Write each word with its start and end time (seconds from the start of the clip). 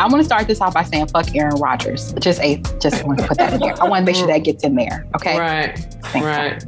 I 0.00 0.06
want 0.06 0.16
to 0.20 0.24
start 0.24 0.46
this 0.46 0.62
off 0.62 0.72
by 0.72 0.82
saying 0.82 1.08
fuck 1.08 1.36
Aaron 1.36 1.56
Rodgers. 1.56 2.14
Just 2.14 2.40
a 2.40 2.56
just 2.78 3.04
want 3.04 3.18
to 3.18 3.26
put 3.26 3.36
that 3.36 3.52
in 3.52 3.60
there. 3.60 3.74
I 3.82 3.86
want 3.86 4.00
to 4.00 4.06
make 4.06 4.16
sure 4.16 4.26
that 4.28 4.38
gets 4.38 4.64
in 4.64 4.74
there. 4.74 5.06
Okay. 5.14 5.38
Right. 5.38 5.78
Thank 6.04 6.24
right. 6.24 6.64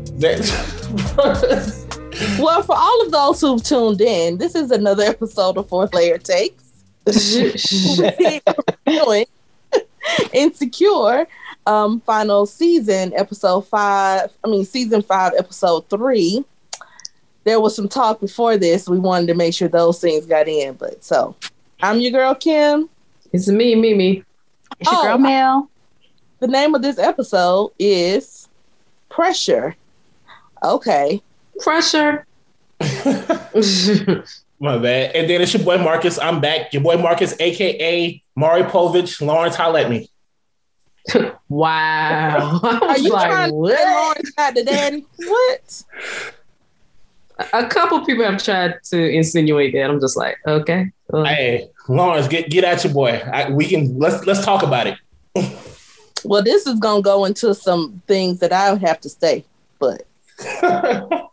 Well, 2.38 2.62
for 2.62 2.76
all 2.76 3.02
of 3.02 3.10
those 3.10 3.40
who've 3.40 3.62
tuned 3.62 4.02
in, 4.02 4.36
this 4.36 4.54
is 4.54 4.70
another 4.70 5.04
episode 5.04 5.56
of 5.56 5.66
Four 5.66 5.88
Layer 5.94 6.18
Takes. 6.18 6.84
Insecure, 10.34 11.26
um, 11.66 12.00
final 12.00 12.44
season, 12.44 13.14
episode 13.14 13.62
five. 13.62 14.30
I 14.44 14.48
mean, 14.48 14.66
season 14.66 15.00
five, 15.00 15.32
episode 15.38 15.88
three. 15.88 16.44
There 17.44 17.60
was 17.62 17.74
some 17.74 17.88
talk 17.88 18.20
before 18.20 18.58
this. 18.58 18.90
We 18.90 18.98
wanted 18.98 19.28
to 19.28 19.34
make 19.34 19.54
sure 19.54 19.68
those 19.68 20.02
things 20.02 20.26
got 20.26 20.48
in, 20.48 20.74
but 20.74 21.02
so 21.02 21.34
I'm 21.80 21.98
your 21.98 22.12
girl 22.12 22.34
Kim. 22.34 22.90
It's 23.32 23.48
me, 23.48 23.74
me, 23.74 23.94
me. 23.94 24.24
It's 24.78 24.90
your 24.90 25.00
Oh, 25.00 25.02
girl 25.04 25.18
Mel. 25.18 25.70
The 26.40 26.48
name 26.48 26.74
of 26.74 26.82
this 26.82 26.98
episode 26.98 27.72
is 27.78 28.48
Pressure. 29.08 29.76
Okay. 30.62 31.22
Pressure. 31.60 32.26
My 34.60 34.78
bad. 34.78 35.14
And 35.16 35.30
then 35.30 35.40
it's 35.40 35.54
your 35.54 35.62
boy 35.64 35.78
Marcus. 35.78 36.18
I'm 36.18 36.40
back. 36.40 36.72
Your 36.72 36.82
boy 36.82 36.96
Marcus, 36.96 37.34
aka 37.40 38.22
Maury 38.36 38.62
Povich. 38.64 39.20
Lawrence, 39.24 39.56
holla 39.56 39.82
at 39.82 39.90
me. 39.90 40.08
wow. 41.48 42.60
Are 42.62 42.98
you 42.98 43.10
like, 43.12 43.30
trying 43.30 43.50
to 43.50 43.54
what? 43.54 43.76
say 43.76 43.84
Lawrence 43.94 44.30
got 44.30 44.54
the 44.54 44.64
daddy? 44.64 45.06
What? 45.16 45.84
A 47.52 47.66
couple 47.66 48.04
people 48.04 48.24
have 48.24 48.42
tried 48.42 48.74
to 48.84 49.10
insinuate 49.10 49.72
that. 49.72 49.90
I'm 49.90 50.00
just 50.00 50.16
like, 50.16 50.36
okay. 50.46 50.92
Uh, 51.12 51.24
Hey, 51.24 51.68
Lawrence, 51.88 52.28
get 52.28 52.50
get 52.50 52.64
at 52.64 52.84
your 52.84 52.92
boy. 52.92 53.22
I, 53.32 53.50
we 53.50 53.66
can 53.66 53.98
let's 53.98 54.26
let's 54.26 54.44
talk 54.44 54.62
about 54.62 54.86
it. 54.86 54.98
Well, 56.24 56.40
this 56.40 56.68
is 56.68 56.78
gonna 56.78 57.02
go 57.02 57.24
into 57.24 57.52
some 57.52 58.00
things 58.06 58.38
that 58.38 58.52
I 58.52 58.76
have 58.76 59.00
to 59.00 59.08
say, 59.08 59.44
but 59.80 60.04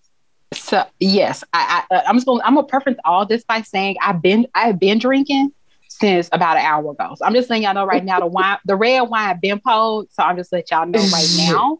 So 0.53 0.83
yes, 0.99 1.43
I, 1.53 1.83
I 1.91 2.03
I'm 2.07 2.15
just 2.15 2.25
gonna 2.25 2.43
I'm 2.43 2.55
gonna 2.55 2.67
preference 2.67 2.99
all 3.05 3.25
this 3.25 3.43
by 3.43 3.61
saying 3.61 3.97
I've 4.01 4.21
been 4.21 4.47
I've 4.55 4.79
been 4.79 4.97
drinking 4.99 5.51
since 5.99 6.29
about 6.31 6.57
an 6.57 6.65
hour 6.65 6.91
ago. 6.91 7.15
So 7.17 7.25
I'm 7.25 7.33
just 7.33 7.49
letting 7.49 7.63
y'all 7.63 7.73
know 7.73 7.85
right 7.85 8.03
now 8.03 8.19
the 8.19 8.27
wine 8.27 8.57
the 8.65 8.75
red 8.75 9.01
wine 9.01 9.39
been 9.41 9.59
pulled. 9.59 10.11
So 10.11 10.23
I'm 10.23 10.37
just 10.37 10.51
letting 10.51 10.67
y'all 10.71 10.87
know 10.87 10.99
right 10.99 11.35
now 11.37 11.79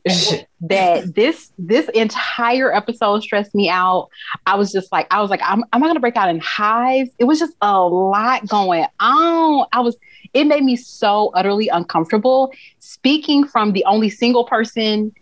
that 0.62 1.12
this 1.16 1.52
this 1.58 1.90
entire 1.90 2.74
episode 2.74 3.24
stressed 3.24 3.56
me 3.56 3.70
out. 3.70 4.10
I 4.46 4.56
was 4.56 4.72
just 4.72 4.92
like, 4.92 5.08
I 5.12 5.22
was 5.22 5.30
like, 5.30 5.42
I'm, 5.44 5.64
am 5.74 5.84
I 5.84 5.88
gonna 5.88 6.00
break 6.00 6.18
out 6.18 6.30
in 6.30 6.40
hives? 6.40 7.10
It 7.18 7.26
was 7.26 7.40
just 7.40 7.56
a 7.62 7.82
lot 7.82 8.48
going 8.48 8.86
on. 9.00 9.68
I 9.72 9.80
was, 9.80 9.98
it 10.34 10.46
made 10.46 10.64
me 10.64 10.76
so 10.76 11.32
utterly 11.34 11.70
uncomfortable. 11.70 12.52
Speaking 12.80 13.48
from 13.48 13.72
the 13.72 13.86
only 13.86 14.10
single 14.10 14.44
person 14.44 15.14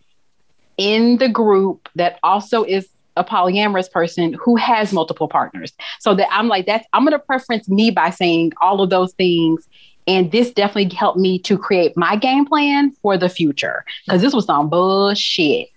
in 0.77 1.17
the 1.17 1.29
group 1.29 1.89
that 1.95 2.19
also 2.23 2.63
is 2.63 2.87
a 3.17 3.23
polyamorous 3.23 3.91
person 3.91 4.33
who 4.33 4.55
has 4.55 4.93
multiple 4.93 5.27
partners. 5.27 5.73
So 5.99 6.15
that 6.15 6.27
I'm 6.31 6.47
like, 6.47 6.65
that's 6.65 6.85
I'm 6.93 7.03
gonna 7.03 7.19
preference 7.19 7.67
me 7.67 7.91
by 7.91 8.09
saying 8.09 8.53
all 8.61 8.81
of 8.81 8.89
those 8.89 9.13
things. 9.13 9.67
And 10.07 10.31
this 10.31 10.51
definitely 10.51 10.95
helped 10.95 11.19
me 11.19 11.37
to 11.39 11.57
create 11.57 11.97
my 11.97 12.15
game 12.15 12.45
plan 12.45 12.91
for 13.01 13.17
the 13.17 13.27
future. 13.27 13.83
Cause 14.09 14.21
this 14.21 14.33
was 14.33 14.45
some 14.45 14.69
bullshit. 14.69 15.67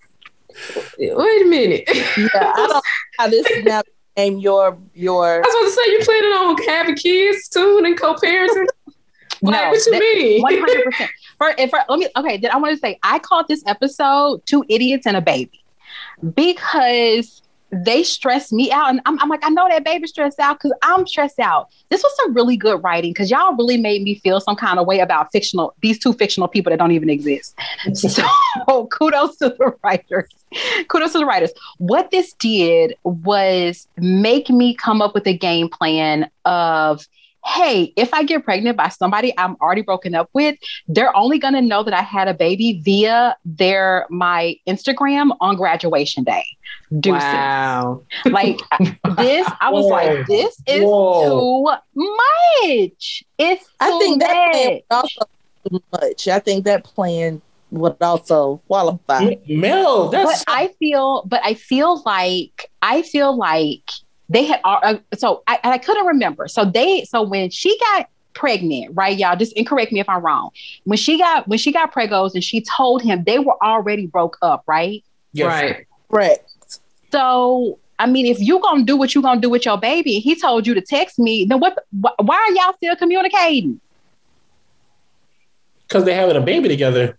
Wait 0.99 1.43
a 1.43 1.45
minute. 1.47 1.85
yeah, 1.89 2.29
I 2.35 2.53
don't 2.57 2.69
know 2.71 2.83
how 3.19 3.29
this 3.29 3.47
now 3.65 3.83
became 4.15 4.39
your 4.39 4.79
your. 4.95 5.37
I 5.37 5.39
was 5.41 5.55
about 5.55 5.65
to 5.65 5.71
say 5.71 5.93
you 5.93 6.01
planning 6.05 6.33
on 6.33 6.63
having 6.69 6.97
kids 6.97 7.49
soon 7.51 7.87
and 7.87 7.99
co-parenting. 7.99 8.67
Like, 9.43 9.71
what 9.71 9.87
you 9.87 9.93
mean? 9.99 10.43
One 10.43 10.59
hundred 10.59 10.85
percent. 10.85 11.11
For 11.39 11.55
for, 11.69 11.79
let 11.89 11.99
me 11.99 12.09
okay, 12.15 12.37
then 12.37 12.51
I 12.51 12.59
want 12.59 12.75
to 12.75 12.79
say 12.79 12.99
I 13.03 13.19
called 13.19 13.47
this 13.49 13.63
episode 13.67 14.45
two 14.45 14.67
idiots 14.69 15.07
and 15.07 15.17
a 15.17 15.23
baby 15.23 15.60
because 16.35 17.43
they 17.73 18.03
stress 18.03 18.53
me 18.53 18.73
out, 18.73 18.91
and 18.91 19.01
I'm, 19.07 19.19
I'm 19.21 19.29
like, 19.29 19.45
I 19.45 19.51
know 19.51 19.69
that 19.69 19.85
baby 19.85 20.07
stressed 20.07 20.41
out 20.41 20.59
because 20.59 20.77
I'm 20.83 21.07
stressed 21.07 21.39
out. 21.39 21.69
This 21.89 22.03
was 22.03 22.13
some 22.17 22.35
really 22.35 22.57
good 22.57 22.83
writing 22.83 23.13
because 23.13 23.31
y'all 23.31 23.55
really 23.55 23.77
made 23.77 24.03
me 24.03 24.17
feel 24.17 24.41
some 24.41 24.57
kind 24.57 24.79
of 24.79 24.87
way 24.87 25.01
about 25.01 25.31
fictional 25.31 25.75
these 25.81 25.99
two 25.99 26.13
fictional 26.13 26.49
people 26.49 26.71
that 26.71 26.79
don't 26.79 26.93
even 26.93 27.11
exist. 27.11 27.57
So 27.95 28.87
kudos 28.87 29.37
to 29.37 29.51
the 29.51 29.75
writers. 29.83 30.29
Kudos 30.89 31.13
to 31.13 31.19
the 31.19 31.27
writers. 31.27 31.53
What 31.79 32.11
this 32.11 32.33
did 32.35 32.95
was 33.05 33.87
make 33.97 34.51
me 34.51 34.75
come 34.75 35.01
up 35.01 35.15
with 35.15 35.27
a 35.27 35.37
game 35.37 35.69
plan 35.69 36.31
of 36.45 37.07
hey, 37.45 37.93
if 37.97 38.13
I 38.13 38.23
get 38.25 38.45
pregnant 38.45 38.77
by 38.77 38.89
somebody 38.89 39.33
I'm 39.39 39.57
already 39.61 39.83
broken 39.83 40.15
up 40.15 40.29
with, 40.33 40.57
they're 40.89 41.15
only 41.17 41.39
going 41.39 41.55
to 41.55 41.63
know 41.63 41.83
that 41.83 41.95
I 41.95 42.03
had 42.03 42.29
a 42.29 42.35
baby 42.35 42.81
via 42.85 43.37
their 43.45 44.07
my 44.11 44.57
Instagram 44.69 45.37
on 45.41 45.57
graduation 45.57 46.25
day. 46.25 46.45
Deuces. 46.99 47.23
Wow. 47.23 48.03
Like 48.27 48.61
this, 49.17 49.51
I 49.61 49.71
was 49.71 49.85
Whoa. 49.85 49.91
like, 49.91 50.27
this 50.27 50.61
is 50.67 50.85
Whoa. 50.85 51.77
too 51.95 52.17
much. 52.65 53.25
It's 53.39 53.65
too 53.65 53.71
I 53.81 53.99
think 53.99 54.21
that 54.21 54.53
plan 54.53 54.73
much. 54.73 54.83
would 54.83 54.85
also 54.91 55.31
too 55.69 55.83
much. 55.93 56.29
I 56.29 56.39
think 56.39 56.65
that 56.65 56.85
plan 56.85 57.43
would 57.71 57.97
also 58.01 58.61
qualify. 58.67 59.37
Mel, 59.49 60.11
but 60.11 60.25
that's 60.25 60.45
I 60.49 60.69
feel, 60.79 61.23
but 61.27 61.41
I 61.45 61.55
feel 61.55 62.03
like 62.05 62.71
I 62.83 63.03
feel 63.03 63.37
like 63.37 63.91
they 64.31 64.45
had. 64.45 64.61
Uh, 64.65 64.97
so 65.15 65.43
I, 65.47 65.59
I 65.63 65.79
couldn't 65.79 66.07
remember. 66.07 66.49
So 66.49 66.65
they, 66.65 67.05
so 67.05 67.21
when 67.23 67.51
she 67.51 67.79
got 67.79 68.09
pregnant, 68.33 68.93
right, 68.95 69.19
y'all, 69.19 69.37
just 69.37 69.55
and 69.57 69.67
correct 69.67 69.93
me 69.93 70.01
if 70.01 70.09
I'm 70.09 70.25
wrong. 70.25 70.51
When 70.85 70.97
she 70.97 71.19
got 71.19 71.47
when 71.49 71.59
she 71.59 71.73
got 71.73 71.93
pregos 71.93 72.33
and 72.35 72.43
she 72.43 72.63
told 72.63 73.03
him 73.03 73.25
they 73.25 73.39
were 73.39 73.63
already 73.63 74.07
broke 74.07 74.39
up, 74.41 74.63
right? 74.67 75.05
yes. 75.33 75.47
Right. 75.47 75.87
Correct. 76.11 76.51
So 77.13 77.79
I 77.99 78.07
mean, 78.07 78.25
if 78.25 78.41
you're 78.41 78.61
gonna 78.61 78.85
do 78.85 78.97
what 78.97 79.15
you're 79.15 79.23
gonna 79.23 79.41
do 79.41 79.51
with 79.51 79.67
your 79.67 79.77
baby, 79.79 80.21
he 80.21 80.35
told 80.35 80.67
you 80.67 80.73
to 80.75 80.81
text 80.81 81.19
me, 81.19 81.45
then 81.45 81.61
what? 81.61 81.75
wh- 82.03 82.19
Why 82.19 82.37
are 82.37 82.53
y'all 82.53 82.75
still 82.77 82.97
communicating? 82.97 83.81
because 85.87 86.05
they're 86.05 86.15
having 86.15 86.37
a 86.37 86.41
baby 86.41 86.69
together. 86.69 87.19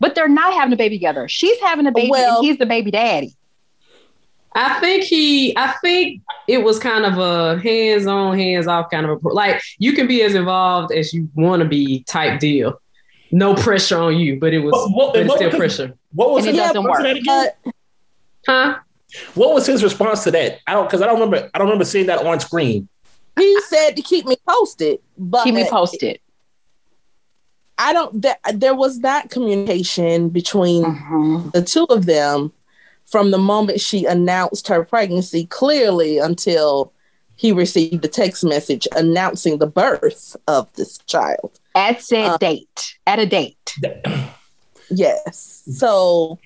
But 0.00 0.14
they're 0.14 0.26
not 0.26 0.54
having 0.54 0.72
a 0.72 0.76
baby 0.76 0.96
together. 0.96 1.28
She's 1.28 1.60
having 1.60 1.86
a 1.86 1.92
baby, 1.92 2.08
Well- 2.10 2.38
and 2.38 2.44
he's 2.46 2.56
the 2.56 2.64
baby 2.64 2.90
daddy. 2.90 3.34
I 4.54 4.78
think 4.80 5.04
he, 5.04 5.56
I 5.56 5.72
think 5.80 6.20
it 6.46 6.58
was 6.62 6.78
kind 6.78 7.06
of 7.06 7.18
a 7.18 7.58
hands 7.60 8.06
on, 8.06 8.36
hands 8.38 8.66
off 8.66 8.90
kind 8.90 9.06
of 9.06 9.24
a, 9.24 9.28
like 9.28 9.62
you 9.78 9.92
can 9.94 10.06
be 10.06 10.22
as 10.22 10.34
involved 10.34 10.92
as 10.92 11.14
you 11.14 11.28
want 11.34 11.62
to 11.62 11.68
be 11.68 12.02
type 12.04 12.38
deal. 12.40 12.78
No 13.30 13.54
pressure 13.54 13.98
on 13.98 14.18
you, 14.18 14.38
but 14.38 14.52
it 14.52 14.58
was, 14.58 14.72
What- 14.72 14.90
what- 14.90 15.12
but 15.14 15.20
it's 15.22 15.28
what 15.30 15.38
still 15.38 15.48
was- 15.50 15.56
pressure. 15.58 15.94
What 16.14 16.30
was 16.32 16.44
And 16.46 16.54
it 16.56 16.60
his 16.60 16.68
doesn't 16.72 16.84
response 16.84 16.98
to 16.98 17.02
work. 17.02 17.14
that 17.14 17.16
again? 17.20 17.50
But 17.64 17.72
Huh? 18.46 18.78
What 19.34 19.54
was 19.54 19.66
his 19.66 19.82
response 19.82 20.24
to 20.24 20.30
that? 20.32 20.58
I 20.66 20.72
don't 20.74 20.84
because 20.86 21.00
I 21.00 21.06
don't 21.06 21.14
remember. 21.20 21.48
I 21.54 21.58
don't 21.58 21.66
remember 21.68 21.84
seeing 21.84 22.06
that 22.06 22.24
on 22.26 22.40
screen. 22.40 22.88
he 23.38 23.60
said 23.62 23.96
to 23.96 24.02
keep 24.02 24.26
me 24.26 24.36
posted. 24.48 25.00
But 25.16 25.44
Keep 25.44 25.54
me 25.54 25.66
posted. 25.70 26.18
I 27.78 27.92
don't. 27.92 28.22
That, 28.22 28.38
there 28.54 28.74
was 28.74 29.00
that 29.00 29.30
communication 29.30 30.28
between 30.28 30.84
Mhm. 30.84 31.52
the 31.52 31.62
two 31.62 31.84
of 31.84 32.06
them 32.06 32.52
from 33.12 33.30
the 33.30 33.38
moment 33.38 33.78
she 33.80 34.06
announced 34.06 34.66
her 34.68 34.82
pregnancy 34.84 35.44
clearly 35.46 36.16
until 36.18 36.92
he 37.36 37.52
received 37.52 38.02
a 38.04 38.08
text 38.08 38.42
message 38.42 38.88
announcing 38.96 39.58
the 39.58 39.66
birth 39.66 40.34
of 40.48 40.72
this 40.74 40.96
child. 41.06 41.60
At 41.74 42.02
said 42.02 42.26
Uh, 42.30 42.36
date, 42.38 42.96
at 43.06 43.18
a 43.18 43.26
date. 43.26 43.74
Yes. 44.90 45.62
So 45.74 46.38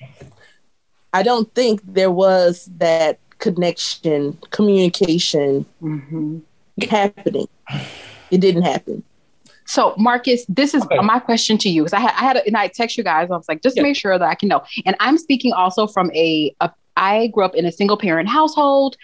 I 1.12 1.22
don't 1.22 1.52
think 1.54 1.80
there 1.84 2.10
was 2.10 2.68
that 2.78 3.18
connection, 3.38 4.38
communication 4.50 5.66
Mhm. 5.82 6.42
happening. 6.90 7.48
It 8.30 8.38
didn't 8.40 8.62
happen. 8.62 9.02
So, 9.66 9.94
Marcus, 9.98 10.44
this 10.48 10.74
is 10.74 10.82
Okay. 10.84 10.98
my 11.00 11.18
question 11.18 11.58
to 11.58 11.68
you 11.68 11.82
because 11.82 11.92
I 11.92 12.00
had 12.00 12.12
I 12.16 12.20
had 12.24 12.36
a, 12.36 12.46
and 12.46 12.56
I 12.56 12.68
text 12.68 12.96
you 12.96 13.04
guys. 13.04 13.28
I 13.30 13.36
was 13.36 13.48
like, 13.48 13.62
just 13.62 13.76
Yeah. 13.76 13.82
make 13.82 13.96
sure 13.96 14.18
that 14.18 14.26
I 14.28 14.34
can 14.34 14.48
know. 14.48 14.62
And 14.84 14.96
I'm 15.00 15.18
speaking 15.18 15.52
also 15.52 15.86
from 15.86 16.10
a, 16.14 16.54
a 16.60 16.70
I 16.96 17.26
grew 17.28 17.44
up 17.44 17.54
in 17.54 17.66
a 17.66 17.72
single 17.72 17.96
parent 17.98 18.28
household. 18.28 18.96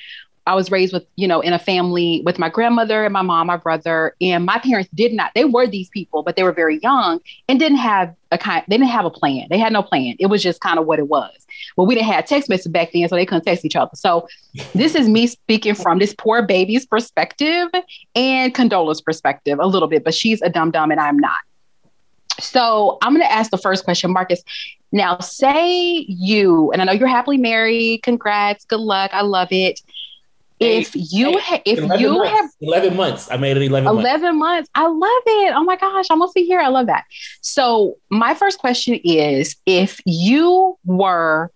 I 0.47 0.55
was 0.56 0.73
raised 0.73 0.93
with, 0.93 1.05
you 1.14 1.29
know, 1.29 1.41
in 1.41 1.53
a 1.53 1.59
family 1.59 2.20
with 2.25 2.37
my 2.38 2.49
grandmother 2.49 3.05
and 3.05 3.12
my 3.12 3.23
mom, 3.23 3.47
my 3.47 3.56
brother, 3.56 4.17
and 4.20 4.44
my 4.44 4.59
parents 4.59 4.91
did 4.93 5.12
not. 5.12 5.31
They 5.37 5.44
were 5.44 5.69
these 5.69 5.88
people, 5.91 6.25
but 6.25 6.35
they 6.35 6.43
were 6.43 6.53
very 6.53 6.81
young 6.81 7.20
and 7.49 7.61
didn't 7.61 7.79
have 7.79 8.12
a 8.32 8.38
kind. 8.38 8.65
They 8.67 8.76
didn't 8.76 8.91
have 8.91 9.05
a 9.05 9.11
plan. 9.11 9.47
They 9.50 9.58
had 9.58 9.73
no 9.73 9.82
plan. 9.85 10.17
It 10.19 10.26
was 10.26 10.43
just 10.43 10.61
kind 10.61 10.81
of 10.81 10.87
what 10.87 10.99
it 10.99 11.06
was. 11.06 11.42
Well, 11.76 11.86
we 11.86 11.94
didn't 11.94 12.08
have 12.08 12.26
text 12.26 12.48
message 12.48 12.72
back 12.72 12.90
then, 12.92 13.08
so 13.08 13.16
they 13.16 13.26
couldn't 13.26 13.44
text 13.44 13.64
each 13.64 13.76
other. 13.76 13.90
So, 13.94 14.28
this 14.74 14.94
is 14.94 15.08
me 15.08 15.26
speaking 15.26 15.74
from 15.74 15.98
this 15.98 16.14
poor 16.16 16.42
baby's 16.42 16.86
perspective 16.86 17.69
and 18.14 18.54
Condola's 18.54 19.00
perspective 19.00 19.58
a 19.60 19.66
little 19.66 19.88
bit, 19.88 20.04
but 20.04 20.14
she's 20.14 20.42
a 20.42 20.48
dumb 20.48 20.70
dumb 20.70 20.90
and 20.90 21.00
I'm 21.00 21.19
not. 21.19 21.36
So 22.40 22.98
I'm 23.02 23.12
going 23.14 23.26
to 23.26 23.32
ask 23.32 23.50
the 23.50 23.58
first 23.58 23.84
question, 23.84 24.12
Marcus. 24.12 24.42
Now, 24.90 25.19
say 25.19 26.04
you, 26.08 26.70
and 26.72 26.82
I 26.82 26.84
know 26.84 26.92
you're 26.92 27.08
happily 27.08 27.38
married. 27.38 28.02
Congrats. 28.02 28.64
Good 28.64 28.80
luck. 28.80 29.10
I 29.12 29.22
love 29.22 29.48
it. 29.50 29.80
if 30.60 30.92
you 30.94 31.38
ha- 31.38 31.62
if 31.64 31.78
you 32.00 32.12
months. 32.19 32.30
have 32.30 32.50
11 32.60 32.96
months. 32.96 33.30
I 33.30 33.36
made 33.36 33.56
it 33.56 33.62
11, 33.62 33.84
months. 33.84 34.00
11 34.00 34.38
months. 34.38 34.70
I 34.74 34.86
love 34.86 35.22
it. 35.26 35.54
Oh 35.56 35.64
my 35.64 35.76
gosh, 35.76 36.06
I'm 36.10 36.20
almost 36.20 36.36
here. 36.36 36.60
I 36.60 36.69
love 36.69 36.86
that. 36.86 37.04
So, 37.40 37.96
my 38.10 38.34
first 38.34 38.58
question 38.58 38.94
is 39.02 39.56
if 39.66 40.00
you 40.04 40.78
were, 40.84 41.50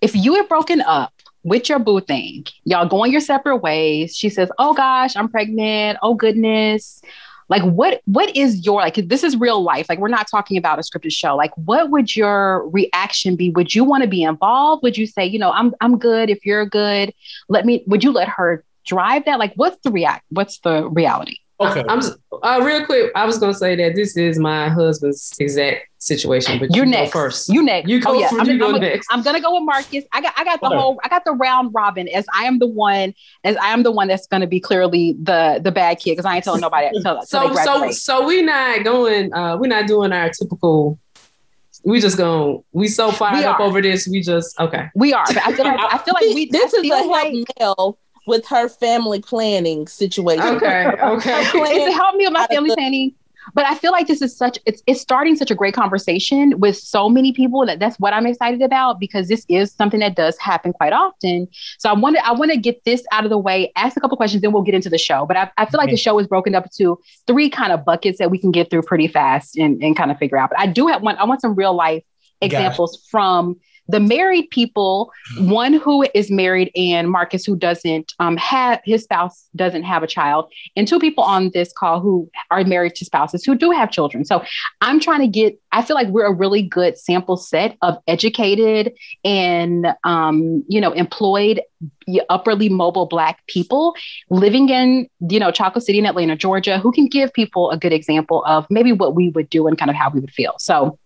if 0.00 0.14
you 0.14 0.34
had 0.34 0.48
broken 0.48 0.80
up 0.82 1.12
with 1.42 1.68
your 1.68 1.78
boo 1.78 2.00
thing, 2.00 2.44
y'all 2.64 2.86
going 2.86 3.12
your 3.12 3.20
separate 3.20 3.58
ways. 3.58 4.16
She 4.16 4.28
says, 4.28 4.50
Oh 4.58 4.74
gosh, 4.74 5.16
I'm 5.16 5.28
pregnant. 5.28 5.98
Oh 6.02 6.14
goodness. 6.14 7.00
Like 7.48 7.62
what 7.62 8.02
what 8.04 8.34
is 8.36 8.66
your 8.66 8.80
like 8.80 8.96
this 8.96 9.24
is 9.24 9.36
real 9.36 9.62
life. 9.62 9.86
Like 9.88 9.98
we're 9.98 10.08
not 10.08 10.26
talking 10.30 10.58
about 10.58 10.78
a 10.78 10.82
scripted 10.82 11.12
show. 11.12 11.34
Like 11.34 11.52
what 11.56 11.90
would 11.90 12.14
your 12.14 12.68
reaction 12.68 13.36
be? 13.36 13.50
Would 13.50 13.74
you 13.74 13.84
want 13.84 14.02
to 14.02 14.08
be 14.08 14.22
involved? 14.22 14.82
Would 14.82 14.98
you 14.98 15.06
say, 15.06 15.24
you 15.24 15.38
know, 15.38 15.50
I'm 15.52 15.74
I'm 15.80 15.98
good 15.98 16.28
if 16.28 16.44
you're 16.44 16.66
good? 16.66 17.14
Let 17.48 17.64
me 17.64 17.84
would 17.86 18.04
you 18.04 18.12
let 18.12 18.28
her 18.28 18.64
drive 18.86 19.24
that? 19.24 19.38
Like 19.38 19.54
what's 19.56 19.78
the 19.82 19.90
react 19.90 20.24
what's 20.28 20.58
the 20.60 20.88
reality? 20.90 21.38
Okay. 21.60 21.84
I'm 21.88 22.00
uh, 22.42 22.60
real 22.64 22.86
quick. 22.86 23.10
I 23.16 23.24
was 23.26 23.38
gonna 23.38 23.54
say 23.54 23.74
that 23.76 23.96
this 23.96 24.16
is 24.16 24.38
my 24.38 24.68
husband's 24.68 25.34
exact 25.40 25.86
situation, 25.98 26.60
but 26.60 26.74
You're 26.74 26.86
you 26.86 26.92
go 26.92 26.98
next. 27.00 27.12
first. 27.12 27.48
You 27.48 27.62
next. 27.62 27.88
You 27.88 28.00
go 28.00 28.10
oh, 28.10 28.12
yeah. 28.14 28.28
I'm, 28.32 28.48
you 28.48 28.58
go 28.58 28.70
I'm- 28.70 28.80
next. 28.80 29.08
I'm 29.10 29.22
gonna 29.22 29.40
go 29.40 29.54
with 29.54 29.64
Marcus. 29.64 30.04
I 30.12 30.20
got 30.20 30.34
I 30.36 30.44
got 30.44 30.60
the 30.60 30.66
Okay. 30.66 30.76
whole 30.76 31.00
I 31.02 31.08
got 31.08 31.24
the 31.24 31.32
round 31.32 31.74
robin 31.74 32.06
as 32.08 32.26
I 32.32 32.44
am 32.44 32.60
the 32.60 32.68
one 32.68 33.12
as 33.42 33.56
I 33.56 33.72
am 33.72 33.82
the 33.82 33.90
one 33.90 34.06
that's 34.06 34.28
gonna 34.28 34.46
be 34.46 34.60
clearly 34.60 35.16
the 35.20 35.60
the 35.62 35.72
bad 35.72 35.98
kid 35.98 36.12
because 36.12 36.26
I 36.26 36.36
ain't 36.36 36.44
telling 36.44 36.60
nobody 36.60 36.86
until, 36.94 37.18
until 37.18 37.22
so 37.26 37.48
they 37.48 37.54
so 37.56 37.64
graduate. 37.64 37.94
so 37.94 38.26
we 38.26 38.42
not 38.42 38.84
going. 38.84 39.32
Uh, 39.34 39.56
we're 39.56 39.66
not 39.66 39.88
doing 39.88 40.12
our 40.12 40.30
typical. 40.30 40.98
We 41.84 42.00
just 42.00 42.16
going. 42.16 42.62
We 42.72 42.86
so 42.88 43.10
fired 43.10 43.38
We 43.38 43.44
up 43.44 43.60
over 43.60 43.80
this. 43.82 44.06
We 44.06 44.20
just 44.20 44.58
okay. 44.60 44.88
we 44.94 45.12
are. 45.12 45.24
But 45.26 45.38
I 45.38 45.52
feel 45.52 45.64
like 45.64 45.80
I 45.80 45.98
feel 45.98 46.14
like 46.14 46.22
we 46.34 46.46
this 46.46 46.74
I 46.74 46.78
is 46.78 46.84
a 46.90 46.94
help 46.94 47.10
like 47.10 47.34
Mel 47.58 47.98
with 48.28 48.46
her 48.46 48.68
family 48.68 49.20
planning 49.20 49.88
situation. 49.88 50.56
Okay. 50.56 50.86
Okay. 50.86 51.42
it's 51.54 51.96
helped 51.96 52.16
me 52.16 52.26
with 52.26 52.34
my 52.34 52.46
family 52.46 52.74
planning. 52.74 53.14
But 53.54 53.66
I 53.66 53.74
feel 53.74 53.92
like 53.92 54.06
this 54.06 54.20
is 54.20 54.36
such 54.36 54.58
it's 54.66 54.82
it's 54.86 55.00
starting 55.00 55.36
such 55.36 55.50
a 55.50 55.54
great 55.54 55.74
conversation 55.74 56.58
with 56.60 56.76
so 56.76 57.08
many 57.08 57.32
people 57.32 57.64
that 57.66 57.78
that's 57.78 57.98
what 57.98 58.12
I'm 58.12 58.26
excited 58.26 58.62
about 58.62 59.00
because 59.00 59.28
this 59.28 59.44
is 59.48 59.72
something 59.72 60.00
that 60.00 60.16
does 60.16 60.36
happen 60.38 60.72
quite 60.72 60.92
often. 60.92 61.48
So 61.78 61.88
I 61.88 61.94
want 61.94 62.16
to 62.16 62.26
I 62.26 62.32
want 62.32 62.50
to 62.50 62.58
get 62.58 62.84
this 62.84 63.04
out 63.10 63.24
of 63.24 63.30
the 63.30 63.38
way, 63.38 63.72
ask 63.76 63.96
a 63.96 64.00
couple 64.00 64.16
questions, 64.16 64.42
then 64.42 64.52
we'll 64.52 64.62
get 64.62 64.74
into 64.74 64.90
the 64.90 64.98
show. 64.98 65.26
But 65.26 65.36
I, 65.36 65.50
I 65.56 65.66
feel 65.66 65.78
like 65.78 65.90
the 65.90 65.96
show 65.96 66.18
is 66.18 66.26
broken 66.26 66.54
up 66.54 66.66
into 66.66 67.00
three 67.26 67.48
kind 67.48 67.72
of 67.72 67.84
buckets 67.84 68.18
that 68.18 68.30
we 68.30 68.38
can 68.38 68.50
get 68.50 68.70
through 68.70 68.82
pretty 68.82 69.08
fast 69.08 69.56
and, 69.56 69.82
and 69.82 69.96
kind 69.96 70.10
of 70.10 70.18
figure 70.18 70.36
out. 70.36 70.50
But 70.50 70.60
I 70.60 70.66
do 70.66 70.86
have 70.88 71.02
one, 71.02 71.16
I 71.16 71.24
want 71.24 71.40
some 71.40 71.54
real 71.54 71.74
life 71.74 72.04
Gotcha. 72.40 72.54
examples 72.54 73.06
from 73.10 73.58
the 73.88 74.00
married 74.00 74.50
people, 74.50 75.10
one 75.38 75.72
who 75.72 76.06
is 76.14 76.30
married 76.30 76.70
and 76.76 77.10
Marcus 77.10 77.44
who 77.44 77.56
doesn't 77.56 78.14
um, 78.18 78.36
have 78.36 78.80
his 78.84 79.04
spouse 79.04 79.48
doesn't 79.56 79.82
have 79.82 80.02
a 80.02 80.06
child, 80.06 80.52
and 80.76 80.86
two 80.86 80.98
people 80.98 81.24
on 81.24 81.50
this 81.54 81.72
call 81.72 82.00
who 82.00 82.30
are 82.50 82.64
married 82.64 82.94
to 82.96 83.04
spouses 83.04 83.44
who 83.44 83.54
do 83.54 83.70
have 83.70 83.90
children. 83.90 84.24
So 84.24 84.44
I'm 84.80 85.00
trying 85.00 85.20
to 85.20 85.26
get, 85.26 85.58
I 85.72 85.82
feel 85.82 85.94
like 85.94 86.08
we're 86.08 86.26
a 86.26 86.34
really 86.34 86.62
good 86.62 86.98
sample 86.98 87.36
set 87.36 87.76
of 87.82 87.98
educated 88.06 88.92
and, 89.24 89.86
um, 90.04 90.64
you 90.68 90.80
know, 90.80 90.92
employed, 90.92 91.62
upperly 92.28 92.68
mobile 92.68 93.06
Black 93.06 93.46
people 93.46 93.94
living 94.30 94.68
in, 94.68 95.08
you 95.30 95.38
know, 95.38 95.50
Chocolate 95.50 95.84
City 95.84 95.98
in 95.98 96.06
Atlanta, 96.06 96.36
Georgia, 96.36 96.78
who 96.78 96.90
can 96.90 97.06
give 97.06 97.32
people 97.32 97.70
a 97.70 97.76
good 97.76 97.92
example 97.92 98.44
of 98.46 98.66
maybe 98.70 98.92
what 98.92 99.14
we 99.14 99.28
would 99.30 99.48
do 99.48 99.66
and 99.66 99.78
kind 99.78 99.90
of 99.90 99.96
how 99.96 100.10
we 100.10 100.20
would 100.20 100.32
feel. 100.32 100.54
So, 100.58 100.98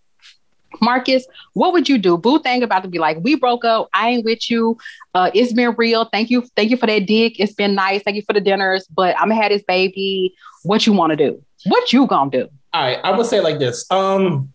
Marcus, 0.81 1.25
what 1.53 1.73
would 1.73 1.87
you 1.87 1.97
do? 1.97 2.17
Boo 2.17 2.39
thing 2.39 2.63
about 2.63 2.83
to 2.83 2.89
be 2.89 2.99
like, 2.99 3.17
we 3.21 3.35
broke 3.35 3.63
up. 3.65 3.89
I 3.93 4.09
ain't 4.09 4.25
with 4.25 4.49
you. 4.49 4.77
Uh, 5.13 5.29
it's 5.33 5.53
been 5.53 5.73
real. 5.77 6.05
Thank 6.05 6.29
you. 6.29 6.43
Thank 6.55 6.71
you 6.71 6.77
for 6.77 6.87
that 6.87 7.05
dick. 7.05 7.39
It's 7.39 7.53
been 7.53 7.75
nice. 7.75 8.01
Thank 8.03 8.15
you 8.15 8.23
for 8.23 8.33
the 8.33 8.41
dinners. 8.41 8.87
But 8.87 9.15
I'm 9.19 9.29
gonna 9.29 9.41
have 9.41 9.51
this 9.51 9.63
baby. 9.63 10.33
What 10.63 10.85
you 10.87 10.93
want 10.93 11.11
to 11.11 11.15
do? 11.17 11.43
What 11.65 11.93
you 11.93 12.07
gonna 12.07 12.31
do? 12.31 12.49
All 12.73 12.81
right, 12.81 12.99
I 13.03 13.15
would 13.15 13.25
say 13.27 13.39
like 13.41 13.59
this. 13.59 13.85
Um, 13.91 14.51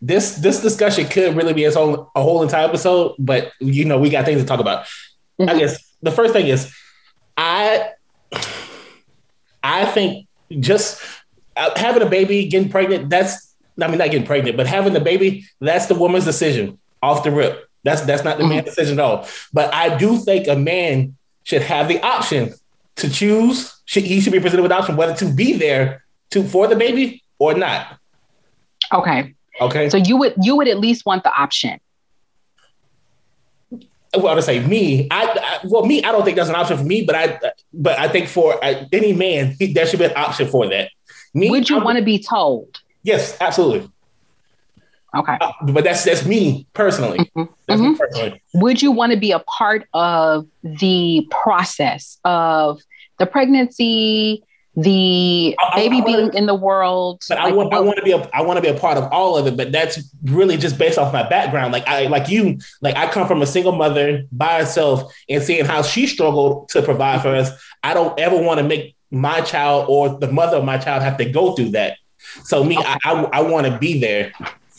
this 0.00 0.36
this 0.36 0.60
discussion 0.60 1.06
could 1.06 1.34
really 1.36 1.52
be 1.52 1.64
its 1.64 1.76
own 1.76 2.06
a 2.14 2.22
whole 2.22 2.42
entire 2.42 2.66
episode, 2.66 3.14
but 3.18 3.52
you 3.60 3.84
know 3.84 3.98
we 3.98 4.10
got 4.10 4.24
things 4.24 4.40
to 4.40 4.46
talk 4.46 4.60
about. 4.60 4.86
I 5.40 5.44
Mhm. 5.44 5.58
guess 5.58 5.78
the 6.02 6.10
first 6.10 6.32
thing 6.32 6.46
is, 6.48 6.72
I 7.36 7.90
I 9.62 9.84
think 9.86 10.26
just 10.60 11.00
uh, 11.56 11.70
having 11.76 12.02
a 12.02 12.06
baby, 12.08 12.46
getting 12.48 12.68
pregnant. 12.68 13.10
That's 13.10 13.47
I 13.80 13.86
mean 13.88 13.98
not 13.98 14.10
getting 14.10 14.26
pregnant, 14.26 14.56
but 14.56 14.66
having 14.66 14.92
the 14.92 15.00
baby. 15.00 15.44
That's 15.60 15.86
the 15.86 15.94
woman's 15.94 16.24
decision 16.24 16.78
off 17.02 17.22
the 17.24 17.30
rip. 17.30 17.68
That's 17.84 18.00
that's 18.02 18.24
not 18.24 18.38
the 18.38 18.44
Mhm. 18.44 18.48
man's 18.50 18.64
decision 18.66 18.98
at 18.98 19.04
all. 19.04 19.26
But 19.52 19.72
I 19.72 19.96
do 19.96 20.18
think 20.18 20.48
a 20.48 20.56
man 20.56 21.16
should 21.44 21.62
have 21.62 21.88
the 21.88 22.00
option 22.02 22.54
to 22.96 23.08
choose. 23.10 23.74
Should, 23.84 24.04
he 24.04 24.20
should 24.20 24.32
be 24.32 24.40
presented 24.40 24.62
with 24.62 24.70
the 24.70 24.76
option 24.76 24.96
whether 24.96 25.14
to 25.14 25.32
be 25.32 25.52
there 25.54 26.04
to 26.30 26.42
for 26.42 26.66
the 26.66 26.76
baby 26.76 27.22
or 27.38 27.54
not. 27.54 27.96
Okay. 28.92 29.34
Okay. 29.60 29.88
So 29.90 29.96
you 29.96 30.16
would 30.16 30.34
you 30.42 30.56
would 30.56 30.68
at 30.68 30.78
least 30.78 31.06
want 31.06 31.22
the 31.24 31.32
option. 31.32 31.78
well, 34.16 34.34
to 34.34 34.42
say 34.42 34.60
me, 34.60 35.06
I, 35.10 35.24
I 35.26 35.58
well, 35.64 35.84
me, 35.84 36.02
I 36.02 36.12
don't 36.12 36.24
think 36.24 36.36
that's 36.36 36.48
an 36.48 36.54
option 36.54 36.78
for 36.78 36.84
me, 36.84 37.04
but 37.04 37.14
I, 37.14 37.38
but 37.72 37.98
I 37.98 38.08
think 38.08 38.28
for 38.28 38.62
uh, 38.64 38.84
any 38.92 39.12
man, 39.12 39.54
there 39.60 39.86
should 39.86 39.98
be 39.98 40.06
an 40.06 40.16
option 40.16 40.48
for 40.48 40.66
that. 40.68 40.90
Me, 41.34 41.50
Would 41.50 41.68
you 41.68 41.78
want 41.80 41.98
to 41.98 42.04
be 42.04 42.18
told? 42.18 42.80
Yes, 43.02 43.36
absolutely. 43.40 43.88
Okay. 45.16 45.36
Uh, 45.40 45.52
but 45.72 45.84
that's 45.84 46.04
that's 46.04 46.26
me 46.26 46.66
personally. 46.74 47.18
Mhm. 47.36 47.48
That's 47.66 47.80
me 47.80 47.88
Mhm. 47.94 47.98
personally. 47.98 48.42
Would 48.54 48.82
you 48.82 48.92
want 48.92 49.12
to 49.12 49.18
be 49.18 49.30
a 49.32 49.38
part 49.40 49.88
of 49.94 50.46
the 50.62 51.26
process 51.30 52.18
of 52.24 52.80
the 53.18 53.24
pregnancy, 53.24 54.42
the 54.76 55.56
I- 55.58 55.64
I- 55.72 55.76
baby 55.76 55.96
I 55.96 56.00
wanna- 56.00 56.16
being 56.16 56.34
in 56.34 56.46
the 56.46 56.54
world? 56.54 57.22
But 57.26 57.38
I 57.38 57.44
Like, 57.46 57.54
want 57.54 57.72
I 57.72 57.80
want 57.80 57.96
to 57.96 58.02
be 58.04 58.12
a 58.12 58.28
I 58.34 58.42
want 58.42 58.58
to 58.58 58.60
be 58.60 58.68
a 58.68 58.74
part 58.78 58.98
of 58.98 59.10
all 59.10 59.38
of 59.38 59.46
it. 59.46 59.56
But 59.56 59.72
that's 59.72 59.98
really 60.24 60.58
just 60.58 60.76
based 60.76 60.98
off 60.98 61.10
my 61.12 61.26
background. 61.26 61.72
Like 61.72 61.88
I 61.88 62.06
like 62.08 62.28
you, 62.28 62.58
like 62.82 62.94
I 62.96 63.06
come 63.06 63.26
from 63.26 63.40
a 63.40 63.46
single 63.46 63.72
mother 63.72 64.24
by 64.30 64.58
herself, 64.58 65.10
and 65.28 65.42
seeing 65.42 65.64
how 65.64 65.80
she 65.80 66.06
struggled 66.06 66.68
to 66.70 66.82
provide 66.82 67.22
for 67.22 67.34
us. 67.34 67.50
I 67.82 67.94
don't 67.94 68.18
ever 68.20 68.36
want 68.36 68.58
to 68.58 68.64
make 68.64 68.94
my 69.10 69.40
child 69.40 69.86
or 69.88 70.10
the 70.10 70.30
mother 70.30 70.58
of 70.58 70.64
my 70.64 70.76
child 70.76 71.02
have 71.02 71.16
to 71.16 71.24
go 71.24 71.52
through 71.52 71.70
that. 71.70 71.96
So 72.44 72.64
me, 72.64 72.76
I 72.78 72.98
I, 73.04 73.12
I 73.32 73.40
want 73.42 73.66
to 73.66 73.78
be 73.78 73.98
there 74.00 74.32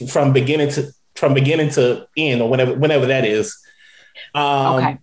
from 0.09 0.33
beginning 0.33 0.69
to 0.71 0.91
from 1.15 1.33
beginning 1.33 1.69
to 1.71 2.07
end 2.17 2.41
or 2.41 2.49
whenever 2.49 2.73
whenever 2.75 3.05
that 3.07 3.25
is. 3.25 3.57
Um, 4.35 4.75
okay. 4.77 4.97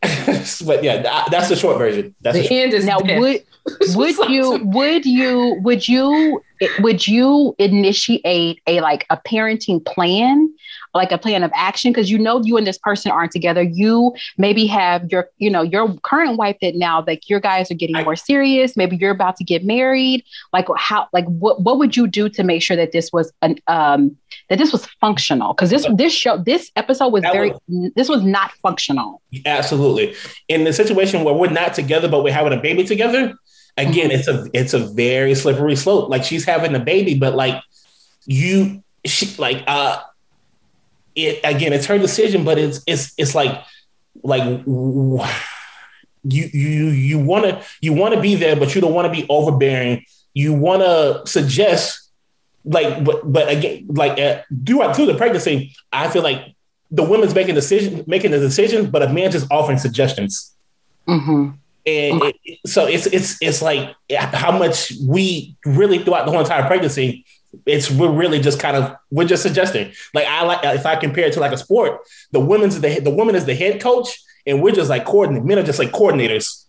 but 0.66 0.82
yeah, 0.84 1.02
tha- 1.02 1.30
that's 1.30 1.48
the 1.48 1.56
short 1.56 1.78
version. 1.78 2.14
That's 2.20 2.36
the 2.36 2.42
The 2.42 2.48
short- 2.48 2.60
end 2.60 2.72
is 2.74 2.84
Now, 2.84 2.98
death. 3.00 3.18
would 3.20 3.42
would 3.94 4.30
you 4.30 4.60
would 4.64 5.04
you 5.06 5.56
would 5.62 5.88
you 5.88 6.42
would 6.80 7.06
you 7.06 7.54
initiate 7.58 8.60
a 8.66 8.80
like 8.80 9.06
a 9.10 9.16
parenting 9.16 9.84
plan 9.84 10.52
like 10.94 11.12
a 11.12 11.18
plan 11.18 11.42
of 11.42 11.50
action 11.54 11.92
because 11.92 12.10
you 12.10 12.18
know 12.18 12.42
you 12.42 12.56
and 12.56 12.66
this 12.66 12.78
person 12.78 13.10
aren't 13.10 13.32
together. 13.32 13.62
You 13.62 14.14
maybe 14.36 14.66
have 14.66 15.10
your 15.10 15.28
you 15.38 15.50
know 15.50 15.62
your 15.62 15.94
current 16.02 16.36
wife 16.36 16.56
that 16.62 16.74
now 16.74 17.04
like 17.06 17.28
your 17.28 17.40
guys 17.40 17.70
are 17.70 17.74
getting 17.74 17.96
I- 17.96 18.04
more 18.04 18.16
serious. 18.16 18.76
Maybe 18.76 18.96
you're 18.96 19.10
about 19.10 19.36
to 19.36 19.44
get 19.44 19.64
married. 19.64 20.24
Like 20.52 20.66
how 20.76 21.08
like 21.12 21.26
what 21.26 21.62
what 21.62 21.78
would 21.78 21.96
you 21.96 22.06
do 22.06 22.28
to 22.28 22.42
make 22.42 22.62
sure 22.62 22.76
that 22.76 22.92
this 22.92 23.12
was 23.12 23.32
an 23.42 23.56
um 23.66 24.16
that 24.48 24.58
this 24.58 24.72
was 24.72 24.86
functional? 25.00 25.54
Because 25.54 25.70
this 25.70 25.86
this 25.94 26.12
show 26.12 26.36
this 26.38 26.70
episode 26.76 27.08
was 27.08 27.22
very 27.22 27.52
this 27.94 28.08
was 28.08 28.22
not 28.22 28.52
functional. 28.62 29.22
Absolutely. 29.46 30.14
In 30.48 30.64
the 30.64 30.72
situation 30.72 31.24
where 31.24 31.34
we're 31.34 31.50
not 31.50 31.74
together, 31.74 32.08
but 32.08 32.22
we're 32.22 32.32
having 32.32 32.52
a 32.52 32.60
baby 32.60 32.84
together, 32.84 33.34
again, 33.76 34.10
it's 34.10 34.28
a 34.28 34.46
it's 34.52 34.74
a 34.74 34.78
very 34.78 35.34
slippery 35.34 35.76
slope. 35.76 36.08
Like 36.08 36.24
she's 36.24 36.44
having 36.44 36.74
a 36.74 36.80
baby, 36.80 37.18
but 37.18 37.34
like 37.34 37.62
you, 38.26 38.82
she 39.04 39.34
like 39.38 39.62
uh, 39.66 40.00
it 41.14 41.40
again. 41.44 41.72
It's 41.72 41.86
her 41.86 41.98
decision, 41.98 42.44
but 42.44 42.58
it's 42.58 42.82
it's 42.86 43.12
it's 43.16 43.34
like 43.34 43.62
like 44.22 44.42
you 44.64 45.24
you 46.24 46.86
you 46.88 47.18
want 47.18 47.44
to 47.44 47.62
you 47.80 47.92
want 47.92 48.14
to 48.14 48.20
be 48.20 48.34
there, 48.34 48.56
but 48.56 48.74
you 48.74 48.80
don't 48.80 48.94
want 48.94 49.12
to 49.12 49.20
be 49.20 49.26
overbearing. 49.28 50.04
You 50.34 50.54
want 50.54 50.82
to 50.82 51.22
suggest 51.26 52.10
like 52.64 53.04
but 53.04 53.30
but 53.30 53.48
again 53.50 53.86
like 53.88 54.18
uh, 54.18 54.42
throughout 54.66 54.96
through 54.96 55.06
the 55.06 55.14
pregnancy, 55.14 55.74
I 55.92 56.08
feel 56.08 56.22
like 56.22 56.54
the 56.90 57.02
woman's 57.02 57.34
making 57.34 57.54
decision 57.54 58.04
making 58.06 58.30
the 58.30 58.38
decision, 58.38 58.90
but 58.90 59.02
a 59.02 59.08
man 59.12 59.30
just 59.30 59.46
offering 59.50 59.78
suggestions. 59.78 60.54
hmm 61.06 61.50
And 61.86 62.22
it, 62.44 62.58
so 62.66 62.86
it's 62.86 63.06
it's 63.06 63.36
it's 63.40 63.62
like 63.62 63.94
how 64.32 64.56
much 64.56 64.92
we 65.06 65.56
really 65.64 65.98
throughout 65.98 66.26
the 66.26 66.32
whole 66.32 66.40
entire 66.40 66.66
pregnancy, 66.66 67.24
it's 67.66 67.90
we're 67.90 68.10
really 68.10 68.40
just 68.40 68.60
kind 68.60 68.76
of 68.76 68.96
we're 69.10 69.26
just 69.26 69.42
suggesting. 69.42 69.92
Like 70.14 70.26
I 70.26 70.44
like 70.44 70.60
if 70.64 70.86
I 70.86 70.96
compare 70.96 71.26
it 71.26 71.32
to 71.34 71.40
like 71.40 71.52
a 71.52 71.58
sport, 71.58 72.00
the 72.32 72.40
women's 72.40 72.80
the 72.80 73.00
the 73.00 73.10
woman 73.10 73.34
is 73.34 73.44
the 73.44 73.54
head 73.54 73.80
coach, 73.80 74.20
and 74.46 74.62
we're 74.62 74.74
just 74.74 74.90
like 74.90 75.04
coordinate. 75.04 75.44
Men 75.44 75.58
are 75.58 75.62
just 75.62 75.78
like 75.78 75.90
coordinators. 75.92 76.64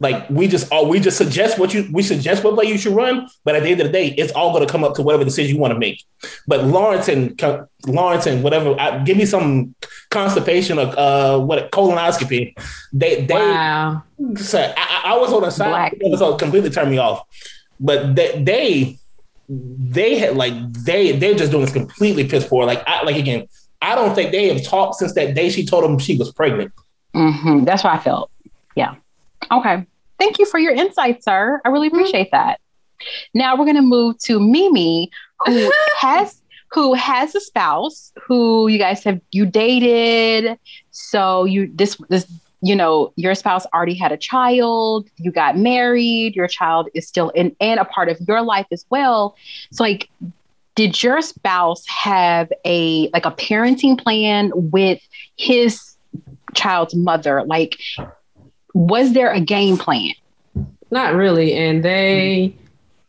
Like 0.00 0.30
we 0.30 0.46
just 0.46 0.70
all 0.70 0.88
we 0.88 1.00
just 1.00 1.18
suggest 1.18 1.58
what 1.58 1.74
you 1.74 1.88
we 1.92 2.04
suggest 2.04 2.44
what 2.44 2.54
play 2.54 2.66
you 2.66 2.78
should 2.78 2.94
run, 2.94 3.28
but 3.44 3.56
at 3.56 3.64
the 3.64 3.70
end 3.70 3.80
of 3.80 3.88
the 3.88 3.92
day, 3.92 4.14
it's 4.16 4.32
all 4.32 4.52
going 4.52 4.64
to 4.64 4.70
come 4.70 4.84
up 4.84 4.94
to 4.94 5.02
whatever 5.02 5.24
decision 5.24 5.56
you 5.56 5.60
want 5.60 5.72
to 5.72 5.78
make. 5.78 6.04
But 6.46 6.64
Lawrence 6.64 7.08
and 7.08 7.40
Lawrence 7.84 8.26
and 8.26 8.44
whatever, 8.44 8.78
I, 8.78 9.02
give 9.02 9.16
me 9.16 9.26
some 9.26 9.74
constipation 10.10 10.78
or 10.78 10.94
uh, 10.96 11.38
what 11.38 11.72
colonoscopy. 11.72 12.56
They 12.92 13.24
they. 13.24 13.34
Wow. 13.34 14.04
So 14.36 14.72
I, 14.76 15.02
I 15.06 15.18
was 15.18 15.32
on 15.32 15.42
a 15.42 15.50
side. 15.50 15.94
It 16.00 16.08
was 16.08 16.40
completely 16.40 16.70
turned 16.70 16.92
me 16.92 16.98
off. 16.98 17.26
But 17.80 18.14
they 18.14 18.40
they 18.40 18.98
they 19.48 20.18
had 20.18 20.36
like 20.36 20.54
they 20.72 21.12
they're 21.12 21.34
just 21.34 21.50
doing 21.50 21.64
this 21.64 21.72
completely 21.72 22.28
piss 22.28 22.46
poor. 22.46 22.64
Like 22.64 22.82
I 22.86 23.02
like 23.02 23.16
again, 23.16 23.46
I 23.80 23.94
don't 23.94 24.14
think 24.14 24.32
they 24.32 24.52
have 24.52 24.62
talked 24.64 24.96
since 24.96 25.14
that 25.14 25.34
day 25.34 25.48
she 25.50 25.64
told 25.64 25.84
him 25.84 25.98
she 25.98 26.16
was 26.16 26.32
pregnant. 26.32 26.72
Mm-hmm. 27.14 27.64
That's 27.64 27.84
what 27.84 27.94
I 27.94 27.98
felt. 27.98 28.30
Yeah. 28.76 28.96
Okay. 29.50 29.86
Thank 30.18 30.38
you 30.38 30.46
for 30.46 30.58
your 30.58 30.72
insight, 30.72 31.22
sir. 31.22 31.60
I 31.64 31.68
really 31.68 31.88
mm-hmm. 31.88 31.98
appreciate 31.98 32.30
that. 32.32 32.60
Now 33.34 33.56
we're 33.56 33.64
going 33.64 33.76
to 33.76 33.82
move 33.82 34.18
to 34.24 34.40
Mimi, 34.40 35.10
who 35.46 35.72
has 35.98 36.42
who 36.70 36.92
has 36.94 37.34
a 37.34 37.40
spouse 37.40 38.12
who 38.26 38.68
you 38.68 38.78
guys 38.78 39.02
have 39.04 39.20
you 39.30 39.46
dated. 39.46 40.58
So 40.90 41.44
you 41.44 41.70
this 41.74 41.96
this 42.08 42.30
you 42.60 42.74
know 42.74 43.12
your 43.16 43.34
spouse 43.34 43.66
already 43.72 43.94
had 43.94 44.12
a 44.12 44.16
child. 44.16 45.08
You 45.16 45.30
got 45.30 45.56
married. 45.56 46.34
Your 46.36 46.48
child 46.48 46.88
is 46.94 47.06
still 47.06 47.30
in 47.30 47.54
and 47.60 47.80
a 47.80 47.84
part 47.84 48.08
of 48.08 48.18
your 48.26 48.42
life 48.42 48.66
as 48.72 48.84
well. 48.90 49.36
So 49.72 49.84
like 49.84 50.08
did 50.74 51.02
your 51.02 51.20
spouse 51.22 51.84
have 51.88 52.52
a 52.64 53.08
like 53.10 53.26
a 53.26 53.32
parenting 53.32 53.98
plan 54.00 54.52
with 54.54 55.00
his 55.36 55.96
child's 56.54 56.94
mother 56.94 57.42
like 57.44 57.78
was 58.74 59.12
there 59.12 59.32
a 59.32 59.40
game 59.40 59.76
plan? 59.76 60.12
Not 60.90 61.14
really. 61.14 61.54
And 61.54 61.84
they 61.84 62.54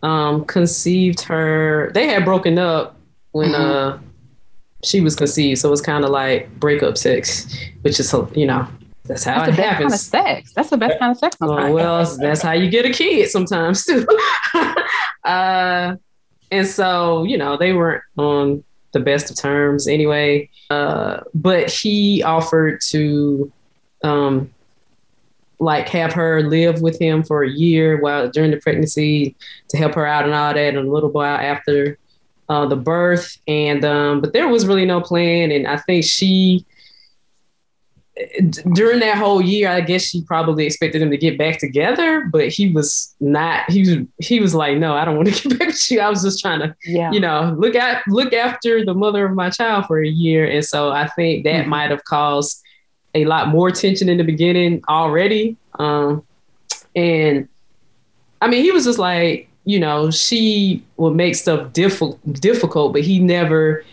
um, 0.02 0.46
conceived 0.46 1.22
her, 1.22 1.92
they 1.94 2.08
had 2.08 2.26
broken 2.26 2.58
up 2.58 2.98
when 3.32 3.52
mm-hmm. 3.52 3.62
uh, 3.62 4.00
she 4.84 5.02
was 5.02 5.16
conceived. 5.16 5.60
So 5.60 5.70
it 5.70 5.72
was 5.72 5.82
kind 5.82 6.04
of 6.04 6.10
like 6.10 6.52
breakup 6.60 6.98
sex, 6.98 7.54
which 7.82 8.00
is, 8.00 8.14
you 8.34 8.46
know, 8.46 8.68
that's 9.10 9.24
how 9.24 9.44
that's 9.44 9.58
it 9.58 9.62
happens. 9.62 9.80
Kind 9.80 9.94
of 9.94 10.00
sex. 10.00 10.54
That's 10.54 10.70
the 10.70 10.78
best 10.78 11.00
kind 11.00 11.12
of 11.12 11.18
sex. 11.18 11.36
Oh, 11.42 11.72
well, 11.74 12.06
that's 12.18 12.44
how 12.44 12.52
you 12.52 12.70
get 12.70 12.86
a 12.86 12.92
kid 12.92 13.28
sometimes 13.30 13.84
too. 13.84 14.06
uh, 15.26 15.96
and 16.52 16.68
so, 16.68 17.24
you 17.24 17.36
know, 17.36 17.58
they 17.58 17.74
weren't 17.74 18.04
on 18.18 18.64
the 18.92 19.00
best 19.00 19.32
of 19.32 19.38
terms 19.38 19.88
anyway. 19.88 20.48
Uh, 20.70 21.22
but 21.34 21.72
he 21.72 22.22
offered 22.22 22.82
to 22.82 23.52
um, 24.04 24.54
like 25.60 25.90
have 25.90 26.14
her 26.14 26.44
live 26.44 26.82
with 26.82 27.02
him 27.02 27.24
for 27.24 27.44
a 27.44 27.50
year 27.50 28.00
while 28.00 28.30
during 28.30 28.52
the 28.52 28.58
pregnancy 28.58 29.36
to 29.70 29.78
help 29.78 29.96
her 29.96 30.06
out 30.06 30.26
and 30.26 30.36
all 30.36 30.54
that, 30.54 30.76
and 30.76 30.88
a 30.88 30.92
little 30.92 31.10
while 31.10 31.36
after 31.36 31.98
uh, 32.48 32.68
the 32.68 32.76
birth. 32.76 33.40
And 33.48 33.84
um, 33.84 34.22
but 34.22 34.34
there 34.34 34.48
was 34.48 34.68
really 34.68 34.86
no 34.86 35.02
plan, 35.02 35.52
and 35.52 35.66
I 35.68 35.78
think 35.78 36.06
she 36.06 36.64
during 38.74 39.00
that 39.00 39.18
whole 39.18 39.42
year, 39.42 39.70
I 39.70 39.82
guess 39.82 40.04
she 40.04 40.24
probably 40.24 40.66
expected 40.66 41.02
him 41.02 41.10
to 41.12 41.18
get 41.18 41.38
back 41.38 41.60
together, 41.60 42.28
but 42.32 42.50
he 42.50 42.70
was 42.70 43.16
not. 43.20 43.70
He 43.70 43.82
was 43.82 44.08
he 44.20 44.40
was 44.40 44.54
like, 44.54 44.78
no, 44.78 44.94
I 44.94 45.06
don't 45.06 45.16
want 45.16 45.34
to 45.34 45.50
get 45.50 45.60
back 45.60 45.68
with 45.70 45.92
you. 45.92 46.00
I 46.02 46.10
was 46.10 46.24
just 46.24 46.42
trying 46.42 46.60
to, 46.60 46.76
yeah. 46.86 47.12
you 47.12 47.20
know, 47.20 47.56
look 47.58 47.76
at 47.76 48.04
look 48.08 48.34
after 48.34 48.84
the 48.84 48.94
mother 48.94 49.26
of 49.26 49.34
my 49.34 49.50
child 49.50 49.86
for 49.86 50.04
a 50.04 50.08
year, 50.08 50.46
and 50.46 50.64
so 50.66 50.92
I 50.92 51.08
think 51.08 51.44
that 51.46 51.62
mm-hmm. 51.62 51.70
might 51.70 51.92
have 51.92 52.04
caused 52.04 52.62
a 53.16 53.26
lot 53.26 53.48
more 53.48 53.72
tension 53.72 54.10
in 54.10 54.18
the 54.18 54.24
beginning 54.24 54.84
already. 54.88 55.58
Um, 55.78 56.26
and 56.96 57.48
I 58.42 58.48
mean, 58.48 58.64
he 58.64 58.72
was 58.72 58.86
just 58.86 59.00
like, 59.00 59.50
you 59.66 59.80
know, 59.80 60.12
she 60.12 60.84
would 60.98 61.16
make 61.16 61.36
stuff 61.36 61.74
diff- 61.74 62.02
difficult, 62.34 62.94
but 62.94 63.02
he 63.02 63.20
never, 63.20 63.84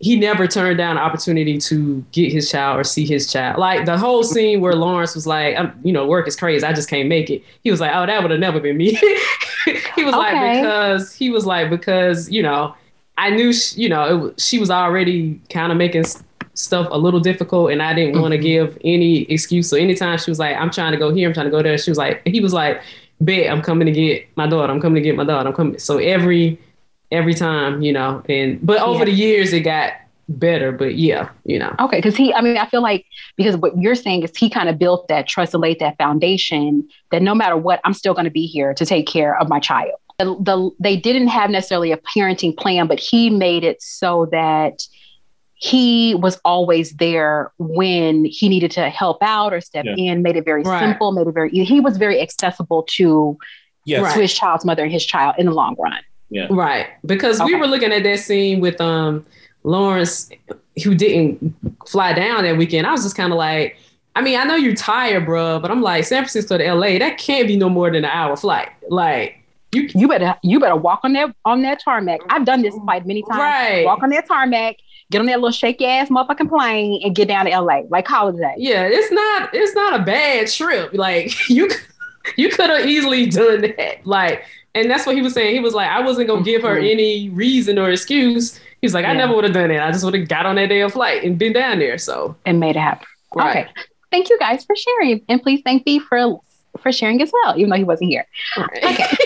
he 0.00 0.16
never 0.16 0.46
turned 0.46 0.76
down 0.76 0.96
an 0.96 1.02
opportunity 1.02 1.56
to 1.56 2.04
get 2.12 2.32
his 2.32 2.50
child 2.50 2.78
or 2.78 2.84
see 2.84 3.06
his 3.06 3.30
child. 3.30 3.58
Like 3.58 3.86
the 3.86 3.96
whole 3.96 4.22
scene 4.22 4.60
where 4.60 4.74
Lawrence 4.74 5.14
was 5.14 5.26
like, 5.26 5.56
you 5.82 5.92
know, 5.92 6.06
work 6.06 6.26
is 6.26 6.36
crazy. 6.36 6.64
I 6.66 6.72
just 6.72 6.90
can't 6.90 7.08
make 7.08 7.30
it. 7.30 7.42
He 7.62 7.70
was 7.70 7.80
like, 7.80 7.92
oh, 7.94 8.04
that 8.04 8.20
would 8.20 8.30
have 8.30 8.40
never 8.40 8.60
been 8.60 8.76
me. 8.76 8.94
he 9.64 10.04
was 10.04 10.14
okay. 10.14 10.16
like, 10.16 10.60
because 10.60 11.14
he 11.14 11.30
was 11.30 11.46
like, 11.46 11.70
because, 11.70 12.30
you 12.30 12.42
know, 12.42 12.74
I 13.16 13.30
knew, 13.30 13.52
she, 13.52 13.82
you 13.82 13.88
know, 13.88 14.26
it, 14.26 14.40
she 14.40 14.58
was 14.58 14.70
already 14.70 15.40
kind 15.48 15.70
of 15.70 15.78
making 15.78 16.04
stuff 16.54 16.88
a 16.90 16.98
little 16.98 17.20
difficult 17.20 17.70
and 17.70 17.80
I 17.80 17.94
didn't 17.94 18.20
want 18.20 18.32
to 18.32 18.38
mm-hmm. 18.38 18.72
give 18.72 18.78
any 18.84 19.22
excuse. 19.22 19.70
So 19.70 19.76
anytime 19.76 20.18
she 20.18 20.30
was 20.30 20.38
like, 20.38 20.56
I'm 20.56 20.70
trying 20.70 20.92
to 20.92 20.98
go 20.98 21.14
here, 21.14 21.28
I'm 21.28 21.34
trying 21.34 21.46
to 21.46 21.50
go 21.50 21.62
there, 21.62 21.78
she 21.78 21.90
was 21.90 21.98
like, 21.98 22.20
he 22.26 22.40
was 22.40 22.52
like, 22.52 22.82
bet 23.20 23.50
I'm 23.50 23.62
coming 23.62 23.86
to 23.86 23.92
get 23.92 24.26
my 24.36 24.46
daughter. 24.46 24.72
I'm 24.72 24.80
coming 24.80 25.02
to 25.02 25.08
get 25.08 25.16
my 25.16 25.24
daughter. 25.24 25.48
I'm 25.48 25.54
coming. 25.54 25.78
So 25.78 25.98
every, 25.98 26.58
every 27.14 27.34
time, 27.34 27.80
you 27.82 27.92
know, 27.92 28.22
and, 28.28 28.58
but 28.64 28.80
over 28.82 29.00
yeah. 29.00 29.04
the 29.04 29.12
years 29.12 29.52
it 29.52 29.60
got 29.60 29.92
better, 30.28 30.72
but 30.72 30.96
yeah, 30.96 31.30
you 31.44 31.58
know. 31.58 31.74
Okay. 31.80 32.00
Cause 32.00 32.16
he, 32.16 32.32
I 32.34 32.40
mean, 32.40 32.56
I 32.56 32.66
feel 32.66 32.82
like, 32.82 33.06
because 33.36 33.56
what 33.56 33.78
you're 33.78 33.94
saying 33.94 34.22
is 34.22 34.36
he 34.36 34.50
kind 34.50 34.68
of 34.68 34.78
built 34.78 35.08
that 35.08 35.28
trust 35.28 35.54
and 35.54 35.62
laid 35.62 35.78
that 35.80 35.96
foundation 35.98 36.88
that 37.10 37.22
no 37.22 37.34
matter 37.34 37.56
what, 37.56 37.80
I'm 37.84 37.94
still 37.94 38.14
going 38.14 38.24
to 38.24 38.30
be 38.30 38.46
here 38.46 38.74
to 38.74 38.86
take 38.86 39.06
care 39.06 39.38
of 39.38 39.48
my 39.48 39.60
child. 39.60 39.92
The, 40.18 40.36
the, 40.40 40.70
they 40.78 40.96
didn't 40.96 41.28
have 41.28 41.50
necessarily 41.50 41.92
a 41.92 41.96
parenting 41.96 42.56
plan, 42.56 42.86
but 42.86 43.00
he 43.00 43.30
made 43.30 43.64
it 43.64 43.82
so 43.82 44.26
that 44.30 44.82
he 45.56 46.14
was 46.14 46.38
always 46.44 46.92
there 46.92 47.52
when 47.58 48.24
he 48.24 48.48
needed 48.48 48.70
to 48.72 48.88
help 48.90 49.22
out 49.22 49.52
or 49.52 49.60
step 49.60 49.84
yeah. 49.84 50.12
in, 50.12 50.22
made 50.22 50.36
it 50.36 50.44
very 50.44 50.62
right. 50.62 50.80
simple, 50.80 51.12
made 51.12 51.26
it 51.26 51.32
very 51.32 51.50
he 51.50 51.80
was 51.80 51.96
very 51.96 52.20
accessible 52.20 52.82
to, 52.82 53.36
yes. 53.84 54.14
to 54.14 54.20
his 54.20 54.34
child's 54.34 54.64
mother 54.64 54.82
and 54.82 54.92
his 54.92 55.04
child 55.04 55.34
in 55.38 55.46
the 55.46 55.52
long 55.52 55.76
run. 55.78 56.00
Yeah. 56.34 56.48
Right. 56.50 56.88
Because 57.06 57.40
okay. 57.40 57.52
we 57.52 57.54
were 57.54 57.66
looking 57.66 57.92
at 57.92 58.02
that 58.02 58.18
scene 58.18 58.60
with 58.60 58.80
um 58.80 59.24
Lawrence 59.62 60.28
who 60.82 60.94
didn't 60.94 61.54
fly 61.86 62.12
down 62.12 62.42
that 62.42 62.56
weekend. 62.56 62.86
I 62.86 62.92
was 62.92 63.04
just 63.04 63.16
kind 63.16 63.32
of 63.32 63.38
like, 63.38 63.76
I 64.16 64.20
mean, 64.20 64.38
I 64.38 64.42
know 64.42 64.56
you're 64.56 64.74
tired, 64.74 65.26
bro, 65.26 65.60
but 65.60 65.70
I'm 65.70 65.80
like, 65.80 66.04
San 66.04 66.22
Francisco 66.22 66.58
to 66.58 66.74
LA, 66.74 66.98
that 66.98 67.18
can't 67.18 67.46
be 67.46 67.56
no 67.56 67.68
more 67.68 67.88
than 67.88 68.04
an 68.04 68.10
hour 68.10 68.36
flight. 68.36 68.70
Like 68.88 69.38
you, 69.72 69.88
you 69.94 70.08
better 70.08 70.34
you 70.42 70.58
better 70.58 70.76
walk 70.76 71.00
on 71.04 71.12
that 71.12 71.34
on 71.44 71.62
that 71.62 71.80
tarmac. 71.82 72.20
I've 72.28 72.44
done 72.44 72.62
this 72.62 72.74
flight 72.74 73.06
many 73.06 73.22
times. 73.22 73.38
Right. 73.38 73.84
Walk 73.84 74.02
on 74.02 74.10
that 74.10 74.26
tarmac 74.26 74.76
get 75.10 75.20
on 75.20 75.26
that 75.26 75.36
little 75.36 75.52
shaky 75.52 75.86
ass 75.86 76.08
motherfucking 76.08 76.48
plane 76.48 77.00
and 77.04 77.14
get 77.14 77.28
down 77.28 77.44
to 77.44 77.60
LA. 77.60 77.82
Like 77.88 78.06
holiday. 78.08 78.54
Yeah, 78.56 78.88
it's 78.90 79.12
not 79.12 79.50
it's 79.54 79.74
not 79.74 80.00
a 80.00 80.02
bad 80.02 80.48
trip. 80.48 80.92
Like 80.92 81.32
you 81.48 81.70
you 82.36 82.48
could 82.48 82.70
have 82.70 82.86
easily 82.86 83.26
done 83.26 83.60
that. 83.62 84.04
Like, 84.04 84.44
and 84.74 84.90
that's 84.90 85.06
what 85.06 85.14
he 85.14 85.22
was 85.22 85.34
saying. 85.34 85.54
He 85.54 85.60
was 85.60 85.74
like, 85.74 85.88
I 85.88 86.00
wasn't 86.00 86.28
gonna 86.28 86.42
give 86.42 86.62
her 86.62 86.76
mm-hmm. 86.76 86.86
any 86.86 87.28
reason 87.30 87.78
or 87.78 87.90
excuse. 87.90 88.60
He's 88.80 88.92
like, 88.92 89.04
I 89.04 89.14
never 89.14 89.34
would 89.34 89.44
have 89.44 89.54
done 89.54 89.70
it. 89.70 89.80
I 89.80 89.90
just 89.92 90.04
would 90.04 90.14
have 90.14 90.28
got 90.28 90.46
on 90.46 90.56
that 90.56 90.68
damn 90.68 90.90
flight 90.90 91.24
and 91.24 91.38
been 91.38 91.52
down 91.52 91.78
there. 91.78 91.96
So 91.96 92.36
and 92.44 92.60
made 92.60 92.76
it 92.76 92.80
happen. 92.80 93.06
Right. 93.34 93.66
Okay. 93.66 93.70
Thank 94.10 94.30
you 94.30 94.38
guys 94.38 94.64
for 94.64 94.76
sharing. 94.76 95.22
And 95.28 95.42
please 95.42 95.62
thank 95.64 95.84
B 95.84 95.98
for 95.98 96.40
for 96.80 96.92
sharing 96.92 97.22
as 97.22 97.32
well, 97.32 97.56
even 97.56 97.70
though 97.70 97.76
he 97.76 97.84
wasn't 97.84 98.10
here. 98.10 98.26
Right. 98.56 98.84
Okay. 98.84 99.16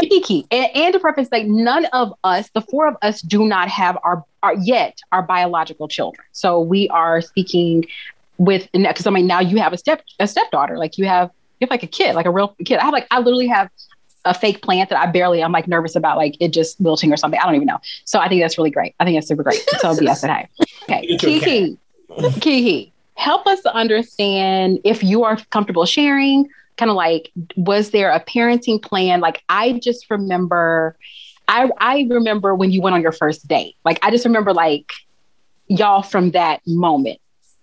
Kiki, 0.00 0.46
and, 0.50 0.70
and 0.74 0.92
to 0.92 1.00
preface, 1.00 1.28
like 1.32 1.46
none 1.46 1.86
of 1.86 2.12
us, 2.24 2.50
the 2.50 2.60
four 2.60 2.86
of 2.86 2.96
us, 3.02 3.22
do 3.22 3.46
not 3.46 3.68
have 3.68 3.98
our, 4.04 4.24
our 4.42 4.54
yet 4.56 5.00
our 5.12 5.22
biological 5.22 5.88
children. 5.88 6.24
So 6.32 6.60
we 6.60 6.88
are 6.88 7.20
speaking 7.20 7.86
with 8.38 8.68
because 8.72 9.06
I 9.06 9.10
mean 9.10 9.26
now 9.26 9.40
you 9.40 9.58
have 9.58 9.72
a 9.72 9.78
step 9.78 10.02
a 10.18 10.26
stepdaughter, 10.26 10.76
like 10.78 10.98
you 10.98 11.06
have 11.06 11.30
you 11.60 11.66
have 11.66 11.70
like 11.70 11.82
a 11.82 11.88
kid, 11.88 12.14
like 12.14 12.26
a 12.26 12.30
real 12.30 12.54
kid. 12.64 12.78
I 12.78 12.84
have 12.84 12.92
like 12.92 13.06
I 13.10 13.18
literally 13.18 13.46
have 13.48 13.70
a 14.24 14.34
fake 14.34 14.62
plant 14.62 14.90
that 14.90 14.98
I 14.98 15.06
barely 15.06 15.42
I'm 15.42 15.52
like 15.52 15.68
nervous 15.68 15.96
about 15.96 16.16
like 16.16 16.36
it 16.40 16.52
just 16.52 16.80
wilting 16.80 17.12
or 17.12 17.16
something. 17.16 17.38
I 17.38 17.44
don't 17.44 17.54
even 17.54 17.66
know. 17.66 17.78
So 18.04 18.18
I 18.18 18.28
think 18.28 18.40
that's 18.40 18.56
really 18.56 18.70
great. 18.70 18.94
I 19.00 19.04
think 19.04 19.16
that's 19.16 19.28
super 19.28 19.42
great. 19.42 19.62
So 19.80 19.92
yes, 20.00 20.22
hey. 20.22 20.48
Okay. 20.84 21.16
Kiki. 21.18 21.78
Kiki. 22.40 22.92
Help 23.16 23.46
us 23.46 23.64
understand 23.66 24.80
if 24.84 25.02
you 25.02 25.24
are 25.24 25.36
comfortable 25.50 25.84
sharing 25.84 26.48
kind 26.76 26.90
of 26.90 26.96
like 26.96 27.30
was 27.56 27.90
there 27.90 28.10
a 28.10 28.20
parenting 28.20 28.82
plan 28.82 29.20
like 29.20 29.42
i 29.48 29.72
just 29.72 30.10
remember 30.10 30.96
i 31.48 31.70
i 31.78 32.06
remember 32.10 32.54
when 32.54 32.70
you 32.70 32.82
went 32.82 32.94
on 32.94 33.02
your 33.02 33.12
first 33.12 33.46
date 33.46 33.76
like 33.84 33.98
i 34.02 34.10
just 34.10 34.24
remember 34.24 34.52
like 34.52 34.92
y'all 35.68 36.02
from 36.02 36.32
that 36.32 36.60
moment 36.66 37.18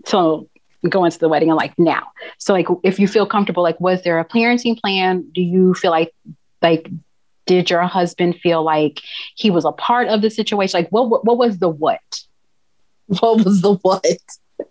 so 0.06 0.48
going 0.89 1.12
to 1.12 1.20
the 1.20 1.30
wedding 1.30 1.50
and 1.50 1.58
like 1.58 1.77
now 1.77 2.08
so 2.38 2.53
like 2.53 2.68
if 2.84 3.00
you 3.00 3.08
feel 3.08 3.25
comfortable 3.25 3.62
like 3.62 3.80
was 3.80 4.01
there 4.03 4.20
a 4.20 4.25
parenting 4.25 4.80
plan 4.80 5.24
do 5.34 5.41
you 5.41 5.74
feel 5.75 5.91
like 5.91 6.13
like 6.62 6.89
did 7.46 7.70
your 7.70 7.82
husband 7.84 8.36
feel 8.36 8.63
like 8.63 9.01
he 9.36 9.50
was 9.50 9.65
a 9.65 9.72
part 9.72 10.08
of 10.08 10.22
the 10.22 10.30
situation 10.30 10.80
like 10.80 10.89
what 10.91 11.10
what, 11.10 11.25
what 11.25 11.38
was 11.38 11.60
the 11.60 11.70
what 11.70 12.00
what 13.08 13.44
was 13.44 13.62
the 13.62 13.74
what 13.75 14.06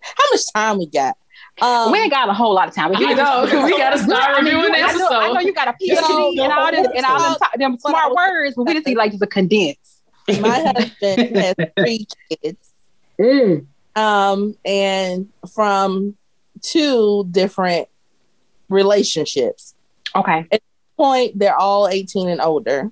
how 0.00 0.24
much 0.30 0.52
time 0.54 0.78
we 0.78 0.86
got 0.86 1.16
um, 1.60 1.92
we 1.92 1.98
ain't 1.98 2.10
got 2.10 2.28
a 2.28 2.32
whole 2.32 2.54
lot 2.54 2.68
of 2.68 2.74
time. 2.74 2.90
We, 2.90 2.96
know, 3.14 3.42
we 3.64 3.76
got 3.76 3.90
to 3.90 3.98
start 4.02 4.38
reviewing 4.38 4.72
the 4.72 4.78
episode. 4.78 5.04
I 5.10 5.26
know, 5.26 5.30
I 5.30 5.32
know 5.34 5.40
you 5.40 5.52
got 5.52 5.68
a 5.68 5.72
PhD 5.72 6.42
and 6.42 6.52
all 6.52 6.70
this 6.70 6.86
and 6.94 7.04
all 7.04 7.18
them, 7.18 7.36
them 7.58 7.78
smart 7.78 8.14
words, 8.14 8.54
but 8.56 8.64
we 8.64 8.74
just 8.74 8.86
need 8.86 8.96
like 8.96 9.10
just 9.10 9.22
a 9.22 9.26
condense. 9.26 10.00
My 10.28 10.72
husband 10.76 11.36
has 11.36 11.54
three 11.76 12.06
kids, 12.30 12.70
mm. 13.18 13.66
um, 13.96 14.56
and 14.64 15.28
from 15.52 16.16
two 16.62 17.26
different 17.30 17.88
relationships. 18.68 19.74
Okay. 20.14 20.46
Point 21.00 21.38
they're 21.38 21.56
all 21.56 21.88
18 21.88 22.28
and 22.28 22.42
older. 22.42 22.90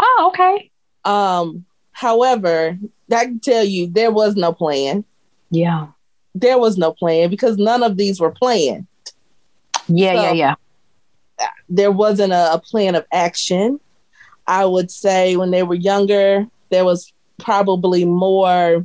Oh, 0.00 0.32
okay. 0.32 0.70
Um, 1.04 1.64
however, 1.92 2.76
I 3.12 3.24
can 3.26 3.38
tell 3.38 3.62
you 3.62 3.86
there 3.86 4.10
was 4.10 4.34
no 4.34 4.52
plan. 4.52 5.04
Yeah. 5.50 5.86
There 6.34 6.58
was 6.58 6.76
no 6.76 6.92
plan 6.92 7.30
because 7.30 7.56
none 7.56 7.84
of 7.84 7.96
these 7.96 8.18
were 8.18 8.32
planned. 8.32 8.88
Yeah, 9.86 10.14
So- 10.16 10.22
yeah, 10.22 10.32
yeah. 10.32 10.54
There 11.68 11.92
wasn't 11.92 12.32
a, 12.32 12.54
a 12.54 12.58
plan 12.58 12.96
of 12.96 13.04
action. 13.12 13.78
I 14.48 14.64
would 14.64 14.90
say 14.90 15.36
when 15.36 15.52
they 15.52 15.62
were 15.62 15.76
younger, 15.76 16.48
there 16.70 16.84
was 16.84 17.12
probably 17.38 18.04
more 18.04 18.84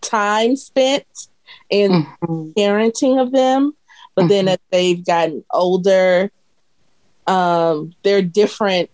time 0.00 0.56
spent 0.56 1.28
in 1.70 2.04
Mhm. 2.22 2.54
parenting 2.54 3.20
of 3.22 3.30
them. 3.30 3.74
But 4.16 4.28
then 4.28 4.46
Mhm. 4.46 4.52
as 4.54 4.58
they've 4.70 5.04
gotten 5.06 5.44
older, 5.52 6.30
um, 7.26 7.94
there 8.02 8.18
are 8.18 8.22
different 8.22 8.90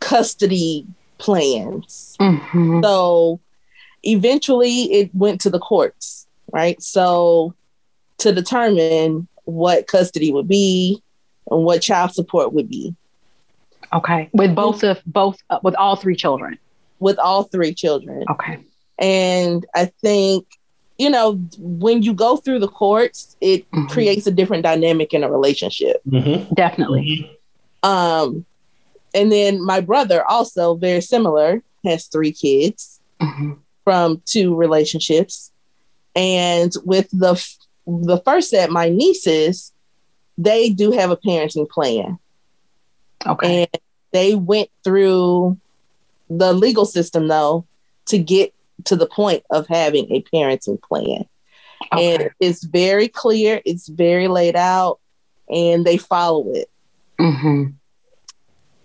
custody 0.00 0.86
plans. 1.18 2.16
Mhm. 2.20 2.82
So 2.82 3.40
eventually 4.02 4.92
it 4.92 5.14
went 5.14 5.40
to 5.42 5.50
the 5.50 5.58
courts, 5.58 6.26
right? 6.52 6.82
So 6.82 7.54
to 8.18 8.32
determine 8.32 9.28
what 9.44 9.86
custody 9.86 10.32
would 10.32 10.48
be 10.48 11.02
and 11.50 11.64
what 11.64 11.82
child 11.82 12.12
support 12.12 12.52
would 12.52 12.68
be 12.68 12.94
Okay. 13.92 14.28
With 14.32 14.54
both 14.56 14.82
of 14.82 15.00
both 15.06 15.36
uh, 15.50 15.60
with 15.62 15.74
all 15.76 15.94
three 15.96 16.16
children. 16.16 16.58
with 17.00 17.18
all 17.18 17.42
three 17.44 17.74
children. 17.74 18.24
Okay. 18.30 18.58
And 18.98 19.64
I 19.74 19.86
think, 20.00 20.46
you 20.98 21.10
know, 21.10 21.32
when 21.58 22.02
you 22.02 22.14
go 22.14 22.36
through 22.36 22.60
the 22.60 22.68
courts, 22.68 23.36
it 23.40 23.68
Mhm. 23.72 23.88
creates 23.90 24.26
a 24.26 24.30
different 24.30 24.62
dynamic 24.62 25.12
in 25.12 25.24
a 25.24 25.30
relationship. 25.30 26.00
Mhm. 26.06 26.54
Definitely. 26.54 27.30
Um, 27.82 28.44
and 29.12 29.30
then 29.30 29.60
my 29.64 29.80
brother, 29.80 30.24
also 30.30 30.74
very 30.74 31.00
similar, 31.00 31.62
has 31.84 32.06
three 32.06 32.32
kids 32.32 33.00
Mhm. 33.20 33.58
from 33.84 34.22
two 34.24 34.54
relationships. 34.54 35.50
And 36.16 36.72
with 36.84 37.08
the 37.12 37.32
f- 37.32 37.58
the 37.86 38.18
first 38.18 38.48
set, 38.50 38.70
my 38.70 38.88
nieces, 38.88 39.72
they 40.38 40.70
do 40.70 40.90
have 40.92 41.10
a 41.10 41.16
parenting 41.18 41.68
plan, 41.68 42.18
Okay. 43.26 43.62
and 43.62 43.80
they 44.12 44.34
went 44.34 44.70
through 44.84 45.58
the 46.30 46.52
legal 46.54 46.86
system 46.86 47.28
though 47.28 47.66
to 48.06 48.16
get 48.18 48.54
to 48.84 48.96
the 48.96 49.06
point 49.06 49.42
of 49.50 49.66
having 49.66 50.10
a 50.12 50.22
parenting 50.22 50.80
plan. 50.82 51.24
okay. 51.92 52.14
And 52.14 52.30
it's 52.40 52.64
very 52.64 53.08
clear, 53.08 53.60
it's 53.64 53.88
very 53.88 54.28
laid 54.28 54.56
out, 54.56 55.00
and 55.48 55.84
they 55.84 55.96
follow 55.96 56.52
it. 56.52 56.70
Mhm. 57.18 57.74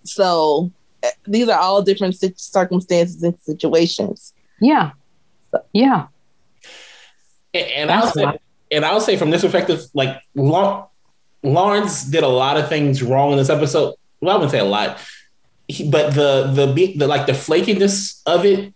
So 0.04 0.70
eh, 1.02 1.10
these 1.26 1.48
are 1.48 1.58
all 1.58 1.82
different 1.82 2.16
sit- 2.16 2.40
circumstances 2.40 3.22
and 3.22 3.38
situations. 3.40 4.32
Yeah. 4.60 4.92
Yeah. 5.72 6.06
And, 7.54 7.66
and 7.70 7.90
I'll 7.90 8.10
say, 8.12 8.38
and 8.70 8.84
I'll 8.84 9.00
say 9.00 9.16
from 9.16 9.30
this 9.30 9.42
perspective, 9.42 9.82
like 9.94 10.20
Lau- 10.34 10.90
Lawrence 11.42 12.04
did 12.04 12.22
a 12.22 12.28
lot 12.28 12.56
of 12.56 12.68
things 12.68 13.02
wrong 13.02 13.32
in 13.32 13.38
this 13.38 13.50
episode. 13.50 13.94
Well, 14.20 14.32
I 14.32 14.38
wouldn't 14.38 14.52
say 14.52 14.58
a 14.60 14.64
lot, 14.64 14.98
he, 15.66 15.88
but 15.90 16.14
the 16.14 16.50
the 16.54 16.94
the 16.96 17.06
like 17.06 17.26
the 17.26 17.32
flakiness 17.32 18.20
of 18.26 18.44
it, 18.44 18.72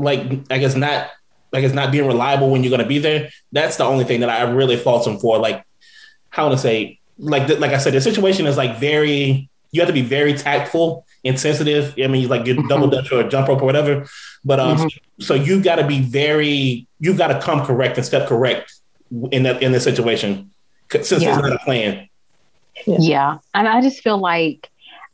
like 0.00 0.20
I 0.50 0.58
guess 0.58 0.74
not, 0.74 1.08
like 1.52 1.64
it's 1.64 1.74
not 1.74 1.92
being 1.92 2.06
reliable 2.06 2.50
when 2.50 2.62
you're 2.62 2.70
going 2.70 2.82
to 2.82 2.88
be 2.88 2.98
there. 2.98 3.30
That's 3.52 3.76
the 3.76 3.84
only 3.84 4.04
thing 4.04 4.20
that 4.20 4.30
I 4.30 4.42
really 4.50 4.76
fault 4.76 5.06
him 5.06 5.18
for. 5.18 5.38
Like, 5.38 5.64
how 6.30 6.48
to 6.48 6.56
say, 6.56 6.98
like 7.18 7.48
the, 7.48 7.56
like 7.56 7.72
I 7.72 7.78
said, 7.78 7.92
the 7.94 8.00
situation 8.00 8.46
is 8.46 8.56
like 8.56 8.78
very. 8.78 9.48
You 9.72 9.80
have 9.80 9.88
to 9.88 9.94
be 9.94 10.02
very 10.02 10.34
tactful 10.34 11.06
and 11.24 11.38
sensitive. 11.38 11.94
I 12.02 12.08
mean, 12.08 12.28
like 12.28 12.44
you 12.44 12.66
double 12.66 12.88
dutch 12.88 13.12
or 13.12 13.22
jump 13.28 13.46
rope 13.46 13.62
or 13.62 13.66
whatever. 13.66 14.04
But 14.44 14.58
um, 14.58 14.90
so 15.20 15.34
you 15.34 15.62
got 15.62 15.76
to 15.76 15.86
be 15.86 16.00
very. 16.00 16.88
You 16.98 17.14
got 17.14 17.28
to 17.28 17.40
come 17.40 17.64
correct 17.64 17.96
and 17.96 18.04
step 18.04 18.28
correct 18.28 18.72
in 19.30 19.44
that 19.44 19.62
in 19.62 19.70
this 19.72 19.84
situation 19.84 20.50
since 20.90 21.12
Yeah. 21.12 21.34
there's 21.34 21.50
not 21.50 21.52
a 21.52 21.64
plan. 21.64 22.08
Yeah. 22.86 22.96
Yeah. 22.98 23.38
And 23.54 23.68
I 23.68 23.80
just 23.80 24.02
feel 24.02 24.18
like, 24.18 24.68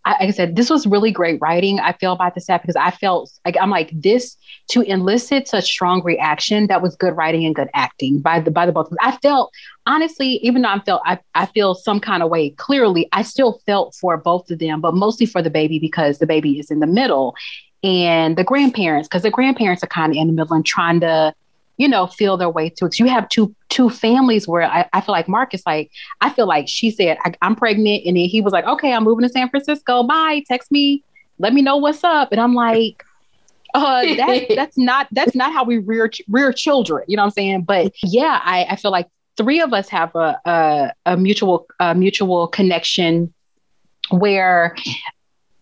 I, 0.06 0.10
like 0.12 0.28
I 0.28 0.30
said, 0.30 0.54
this 0.54 0.70
was 0.70 0.86
really 0.86 1.10
great 1.10 1.40
writing. 1.40 1.80
I 1.80 1.92
feel 1.92 2.12
about 2.12 2.36
the 2.36 2.40
set 2.40 2.62
because 2.62 2.76
I 2.76 2.92
felt 2.92 3.30
like 3.44 3.56
I'm 3.60 3.70
like 3.70 3.90
this 3.92 4.36
to 4.68 4.82
elicit 4.82 5.48
such 5.48 5.64
strong 5.64 6.02
reaction. 6.04 6.68
That 6.68 6.80
was 6.80 6.94
good 6.94 7.16
writing 7.16 7.44
and 7.44 7.54
good 7.54 7.68
acting 7.74 8.20
by 8.20 8.38
the 8.38 8.52
by 8.52 8.66
the 8.66 8.72
both. 8.72 8.88
I 9.00 9.16
felt 9.16 9.52
honestly, 9.84 10.38
even 10.42 10.62
though 10.62 10.68
I 10.68 10.78
felt 10.78 11.02
I, 11.04 11.18
I 11.34 11.46
feel 11.46 11.74
some 11.74 11.98
kind 11.98 12.22
of 12.22 12.30
way 12.30 12.50
clearly, 12.50 13.08
I 13.10 13.22
still 13.22 13.60
felt 13.66 13.96
for 13.96 14.16
both 14.16 14.48
of 14.48 14.60
them, 14.60 14.80
but 14.80 14.94
mostly 14.94 15.26
for 15.26 15.42
the 15.42 15.50
baby 15.50 15.80
because 15.80 16.18
the 16.18 16.26
baby 16.26 16.60
is 16.60 16.70
in 16.70 16.78
the 16.78 16.86
middle, 16.86 17.34
and 17.82 18.38
the 18.38 18.44
grandparents 18.44 19.08
because 19.08 19.22
the 19.22 19.30
grandparents 19.30 19.82
are 19.82 19.88
kind 19.88 20.12
of 20.12 20.16
in 20.16 20.28
the 20.28 20.32
middle 20.32 20.54
and 20.54 20.64
trying 20.64 21.00
to 21.00 21.34
you 21.76 21.88
know, 21.88 22.06
feel 22.06 22.36
their 22.36 22.50
way 22.50 22.68
through. 22.68 22.88
Because 22.88 23.00
you 23.00 23.06
have 23.06 23.28
two 23.28 23.54
two 23.68 23.90
families 23.90 24.48
where 24.48 24.62
I, 24.62 24.88
I 24.92 25.00
feel 25.00 25.12
like 25.12 25.28
Marcus, 25.28 25.62
like 25.66 25.90
I 26.20 26.30
feel 26.30 26.46
like 26.46 26.68
she 26.68 26.90
said, 26.90 27.18
I, 27.24 27.32
"I'm 27.42 27.56
pregnant," 27.56 28.04
and 28.06 28.16
then 28.16 28.24
he 28.24 28.40
was 28.40 28.52
like, 28.52 28.66
"Okay, 28.66 28.92
I'm 28.92 29.04
moving 29.04 29.26
to 29.26 29.32
San 29.32 29.48
Francisco. 29.48 30.02
Bye. 30.02 30.42
Text 30.46 30.70
me. 30.72 31.02
Let 31.38 31.52
me 31.52 31.62
know 31.62 31.76
what's 31.76 32.04
up." 32.04 32.32
And 32.32 32.40
I'm 32.40 32.54
like, 32.54 33.04
uh, 33.74 34.02
that 34.16 34.46
that's 34.56 34.78
not 34.78 35.08
that's 35.12 35.34
not 35.34 35.52
how 35.52 35.64
we 35.64 35.78
rear 35.78 36.10
rear 36.28 36.52
children. 36.52 37.04
You 37.06 37.16
know 37.16 37.22
what 37.22 37.26
I'm 37.26 37.32
saying? 37.32 37.62
But 37.62 37.94
yeah, 38.02 38.40
I, 38.42 38.66
I 38.70 38.76
feel 38.76 38.90
like 38.90 39.08
three 39.36 39.60
of 39.60 39.72
us 39.72 39.88
have 39.88 40.14
a 40.14 40.40
a, 40.44 40.92
a 41.04 41.16
mutual 41.16 41.66
a 41.80 41.94
mutual 41.94 42.48
connection 42.48 43.32
where 44.10 44.74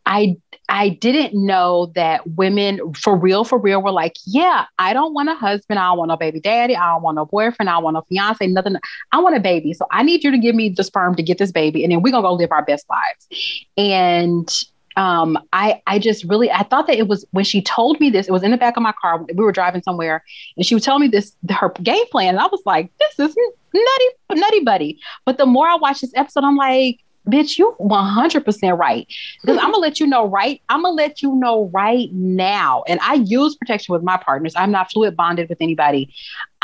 I 0.07 0.37
I 0.69 0.89
didn't 0.89 1.35
know 1.35 1.93
that 1.95 2.27
women 2.27 2.95
for 2.95 3.17
real, 3.17 3.45
for 3.45 3.59
real 3.59 3.83
were 3.83 3.91
like, 3.91 4.17
yeah, 4.25 4.65
I 4.79 4.93
don't 4.93 5.13
want 5.13 5.29
a 5.29 5.35
husband. 5.35 5.79
I 5.79 5.85
don't 5.85 5.99
want 5.99 6.09
no 6.09 6.17
baby 6.17 6.41
daddy. 6.41 6.75
I 6.75 6.93
don't 6.93 7.03
want 7.03 7.17
no 7.17 7.27
boyfriend. 7.27 7.69
I 7.69 7.75
don't 7.75 7.85
want 7.85 7.95
no 7.95 8.03
fiance, 8.09 8.47
nothing. 8.47 8.77
I 9.13 9.21
want 9.21 9.37
a 9.37 9.41
baby. 9.41 9.75
So 9.75 9.87
I 9.91 10.03
need 10.03 10.25
you 10.25 10.31
to 10.31 10.39
give 10.39 10.55
me 10.55 10.71
the 10.71 10.85
sperm 10.85 11.15
to 11.17 11.23
get 11.23 11.39
this 11.39 11.53
baby. 11.53 11.85
And 11.85 11.93
then 11.93 12.03
we're 12.03 12.13
gonna 12.13 12.27
go 12.27 12.33
live 12.33 12.53
our 12.53 12.65
best 12.65 12.87
lives. 12.89 13.67
And 13.77 14.51
um, 14.97 15.39
I 15.53 15.83
I 15.87 15.99
just 15.99 16.25
really 16.25 16.51
I 16.51 16.63
thought 16.63 16.87
that 16.87 16.97
it 16.97 17.09
was 17.09 17.27
when 17.33 17.45
she 17.45 17.61
told 17.61 18.01
me 18.01 18.11
this, 18.11 18.29
it 18.29 18.33
was 18.33 18.43
in 18.43 18.51
the 18.51 18.57
back 18.57 18.77
of 18.77 18.83
my 18.83 18.95
car. 19.01 19.23
We 19.23 19.45
were 19.45 19.53
driving 19.53 19.83
somewhere 19.83 20.25
and 20.57 20.65
she 20.65 20.75
would 20.75 20.85
tell 20.85 20.99
me 20.99 21.09
this 21.09 21.37
her 21.51 21.71
game 21.83 22.07
plan. 22.11 22.31
And 22.31 22.39
I 22.39 22.47
was 22.47 22.63
like, 22.65 22.91
this 22.99 23.29
is 23.29 23.37
nutty, 23.75 24.41
nutty 24.41 24.61
buddy. 24.61 25.01
But 25.25 25.39
the 25.39 25.47
more 25.47 25.67
I 25.67 25.77
watch 25.77 26.01
this 26.01 26.13
episode, 26.15 26.45
I'm 26.45 26.57
like, 26.57 27.01
bitch, 27.29 27.59
you 27.59 27.75
100% 27.81 28.79
right. 28.79 29.07
Because 29.41 29.59
I'm 29.59 29.73
gonna 29.73 29.79
let 29.79 30.01
you 30.01 30.07
know 30.07 30.27
right. 30.27 30.61
I'm 30.69 30.83
gonna 30.83 30.95
let 30.95 31.23
you 31.23 31.35
know 31.35 31.71
right 31.73 32.13
now. 32.13 32.85
And 32.87 33.01
I 33.01 33.15
use 33.15 33.57
protection 33.57 33.93
with 33.93 34.03
my 34.03 34.17
partners. 34.17 34.55
I'm 34.57 34.71
not 34.71 34.91
fluid 34.91 35.17
bonded 35.17 35.49
with 35.49 35.59
anybody. 35.61 36.13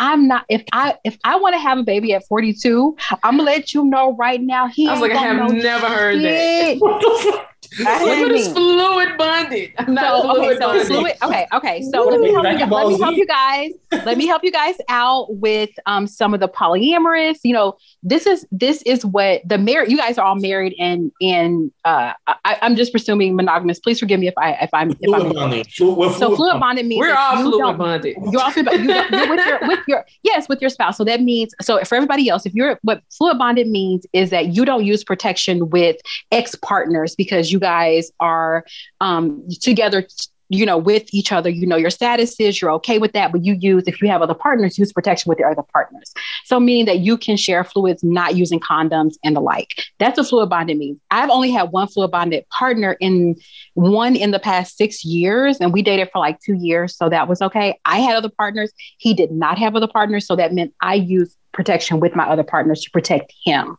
I'm 0.01 0.27
not. 0.27 0.45
If 0.49 0.65
I 0.73 0.97
if 1.05 1.19
I 1.25 1.37
want 1.37 1.55
to 1.55 1.59
have 1.61 1.79
a 1.79 1.83
baby 1.83 2.15
at 2.15 2.27
42, 2.27 2.97
I'm 3.23 3.37
gonna 3.37 3.43
let 3.43 3.75
you 3.75 3.85
know 3.85 4.17
right 4.17 4.41
now. 4.41 4.67
He 4.67 4.89
I 4.89 4.93
was 4.93 5.01
like, 5.03 5.11
I 5.13 5.15
gonna 5.15 5.27
have 5.43 5.51
know 5.53 5.57
never 5.63 5.87
heard 5.89 6.17
that. 6.23 6.23
shit. 6.23 6.81
What 6.81 7.01
the 7.01 7.31
fuck? 7.33 7.47
I 7.87 8.05
Look 8.05 8.15
hear 8.17 8.27
at 8.27 8.33
this 8.33 8.49
me. 8.49 8.55
fluid 8.55 9.17
bonded. 9.17 9.73
I'm 9.79 9.95
not 9.95 10.23
So, 10.23 10.37
okay, 10.39 10.55
so 10.55 10.59
bonded. 10.61 10.87
fluid, 10.89 11.13
okay, 11.23 11.47
okay. 11.55 11.83
So 11.93 12.03
let 12.03 12.19
me 12.19 12.33
help 12.33 12.45
you, 12.45 12.67
let 12.67 12.89
me 12.89 12.99
help 12.99 13.15
you 13.17 13.27
guys. 13.27 13.71
Let 13.93 14.19
me 14.19 14.27
help 14.27 14.43
you 14.43 14.51
guys 14.51 14.75
out 14.89 15.37
with 15.37 15.71
um 15.87 16.07
some 16.09 16.35
of 16.35 16.41
the 16.41 16.49
polyamorous. 16.49 17.39
You 17.45 17.53
know, 17.53 17.77
this 18.03 18.27
is 18.27 18.45
this 18.51 18.83
is 18.83 19.05
what 19.07 19.43
the 19.47 19.57
married. 19.59 19.91
You 19.91 19.99
guys 19.99 20.19
are 20.19 20.27
all 20.27 20.35
married, 20.37 20.75
and 20.81 21.13
and 21.21 21.71
uh, 21.85 22.15
I, 22.27 22.57
I'm 22.63 22.75
just 22.75 22.91
presuming 22.91 23.37
monogamous. 23.37 23.79
Please 23.79 24.01
forgive 24.01 24.19
me 24.19 24.27
if 24.27 24.35
I 24.39 24.53
if 24.55 24.71
I'm 24.73 24.91
if 24.91 24.99
Fluid 25.05 25.27
I'm. 25.27 25.33
bonding. 25.33 25.65
Flu- 25.65 25.95
we're 25.95 26.13
So 26.15 26.35
fluid 26.35 26.37
fluid 26.37 26.51
bonding. 26.55 26.61
bonded 26.61 26.87
means 26.87 27.01
We're 27.01 27.15
all 27.15 27.37
fluid 27.37 27.59
don't- 27.61 27.79
bonded. 27.79 28.17
you're 28.33 28.43
also 28.43 28.61
you, 28.63 28.69
you're 28.73 29.29
with 29.31 29.47
your 29.47 29.59
with 29.69 29.81
your 29.91 30.07
yes 30.23 30.49
with 30.49 30.61
your 30.61 30.71
spouse. 30.71 30.97
So 30.97 31.05
that 31.05 31.21
means 31.21 31.55
so 31.61 31.83
for 31.85 31.95
everybody 31.97 32.29
else, 32.29 32.47
if 32.47 32.55
you're 32.55 32.79
what 32.83 33.03
fluid 33.11 33.39
bonded 33.39 33.69
means 33.69 34.07
is 34.13 34.31
that 34.31 34.55
you 34.55 34.65
don't 34.65 34.85
use 34.85 35.05
protection 35.05 35.69
with 35.71 35.97
ex 36.33 36.55
partners 36.55 37.15
because 37.15 37.53
you 37.53 37.59
guys 37.59 38.11
are 38.21 38.65
um, 39.01 39.47
together. 39.61 40.07
You 40.53 40.67
know, 40.67 40.77
with 40.77 41.05
each 41.13 41.33
other, 41.33 41.49
you 41.49 41.67
know 41.67 41.77
your 41.77 41.91
statuses, 41.91 42.61
you're 42.61 42.73
okay 42.73 42.99
with 42.99 43.13
that, 43.13 43.33
but 43.33 43.45
you 43.45 43.55
use, 43.55 43.85
if 43.87 44.03
you 44.03 44.09
have 44.09 44.21
other 44.21 44.35
partners, 44.35 44.77
use 44.79 44.93
protection 44.93 45.29
with 45.31 45.39
your 45.39 45.51
other 45.51 45.63
partners. 45.73 46.13
So, 46.45 46.59
meaning 46.59 46.87
that 46.87 46.99
you 46.99 47.17
can 47.17 47.37
share 47.37 47.65
fluids, 47.65 48.03
not 48.03 48.37
using 48.37 48.61
condoms 48.61 49.15
and 49.25 49.37
the 49.37 49.41
like. 49.41 49.83
That's 49.99 50.19
what 50.19 50.29
fluid 50.29 50.51
bonded 50.51 50.77
means. 50.77 50.99
I've 51.11 51.31
only 51.31 51.51
had 51.51 51.71
one 51.71 51.89
fluid 51.89 52.11
bonded 52.11 52.49
partner 52.51 52.97
in 53.01 53.37
one 53.75 54.17
in 54.17 54.33
the 54.33 54.41
past 54.41 54.77
six 54.77 55.05
years, 55.05 55.59
and 55.61 55.73
we 55.73 55.83
dated 55.83 56.11
for 56.13 56.19
like 56.19 56.41
two 56.41 56.55
years. 56.55 56.97
So 56.97 57.09
that 57.09 57.29
was 57.29 57.41
okay. 57.41 57.79
I 57.85 58.01
had 58.01 58.17
other 58.17 58.29
partners. 58.29 58.73
He 58.99 59.15
did 59.15 59.31
not 59.31 59.59
have 59.59 59.77
other 59.77 59.89
partners. 59.89 60.27
So 60.27 60.37
that 60.37 60.53
meant 60.53 60.75
I 60.83 60.95
used 60.95 61.37
protection 61.53 62.01
with 62.01 62.15
my 62.15 62.25
other 62.29 62.45
partners 62.45 62.83
to 62.83 62.91
protect 62.91 63.33
him. 63.45 63.77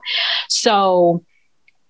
So 0.49 1.23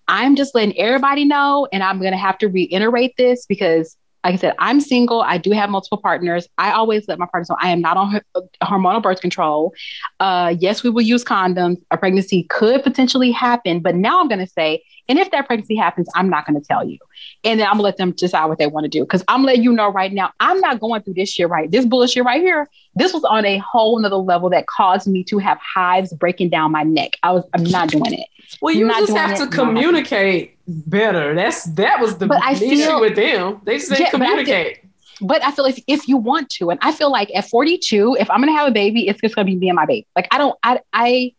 I'm 0.07 0.35
just 0.35 0.53
letting 0.53 0.77
everybody 0.77 1.25
know, 1.25 1.67
and 1.71 1.81
I'm 1.81 1.99
going 1.99 2.11
to 2.11 2.17
have 2.17 2.37
to 2.39 2.47
reiterate 2.47 3.15
this 3.17 3.45
because 3.45 3.95
like 4.23 4.35
I 4.35 4.37
said, 4.37 4.55
I'm 4.59 4.81
single. 4.81 5.21
I 5.21 5.37
do 5.37 5.51
have 5.51 5.69
multiple 5.69 5.97
partners. 5.97 6.47
I 6.57 6.71
always 6.71 7.07
let 7.07 7.17
my 7.17 7.25
partners 7.25 7.49
know 7.49 7.57
I 7.59 7.69
am 7.71 7.81
not 7.81 7.97
on 7.97 8.21
hormonal 8.63 9.01
birth 9.01 9.21
control. 9.21 9.73
Uh, 10.19 10.53
yes, 10.59 10.83
we 10.83 10.89
will 10.89 11.01
use 11.01 11.23
condoms. 11.23 11.81
A 11.89 11.97
pregnancy 11.97 12.43
could 12.43 12.83
potentially 12.83 13.31
happen, 13.31 13.79
but 13.79 13.95
now 13.95 14.19
I'm 14.19 14.27
going 14.27 14.39
to 14.39 14.47
say, 14.47 14.83
and 15.09 15.17
if 15.17 15.31
that 15.31 15.47
pregnancy 15.47 15.75
happens, 15.75 16.07
I'm 16.15 16.29
not 16.29 16.45
going 16.45 16.59
to 16.59 16.65
tell 16.65 16.87
you. 16.87 16.97
And 17.43 17.59
then 17.59 17.67
I'm 17.67 17.73
going 17.73 17.79
to 17.79 17.83
let 17.83 17.97
them 17.97 18.11
decide 18.11 18.45
what 18.45 18.59
they 18.59 18.67
want 18.67 18.85
to 18.85 18.89
do. 18.89 19.03
Because 19.03 19.23
I'm 19.27 19.43
letting 19.43 19.63
you 19.63 19.73
know 19.73 19.91
right 19.91 20.13
now, 20.13 20.31
I'm 20.39 20.59
not 20.61 20.79
going 20.79 21.01
through 21.01 21.15
this 21.15 21.31
shit 21.31 21.49
right. 21.49 21.69
This 21.69 21.85
bullshit 21.85 22.23
right 22.23 22.41
here, 22.41 22.69
this 22.95 23.13
was 23.13 23.23
on 23.23 23.43
a 23.45 23.57
whole 23.57 23.99
nother 23.99 24.15
level 24.15 24.49
that 24.51 24.67
caused 24.67 25.07
me 25.07 25.23
to 25.25 25.39
have 25.39 25.57
hives 25.57 26.13
breaking 26.13 26.49
down 26.49 26.71
my 26.71 26.83
neck. 26.83 27.17
I 27.23 27.31
was, 27.31 27.43
I'm 27.53 27.63
not 27.63 27.89
doing 27.89 28.13
it. 28.13 28.27
Well, 28.61 28.73
you 28.73 28.87
just 28.87 29.13
have 29.13 29.37
to 29.37 29.47
communicate 29.47 30.57
better. 30.67 31.33
That's 31.35 31.63
that 31.75 31.99
was 31.99 32.17
the 32.17 32.27
but 32.27 32.41
I 32.43 32.53
issue 32.53 32.69
feel, 32.69 33.01
with 33.01 33.15
them. 33.15 33.61
They 33.63 33.77
just 33.77 33.99
yeah, 33.99 34.09
communicate. 34.09 34.79
But 35.21 35.43
I 35.43 35.51
feel 35.51 35.65
like 35.65 35.83
if 35.87 36.07
you 36.07 36.17
want 36.17 36.49
to, 36.51 36.71
and 36.71 36.79
I 36.81 36.91
feel 36.91 37.11
like 37.11 37.29
at 37.35 37.47
42, 37.47 38.17
if 38.19 38.29
I'm 38.29 38.39
gonna 38.39 38.53
have 38.53 38.67
a 38.67 38.71
baby, 38.71 39.07
it's 39.07 39.21
just 39.21 39.35
gonna 39.35 39.45
be 39.45 39.55
me 39.55 39.69
and 39.69 39.75
my 39.75 39.85
baby. 39.85 40.07
Like 40.15 40.27
I 40.31 40.37
don't, 40.37 40.57
I, 40.63 40.79
I, 40.93 41.33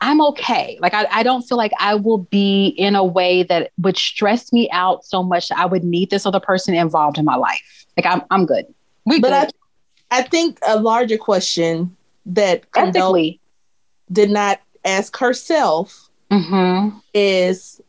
I'm 0.00 0.20
okay. 0.20 0.78
Like 0.80 0.94
I, 0.94 1.06
I 1.10 1.22
don't 1.22 1.42
feel 1.42 1.58
like 1.58 1.72
I 1.78 1.94
will 1.94 2.18
be 2.18 2.68
in 2.68 2.96
a 2.96 3.04
way 3.04 3.44
that 3.44 3.70
would 3.78 3.96
stress 3.96 4.52
me 4.52 4.68
out 4.70 5.04
so 5.04 5.22
much 5.22 5.50
I 5.52 5.66
would 5.66 5.84
need 5.84 6.10
this 6.10 6.26
other 6.26 6.40
person 6.40 6.74
involved 6.74 7.18
in 7.18 7.24
my 7.24 7.36
life. 7.36 7.86
Like 7.96 8.06
I'm, 8.06 8.22
I'm 8.30 8.46
good. 8.46 8.66
We 9.04 9.20
but 9.20 9.30
good. 9.30 9.54
I, 10.10 10.18
I 10.18 10.22
think 10.22 10.58
a 10.66 10.78
larger 10.78 11.18
question 11.18 11.96
that 12.26 12.64
Ethically, 12.76 13.40
did 14.10 14.30
not 14.30 14.60
ask 14.84 15.16
herself 15.16 16.07
mm-hmm. 16.30 16.98
is 17.14 17.80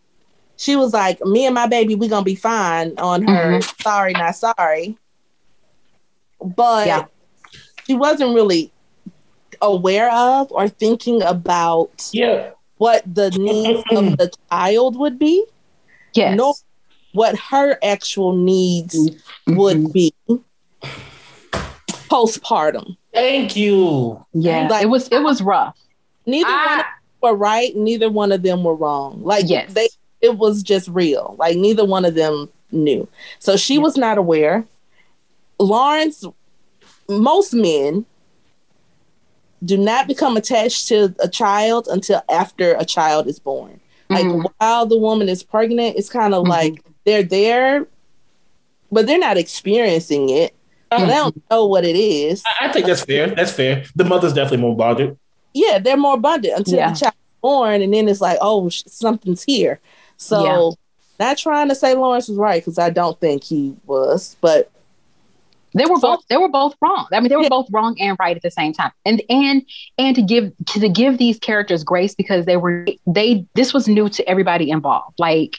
she 0.57 0.75
was 0.75 0.93
like, 0.93 1.23
"Me 1.25 1.45
and 1.45 1.55
my 1.55 1.67
baby, 1.67 1.95
we 1.95 2.07
gonna 2.07 2.23
be 2.23 2.35
fine." 2.35 2.93
On 2.97 3.25
her, 3.27 3.59
mm-hmm. 3.59 3.81
sorry, 3.81 4.13
not 4.13 4.35
sorry. 4.35 4.97
But 6.41 6.87
yeah. 6.87 7.05
she 7.85 7.95
wasn't 7.95 8.35
really 8.35 8.71
aware 9.61 10.11
of 10.11 10.51
or 10.51 10.67
thinking 10.67 11.21
about 11.21 12.09
yeah. 12.13 12.51
what 12.77 13.03
the 13.05 13.29
needs 13.31 13.83
of 13.91 14.17
the 14.17 14.31
child 14.49 14.97
would 14.97 15.19
be. 15.19 15.45
Yes. 16.13 16.37
Nor 16.37 16.53
what 17.13 17.37
her 17.37 17.77
actual 17.83 18.35
needs 18.35 18.95
mm-hmm. 18.95 19.55
would 19.55 19.93
be 19.93 20.13
postpartum. 22.09 22.97
Thank 23.13 23.55
you. 23.55 24.25
Yeah, 24.33 24.67
like, 24.67 24.83
it 24.83 24.87
was 24.87 25.07
it 25.09 25.21
was 25.23 25.41
rough. 25.41 25.77
Neither 26.25 26.49
I, 26.49 26.75
one 26.77 26.85
were 27.21 27.35
right. 27.35 27.75
Neither 27.75 28.09
one 28.09 28.31
of 28.31 28.43
them 28.43 28.63
were 28.63 28.75
wrong. 28.75 29.21
Like 29.23 29.45
yes. 29.47 29.73
they 29.73 29.89
it 30.21 30.37
was 30.37 30.63
just 30.63 30.87
real. 30.89 31.35
Like 31.39 31.57
neither 31.57 31.85
one 31.85 32.05
of 32.05 32.15
them 32.15 32.49
knew. 32.71 33.07
So 33.39 33.55
she 33.55 33.77
was 33.77 33.97
not 33.97 34.17
aware. 34.17 34.65
Lawrence, 35.59 36.25
most 37.07 37.53
men 37.53 38.05
do 39.63 39.77
not 39.77 40.07
become 40.07 40.37
attached 40.37 40.87
to 40.87 41.13
a 41.19 41.27
child 41.27 41.87
until 41.91 42.21
after 42.29 42.73
a 42.75 42.85
child 42.85 43.27
is 43.27 43.39
born. 43.39 43.79
Like 44.09 44.25
mm-hmm. 44.25 44.47
while 44.57 44.85
the 44.85 44.97
woman 44.97 45.29
is 45.29 45.43
pregnant, 45.43 45.97
it's 45.97 46.09
kind 46.09 46.33
of 46.33 46.43
mm-hmm. 46.43 46.51
like 46.51 46.83
they're 47.05 47.23
there, 47.23 47.87
but 48.91 49.05
they're 49.05 49.19
not 49.19 49.37
experiencing 49.37 50.29
it. 50.29 50.55
Mm-hmm. 50.91 51.07
they 51.07 51.13
don't 51.13 51.43
know 51.51 51.65
what 51.67 51.85
it 51.85 51.95
is. 51.95 52.43
I, 52.59 52.67
I, 52.67 52.73
think 52.73 52.87
that's 52.87 53.03
fair. 53.03 53.27
That's 53.27 53.51
fair. 53.51 53.85
The 53.95 54.05
mother's 54.05 54.33
definitely 54.33 54.65
more 54.65 54.75
bonded. 54.75 55.17
Yeah, 55.53 55.79
they're 55.79 55.97
more 55.97 56.15
abundant 56.15 56.57
until 56.57 56.75
yeah. 56.75 56.91
the 56.91 56.99
child 56.99 57.13
is 57.13 57.41
born, 57.41 57.81
and 57.81 57.93
then 57.93 58.07
it's 58.07 58.21
like, 58.21 58.37
oh, 58.41 58.69
something's 58.69 59.43
here. 59.43 59.79
So, 60.17 60.43
yeah. 61.19 61.25
not 61.27 61.37
trying 61.37 61.69
to 61.69 61.75
say 61.75 61.93
Lawrence 61.95 62.27
was 62.27 62.37
right 62.37 62.61
because 62.61 62.77
I 62.77 62.89
don't 62.89 63.19
think 63.19 63.43
he 63.43 63.75
was, 63.85 64.35
but 64.41 64.71
they 65.73 65.85
were 65.85 65.99
both 65.99 66.25
they 66.29 66.37
were 66.37 66.49
both 66.49 66.75
wrong. 66.81 67.07
I 67.11 67.19
mean, 67.19 67.29
they 67.29 67.35
were 67.35 67.43
yeah. 67.43 67.49
both 67.49 67.67
wrong 67.71 67.95
and 67.99 68.17
right 68.19 68.35
at 68.35 68.41
the 68.41 68.51
same 68.51 68.73
time. 68.73 68.91
And 69.05 69.21
and 69.29 69.63
and 69.97 70.15
to 70.15 70.21
give 70.21 70.51
to 70.67 70.89
give 70.89 71.17
these 71.17 71.37
characters 71.39 71.83
grace 71.83 72.15
because 72.15 72.45
they 72.45 72.57
were 72.57 72.87
they 73.05 73.45
this 73.53 73.73
was 73.73 73.87
new 73.87 74.09
to 74.09 74.27
everybody 74.27 74.71
involved. 74.71 75.19
Like 75.19 75.57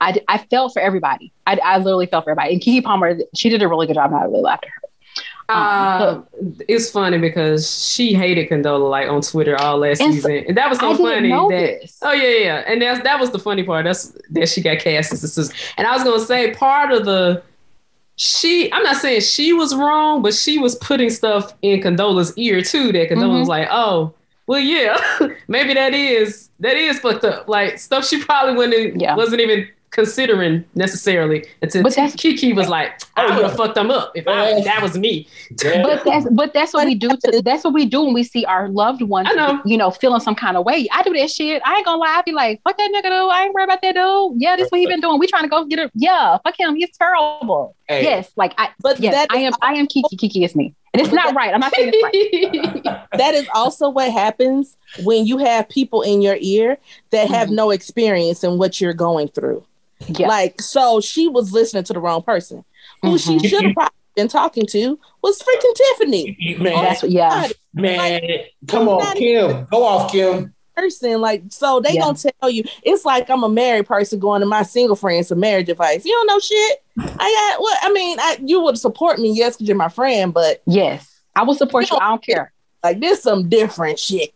I, 0.00 0.20
I 0.28 0.38
felt 0.38 0.72
for 0.72 0.80
everybody. 0.80 1.32
I, 1.46 1.58
I 1.62 1.78
literally 1.78 2.06
felt 2.06 2.24
for 2.24 2.30
everybody. 2.30 2.54
And 2.54 2.62
Keke 2.62 2.84
Palmer, 2.84 3.18
she 3.34 3.48
did 3.48 3.62
a 3.62 3.68
really 3.68 3.86
good 3.86 3.94
job. 3.94 4.12
And 4.12 4.20
I 4.20 4.24
really 4.24 4.42
laughed 4.42 4.64
at 4.64 4.70
her. 4.70 4.87
Uh, 5.48 6.20
it's 6.68 6.90
funny 6.90 7.16
because 7.16 7.90
she 7.90 8.12
hated 8.12 8.50
Condola 8.50 8.90
like 8.90 9.08
on 9.08 9.22
Twitter 9.22 9.58
all 9.58 9.78
last 9.78 10.00
and 10.00 10.12
season, 10.12 10.44
and 10.46 10.56
that 10.58 10.68
was 10.68 10.78
so 10.78 10.92
I 10.92 10.96
funny. 10.96 11.30
That 11.30 11.48
this. 11.48 11.98
oh 12.02 12.12
yeah, 12.12 12.38
yeah, 12.44 12.64
and 12.66 12.82
that's 12.82 13.02
that 13.02 13.18
was 13.18 13.30
the 13.30 13.38
funny 13.38 13.62
part. 13.62 13.86
That's 13.86 14.14
that 14.30 14.48
she 14.50 14.60
got 14.60 14.78
cast 14.78 15.10
as 15.12 15.24
a 15.24 15.28
sister. 15.28 15.54
And 15.78 15.86
I 15.86 15.94
was 15.94 16.04
gonna 16.04 16.20
say 16.20 16.52
part 16.52 16.92
of 16.92 17.06
the 17.06 17.42
she. 18.16 18.70
I'm 18.72 18.82
not 18.82 18.96
saying 18.96 19.22
she 19.22 19.54
was 19.54 19.74
wrong, 19.74 20.20
but 20.20 20.34
she 20.34 20.58
was 20.58 20.74
putting 20.76 21.08
stuff 21.08 21.54
in 21.62 21.80
Condola's 21.80 22.36
ear 22.36 22.60
too. 22.60 22.92
That 22.92 23.08
Condola 23.08 23.22
mm-hmm. 23.22 23.38
was 23.40 23.48
like, 23.48 23.68
oh. 23.70 24.14
Well, 24.46 24.60
yeah, 24.60 24.98
maybe 25.48 25.74
that 25.74 25.92
is 25.92 26.48
that 26.60 26.74
is 26.74 27.00
fucked 27.00 27.24
up. 27.24 27.48
Like 27.48 27.78
stuff 27.78 28.06
she 28.06 28.22
probably 28.24 28.54
wouldn't 28.54 28.98
yeah. 28.98 29.14
wasn't 29.14 29.42
even 29.42 29.68
considering 29.90 30.64
necessarily 30.74 31.44
until 31.62 31.82
but 31.82 31.94
that's, 31.94 32.14
Kiki 32.14 32.52
was 32.52 32.68
like, 32.68 33.00
I 33.16 33.26
would 33.26 33.44
have 33.44 33.56
fucked 33.56 33.74
them 33.74 33.90
up 33.90 34.12
if, 34.14 34.28
I, 34.28 34.50
if 34.50 34.64
that 34.64 34.82
was 34.82 34.96
me. 34.98 35.26
But 35.62 36.04
that's 36.04 36.26
but 36.30 36.52
that's 36.52 36.74
what 36.74 36.86
we 36.86 36.94
do. 36.94 37.08
To, 37.08 37.42
that's 37.44 37.64
what 37.64 37.74
we 37.74 37.86
do 37.86 38.02
when 38.02 38.14
we 38.14 38.22
see 38.22 38.44
our 38.44 38.68
loved 38.68 39.02
ones, 39.02 39.28
know. 39.34 39.60
you 39.64 39.76
know, 39.76 39.90
feeling 39.90 40.20
some 40.20 40.34
kind 40.34 40.56
of 40.56 40.64
way. 40.64 40.86
I 40.92 41.02
do 41.02 41.12
that 41.14 41.30
shit. 41.30 41.62
I 41.64 41.76
ain't 41.76 41.84
gonna 41.84 41.98
lie. 41.98 42.18
I 42.18 42.22
be 42.22 42.32
like, 42.32 42.60
fuck 42.62 42.76
that 42.76 42.90
nigga, 42.90 43.04
dude. 43.04 43.12
I 43.12 43.44
ain't 43.44 43.54
worried 43.54 43.64
about 43.64 43.82
that 43.82 43.94
dude. 43.94 44.40
Yeah, 44.40 44.56
this 44.56 44.70
what 44.70 44.80
he 44.80 44.86
been 44.86 45.00
doing. 45.00 45.18
We 45.18 45.26
trying 45.26 45.44
to 45.44 45.48
go 45.48 45.64
get 45.64 45.78
it. 45.78 45.90
Yeah, 45.94 46.38
fuck 46.44 46.58
him. 46.58 46.76
He's 46.76 46.90
terrible. 46.96 47.74
Hey. 47.88 48.02
Yes, 48.02 48.30
like 48.36 48.54
I. 48.58 48.70
But 48.80 49.00
yes, 49.00 49.26
I 49.30 49.38
am. 49.38 49.52
I 49.62 49.74
am 49.74 49.86
Kiki. 49.86 50.16
Kiki 50.16 50.44
is 50.44 50.54
me. 50.54 50.74
And 50.94 51.02
it's 51.02 51.12
not 51.12 51.34
right. 51.34 51.52
I'm 51.52 51.60
not 51.60 51.74
saying 51.74 51.92
it's 51.92 52.86
right. 52.86 53.08
that 53.18 53.34
is 53.34 53.46
also 53.54 53.90
what 53.90 54.10
happens 54.10 54.76
when 55.02 55.26
you 55.26 55.38
have 55.38 55.68
people 55.68 56.02
in 56.02 56.22
your 56.22 56.36
ear 56.40 56.78
that 57.10 57.28
have 57.28 57.48
mm-hmm. 57.48 57.56
no 57.56 57.70
experience 57.70 58.42
in 58.42 58.58
what 58.58 58.80
you're 58.80 58.94
going 58.94 59.28
through. 59.28 59.64
Yeah. 60.06 60.28
Like, 60.28 60.60
so 60.60 61.00
she 61.00 61.28
was 61.28 61.52
listening 61.52 61.84
to 61.84 61.92
the 61.92 62.00
wrong 62.00 62.22
person. 62.22 62.64
Who 63.02 63.16
mm-hmm. 63.16 63.38
she 63.38 63.48
should 63.48 63.64
have 63.64 63.74
probably 63.74 63.94
been 64.14 64.28
talking 64.28 64.66
to 64.66 64.98
was 65.22 65.40
freaking 65.40 65.74
Tiffany. 65.74 66.56
Man, 66.60 66.84
that's 66.84 67.02
what, 67.02 67.10
yeah. 67.10 67.48
Man, 67.74 67.96
like, 68.22 68.54
come 68.66 68.88
on, 68.88 69.16
Kim. 69.16 69.66
Go 69.70 69.84
off, 69.84 70.10
Kim. 70.10 70.54
Person, 70.74 71.20
like, 71.20 71.42
so 71.48 71.80
they 71.80 71.94
yeah. 71.94 72.02
gonna 72.02 72.16
tell 72.16 72.48
you 72.48 72.62
it's 72.84 73.04
like 73.04 73.28
I'm 73.30 73.42
a 73.42 73.48
married 73.48 73.86
person 73.86 74.20
going 74.20 74.40
to 74.40 74.46
my 74.46 74.62
single 74.62 74.94
friends 74.94 75.28
for 75.28 75.34
marriage 75.34 75.68
advice. 75.68 76.04
You 76.04 76.12
don't 76.12 76.26
know 76.28 76.38
shit. 76.38 76.82
I 77.00 77.52
got 77.56 77.60
what 77.60 77.78
I 77.82 77.92
mean. 77.92 78.18
I, 78.20 78.38
you 78.44 78.60
would 78.60 78.78
support 78.78 79.18
me, 79.18 79.32
yes, 79.32 79.56
because 79.56 79.66
you're 79.66 79.76
my 79.76 79.88
friend, 79.88 80.32
but 80.32 80.62
yes, 80.66 81.20
I 81.34 81.42
will 81.42 81.56
support 81.56 81.90
you. 81.90 81.96
you 81.96 82.00
I 82.00 82.10
don't 82.10 82.24
care. 82.24 82.52
Like 82.84 83.00
this, 83.00 83.24
some 83.24 83.48
different 83.48 83.98
shit. 83.98 84.32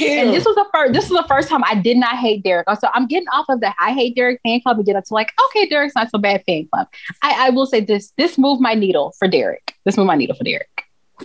And 0.00 0.30
this 0.30 0.44
was 0.44 0.54
the 0.54 0.66
first 0.72 0.92
this 0.92 1.10
was 1.10 1.20
the 1.22 1.28
first 1.28 1.48
time 1.48 1.62
I 1.64 1.74
did 1.74 1.96
not 1.96 2.16
hate 2.16 2.42
Derek. 2.42 2.66
So 2.80 2.88
I'm 2.94 3.06
getting 3.06 3.28
off 3.28 3.46
of 3.48 3.60
the 3.60 3.74
I 3.78 3.92
hate 3.92 4.16
Derek 4.16 4.40
fan 4.42 4.60
club 4.60 4.78
and 4.78 4.86
get 4.86 4.96
up 4.96 5.04
to 5.04 5.14
like, 5.14 5.32
okay, 5.46 5.68
Derek's 5.68 5.94
not 5.94 6.10
so 6.10 6.18
bad 6.18 6.42
fan 6.46 6.66
club. 6.72 6.88
I, 7.22 7.48
I 7.48 7.50
will 7.50 7.66
say 7.66 7.80
this 7.80 8.12
this 8.16 8.38
moved 8.38 8.62
my 8.62 8.74
needle 8.74 9.14
for 9.18 9.28
Derek. 9.28 9.74
This 9.84 9.96
moved 9.96 10.06
my 10.06 10.16
needle 10.16 10.36
for 10.36 10.44
Derek. 10.44 10.68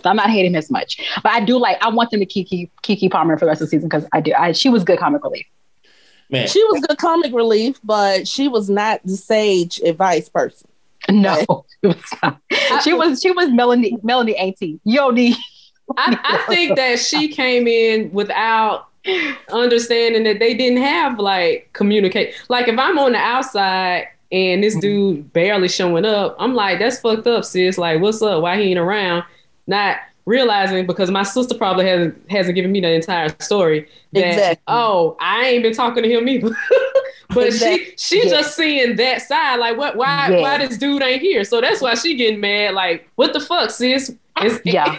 So 0.02 0.10
I'm 0.10 0.16
not 0.16 0.30
hating 0.30 0.52
him 0.52 0.56
as 0.56 0.70
much. 0.70 1.00
But 1.22 1.32
I 1.32 1.40
do 1.40 1.58
like 1.58 1.78
I 1.82 1.88
want 1.88 2.10
them 2.10 2.20
to 2.20 2.26
keep 2.26 2.48
Keke, 2.48 2.70
Keke 2.82 3.10
Palmer 3.10 3.36
for 3.36 3.44
the 3.44 3.50
rest 3.50 3.62
of 3.62 3.66
the 3.66 3.70
season 3.70 3.88
because 3.88 4.06
I 4.12 4.20
do 4.20 4.32
I, 4.38 4.52
she 4.52 4.68
was 4.68 4.84
good 4.84 4.98
comic 4.98 5.22
relief. 5.24 5.46
Man. 6.30 6.46
She 6.46 6.62
was 6.64 6.84
good 6.86 6.98
comic 6.98 7.32
relief, 7.32 7.80
but 7.82 8.28
she 8.28 8.48
was 8.48 8.68
not 8.68 9.00
the 9.04 9.16
sage 9.16 9.80
advice 9.80 10.28
person. 10.28 10.68
No, 11.08 11.64
she 11.80 11.86
was 11.86 12.04
not. 12.22 12.40
She 12.82 12.92
was 12.92 13.22
she 13.22 13.30
was 13.30 13.50
Melanie 13.50 13.96
Melanie 14.02 14.36
Auntie. 14.36 14.78
You 14.84 14.96
don't 14.96 15.14
need 15.14 15.36
I, 15.96 16.18
I 16.22 16.52
think 16.52 16.76
that 16.76 16.98
she 16.98 17.28
came 17.28 17.66
in 17.66 18.10
without 18.12 18.88
understanding 19.50 20.24
that 20.24 20.38
they 20.38 20.54
didn't 20.54 20.82
have 20.82 21.18
like 21.18 21.70
communicate. 21.72 22.34
Like 22.48 22.68
if 22.68 22.78
I'm 22.78 22.98
on 22.98 23.12
the 23.12 23.18
outside 23.18 24.08
and 24.30 24.62
this 24.62 24.74
mm-hmm. 24.74 24.80
dude 24.80 25.32
barely 25.32 25.68
showing 25.68 26.04
up, 26.04 26.36
I'm 26.38 26.54
like, 26.54 26.78
that's 26.78 27.00
fucked 27.00 27.26
up, 27.26 27.44
sis. 27.44 27.78
Like, 27.78 28.00
what's 28.00 28.20
up? 28.22 28.42
Why 28.42 28.60
he 28.60 28.70
ain't 28.70 28.78
around? 28.78 29.24
Not 29.66 29.98
realizing 30.26 30.86
because 30.86 31.10
my 31.10 31.22
sister 31.22 31.54
probably 31.54 31.86
hasn't 31.86 32.30
hasn't 32.30 32.54
given 32.54 32.70
me 32.70 32.80
the 32.80 32.92
entire 32.92 33.34
story. 33.40 33.88
That, 34.12 34.26
exactly. 34.26 34.62
Oh, 34.68 35.16
I 35.20 35.46
ain't 35.46 35.62
been 35.62 35.74
talking 35.74 36.02
to 36.02 36.08
him 36.08 36.28
either. 36.28 36.54
but 37.30 37.46
exactly. 37.46 37.94
she 37.96 38.20
she 38.20 38.28
just 38.28 38.54
seeing 38.54 38.96
that 38.96 39.22
side. 39.22 39.56
Like, 39.56 39.76
what? 39.78 39.96
Why? 39.96 40.38
Why 40.40 40.58
this 40.58 40.76
dude 40.76 41.02
ain't 41.02 41.22
here? 41.22 41.44
So 41.44 41.60
that's 41.60 41.80
why 41.80 41.94
she 41.94 42.14
getting 42.14 42.40
mad. 42.40 42.74
Like, 42.74 43.08
what 43.16 43.32
the 43.32 43.40
fuck, 43.40 43.70
sis? 43.70 44.14
It's, 44.42 44.60
yeah. 44.64 44.96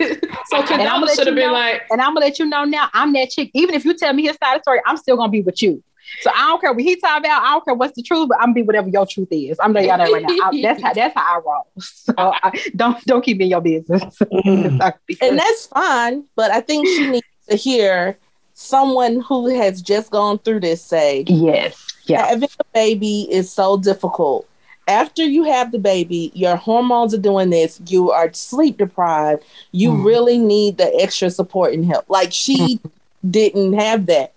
so 0.47 0.61
Condola 0.63 1.15
should 1.15 1.27
have 1.27 1.35
been 1.35 1.47
know, 1.47 1.53
like, 1.53 1.83
and 1.89 2.01
I'm 2.01 2.13
gonna 2.13 2.25
let 2.25 2.39
you 2.39 2.45
know 2.45 2.63
now. 2.63 2.89
I'm 2.93 3.13
that 3.13 3.29
chick. 3.29 3.51
Even 3.53 3.75
if 3.75 3.85
you 3.85 3.93
tell 3.95 4.13
me 4.13 4.23
his 4.23 4.37
side 4.41 4.55
of 4.55 4.59
the 4.59 4.63
story, 4.63 4.81
I'm 4.85 4.97
still 4.97 5.17
gonna 5.17 5.31
be 5.31 5.41
with 5.41 5.61
you. 5.61 5.83
So 6.21 6.31
I 6.33 6.47
don't 6.47 6.61
care 6.61 6.73
what 6.73 6.81
he 6.81 6.95
talking 6.95 7.25
about. 7.25 7.43
I 7.43 7.51
don't 7.51 7.65
care 7.65 7.73
what's 7.73 7.95
the 7.95 8.03
truth, 8.03 8.29
but 8.29 8.37
I'm 8.39 8.47
gonna 8.47 8.55
be 8.55 8.61
whatever 8.63 8.89
your 8.89 9.05
truth 9.05 9.29
is. 9.31 9.57
I'm 9.59 9.73
letting 9.73 9.89
y'all 9.89 9.97
know 9.99 10.11
right 10.11 10.23
now. 10.23 10.49
I, 10.49 10.61
that's 10.61 10.81
how 10.81 10.93
that's 10.93 11.13
how 11.15 11.37
I 11.37 11.39
roll. 11.45 11.67
So 11.79 12.13
I, 12.17 12.51
don't 12.75 13.03
don't 13.05 13.23
keep 13.23 13.37
me 13.37 13.45
in 13.45 13.51
your 13.51 13.61
business. 13.61 14.03
Mm. 14.39 14.93
and 15.21 15.37
that's 15.37 15.67
fine. 15.67 16.23
But 16.35 16.51
I 16.51 16.61
think 16.61 16.87
she 16.87 17.07
needs 17.07 17.27
to 17.49 17.55
hear 17.55 18.17
someone 18.53 19.21
who 19.21 19.47
has 19.47 19.81
just 19.81 20.11
gone 20.11 20.39
through 20.39 20.61
this 20.61 20.83
say, 20.83 21.25
yes, 21.27 21.85
yeah, 22.05 22.25
having 22.27 22.49
a 22.59 22.63
baby 22.73 23.27
is 23.29 23.51
so 23.51 23.77
difficult 23.77 24.47
after 24.89 25.23
you 25.23 25.43
have 25.43 25.71
the 25.71 25.79
baby, 25.79 26.31
your 26.33 26.55
hormones 26.55 27.13
are 27.13 27.17
doing 27.19 27.49
this. 27.49 27.79
You 27.87 28.11
are 28.11 28.33
sleep 28.33 28.77
deprived. 28.77 29.43
You 29.71 29.91
Mm. 29.91 30.05
really 30.05 30.37
need 30.37 30.77
the 30.77 30.93
extra 31.01 31.29
support 31.29 31.73
and 31.73 31.85
help. 31.85 32.09
Like 32.09 32.33
she 32.33 32.79
didn't 33.29 33.73
have 33.73 34.07
that. 34.07 34.33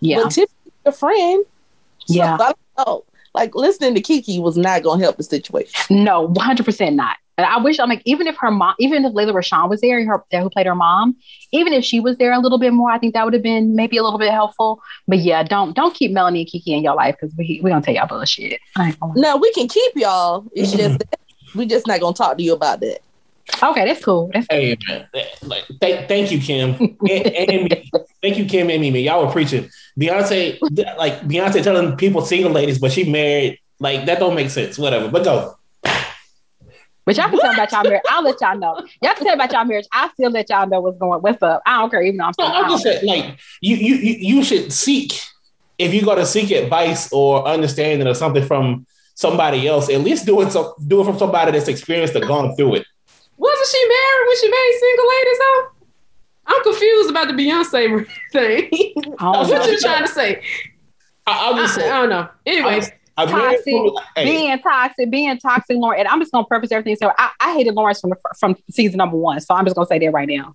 Yeah. 0.00 0.22
But 0.22 0.30
Tiffany's 0.32 0.72
a 0.84 0.92
friend. 0.92 1.44
So 2.06 2.14
Yeah. 2.14 2.52
Know. 2.78 3.04
Like 3.34 3.54
listening 3.54 3.94
to 3.94 4.00
Kiki 4.00 4.38
was 4.38 4.56
not 4.56 4.82
going 4.82 4.98
to 5.00 5.04
help 5.04 5.16
the 5.16 5.22
situation. 5.24 6.04
No, 6.04 6.28
100% 6.28 6.94
not. 6.94 7.16
And 7.36 7.46
I 7.46 7.58
wish, 7.58 7.80
I'm 7.80 7.88
like, 7.88 8.02
even 8.04 8.26
if 8.26 8.36
her 8.36 8.50
mom, 8.50 8.74
even 8.78 9.04
if 9.04 9.12
Layla 9.12 9.32
Rashawn 9.32 9.68
was 9.68 9.80
there, 9.80 10.04
her 10.06 10.24
who 10.30 10.50
played 10.50 10.66
her 10.66 10.74
mom, 10.74 11.16
even 11.52 11.72
if 11.72 11.84
she 11.84 11.98
was 11.98 12.16
there 12.18 12.32
a 12.32 12.38
little 12.38 12.58
bit 12.58 12.72
more, 12.72 12.90
I 12.90 12.98
think 12.98 13.14
that 13.14 13.24
would 13.24 13.34
have 13.34 13.42
been 13.42 13.74
maybe 13.74 13.96
a 13.96 14.04
little 14.04 14.18
bit 14.18 14.30
helpful. 14.30 14.80
But 15.08 15.18
yeah, 15.18 15.42
don't 15.42 15.74
don't 15.74 15.94
keep 15.94 16.12
Melanie 16.12 16.40
and 16.40 16.48
Kiki 16.48 16.74
in 16.74 16.84
your 16.84 16.94
life 16.94 17.16
because 17.20 17.34
we 17.36 17.60
we 17.62 17.70
gonna 17.70 17.82
tell 17.82 17.94
y'all 17.94 18.06
bullshit. 18.06 18.60
I 18.76 18.88
ain't 18.88 19.40
we 19.40 19.52
can 19.52 19.66
keep 19.68 19.92
y'all. 19.96 20.46
It's 20.54 20.72
just 20.72 20.98
that 21.00 21.18
we 21.54 21.66
just 21.66 21.86
not 21.86 22.00
going 22.00 22.14
to 22.14 22.18
talk 22.18 22.36
to 22.36 22.42
you 22.42 22.52
about 22.52 22.80
that. 22.80 23.00
Okay, 23.62 23.84
that's 23.84 24.02
cool. 24.04 24.30
That's 24.32 24.46
Hey 24.50 24.76
man, 24.88 25.06
like 25.42 25.64
th- 25.80 26.08
thank 26.08 26.32
you, 26.32 26.40
Kim. 26.40 26.74
and, 27.08 27.10
and 27.10 27.82
thank 28.22 28.38
you, 28.38 28.46
Kim 28.46 28.70
and 28.70 28.80
Mimi. 28.80 29.02
Y'all 29.02 29.26
were 29.26 29.32
preaching. 29.32 29.68
Beyonce, 29.98 30.58
like 30.98 31.20
Beyonce 31.22 31.62
telling 31.62 31.96
people 31.96 32.22
single 32.24 32.52
ladies, 32.52 32.78
but 32.78 32.92
she 32.92 33.08
married. 33.08 33.58
Like 33.80 34.06
that 34.06 34.18
don't 34.18 34.34
make 34.34 34.50
sense. 34.50 34.78
Whatever. 34.78 35.08
But 35.08 35.24
go. 35.24 35.56
But 37.04 37.16
y'all 37.16 37.28
can 37.28 37.38
tell 37.38 37.52
about 37.52 37.70
y'all 37.70 37.82
marriage. 37.82 38.02
I'll 38.08 38.22
let 38.22 38.40
y'all 38.40 38.58
know. 38.58 38.76
Y'all 39.02 39.14
can 39.14 39.24
tell 39.24 39.34
about 39.34 39.52
y'all 39.52 39.64
marriage. 39.64 39.86
I'll 39.92 40.10
still 40.10 40.30
let 40.30 40.48
y'all 40.48 40.66
know 40.66 40.80
what's 40.80 40.98
going, 40.98 41.20
what's 41.20 41.42
up. 41.42 41.62
I 41.66 41.80
don't 41.80 41.90
care, 41.90 42.02
even 42.02 42.16
though 42.16 42.24
I'm 42.24 42.32
still 42.32 42.48
No, 42.48 42.54
I'm 42.54 42.70
just 42.70 42.82
saying, 42.82 43.06
like 43.06 43.38
you, 43.60 43.76
you, 43.76 43.94
you, 43.96 44.36
you 44.36 44.44
should 44.44 44.72
seek 44.72 45.20
if 45.78 45.92
you 45.92 46.02
go 46.02 46.14
to 46.14 46.24
seek 46.24 46.50
advice 46.50 47.12
or 47.12 47.46
understanding 47.46 48.06
or 48.06 48.14
something 48.14 48.44
from 48.44 48.86
somebody 49.14 49.68
else. 49.68 49.90
At 49.90 50.00
least 50.00 50.24
do 50.24 50.40
it, 50.40 50.50
so, 50.50 50.74
do 50.86 51.00
it 51.00 51.04
from 51.04 51.18
somebody 51.18 51.52
that's 51.52 51.68
experienced 51.68 52.16
or 52.16 52.20
gone 52.20 52.56
through 52.56 52.76
it. 52.76 52.86
Wasn't 53.36 53.68
she 53.68 53.88
married 53.88 54.26
when 54.26 54.36
she 54.38 54.50
made 54.50 54.78
single 54.80 55.08
ladies 55.08 55.38
though? 55.38 55.68
I'm 56.46 56.62
confused 56.62 57.10
about 57.10 57.28
the 57.28 57.34
Beyonce 57.34 58.06
thing. 58.32 59.14
What 59.18 59.48
know. 59.48 59.64
you 59.66 59.80
trying 59.80 60.06
to 60.06 60.12
say? 60.12 60.42
I, 61.26 61.50
I'm 61.50 61.54
I, 61.54 61.58
just 61.58 61.78
I 61.78 62.00
don't 62.00 62.10
know. 62.10 62.28
Anyways, 62.46 62.90
I'm 63.16 63.30
married 63.30 63.56
Toxic, 63.56 63.74
hey, 64.16 64.24
being 64.24 64.58
toxic, 64.58 65.10
being 65.10 65.38
toxic, 65.38 65.76
Lawrence. 65.76 66.00
And 66.00 66.08
I'm 66.08 66.20
just 66.20 66.32
gonna 66.32 66.46
preface 66.46 66.72
everything. 66.72 66.96
So 66.96 67.12
I, 67.16 67.30
I 67.40 67.52
hated 67.54 67.74
Lawrence 67.74 68.00
from 68.00 68.10
the, 68.10 68.16
from 68.38 68.56
season 68.70 68.98
number 68.98 69.16
one. 69.16 69.40
So 69.40 69.54
I'm 69.54 69.64
just 69.64 69.76
gonna 69.76 69.86
say 69.86 69.98
that 70.00 70.10
right 70.12 70.28
now. 70.28 70.54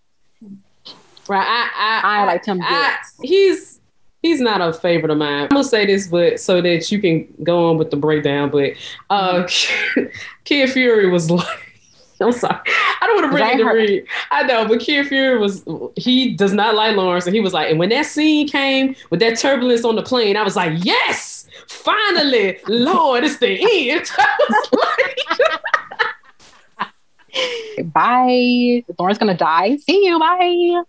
right? 1.27 1.45
I 1.47 2.01
I, 2.03 2.21
I 2.21 2.25
like 2.25 2.43
Tim 2.43 2.59
I, 2.61 2.97
he's 3.21 3.79
he's 4.21 4.41
not 4.41 4.59
a 4.61 4.73
favorite 4.73 5.11
of 5.11 5.17
mine. 5.17 5.43
I'm 5.43 5.47
gonna 5.49 5.63
say 5.63 5.85
this, 5.85 6.07
but 6.07 6.39
so 6.39 6.61
that 6.61 6.91
you 6.91 6.99
can 6.99 7.27
go 7.43 7.69
on 7.69 7.77
with 7.77 7.91
the 7.91 7.97
breakdown. 7.97 8.49
But 8.49 8.73
uh, 9.09 9.47
Kid 10.43 10.69
Fury 10.71 11.09
was 11.09 11.29
like. 11.31 11.47
I'm 12.21 12.33
sorry. 12.33 12.59
I 12.99 13.07
don't 13.07 13.15
want 13.15 13.25
to 13.27 13.31
bring 13.31 13.43
Right, 13.45 13.55
it 13.57 13.63
to 13.63 13.69
read. 13.69 14.05
I 14.29 14.43
know, 14.43 14.67
but 14.67 14.81
Kid 14.81 15.07
Fury 15.07 15.37
was 15.39 15.63
he 15.95 16.33
does 16.35 16.51
not 16.51 16.75
like 16.75 16.97
Lawrence, 16.97 17.25
and 17.25 17.33
he 17.33 17.39
was 17.39 17.53
like, 17.53 17.69
and 17.69 17.79
when 17.79 17.87
that 17.91 18.07
scene 18.07 18.45
came 18.45 18.93
with 19.09 19.21
that 19.21 19.37
turbulence 19.39 19.85
on 19.85 19.95
the 19.95 20.01
plane, 20.03 20.35
I 20.35 20.43
was 20.43 20.57
like, 20.57 20.83
yes, 20.83 21.38
finally, 21.67 22.59
Lord, 22.67 23.23
it's 23.23 23.37
the 23.37 23.91
end. 23.91 24.09
I 24.17 24.37
was 24.49 24.69
like, 24.73 25.59
Bye. 27.93 28.83
Lawrence's 28.97 29.19
gonna 29.19 29.37
die. 29.37 29.77
See 29.77 30.05
you. 30.05 30.19
Bye. 30.19 30.83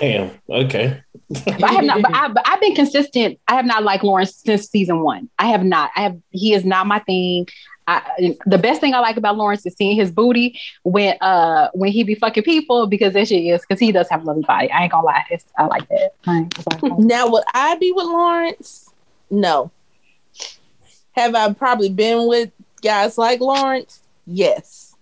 damn. 0.00 0.30
Okay. 0.48 1.02
But 1.28 1.62
I 1.62 1.72
have 1.72 1.84
not. 1.84 2.02
But, 2.02 2.14
I, 2.14 2.28
but 2.28 2.42
I've 2.48 2.60
been 2.60 2.74
consistent. 2.74 3.38
I 3.48 3.54
have 3.54 3.66
not 3.66 3.82
liked 3.82 4.04
Lawrence 4.04 4.34
since 4.34 4.68
season 4.68 5.00
one. 5.00 5.28
I 5.38 5.46
have 5.46 5.64
not. 5.64 5.90
I 5.96 6.02
have. 6.02 6.18
He 6.30 6.54
is 6.54 6.64
not 6.64 6.86
my 6.86 6.98
thing. 7.00 7.46
I, 7.86 8.36
the 8.46 8.58
best 8.58 8.80
thing 8.80 8.94
I 8.94 9.00
like 9.00 9.16
about 9.16 9.36
Lawrence 9.36 9.66
is 9.66 9.74
seeing 9.74 9.96
his 9.96 10.12
booty 10.12 10.58
when 10.84 11.16
uh 11.20 11.70
when 11.72 11.90
he 11.90 12.04
be 12.04 12.14
fucking 12.14 12.44
people 12.44 12.86
because 12.86 13.14
that 13.14 13.26
shit 13.26 13.44
is 13.44 13.62
because 13.62 13.80
he 13.80 13.90
does 13.90 14.08
have 14.10 14.22
a 14.22 14.26
lovely 14.26 14.44
body. 14.44 14.70
I 14.70 14.84
ain't 14.84 14.92
gonna 14.92 15.06
lie. 15.06 15.24
It's, 15.30 15.44
I 15.58 15.66
like 15.66 15.88
that. 15.88 16.12
I 16.26 16.38
ain't 16.38 16.80
gonna. 16.80 16.98
Now, 16.98 17.28
would 17.28 17.44
I 17.52 17.76
be 17.76 17.90
with 17.92 18.06
Lawrence? 18.06 18.92
No. 19.30 19.70
Have 21.12 21.34
I 21.34 21.52
probably 21.52 21.90
been 21.90 22.26
with 22.28 22.50
guys 22.82 23.18
like 23.18 23.40
Lawrence? 23.40 24.00
Yes. 24.26 24.94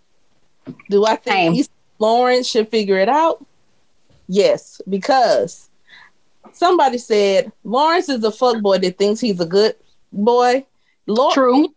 Do 0.91 1.05
I 1.07 1.17
think 1.17 1.25
Same. 1.35 1.55
East 1.55 1.71
Lawrence 1.99 2.47
should 2.49 2.69
figure 2.69 2.99
it 2.99 3.09
out? 3.09 3.45
Yes, 4.27 4.81
because 4.89 5.69
somebody 6.53 6.99
said 6.99 7.53
Lawrence 7.65 8.09
is 8.09 8.23
a 8.25 8.31
fuck 8.31 8.61
boy 8.63 8.79
that 8.79 8.99
thinks 8.99 9.21
he's 9.21 9.41
a 9.41 9.47
good 9.47 9.75
boy. 10.13 10.67
Lawrence 11.07 11.35
True. 11.35 11.69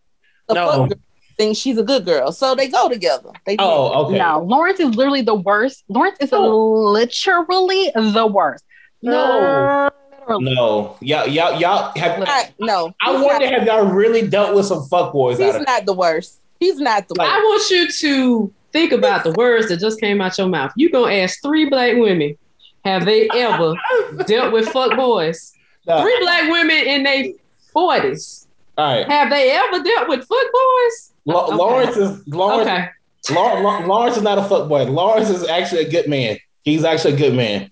a 0.49 0.53
No. 0.53 0.69
fuck 0.71 0.89
girl 0.89 0.97
thinks 1.37 1.59
she's 1.59 1.77
a 1.77 1.83
good 1.83 2.03
girl. 2.05 2.31
So 2.33 2.53
they 2.55 2.67
go 2.67 2.89
together. 2.89 3.31
They 3.45 3.55
Oh, 3.57 4.05
okay. 4.07 4.17
No, 4.17 4.41
Lawrence 4.43 4.79
is 4.81 4.93
literally 4.95 5.21
the 5.21 5.35
worst. 5.35 5.83
Lawrence 5.87 6.17
is 6.19 6.31
No. 6.31 6.55
literally 6.57 7.91
the 7.95 8.27
worst. 8.27 8.65
No. 9.01 9.89
Literally. 10.21 10.53
No. 10.55 10.97
Y'all, 11.01 11.27
y'all, 11.27 11.59
y'all 11.59 11.91
have. 11.95 12.19
Not- 12.19 12.51
no. 12.59 12.93
I 13.01 13.11
wonder 13.11 13.45
not, 13.45 13.53
have 13.53 13.65
y'all 13.65 13.85
really 13.85 14.27
dealt 14.27 14.55
with 14.55 14.65
some 14.65 14.79
fuckboys 14.89 15.37
he's 15.37 15.53
out 15.55 15.61
of 15.61 15.67
not 15.67 15.85
the 15.85 15.93
worst. 15.93 16.39
He's 16.59 16.77
not 16.77 17.07
the 17.07 17.15
Like- 17.17 17.29
I 17.29 17.37
want 17.37 17.69
you 17.71 17.91
to 17.91 18.53
think 18.71 18.91
about 18.91 19.23
the 19.23 19.31
words 19.31 19.67
that 19.69 19.77
just 19.77 19.99
came 19.99 20.21
out 20.21 20.37
your 20.37 20.47
mouth. 20.47 20.71
You 20.75 20.89
gonna 20.89 21.13
ask 21.13 21.41
three 21.41 21.69
black 21.69 21.95
women, 21.97 22.37
have 22.85 23.05
they 23.05 23.27
ever 23.33 23.73
dealt 24.25 24.53
with 24.53 24.69
fuck 24.69 24.95
boys? 24.95 25.53
No. 25.87 26.01
Three 26.01 26.17
black 26.21 26.49
women 26.51 26.77
in 26.77 27.03
their 27.03 27.25
forties. 27.73 28.47
All 28.77 28.95
right. 28.97 29.07
Have 29.09 29.29
they 29.29 29.51
ever 29.51 29.83
dealt 29.83 30.07
with 30.07 30.19
fuck 30.27 30.45
boys? 30.53 31.11
La- 31.25 31.45
Okay. 31.47 31.55
Lawrence 31.55 31.97
is 31.97 32.27
Lawrence. 32.27 32.69
Okay. 32.69 32.87
Law- 33.31 33.59
Law- 33.59 33.85
Lawrence 33.85 34.17
is 34.17 34.23
not 34.23 34.37
a 34.37 34.41
fuckboy. 34.41 34.89
Lawrence 34.89 35.29
is 35.29 35.47
actually 35.47 35.81
a 35.85 35.89
good 35.89 36.07
man. 36.07 36.37
He's 36.63 36.83
actually 36.83 37.13
a 37.15 37.17
good 37.17 37.33
man. 37.33 37.71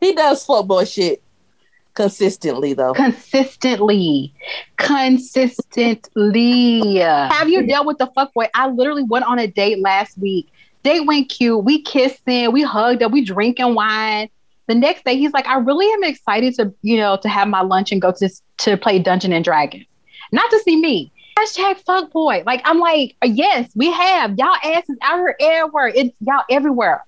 He 0.00 0.14
does 0.14 0.46
fuckboy 0.46 0.92
shit 0.92 1.22
consistently 1.94 2.72
though. 2.72 2.94
Consistently. 2.94 4.32
Consistently. 4.78 6.98
Have 6.98 7.48
you 7.48 7.66
dealt 7.66 7.86
with 7.86 7.98
the 7.98 8.08
fuckboy? 8.08 8.48
I 8.54 8.68
literally 8.68 9.04
went 9.04 9.24
on 9.24 9.38
a 9.38 9.46
date 9.46 9.80
last 9.80 10.18
week. 10.18 10.48
Date 10.82 11.06
went 11.06 11.28
cute. 11.28 11.62
We 11.62 11.82
kissing, 11.82 12.52
we 12.52 12.62
hugged 12.62 13.02
up, 13.02 13.12
we 13.12 13.24
drinking 13.24 13.74
wine. 13.74 14.28
The 14.66 14.74
next 14.74 15.04
day, 15.04 15.16
he's 15.16 15.32
like, 15.32 15.46
I 15.46 15.58
really 15.58 15.86
am 15.92 16.04
excited 16.04 16.54
to, 16.54 16.72
you 16.82 16.96
know, 16.96 17.18
to 17.22 17.28
have 17.28 17.48
my 17.48 17.60
lunch 17.60 17.92
and 17.92 18.00
go 18.00 18.12
to 18.12 18.30
to 18.58 18.76
play 18.76 19.00
Dungeon 19.00 19.32
and 19.32 19.44
Dragons. 19.44 19.84
Not 20.32 20.48
to 20.50 20.58
see 20.60 20.76
me. 20.76 21.12
Hashtag 21.36 21.82
fuckboy. 21.84 22.44
Like, 22.44 22.62
I'm 22.64 22.78
like, 22.78 23.16
yes, 23.24 23.70
we 23.74 23.90
have. 23.90 24.38
Y'all 24.38 24.54
asses 24.62 24.96
out 25.02 25.16
here 25.16 25.34
everywhere. 25.40 25.88
It's 25.88 26.16
y'all 26.20 26.44
everywhere. 26.50 27.04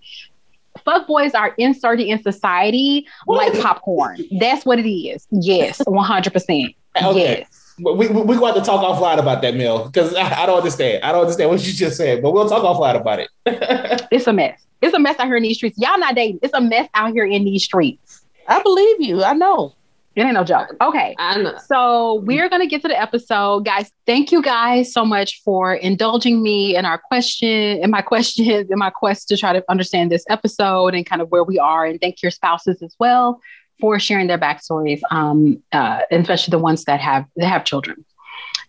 Fuckboys 0.86 1.34
are 1.34 1.54
inserted 1.58 2.06
in 2.06 2.22
society 2.22 3.06
like 3.26 3.52
popcorn. 3.60 4.18
That's 4.38 4.64
what 4.64 4.78
it 4.78 4.88
is. 4.88 5.26
Yes, 5.30 5.78
100%. 5.86 6.74
Okay. 7.02 7.38
Yes. 7.38 7.74
We, 7.78 7.92
we, 7.92 8.08
we 8.08 8.36
going 8.36 8.54
to 8.54 8.60
talk 8.60 8.82
offline 8.84 9.18
about 9.18 9.42
that, 9.42 9.54
Mel, 9.54 9.86
because 9.86 10.14
I, 10.14 10.42
I 10.42 10.46
don't 10.46 10.58
understand. 10.58 11.02
I 11.04 11.10
don't 11.12 11.22
understand 11.22 11.50
what 11.50 11.66
you 11.66 11.72
just 11.72 11.96
said, 11.96 12.22
but 12.22 12.32
we'll 12.32 12.48
talk 12.48 12.62
offline 12.62 13.00
about 13.00 13.20
it. 13.20 13.28
It's 14.12 14.26
a 14.26 14.32
mess. 14.32 14.60
It's 14.82 14.92
a 14.92 14.98
mess 14.98 15.18
out 15.18 15.26
here 15.26 15.36
in 15.36 15.42
these 15.42 15.56
streets. 15.56 15.78
Y'all 15.78 15.98
not 15.98 16.14
dating. 16.14 16.40
It's 16.42 16.52
a 16.52 16.60
mess 16.60 16.86
out 16.92 17.12
here 17.12 17.24
in 17.24 17.44
these 17.44 17.64
streets. 17.64 18.22
I 18.46 18.62
believe 18.62 19.00
you. 19.00 19.24
I 19.24 19.32
know. 19.32 19.74
It 20.14 20.22
ain't 20.22 20.34
no 20.34 20.44
joke. 20.44 20.76
Okay. 20.80 21.14
So 21.66 22.20
we're 22.24 22.48
gonna 22.48 22.66
get 22.66 22.82
to 22.82 22.88
the 22.88 23.00
episode, 23.00 23.64
guys. 23.64 23.90
Thank 24.06 24.30
you 24.30 24.42
guys 24.42 24.92
so 24.92 25.04
much 25.04 25.40
for 25.42 25.74
indulging 25.74 26.42
me 26.42 26.76
in 26.76 26.84
our 26.84 26.98
question, 26.98 27.48
in 27.48 27.90
my 27.90 28.02
questions, 28.12 28.70
in 28.70 28.78
my 28.78 28.90
quest 28.90 29.28
to 29.28 29.36
try 29.36 29.52
to 29.52 29.64
understand 29.68 30.10
this 30.10 30.24
episode 30.28 30.94
and 30.94 31.06
kind 31.06 31.22
of 31.22 31.30
where 31.30 31.44
we 31.44 31.58
are. 31.58 31.86
And 31.86 32.00
thank 32.00 32.22
your 32.22 32.30
spouses 32.30 32.82
as 32.82 32.94
well 32.98 33.40
for 33.80 33.98
sharing 33.98 34.26
their 34.26 34.38
backstories, 34.38 35.00
um, 35.10 35.62
uh, 35.72 36.00
especially 36.10 36.50
the 36.52 36.58
ones 36.58 36.84
that 36.84 37.00
have 37.00 37.24
that 37.36 37.48
have 37.48 37.64
children. 37.64 38.04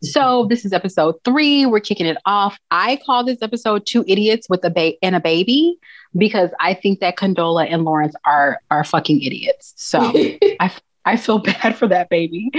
So 0.01 0.47
this 0.49 0.65
is 0.65 0.73
episode 0.73 1.15
three. 1.23 1.65
We're 1.65 1.79
kicking 1.79 2.05
it 2.05 2.17
off. 2.25 2.57
I 2.71 2.99
call 3.05 3.23
this 3.23 3.41
episode 3.41 3.85
Two 3.85 4.03
Idiots 4.05 4.49
with 4.49 4.63
a 4.65 4.69
ba- 4.69 4.93
and 5.01 5.15
a 5.15 5.21
Baby 5.21 5.77
because 6.17 6.49
I 6.59 6.73
think 6.73 6.99
that 6.99 7.15
Condola 7.15 7.71
and 7.71 7.85
Lawrence 7.85 8.15
are 8.25 8.59
are 8.69 8.83
fucking 8.83 9.21
idiots. 9.21 9.73
So 9.77 9.99
I 10.59 10.71
feel 11.17 11.39
bad 11.39 11.75
for 11.75 11.87
that 11.87 12.09
baby. 12.09 12.49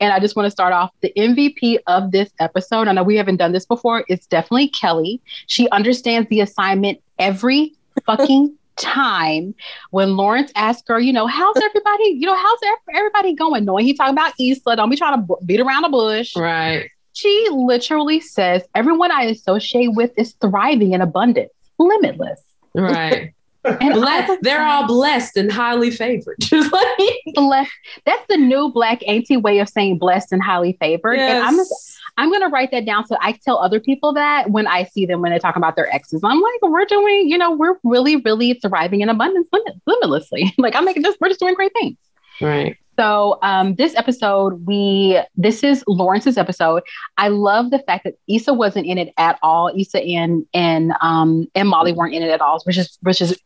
And 0.00 0.12
I 0.12 0.20
just 0.20 0.36
want 0.36 0.46
to 0.46 0.50
start 0.50 0.72
off 0.72 0.90
the 1.00 1.12
MVP 1.16 1.78
of 1.86 2.12
this 2.12 2.30
episode. 2.40 2.88
I 2.88 2.92
know 2.92 3.02
we 3.02 3.16
haven't 3.16 3.36
done 3.36 3.52
this 3.52 3.66
before. 3.66 4.04
It's 4.08 4.26
definitely 4.26 4.70
Kelli. 4.70 5.20
She 5.46 5.68
understands 5.70 6.28
the 6.28 6.40
assignment 6.40 7.00
every 7.18 7.74
fucking 8.06 8.56
time. 8.76 9.54
When 9.90 10.16
Lawrence 10.16 10.52
asks 10.56 10.88
her, 10.88 10.98
you 10.98 11.12
know, 11.12 11.26
how's 11.26 11.56
everybody, 11.56 12.04
you 12.18 12.26
know, 12.26 12.36
how's 12.36 12.58
everybody 12.94 13.34
going? 13.34 13.64
Knowing 13.64 13.84
he 13.84 13.94
talking 13.94 14.14
about 14.14 14.32
Issa, 14.40 14.76
don't 14.76 14.90
be 14.90 14.96
trying 14.96 15.26
to 15.26 15.36
beat 15.44 15.60
around 15.60 15.82
the 15.82 15.88
bush. 15.88 16.34
right. 16.36 16.90
She 17.12 17.48
literally 17.50 18.20
says, 18.20 18.62
everyone 18.74 19.10
I 19.10 19.24
associate 19.24 19.88
with 19.94 20.12
is 20.16 20.32
thriving 20.40 20.92
in 20.92 21.00
abundance, 21.00 21.50
limitless. 21.76 22.40
Right. 22.72 23.34
And 23.64 23.82
I 23.82 23.92
Blessed. 23.92 24.28
was 24.28 24.38
They're 24.42 24.64
all 24.64 24.86
blessed 24.86 25.36
and 25.36 25.52
highly 25.52 25.90
favored. 25.90 26.38
Blessed. 27.34 27.70
That's 28.06 28.24
the 28.28 28.36
new 28.36 28.70
black 28.70 29.06
auntie 29.06 29.36
way 29.36 29.58
of 29.58 29.68
saying 29.68 29.98
blessed 29.98 30.32
and 30.32 30.42
highly 30.42 30.76
favored. 30.80 31.18
And 31.18 31.44
I'm 31.44 31.56
just, 31.56 31.98
I'm 32.16 32.32
gonna 32.32 32.48
write 32.48 32.70
that 32.70 32.86
down 32.86 33.06
so 33.06 33.16
I 33.20 33.32
tell 33.44 33.58
other 33.58 33.80
people 33.80 34.14
that 34.14 34.50
when 34.50 34.66
I 34.66 34.84
see 34.84 35.06
them 35.06 35.20
when 35.20 35.32
they 35.32 35.38
talk 35.38 35.56
about 35.56 35.76
their 35.76 35.94
exes. 35.94 36.22
I'm 36.24 36.40
like, 36.40 36.62
we're 36.62 36.84
doing, 36.84 37.28
you 37.28 37.38
know, 37.38 37.52
we're 37.52 37.76
really, 37.84 38.16
really 38.16 38.54
thriving 38.54 39.00
in 39.00 39.08
abundance 39.08 39.48
limit, 39.52 39.74
limitlessly. 39.86 40.54
like 40.58 40.74
I'm 40.74 40.84
making 40.84 41.02
this, 41.02 41.16
we're 41.20 41.28
just 41.28 41.40
doing 41.40 41.54
great 41.54 41.72
things. 41.72 41.96
Right. 42.40 42.76
So 43.00 43.38
um, 43.40 43.76
this 43.76 43.96
episode, 43.96 44.66
we 44.66 45.18
this 45.34 45.64
is 45.64 45.82
Lawrence's 45.88 46.36
episode. 46.36 46.82
I 47.16 47.28
love 47.28 47.70
the 47.70 47.78
fact 47.78 48.04
that 48.04 48.18
Issa 48.28 48.52
wasn't 48.52 48.84
in 48.84 48.98
it 48.98 49.14
at 49.16 49.38
all. 49.42 49.72
Issa 49.74 50.02
and 50.02 50.44
and 50.52 50.92
um, 51.00 51.48
and 51.54 51.66
Molly 51.66 51.94
weren't 51.94 52.14
in 52.14 52.22
it 52.22 52.28
at 52.28 52.42
all, 52.42 52.60
which 52.64 52.76
is 52.76 52.98
which 53.00 53.22
is 53.22 53.40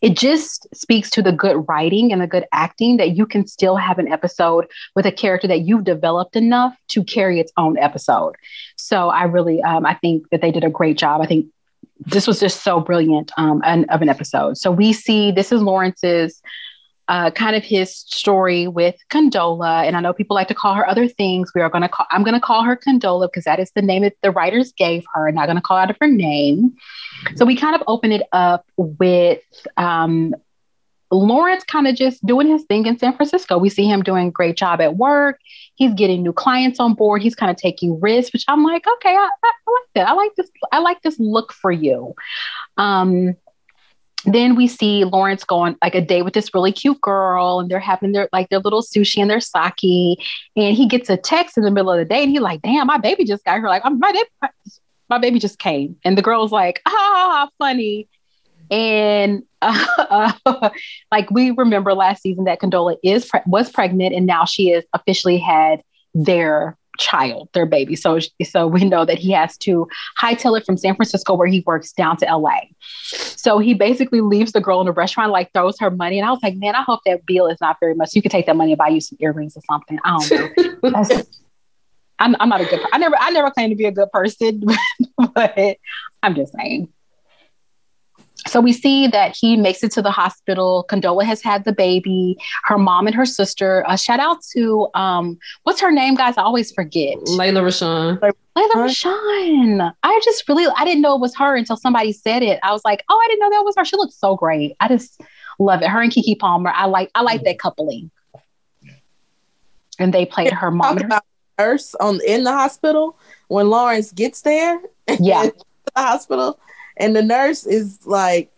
it 0.00 0.16
just 0.16 0.68
speaks 0.72 1.10
to 1.10 1.22
the 1.22 1.32
good 1.32 1.64
writing 1.68 2.12
and 2.12 2.22
the 2.22 2.28
good 2.28 2.44
acting 2.52 2.98
that 2.98 3.16
you 3.16 3.26
can 3.26 3.48
still 3.48 3.74
have 3.74 3.98
an 3.98 4.06
episode 4.06 4.68
with 4.94 5.06
a 5.06 5.12
character 5.12 5.48
that 5.48 5.62
you've 5.62 5.82
developed 5.82 6.36
enough 6.36 6.76
to 6.90 7.02
carry 7.02 7.40
its 7.40 7.50
own 7.56 7.76
episode. 7.78 8.36
So 8.76 9.08
I 9.08 9.24
really 9.24 9.60
um, 9.64 9.86
I 9.86 9.94
think 9.94 10.30
that 10.30 10.40
they 10.40 10.52
did 10.52 10.62
a 10.62 10.70
great 10.70 10.96
job. 10.96 11.20
I 11.20 11.26
think 11.26 11.46
this 11.98 12.28
was 12.28 12.38
just 12.38 12.62
so 12.62 12.78
brilliant 12.78 13.32
um, 13.36 13.60
of 13.64 14.02
an 14.02 14.08
episode. 14.08 14.56
So 14.56 14.70
we 14.70 14.92
see 14.92 15.32
this 15.32 15.50
is 15.50 15.62
Lawrence's 15.62 16.40
uh, 17.10 17.28
kind 17.32 17.56
of 17.56 17.64
his 17.64 17.92
story 17.92 18.68
with 18.68 18.94
Condola. 19.10 19.84
And 19.84 19.96
I 19.96 20.00
know 20.00 20.12
people 20.12 20.36
like 20.36 20.46
to 20.46 20.54
call 20.54 20.74
her 20.74 20.88
other 20.88 21.08
things. 21.08 21.50
We 21.56 21.60
are 21.60 21.68
going 21.68 21.82
to 21.82 21.88
call, 21.88 22.06
I'm 22.12 22.22
going 22.22 22.34
to 22.34 22.40
call 22.40 22.62
her 22.62 22.76
Condola 22.76 23.26
because 23.26 23.44
that 23.44 23.58
is 23.58 23.72
the 23.72 23.82
name 23.82 24.02
that 24.02 24.14
the 24.22 24.30
writers 24.30 24.72
gave 24.72 25.04
her. 25.12 25.28
I'm 25.28 25.34
not 25.34 25.46
going 25.46 25.56
to 25.56 25.62
call 25.62 25.76
out 25.76 25.90
of 25.90 25.96
her 26.00 26.06
name. 26.06 26.76
So 27.34 27.44
we 27.44 27.56
kind 27.56 27.74
of 27.74 27.82
open 27.88 28.12
it 28.12 28.22
up 28.32 28.64
with 28.76 29.42
um, 29.76 30.36
Lawrence 31.10 31.64
kind 31.64 31.88
of 31.88 31.96
just 31.96 32.24
doing 32.24 32.46
his 32.46 32.62
thing 32.62 32.86
in 32.86 32.96
San 32.96 33.16
Francisco. 33.16 33.58
We 33.58 33.70
see 33.70 33.86
him 33.86 34.04
doing 34.04 34.28
a 34.28 34.30
great 34.30 34.56
job 34.56 34.80
at 34.80 34.96
work. 34.96 35.40
He's 35.74 35.92
getting 35.94 36.22
new 36.22 36.32
clients 36.32 36.78
on 36.78 36.94
board. 36.94 37.22
He's 37.22 37.34
kind 37.34 37.50
of 37.50 37.56
taking 37.56 37.98
risks, 38.00 38.32
which 38.32 38.44
I'm 38.46 38.62
like, 38.62 38.84
okay, 38.86 39.16
I, 39.16 39.28
I, 39.44 39.52
I 39.66 39.70
like 39.72 39.90
that. 39.96 40.08
I 40.08 40.12
like 40.12 40.34
this. 40.36 40.48
I 40.70 40.78
like 40.78 41.02
this 41.02 41.18
look 41.18 41.52
for 41.52 41.72
you. 41.72 42.14
Um, 42.76 43.34
then 44.24 44.54
we 44.54 44.66
see 44.66 45.04
Lawrence 45.04 45.44
going 45.44 45.76
like 45.82 45.94
a 45.94 46.00
date 46.00 46.22
with 46.22 46.34
this 46.34 46.52
really 46.54 46.72
cute 46.72 47.00
girl, 47.00 47.60
and 47.60 47.70
they're 47.70 47.80
having 47.80 48.12
their 48.12 48.28
like 48.32 48.48
their 48.48 48.58
little 48.58 48.82
sushi 48.82 49.18
and 49.18 49.30
their 49.30 49.40
sake. 49.40 50.18
And 50.56 50.76
he 50.76 50.86
gets 50.86 51.08
a 51.10 51.16
text 51.16 51.56
in 51.56 51.64
the 51.64 51.70
middle 51.70 51.90
of 51.90 51.98
the 51.98 52.04
day, 52.04 52.22
and 52.22 52.30
he's 52.30 52.40
like, 52.40 52.62
"Damn, 52.62 52.86
my 52.86 52.98
baby 52.98 53.24
just 53.24 53.44
got 53.44 53.58
here. 53.58 53.68
Like, 53.68 53.84
my 53.84 54.12
baby, 54.12 54.52
my 55.08 55.18
baby 55.18 55.38
just 55.38 55.58
came." 55.58 55.96
And 56.04 56.16
the 56.18 56.22
girl's 56.22 56.52
like, 56.52 56.80
"Ah, 56.86 57.48
funny." 57.58 58.08
And 58.70 59.42
uh, 59.62 60.32
uh, 60.46 60.70
like 61.10 61.30
we 61.30 61.50
remember 61.50 61.94
last 61.94 62.22
season 62.22 62.44
that 62.44 62.60
Condola 62.60 62.96
is 63.02 63.26
pre- 63.26 63.40
was 63.46 63.70
pregnant, 63.70 64.14
and 64.14 64.26
now 64.26 64.44
she 64.44 64.70
is 64.70 64.84
officially 64.92 65.38
had 65.38 65.82
their 66.14 66.76
child, 67.00 67.48
their 67.54 67.66
baby. 67.66 67.96
So, 67.96 68.18
so 68.44 68.66
we 68.66 68.84
know 68.84 69.04
that 69.04 69.18
he 69.18 69.32
has 69.32 69.56
to 69.58 69.88
hightail 70.20 70.56
it 70.56 70.64
from 70.64 70.76
San 70.76 70.94
Francisco, 70.94 71.34
where 71.34 71.48
he 71.48 71.64
works, 71.66 71.92
down 71.92 72.16
to 72.18 72.26
LA. 72.26 72.58
So 73.02 73.58
he 73.58 73.74
basically 73.74 74.20
leaves 74.20 74.52
the 74.52 74.60
girl 74.60 74.80
in 74.80 74.86
the 74.86 74.92
restaurant, 74.92 75.32
like 75.32 75.52
throws 75.52 75.78
her 75.80 75.90
money. 75.90 76.18
And 76.18 76.28
I 76.28 76.30
was 76.30 76.40
like, 76.42 76.56
man, 76.56 76.74
I 76.76 76.82
hope 76.82 77.00
that 77.06 77.26
bill 77.26 77.48
is 77.48 77.58
not 77.60 77.78
very 77.80 77.94
much. 77.94 78.10
You 78.14 78.22
could 78.22 78.30
take 78.30 78.46
that 78.46 78.56
money 78.56 78.72
and 78.72 78.78
buy 78.78 78.88
you 78.88 79.00
some 79.00 79.18
earrings 79.20 79.56
or 79.56 79.62
something. 79.68 79.98
I 80.04 80.18
don't 80.18 80.84
know. 80.84 81.22
I'm, 82.18 82.36
I'm 82.38 82.50
not 82.50 82.60
a 82.60 82.66
good. 82.66 82.80
I 82.92 82.98
never, 82.98 83.16
I 83.18 83.30
never 83.30 83.50
claim 83.50 83.70
to 83.70 83.76
be 83.76 83.86
a 83.86 83.92
good 83.92 84.10
person, 84.12 84.62
but 85.34 85.78
I'm 86.22 86.34
just 86.34 86.52
saying 86.52 86.92
so 88.46 88.60
we 88.60 88.72
see 88.72 89.06
that 89.08 89.36
he 89.36 89.56
makes 89.56 89.82
it 89.82 89.92
to 89.92 90.02
the 90.02 90.10
hospital. 90.10 90.86
Condola 90.88 91.24
has 91.24 91.42
had 91.42 91.64
the 91.64 91.72
baby. 91.72 92.36
Her 92.64 92.78
mom 92.78 93.06
and 93.06 93.14
her 93.14 93.26
sister. 93.26 93.84
Uh, 93.86 93.96
shout 93.96 94.20
out 94.20 94.38
to 94.52 94.88
um, 94.94 95.38
what's 95.64 95.80
her 95.80 95.90
name, 95.90 96.14
guys? 96.14 96.36
I 96.36 96.42
always 96.42 96.72
forget. 96.72 97.16
Lela 97.28 97.60
Rochon. 97.60 98.20
Lela 98.20 98.74
Rochon. 98.74 99.92
I 100.02 100.20
just 100.24 100.48
really 100.48 100.66
I 100.76 100.84
didn't 100.84 101.02
know 101.02 101.14
it 101.14 101.20
was 101.20 101.36
her 101.36 101.56
until 101.56 101.76
somebody 101.76 102.12
said 102.12 102.42
it. 102.42 102.58
I 102.62 102.72
was 102.72 102.84
like, 102.84 103.04
oh, 103.08 103.20
I 103.24 103.28
didn't 103.28 103.40
know 103.40 103.50
that 103.50 103.64
was 103.64 103.74
her. 103.76 103.84
She 103.84 103.96
looks 103.96 104.16
so 104.16 104.36
great. 104.36 104.74
I 104.80 104.88
just 104.88 105.20
love 105.58 105.82
it. 105.82 105.88
Her 105.88 106.02
and 106.02 106.12
Keke 106.12 106.38
Palmer. 106.38 106.72
I 106.74 106.86
like 106.86 107.10
I 107.14 107.22
like 107.22 107.42
that 107.44 107.58
coupling. 107.58 108.10
And 109.98 110.14
they 110.14 110.24
played 110.24 110.52
her 110.52 110.70
mom. 110.70 110.96
Talk 110.96 111.04
about 111.04 111.24
nurse 111.58 111.94
on 111.96 112.20
in 112.26 112.44
the 112.44 112.52
hospital 112.52 113.18
when 113.48 113.68
Lawrence 113.68 114.12
gets 114.12 114.40
there. 114.42 114.80
Yeah. 115.18 115.50
the 115.94 116.00
hospital 116.00 116.58
and 116.96 117.14
the 117.14 117.22
nurse 117.22 117.66
is 117.66 117.98
like 118.06 118.50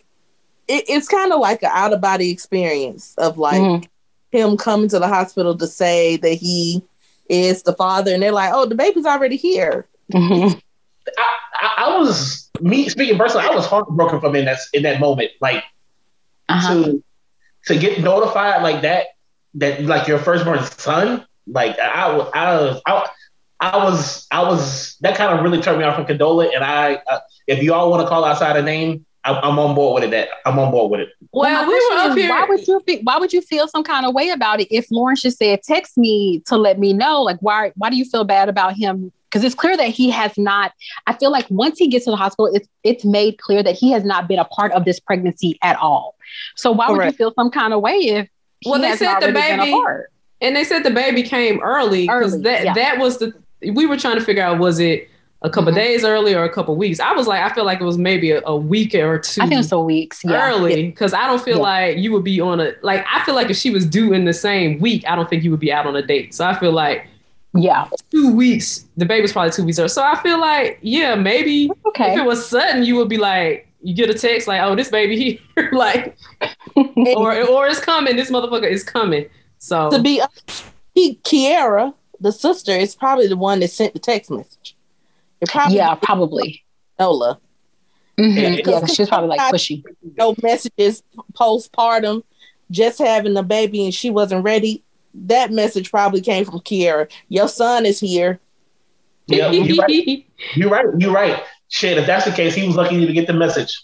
it, 0.69 0.85
it's 0.89 1.09
kind 1.09 1.33
of 1.33 1.41
like 1.41 1.63
an 1.63 1.71
out 1.73 1.93
of 1.93 2.01
body 2.01 2.31
experience 2.31 3.15
of 3.19 3.39
like 3.39 3.61
mm-hmm. 3.61 4.37
him 4.37 4.57
coming 4.57 4.89
to 4.89 4.99
the 4.99 5.09
hospital 5.09 5.57
to 5.57 5.67
say 5.67 6.17
that 6.17 6.35
he 6.35 6.83
is 7.29 7.63
the 7.63 7.73
father 7.75 8.13
and 8.13 8.23
they're 8.23 8.33
like 8.33 8.53
oh 8.53 8.67
the 8.67 8.75
baby's 8.75 9.07
already 9.07 9.37
here 9.37 9.87
mm-hmm. 10.13 10.59
I, 11.19 11.29
I, 11.61 11.85
I, 11.85 11.99
was 11.99 12.51
me 12.61 12.89
speaking 12.89 13.19
personally 13.19 13.47
i 13.47 13.55
was 13.55 13.67
heartbroken 13.67 14.21
from 14.21 14.37
in 14.37 14.45
that 14.45 14.59
in 14.73 14.83
that 14.85 15.01
moment 15.01 15.31
like 15.41 15.65
uh-huh. 16.49 16.75
to 16.75 17.05
to 17.67 17.79
get 17.79 18.01
notified 18.01 18.63
like 18.63 18.83
that 18.83 19.07
that 19.55 19.83
like 19.85 20.07
your 20.07 20.19
firstborn 20.19 20.63
son 20.63 21.27
like 21.47 21.79
i 21.79 22.15
was 22.15 22.31
i 22.35 22.55
was 22.55 22.83
I, 22.87 23.09
I 23.63 23.77
was 23.77 24.27
I 24.33 24.43
was 24.43 24.97
that 25.01 25.17
kind 25.17 25.39
of 25.39 25.43
really 25.45 25.63
turned 25.63 25.79
me 25.79 25.85
off 25.85 25.95
from 25.95 26.05
Condola, 26.05 26.53
and 26.53 26.65
I 26.65 26.97
uh, 27.09 27.21
if 27.47 27.63
you 27.63 27.73
all 27.73 27.91
want 27.91 28.03
to 28.03 28.09
call 28.09 28.25
outside 28.25 28.57
a 28.57 28.63
name, 28.63 29.07
I, 29.23 29.49
am 29.49 29.57
on 29.59 29.77
board 29.77 30.03
with 30.03 30.09
it. 30.09 30.11
That 30.11 30.29
I'm 30.45 30.59
on 30.59 30.73
board 30.73 30.91
with 30.91 31.01
it. 31.01 31.11
Well, 31.33 31.67
we 31.67 31.75
were 31.75 32.11
up 32.11 32.19
here. 32.19 32.29
Why 32.29 32.45
would 32.45 32.67
you 32.67 32.83
be, 32.85 33.01
Why 33.05 33.19
would 33.19 33.33
you 33.33 33.41
feel 33.41 33.69
some 33.69 33.85
kind 33.85 34.05
of 34.05 34.15
way 34.15 34.31
about 34.31 34.61
it 34.61 34.69
if 34.75 34.91
Lawrence 34.91 35.23
just 35.23 35.39
said, 35.39 35.63
"Text 35.63 35.97
me 35.97 36.43
to 36.47 36.57
let 36.57 36.81
me 36.81 36.93
know"? 36.93 37.23
Like, 37.23 37.39
why? 37.39 37.73
Why 37.77 37.89
do 37.89 37.97
you 37.97 38.05
feel 38.05 38.25
bad 38.25 38.49
about 38.49 38.75
him? 38.75 39.13
Because 39.31 39.45
it's 39.45 39.55
clear 39.55 39.77
that 39.77 39.89
he 39.89 40.11
has 40.11 40.37
not. 40.37 40.73
I 41.07 41.15
feel 41.15 41.31
like 41.31 41.47
once 41.49 41.79
he 41.79 41.87
gets 41.87 42.05
to 42.07 42.11
the 42.11 42.17
hospital, 42.17 42.53
it's 42.53 42.69
it's 42.83 43.05
made 43.05 43.39
clear 43.39 43.63
that 43.63 43.77
he 43.77 43.93
has 43.93 44.05
not 44.05 44.27
been 44.27 44.41
a 44.41 44.45
part 44.45 44.73
of 44.73 44.85
this 44.85 44.99
pregnancy 44.99 45.57
at 45.63 45.77
all. 45.77 46.17
So 46.57 46.73
why 46.73 46.89
Correct. 46.89 46.99
would 46.99 47.13
you 47.13 47.17
feel 47.17 47.35
some 47.35 47.51
kind 47.51 47.73
of 47.73 47.81
way 47.81 47.95
if? 47.95 48.29
Well, 48.67 48.81
they 48.81 48.97
said 48.97 49.21
the 49.21 49.33
baby, 49.33 49.73
and 50.41 50.57
they 50.57 50.65
said 50.65 50.83
the 50.83 50.91
baby 50.91 51.23
came 51.23 51.61
early 51.61 52.03
because 52.03 52.43
that 52.43 52.65
yeah. 52.65 52.75
that 52.75 52.99
was 52.99 53.19
the. 53.19 53.33
We 53.71 53.87
were 53.87 53.97
trying 53.97 54.17
to 54.17 54.25
figure 54.25 54.43
out 54.43 54.59
was 54.59 54.79
it 54.79 55.09
a 55.43 55.51
couple 55.51 55.73
mm-hmm. 55.73 55.81
days 55.81 56.05
early 56.05 56.35
or 56.35 56.45
a 56.45 56.53
couple 56.53 56.75
weeks. 56.77 57.01
I 57.01 57.13
was 57.13 57.27
like, 57.27 57.41
I 57.41 57.53
feel 57.55 57.65
like 57.65 57.81
it 57.81 57.85
was 57.85 57.99
maybe 57.99 58.31
a, 58.31 58.41
a 58.47 58.57
week 58.57 58.95
or 58.95 59.19
two. 59.19 59.43
I 59.43 59.49
think 59.49 59.61
it's 59.61 59.73
a 59.73 59.81
weeks 59.81 60.23
yeah. 60.25 60.51
early 60.51 60.87
because 60.87 61.13
I 61.13 61.27
don't 61.27 61.43
feel 61.43 61.57
yeah. 61.57 61.63
like 61.63 61.99
you 61.99 62.13
would 62.13 62.25
be 62.25 62.41
on 62.41 62.61
a 62.61 62.73
like. 62.83 63.05
I 63.13 63.25
feel 63.25 63.35
like 63.35 63.51
if 63.51 63.57
she 63.57 63.71
was 63.71 63.85
due 63.85 64.13
in 64.13 64.25
the 64.25 64.33
same 64.33 64.79
week, 64.79 65.05
I 65.07 65.17
don't 65.17 65.29
think 65.29 65.43
you 65.43 65.51
would 65.51 65.61
be 65.61 65.73
out 65.73 65.87
on 65.87 65.97
a 65.97 66.03
date. 66.03 66.35
So 66.35 66.45
I 66.47 66.59
feel 66.59 66.73
like 66.73 67.07
yeah, 67.55 67.89
two 68.11 68.33
weeks. 68.35 68.87
The 68.97 69.05
baby's 69.05 69.33
probably 69.33 69.51
two 69.51 69.65
weeks 69.65 69.79
early. 69.79 69.89
So 69.89 70.03
I 70.03 70.21
feel 70.23 70.41
like 70.41 70.79
yeah, 70.81 71.15
maybe 71.15 71.71
okay. 71.89 72.13
if 72.13 72.19
it 72.19 72.25
was 72.25 72.47
sudden, 72.47 72.85
you 72.85 72.97
would 72.97 73.09
be 73.09 73.19
like. 73.19 73.69
You 73.85 73.97
get 73.97 74.09
a 74.09 74.15
text 74.15 74.47
like, 74.47 74.61
"Oh, 74.63 74.77
this 74.77 74.91
baby 74.91 75.41
here," 75.57 75.71
like, 75.73 76.17
or 76.77 77.37
or 77.49 77.67
it's 77.67 77.81
coming. 77.81 78.15
This 78.15 78.31
motherfucker 78.31 78.71
is 78.71 78.85
coming. 78.85 79.29
So 79.59 79.91
to 79.91 80.01
be, 80.01 80.23
he, 80.95 81.17
Kiera, 81.17 81.93
the 82.23 82.33
sister, 82.33 82.73
is 82.73 82.95
probably 82.95 83.27
the 83.27 83.37
one 83.37 83.61
that 83.61 83.71
sent 83.71 83.93
the 83.93 83.99
text 83.99 84.31
message. 84.31 84.77
Probably 85.47 85.77
yeah, 85.77 85.95
probably. 85.97 86.65
Nola. 86.99 87.41
Mm-hmm. 88.19 88.69
Yeah, 88.69 88.87
she's 88.87 89.09
probably 89.09 89.31
like 89.31 89.41
pushy. 89.53 89.83
No 90.17 90.35
messages 90.43 91.03
postpartum, 91.33 92.23
just 92.71 92.99
having 92.99 93.37
a 93.37 93.43
baby 93.43 93.85
and 93.85 93.95
she 93.95 94.11
wasn't 94.11 94.45
ready. 94.45 94.85
That 95.15 95.51
message 95.51 95.91
probably 95.91 96.21
came 96.21 96.45
from 96.45 96.61
Kiera. 96.61 97.11
Your 97.29 97.49
son 97.49 97.87
is 97.87 98.01
here. 98.01 98.39
Yeah, 99.27 99.51
you're 99.51 99.77
right. 99.77 100.27
You're 100.55 100.71
right. 100.71 100.87
You're 100.99 101.13
right. 101.13 101.43
Shit, 101.69 101.97
if 101.97 102.07
that's 102.07 102.25
the 102.25 102.33
case, 102.33 102.55
he 102.55 102.67
was 102.67 102.77
lucky 102.77 103.07
to 103.07 103.13
get 103.13 103.29
the 103.29 103.33
message. 103.33 103.81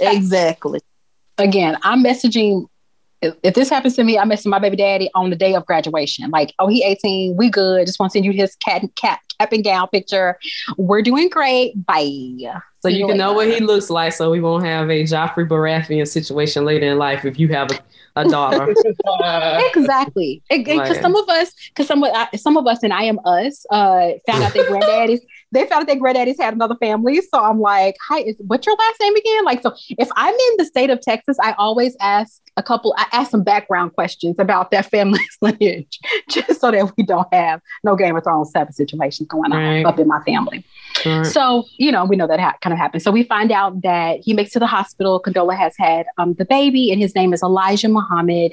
Exactly. 0.00 0.80
Again, 1.38 1.76
I'm 1.82 2.02
messaging 2.02 2.66
if 3.22 3.54
this 3.54 3.70
happens 3.70 3.94
to 3.96 4.04
me, 4.04 4.18
I 4.18 4.24
message 4.24 4.46
my 4.46 4.58
baby 4.58 4.76
daddy 4.76 5.10
on 5.14 5.30
the 5.30 5.36
day 5.36 5.54
of 5.54 5.64
graduation. 5.64 6.30
Like, 6.30 6.52
oh, 6.58 6.68
he 6.68 6.82
18, 6.82 7.36
we 7.36 7.48
good. 7.50 7.86
Just 7.86 8.00
want 8.00 8.12
to 8.12 8.16
send 8.16 8.24
you 8.24 8.32
his 8.32 8.56
cat 8.56 8.82
cap 8.96 9.20
cap 9.38 9.52
and 9.52 9.64
gown 9.64 9.88
picture. 9.88 10.38
We're 10.76 11.02
doing 11.02 11.28
great. 11.28 11.74
Bye. 11.86 12.34
So 12.80 12.88
you 12.88 13.06
can 13.06 13.16
know 13.16 13.32
what 13.32 13.48
he 13.48 13.60
looks 13.60 13.90
like, 13.90 14.12
so 14.12 14.30
we 14.30 14.40
won't 14.40 14.64
have 14.64 14.90
a 14.90 15.04
Joffrey 15.04 15.48
Baratheon 15.48 16.06
situation 16.06 16.64
later 16.64 16.86
in 16.86 16.98
life 16.98 17.24
if 17.24 17.38
you 17.38 17.46
have 17.48 17.70
a, 17.70 17.78
a 18.16 18.28
daughter. 18.28 18.74
exactly, 19.74 20.42
because 20.50 20.98
some 21.00 21.14
of 21.14 21.28
us, 21.28 21.52
because 21.68 21.86
some 21.86 22.02
of 22.02 22.12
some 22.34 22.56
of 22.56 22.66
us, 22.66 22.82
and 22.82 22.92
I 22.92 23.04
am 23.04 23.20
us, 23.24 23.64
uh, 23.70 24.10
found 24.26 24.42
out 24.42 24.52
that 24.52 24.66
granddaddies 24.68 25.20
they 25.52 25.66
found 25.66 25.82
out 25.82 25.86
their 25.86 25.96
granddaddies 25.96 26.40
had 26.40 26.54
another 26.54 26.76
family. 26.76 27.20
So 27.20 27.42
I'm 27.42 27.60
like, 27.60 27.96
hi, 28.06 28.20
is, 28.20 28.36
what's 28.46 28.66
your 28.66 28.76
last 28.76 29.00
name 29.00 29.14
again? 29.14 29.44
Like, 29.44 29.62
so 29.62 29.74
if 29.90 30.08
I'm 30.16 30.34
in 30.34 30.56
the 30.58 30.64
state 30.64 30.90
of 30.90 31.00
Texas, 31.00 31.36
I 31.40 31.52
always 31.52 31.96
ask 32.00 32.40
a 32.56 32.62
couple, 32.62 32.94
I 32.98 33.06
ask 33.12 33.30
some 33.30 33.44
background 33.44 33.92
questions 33.94 34.36
about 34.38 34.70
that 34.72 34.86
family's 34.90 35.36
lineage, 35.40 36.00
just 36.28 36.60
so 36.60 36.70
that 36.70 36.92
we 36.96 37.04
don't 37.04 37.32
have 37.32 37.60
no 37.84 37.96
Game 37.96 38.16
of 38.16 38.24
Thrones 38.24 38.52
type 38.52 38.68
of 38.68 38.74
situations 38.74 39.28
going 39.28 39.52
on 39.52 39.58
right. 39.58 39.86
up 39.86 39.98
in 39.98 40.08
my 40.08 40.22
family. 40.24 40.64
Right. 41.04 41.26
So, 41.26 41.66
you 41.78 41.90
know, 41.92 42.04
we 42.04 42.16
know 42.16 42.26
that 42.26 42.38
ha- 42.40 42.54
kind 42.60 42.72
of 42.72 42.78
happened. 42.78 43.02
So 43.02 43.10
we 43.10 43.22
find 43.24 43.50
out 43.52 43.82
that 43.82 44.20
he 44.20 44.32
makes 44.34 44.50
it 44.50 44.52
to 44.54 44.58
the 44.60 44.66
hospital. 44.66 45.20
Condola 45.20 45.56
has 45.56 45.74
had 45.78 46.06
um, 46.18 46.34
the 46.34 46.44
baby, 46.44 46.92
and 46.92 47.00
his 47.00 47.14
name 47.14 47.32
is 47.32 47.42
Elijah 47.42 47.88
Muhammad. 47.88 48.52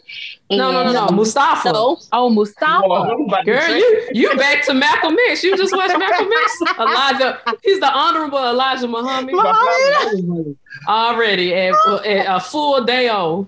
And, 0.50 0.58
no, 0.58 0.72
no, 0.72 0.84
no, 0.84 0.92
no, 0.92 1.08
Mustafa. 1.16 1.72
No, 1.72 1.98
Oh, 2.12 2.30
Mustafa. 2.30 3.16
Girl, 3.46 3.76
you 3.76 4.08
you 4.14 4.36
back 4.38 4.64
to 4.66 4.74
Malcolm 4.74 5.16
X. 5.30 5.44
You 5.44 5.56
just 5.58 5.76
watched 5.76 5.98
Malcolm 5.98 6.30
X. 6.32 6.62
Elijah, 6.80 7.40
he's 7.64 7.80
the 7.80 7.92
honorable 7.92 8.40
Elijah 8.40 8.88
Muhammad 8.88 9.34
Muhammad. 9.36 10.58
already 10.88 11.54
at, 11.54 11.74
at 12.06 12.26
a 12.36 12.40
full 12.40 12.84
day 12.84 13.10
old. 13.10 13.48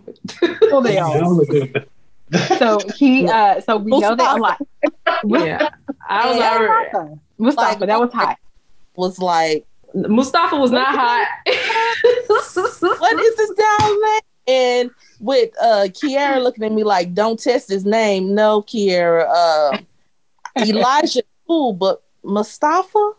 Oh, 0.72 0.82
they 0.82 0.98
are. 0.98 1.20
So 2.58 2.80
he, 2.96 3.28
uh, 3.30 3.60
so 3.62 3.78
we 3.78 3.92
know 4.00 4.16
that 4.16 4.38
a 4.38 4.42
lot. 4.42 4.58
Yeah, 5.26 5.70
I 6.08 6.30
was 6.30 6.38
Yeah. 6.38 6.52
already. 6.94 7.16
Mustafa, 7.38 7.80
Like- 7.80 7.88
that 7.88 8.00
was 8.00 8.14
hot. 8.14 8.38
Was 8.96 9.20
like, 9.20 9.66
Mustafa 9.94 10.56
was 10.56 10.72
not 10.72 10.88
hot. 10.88 11.28
what 13.00 13.20
is 13.20 13.36
this 13.36 13.52
name? 13.58 14.22
And 14.48 14.92
with 15.20 15.52
uh 15.62 15.88
Kiara 15.90 16.42
looking 16.42 16.64
at 16.64 16.72
me 16.72 16.84
like, 16.84 17.14
don't 17.14 17.40
test 17.40 17.70
his 17.70 17.86
name. 17.86 18.34
No, 18.34 18.62
Kiara. 18.62 19.28
Uh, 19.30 19.78
Elijah, 20.66 21.24
cool, 21.48 21.74
but 21.74 22.04
Mustafa? 22.24 23.12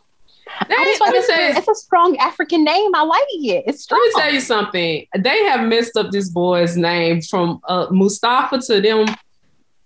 I 0.61 0.65
They, 0.69 0.75
let 0.75 1.01
like 1.01 1.13
me 1.13 1.19
it's, 1.19 1.27
say, 1.29 1.51
it's 1.51 1.69
a 1.69 1.75
strong 1.75 2.17
African 2.19 2.65
name. 2.65 2.95
I 2.95 3.03
like 3.05 3.23
it. 3.31 3.65
It's 3.67 3.85
strong. 3.85 4.01
Let 4.15 4.17
me 4.17 4.23
tell 4.23 4.35
you 4.35 4.41
something. 4.41 5.07
They 5.19 5.45
have 5.45 5.67
messed 5.67 5.97
up 5.97 6.11
this 6.11 6.29
boy's 6.29 6.77
name 6.77 7.23
from 7.23 7.61
uh, 7.69 7.87
Mustafa 7.91 8.59
to 8.61 8.81
them 8.81 9.07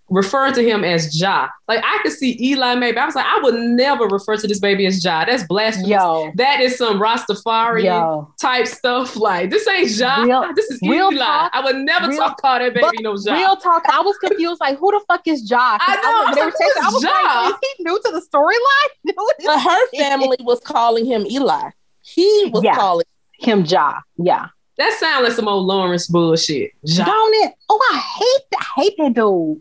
referring 0.08 0.54
to 0.54 0.62
him 0.62 0.84
as 0.84 1.20
Ja. 1.20 1.48
Like 1.66 1.82
I 1.84 1.98
could 2.02 2.12
see 2.12 2.36
Eli 2.40 2.76
maybe. 2.76 2.96
I 2.96 3.06
was 3.06 3.14
like, 3.16 3.26
I 3.26 3.40
would 3.42 3.54
never 3.56 4.04
refer 4.06 4.36
to 4.36 4.46
this 4.46 4.60
baby 4.60 4.86
as 4.86 5.04
Ja. 5.04 5.24
That's 5.24 5.42
blasphemous. 5.44 5.88
Yo, 5.90 6.30
That 6.36 6.60
is 6.60 6.78
some 6.78 7.00
Rastafarian 7.00 7.84
yo. 7.84 8.32
type 8.40 8.66
stuff. 8.68 9.16
Like 9.16 9.50
this 9.50 9.66
ain't 9.66 9.90
Ja. 9.90 10.22
Real- 10.22 10.52
this 10.54 10.66
is 10.70 10.78
real 10.82 11.12
Eli. 11.12 11.24
talk- 11.24 11.50
I 11.54 11.60
would 11.64 11.76
never 11.76 12.08
real- 12.08 12.18
talk 12.18 12.40
call 12.40 12.58
that 12.60 12.72
baby 12.74 12.80
but 12.82 12.94
no 13.00 13.16
Ja. 13.18 13.34
Real 13.34 13.56
talk. 13.56 13.82
I 13.90 14.00
was 14.00 14.16
confused. 14.18 14.60
Like, 14.60 14.78
who 14.78 14.92
the 14.92 15.00
fuck 15.08 15.26
is 15.26 15.50
Ja? 15.50 15.78
'Cause 15.78 15.88
I 15.88 15.96
know, 15.96 16.02
I 16.02 16.24
was 16.26 16.34
they 16.36 16.40
like, 16.42 16.52
were 16.54 16.58
texting- 16.58 16.82
I 16.82 16.90
was 16.92 17.02
Ja? 17.02 17.42
like, 17.42 17.54
is 17.54 17.70
he 17.76 17.84
new 17.84 18.00
to 18.04 18.12
the 18.12 18.20
storyline? 18.20 19.14
But 19.44 19.60
her 19.60 19.88
family 19.98 20.36
was 20.40 20.60
calling 20.60 21.04
him 21.04 21.26
Eli. 21.26 21.70
He 22.02 22.50
was 22.52 22.62
Yeah. 22.62 22.76
calling 22.76 23.06
him 23.40 23.64
Ja. 23.64 24.00
Yeah. 24.18 24.46
That 24.78 24.96
sounds 24.98 25.24
like 25.24 25.32
some 25.32 25.48
old 25.48 25.66
Lawrence 25.66 26.06
bullshit. 26.06 26.72
Don't 26.84 27.34
it? 27.44 27.54
Oh, 27.68 27.88
I 27.92 27.98
hate 27.98 28.46
that. 28.52 28.60
I 28.60 28.80
hate 28.82 28.94
that 28.98 29.14
dude. 29.14 29.60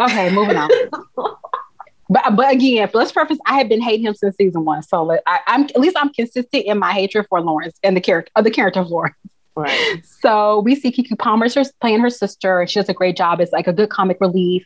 Okay, 0.00 0.30
moving 0.34 0.56
on. 0.56 0.68
but 2.08 2.36
but 2.36 2.52
again, 2.52 2.90
let's 2.92 3.12
preface. 3.12 3.38
I 3.46 3.58
have 3.58 3.68
been 3.68 3.80
hating 3.80 4.06
him 4.06 4.14
since 4.14 4.36
season 4.36 4.64
one, 4.64 4.82
so 4.82 5.04
let, 5.04 5.22
I, 5.26 5.40
I'm 5.46 5.62
at 5.64 5.78
least 5.78 5.96
I'm 5.98 6.12
consistent 6.12 6.64
in 6.64 6.78
my 6.78 6.92
hatred 6.92 7.26
for 7.28 7.40
Lawrence 7.40 7.78
and 7.82 7.96
the 7.96 8.00
character 8.00 8.32
of 8.34 8.44
the 8.44 8.50
character 8.50 8.80
of 8.80 8.88
Lawrence. 8.88 9.16
Right. 9.62 10.02
So 10.04 10.60
we 10.60 10.74
see 10.74 10.90
Keke 10.90 11.18
Palmer's 11.18 11.54
her- 11.54 11.64
playing 11.80 12.00
her 12.00 12.10
sister, 12.10 12.60
and 12.60 12.70
she 12.70 12.80
does 12.80 12.88
a 12.88 12.94
great 12.94 13.16
job. 13.16 13.40
It's 13.40 13.52
like 13.52 13.66
a 13.66 13.72
good 13.72 13.90
comic 13.90 14.18
relief. 14.20 14.64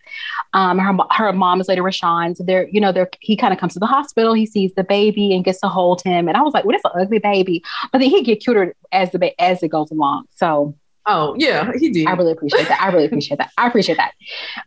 Um, 0.53 0.79
her 0.79 0.97
her 1.11 1.33
mom 1.33 1.61
is 1.61 1.69
Lela 1.69 1.81
Rochon. 1.81 2.37
So 2.37 2.45
they're 2.45 2.69
you 2.69 2.81
know 2.81 2.93
they're 2.93 3.11
he 3.21 3.37
kind 3.37 3.53
of 3.53 3.61
comes 3.61 3.75
to 3.75 3.79
the 3.79 3.87
hospital. 3.87 4.33
He 4.35 4.47
sees 4.47 4.73
the 4.75 4.85
baby 4.85 5.35
and 5.35 5.45
gets 5.45 5.61
to 5.61 5.69
hold 5.69 6.03
him, 6.03 6.29
and 6.29 6.37
I 6.37 6.43
was 6.43 6.55
like, 6.55 6.65
well, 6.65 6.73
that's 6.73 6.95
an 6.95 7.01
ugly 7.01 7.19
baby. 7.19 7.63
But 7.91 7.99
then 7.99 8.11
he 8.11 8.23
get 8.23 8.41
cuter 8.41 8.75
as 8.93 9.11
the 9.13 9.19
ba- 9.19 9.41
as 9.41 9.63
it 9.63 9.69
goes 9.69 9.91
along. 9.91 10.27
So 10.35 10.75
Oh 11.07 11.35
yeah, 11.37 11.73
he 11.79 11.91
did. 11.91 12.07
I 12.07 12.13
really 12.13 12.33
appreciate 12.33 12.69
that. 12.69 12.81
I 12.81 12.93
really 12.93 13.07
appreciate 13.07 13.39
that. 13.39 13.51
I 13.59 13.67
appreciate 13.67 13.97
that. 13.97 14.13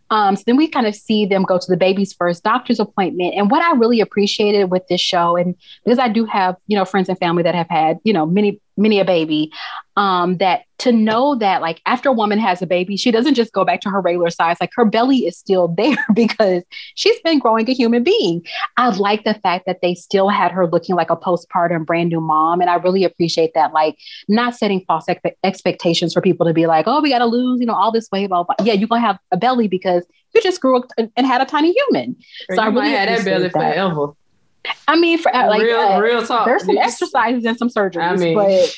Um, 0.10 0.36
so 0.36 0.44
then 0.46 0.58
we 0.58 0.68
kind 0.68 0.86
of 0.86 0.94
see 0.94 1.26
them 1.26 1.44
go 1.44 1.58
to 1.58 1.66
the 1.68 1.78
baby's 1.78 2.12
first 2.14 2.44
doctor's 2.44 2.80
appointment. 2.80 3.36
And 3.36 3.50
what 3.50 3.62
I 3.62 3.72
really 3.78 4.02
appreciated 4.02 4.66
with 4.66 4.86
this 4.88 5.00
show, 5.00 5.38
and 5.38 5.56
because 5.86 5.98
I 5.98 6.10
do 6.10 6.26
have, 6.26 6.58
you 6.68 6.76
know, 6.78 6.84
friends 6.84 7.08
and 7.08 7.18
family 7.18 7.44
that 7.44 7.56
have 7.56 7.70
had, 7.70 8.00
you 8.04 8.12
know, 8.12 8.26
many, 8.26 8.60
many 8.78 9.00
a 9.00 9.06
baby, 9.06 9.52
um, 9.96 10.38
that 10.38 10.64
to 10.78 10.92
know 10.92 11.36
that 11.36 11.62
like 11.62 11.82
after 11.86 12.10
a 12.10 12.14
woman 12.14 12.38
has 12.38 12.62
a 12.62 12.68
baby, 12.68 12.98
she 12.98 13.12
doesn't 13.12 13.36
just 13.36 13.54
go 13.54 13.64
back 13.64 13.80
to 13.82 13.90
her 13.90 14.02
regular 14.02 14.30
size. 14.30 14.58
Like 14.60 14.72
her 14.76 14.86
belly 14.86 15.20
is 15.20 15.38
still 15.38 15.68
there 15.78 15.98
because 16.14 16.64
she's 16.96 17.20
been 17.22 17.40
growing 17.40 17.70
a 17.70 17.74
human 17.74 18.04
being. 18.04 18.46
I 18.78 18.90
like 18.90 19.24
the 19.24 19.36
fact 19.36 19.66
that 19.66 19.80
they 19.82 19.96
still 19.96 20.30
had 20.30 20.52
her 20.52 20.68
looking 20.68 20.96
like 20.96 21.10
a 21.10 21.16
postpartum 21.16 21.86
brand 21.86 22.10
new 22.10 22.22
mom. 22.22 22.62
And 22.62 22.70
I 22.70 22.76
really 22.76 23.04
appreciate 23.04 23.54
that. 23.54 23.74
Like 23.74 23.98
not 24.28 24.56
setting 24.56 24.84
false 24.86 25.06
expe- 25.06 25.36
expectations 25.44 26.14
for 26.14 26.22
people 26.22 26.46
to 26.46 26.54
be 26.54 26.68
like, 26.68 26.86
oh, 26.88 27.02
we 27.02 27.10
got 27.10 27.20
to 27.20 27.26
lose, 27.26 27.60
you 27.60 27.66
know, 27.66 27.76
all 27.76 27.92
this 27.92 28.10
weight. 28.12 28.28
Blah, 28.28 28.44
blah. 28.44 28.56
Yeah, 28.64 28.74
you're 28.74 28.88
going 28.88 29.02
to 29.02 29.08
have 29.08 29.20
a 29.32 29.38
belly 29.38 29.68
because 29.68 30.06
you 30.34 30.42
just 30.42 30.60
grew 30.60 30.78
up 30.78 30.90
and, 30.98 31.26
had 31.26 31.42
a 31.42 31.46
tiny 31.46 31.72
human. 31.72 32.18
so 32.54 32.62
I 32.62 32.68
really 32.68 32.90
had 32.90 33.10
that 33.10 33.26
belly 33.26 33.44
that. 33.44 33.54
forever. 33.54 34.14
I 34.88 34.98
mean, 34.98 35.18
for 35.18 35.36
uh, 35.36 35.48
like, 35.48 35.62
real, 35.62 35.80
uh, 35.80 36.00
real 36.00 36.26
talk. 36.26 36.46
there's 36.46 36.66
some 36.66 36.78
exercises 36.78 37.46
and 37.46 37.58
some 37.58 37.70
surgeries, 37.70 38.02
I 38.02 38.16
mean, 38.16 38.36
but 38.36 38.76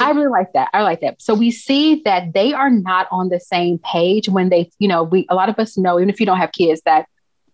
I 0.00 0.10
really 0.10 0.28
like 0.28 0.52
that. 0.52 0.68
I 0.72 0.82
like 0.82 1.00
that. 1.00 1.20
So 1.20 1.34
we 1.34 1.50
see 1.50 2.02
that 2.04 2.34
they 2.34 2.52
are 2.52 2.70
not 2.70 3.08
on 3.10 3.28
the 3.28 3.40
same 3.40 3.78
page 3.78 4.28
when 4.28 4.48
they, 4.48 4.70
you 4.78 4.88
know, 4.88 5.02
we 5.02 5.26
a 5.30 5.34
lot 5.34 5.48
of 5.48 5.58
us 5.58 5.78
know, 5.78 5.98
even 5.98 6.10
if 6.10 6.20
you 6.20 6.26
don't 6.26 6.38
have 6.38 6.52
kids, 6.52 6.82
that 6.84 7.06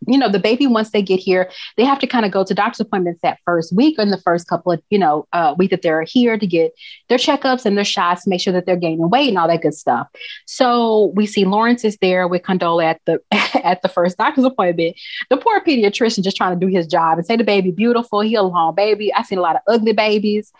you 0.06 0.18
know 0.18 0.30
the 0.30 0.38
baby 0.38 0.66
once 0.66 0.90
they 0.90 1.02
get 1.02 1.20
here, 1.20 1.50
they 1.76 1.84
have 1.84 1.98
to 2.00 2.06
kind 2.06 2.24
of 2.24 2.32
go 2.32 2.44
to 2.44 2.54
doctor's 2.54 2.80
appointments 2.80 3.20
that 3.22 3.38
first 3.44 3.74
week 3.74 3.98
or 3.98 4.02
in 4.02 4.10
the 4.10 4.20
first 4.20 4.48
couple 4.48 4.72
of 4.72 4.82
you 4.90 4.98
know 4.98 5.26
uh, 5.32 5.54
week 5.58 5.70
that 5.70 5.82
they're 5.82 6.02
here 6.02 6.38
to 6.38 6.46
get 6.46 6.72
their 7.08 7.18
checkups 7.18 7.64
and 7.64 7.76
their 7.76 7.84
shots, 7.84 8.26
make 8.26 8.40
sure 8.40 8.52
that 8.52 8.66
they're 8.66 8.76
gaining 8.76 9.10
weight 9.10 9.28
and 9.28 9.38
all 9.38 9.48
that 9.48 9.62
good 9.62 9.74
stuff. 9.74 10.06
So 10.46 11.12
we 11.14 11.26
see 11.26 11.44
Lawrence 11.44 11.84
is 11.84 11.96
there 12.00 12.28
with 12.28 12.42
Condola 12.42 12.84
at 12.84 13.00
the 13.06 13.20
at 13.64 13.82
the 13.82 13.88
first 13.88 14.18
doctor's 14.18 14.44
appointment. 14.44 14.96
The 15.30 15.36
poor 15.36 15.60
pediatrician 15.60 16.22
just 16.22 16.36
trying 16.36 16.58
to 16.58 16.66
do 16.66 16.70
his 16.70 16.86
job 16.86 17.18
and 17.18 17.26
say 17.26 17.36
the 17.36 17.44
baby 17.44 17.70
beautiful, 17.70 18.20
he 18.20 18.34
a 18.34 18.42
long 18.42 18.74
baby. 18.74 19.12
I've 19.14 19.26
seen 19.26 19.38
a 19.38 19.42
lot 19.42 19.56
of 19.56 19.62
ugly 19.66 19.92
babies 19.92 20.52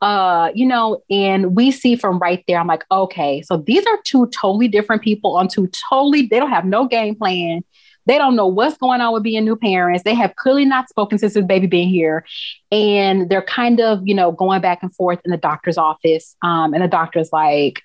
uh, 0.00 0.50
you 0.54 0.66
know, 0.66 1.02
and 1.10 1.56
we 1.56 1.70
see 1.70 1.96
from 1.96 2.18
right 2.18 2.44
there, 2.46 2.58
I'm 2.58 2.66
like, 2.66 2.84
okay, 2.90 3.42
so 3.42 3.56
these 3.56 3.86
are 3.86 3.98
two 4.04 4.26
totally 4.28 4.68
different 4.68 5.02
people 5.02 5.36
on 5.36 5.48
two 5.48 5.68
totally, 5.88 6.26
they 6.26 6.38
don't 6.38 6.50
have 6.50 6.64
no 6.64 6.86
game 6.86 7.14
plan. 7.14 7.64
They 8.06 8.18
don't 8.18 8.36
know 8.36 8.46
what's 8.46 8.76
going 8.76 9.00
on 9.00 9.12
with 9.12 9.22
being 9.22 9.44
new 9.44 9.56
parents. 9.56 10.04
They 10.04 10.14
have 10.14 10.34
clearly 10.36 10.64
not 10.64 10.88
spoken 10.88 11.18
since 11.18 11.34
this 11.34 11.44
baby 11.44 11.66
being 11.66 11.88
here. 11.88 12.24
And 12.70 13.28
they're 13.28 13.42
kind 13.42 13.80
of, 13.80 14.06
you 14.06 14.14
know, 14.14 14.32
going 14.32 14.60
back 14.60 14.82
and 14.82 14.94
forth 14.94 15.20
in 15.24 15.30
the 15.30 15.36
doctor's 15.36 15.78
office. 15.78 16.36
Um, 16.42 16.72
and 16.72 16.82
the 16.82 16.88
doctor's 16.88 17.32
like, 17.32 17.82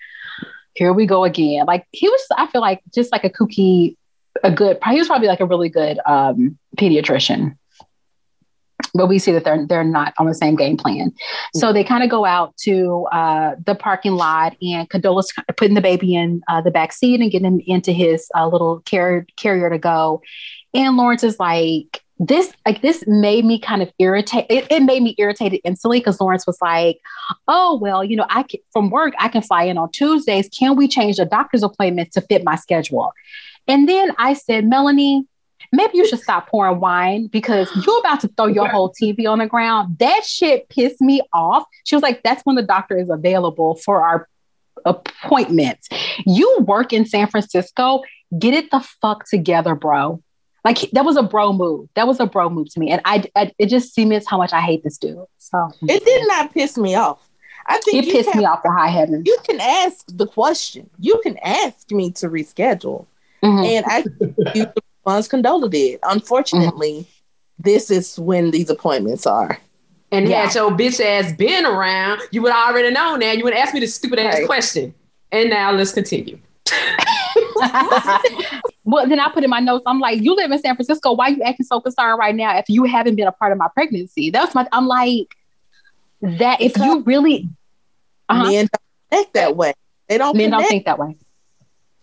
here 0.73 0.93
we 0.93 1.05
go 1.05 1.23
again. 1.23 1.65
Like 1.65 1.85
he 1.91 2.07
was, 2.07 2.21
I 2.37 2.47
feel 2.47 2.61
like 2.61 2.81
just 2.93 3.11
like 3.11 3.23
a 3.23 3.29
kooky, 3.29 3.97
a 4.43 4.51
good, 4.51 4.77
he 4.89 4.97
was 4.97 5.07
probably 5.07 5.27
like 5.27 5.41
a 5.41 5.45
really 5.45 5.69
good 5.69 5.99
um, 6.05 6.57
pediatrician 6.77 7.57
but 8.93 9.07
we 9.07 9.19
see 9.19 9.31
that 9.31 9.43
they're 9.43 9.65
they're 9.65 9.83
not 9.83 10.13
on 10.17 10.25
the 10.25 10.33
same 10.33 10.55
game 10.55 10.77
plan. 10.77 11.13
So 11.53 11.73
they 11.73 11.83
kind 11.83 12.03
of 12.03 12.09
go 12.09 12.25
out 12.25 12.55
to 12.57 13.07
uh, 13.11 13.55
the 13.65 13.75
parking 13.75 14.13
lot, 14.13 14.55
and 14.61 14.89
Condola's 14.89 15.33
putting 15.57 15.75
the 15.75 15.81
baby 15.81 16.15
in 16.15 16.41
uh, 16.47 16.61
the 16.61 16.71
back 16.71 16.93
seat 16.93 17.21
and 17.21 17.31
getting 17.31 17.47
him 17.47 17.61
into 17.65 17.91
his 17.91 18.29
uh, 18.35 18.47
little 18.47 18.79
carrier 18.81 19.25
carrier 19.37 19.69
to 19.69 19.77
go. 19.77 20.21
And 20.73 20.95
Lawrence 20.95 21.23
is 21.23 21.37
like, 21.37 22.01
this 22.19 22.53
like 22.65 22.81
this 22.81 23.03
made 23.07 23.45
me 23.45 23.59
kind 23.59 23.81
of 23.81 23.91
irritate. 23.99 24.45
It, 24.49 24.67
it 24.71 24.83
made 24.83 25.01
me 25.01 25.15
irritated 25.17 25.59
instantly 25.63 25.99
because 25.99 26.21
Lawrence 26.21 26.45
was 26.45 26.57
like, 26.61 26.99
"Oh 27.47 27.79
well, 27.81 28.03
you 28.03 28.15
know, 28.15 28.25
I 28.29 28.43
can, 28.43 28.59
from 28.71 28.89
work 28.89 29.13
I 29.19 29.27
can 29.27 29.41
fly 29.41 29.63
in 29.63 29.77
on 29.77 29.91
Tuesdays. 29.91 30.47
Can 30.49 30.75
we 30.75 30.87
change 30.87 31.17
the 31.17 31.25
doctor's 31.25 31.63
appointment 31.63 32.11
to 32.13 32.21
fit 32.21 32.43
my 32.43 32.55
schedule?" 32.55 33.11
And 33.67 33.87
then 33.87 34.11
I 34.17 34.33
said, 34.33 34.65
Melanie, 34.65 35.25
maybe 35.71 35.97
you 35.97 36.07
should 36.07 36.19
stop 36.19 36.47
pouring 36.47 36.79
wine 36.79 37.27
because 37.27 37.69
you're 37.85 37.99
about 37.99 38.19
to 38.21 38.27
throw 38.29 38.47
your 38.47 38.67
whole 38.67 38.91
TV 39.01 39.27
on 39.29 39.39
the 39.39 39.47
ground. 39.47 39.97
That 39.99 40.25
shit 40.25 40.69
pissed 40.69 41.01
me 41.01 41.21
off. 41.33 41.63
She 41.85 41.95
was 41.95 42.03
like, 42.03 42.23
that's 42.23 42.41
when 42.45 42.55
the 42.55 42.63
doctor 42.63 42.97
is 42.97 43.09
available 43.09 43.75
for 43.75 44.03
our 44.03 44.27
appointments. 44.85 45.87
You 46.25 46.59
work 46.61 46.93
in 46.93 47.05
San 47.05 47.27
Francisco, 47.27 48.01
get 48.37 48.53
it 48.53 48.71
the 48.71 48.79
fuck 49.01 49.25
together, 49.27 49.75
bro. 49.75 50.21
Like 50.63 50.91
that 50.91 51.05
was 51.05 51.17
a 51.17 51.23
bro 51.23 51.53
move. 51.53 51.89
That 51.95 52.07
was 52.07 52.19
a 52.19 52.25
bro 52.27 52.49
move 52.49 52.71
to 52.73 52.79
me. 52.79 52.91
And 52.91 53.01
I, 53.03 53.23
I 53.35 53.51
it 53.57 53.67
just 53.67 53.93
seems 53.95 54.27
how 54.27 54.37
much 54.37 54.53
I 54.53 54.61
hate 54.61 54.83
this 54.83 54.97
dude. 54.97 55.25
So 55.37 55.71
It 55.81 56.05
did 56.05 56.27
not 56.27 56.53
piss 56.53 56.77
me 56.77 56.95
off. 56.95 57.27
I 57.67 57.79
think 57.79 58.05
it 58.05 58.11
pissed 58.11 58.35
me 58.35 58.45
off 58.45 58.63
to 58.63 58.69
high 58.69 58.89
heaven. 58.89 59.23
You 59.25 59.37
can 59.43 59.59
ask 59.59 60.05
the 60.07 60.27
question. 60.27 60.89
You 60.99 61.19
can 61.23 61.37
ask 61.39 61.89
me 61.91 62.11
to 62.11 62.27
reschedule. 62.27 63.05
Mhm. 63.43 63.65
And 63.65 63.85
I 63.87 63.97
you 64.53 64.65
the 64.75 64.83
response 65.05 65.27
Condola 65.27 65.69
did. 65.69 65.99
Unfortunately, 66.03 67.07
this 67.59 67.89
is 67.91 68.17
when 68.19 68.51
these 68.51 68.69
appointments 68.69 69.25
are. 69.25 69.57
And 70.11 70.27
Yeah. 70.27 70.45
had 70.45 70.55
your 70.55 70.71
bitch 70.71 70.99
ass 71.03 71.31
been 71.33 71.65
around, 71.65 72.21
you 72.31 72.41
would 72.41 72.51
already 72.51 72.91
know 72.91 73.15
now. 73.15 73.31
You 73.31 73.43
would 73.43 73.53
ask 73.53 73.73
me 73.73 73.79
this 73.79 73.95
stupid 73.95 74.19
ass 74.19 74.35
Right. 74.39 74.45
question. 74.45 74.93
And 75.31 75.49
now 75.49 75.71
let's 75.71 75.93
continue. 75.93 76.37
well, 78.83 79.07
then 79.07 79.19
I 79.19 79.29
put 79.33 79.43
in 79.43 79.49
my 79.49 79.59
notes. 79.59 79.83
I'm 79.87 79.99
like, 79.99 80.21
you 80.21 80.35
live 80.35 80.51
in 80.51 80.59
San 80.59 80.75
Francisco. 80.75 81.13
Why 81.13 81.29
you 81.29 81.41
acting 81.43 81.65
so 81.65 81.79
concerned 81.79 82.19
right 82.19 82.35
now 82.35 82.57
if 82.57 82.65
you 82.67 82.83
haven't 82.83 83.15
been 83.15 83.27
a 83.27 83.31
part 83.31 83.51
of 83.51 83.57
my 83.57 83.69
pregnancy? 83.73 84.29
That's 84.29 84.53
my. 84.53 84.67
I'm 84.71 84.87
like 84.87 85.35
that. 86.21 86.59
If 86.61 86.77
you 86.77 87.01
really, 87.03 87.47
uh-huh. 88.27 88.43
Men 88.43 88.67
don't 88.71 88.81
think 89.09 89.33
that 89.33 89.55
way. 89.55 89.73
They 90.09 90.17
don't 90.17 90.35
men 90.35 90.51
don't 90.51 90.65
think 90.65 90.85
that 90.85 90.99
way. 90.99 91.15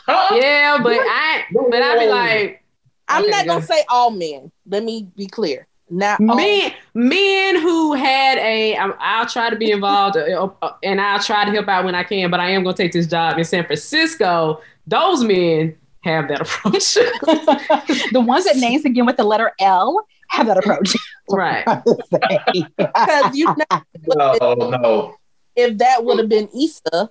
Yeah, 0.09 0.79
but 0.83 0.99
I 0.99 1.45
but 1.53 1.83
I'd 1.83 1.99
be 1.99 2.07
like, 2.07 2.63
I'm 3.09 3.23
Okay, 3.23 3.31
not 3.31 3.47
gonna 3.47 3.65
say 3.65 3.85
all 3.89 4.11
men. 4.11 4.51
Let 4.67 4.85
me 4.85 5.09
be 5.17 5.27
clear. 5.27 5.67
Not 5.91 6.21
men 6.21 6.73
men 6.93 7.61
who 7.63 7.95
had 7.95 8.37
a 8.39 8.77
I'll 8.77 9.25
try 9.27 9.49
to 9.49 9.57
be 9.57 9.71
involved 9.71 10.19
uh, 10.19 10.49
uh, 10.61 10.73
and 10.83 11.01
I'll 11.01 11.19
try 11.23 11.47
to 11.47 11.51
help 11.51 11.67
out 11.69 11.85
when 11.87 11.95
I 11.95 12.05
can, 12.05 12.31
but 12.31 12.41
I 12.41 12.51
am 12.51 12.63
going 12.63 12.77
to 12.77 12.83
take 12.83 12.93
this 12.93 13.07
job 13.07 13.39
in 13.39 13.45
San 13.45 13.65
Francisco. 13.65 14.61
Those 14.87 15.25
men 15.25 15.77
have 16.03 16.29
that 16.29 16.43
approach. 16.43 16.95
the 18.13 18.21
ones 18.21 18.45
that 18.45 18.57
names 18.57 18.85
again 18.85 19.07
with 19.07 19.17
the 19.17 19.25
letter 19.25 19.53
L 19.61 20.07
have 20.29 20.47
that 20.47 20.59
approach. 20.59 20.95
right. 21.31 21.65
because 22.77 23.35
you 23.35 23.47
know, 23.47 23.83
No, 24.15 24.55
no. 24.55 25.17
if 25.57 25.79
that 25.79 26.05
would 26.05 26.19
have 26.19 26.29
been 26.29 26.49
Issa, 26.55 27.11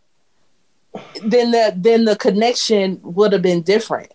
then 1.24 1.52
the 1.52 1.74
then 1.76 2.06
the 2.06 2.16
connection 2.16 3.00
would 3.02 3.34
have 3.34 3.41
been 3.41 3.62
different. 3.64 4.12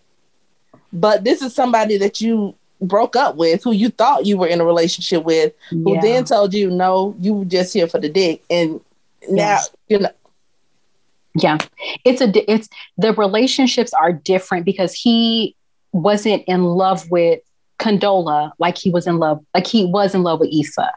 But 0.93 1.23
this 1.23 1.41
is 1.41 1.53
somebody 1.55 1.97
that 1.97 2.21
you 2.21 2.55
broke 2.79 3.15
up 3.15 3.35
with, 3.35 3.63
who 3.63 3.71
you 3.71 3.89
thought 3.89 4.25
you 4.25 4.37
were 4.37 4.47
in 4.47 4.61
a 4.61 4.65
relationship 4.65 5.23
with, 5.23 5.53
who 5.69 5.93
Yeah. 5.93 6.01
then 6.01 6.25
told 6.25 6.53
you 6.53 6.69
no, 6.69 7.15
you 7.19 7.33
were 7.33 7.45
just 7.45 7.73
here 7.73 7.87
for 7.87 7.99
the 7.99 8.09
dick, 8.09 8.43
and 8.49 8.79
now 9.29 9.59
you 9.87 9.99
know. 9.99 10.09
Yeah, 11.35 11.57
it's 12.05 12.21
a 12.21 12.51
it's 12.51 12.69
the 12.97 13.11
relationships 13.13 13.91
are 13.93 14.13
different 14.13 14.65
because 14.65 14.93
he 14.93 15.55
wasn't 15.91 16.43
in 16.45 16.63
love 16.63 17.09
with 17.09 17.39
Condola 17.79 18.51
like 18.59 18.77
he 18.77 18.91
was 18.91 19.07
in 19.07 19.17
love 19.17 19.43
like 19.55 19.65
he 19.65 19.85
was 19.85 20.13
in 20.13 20.21
love 20.21 20.39
with 20.41 20.53
Issa, 20.53 20.91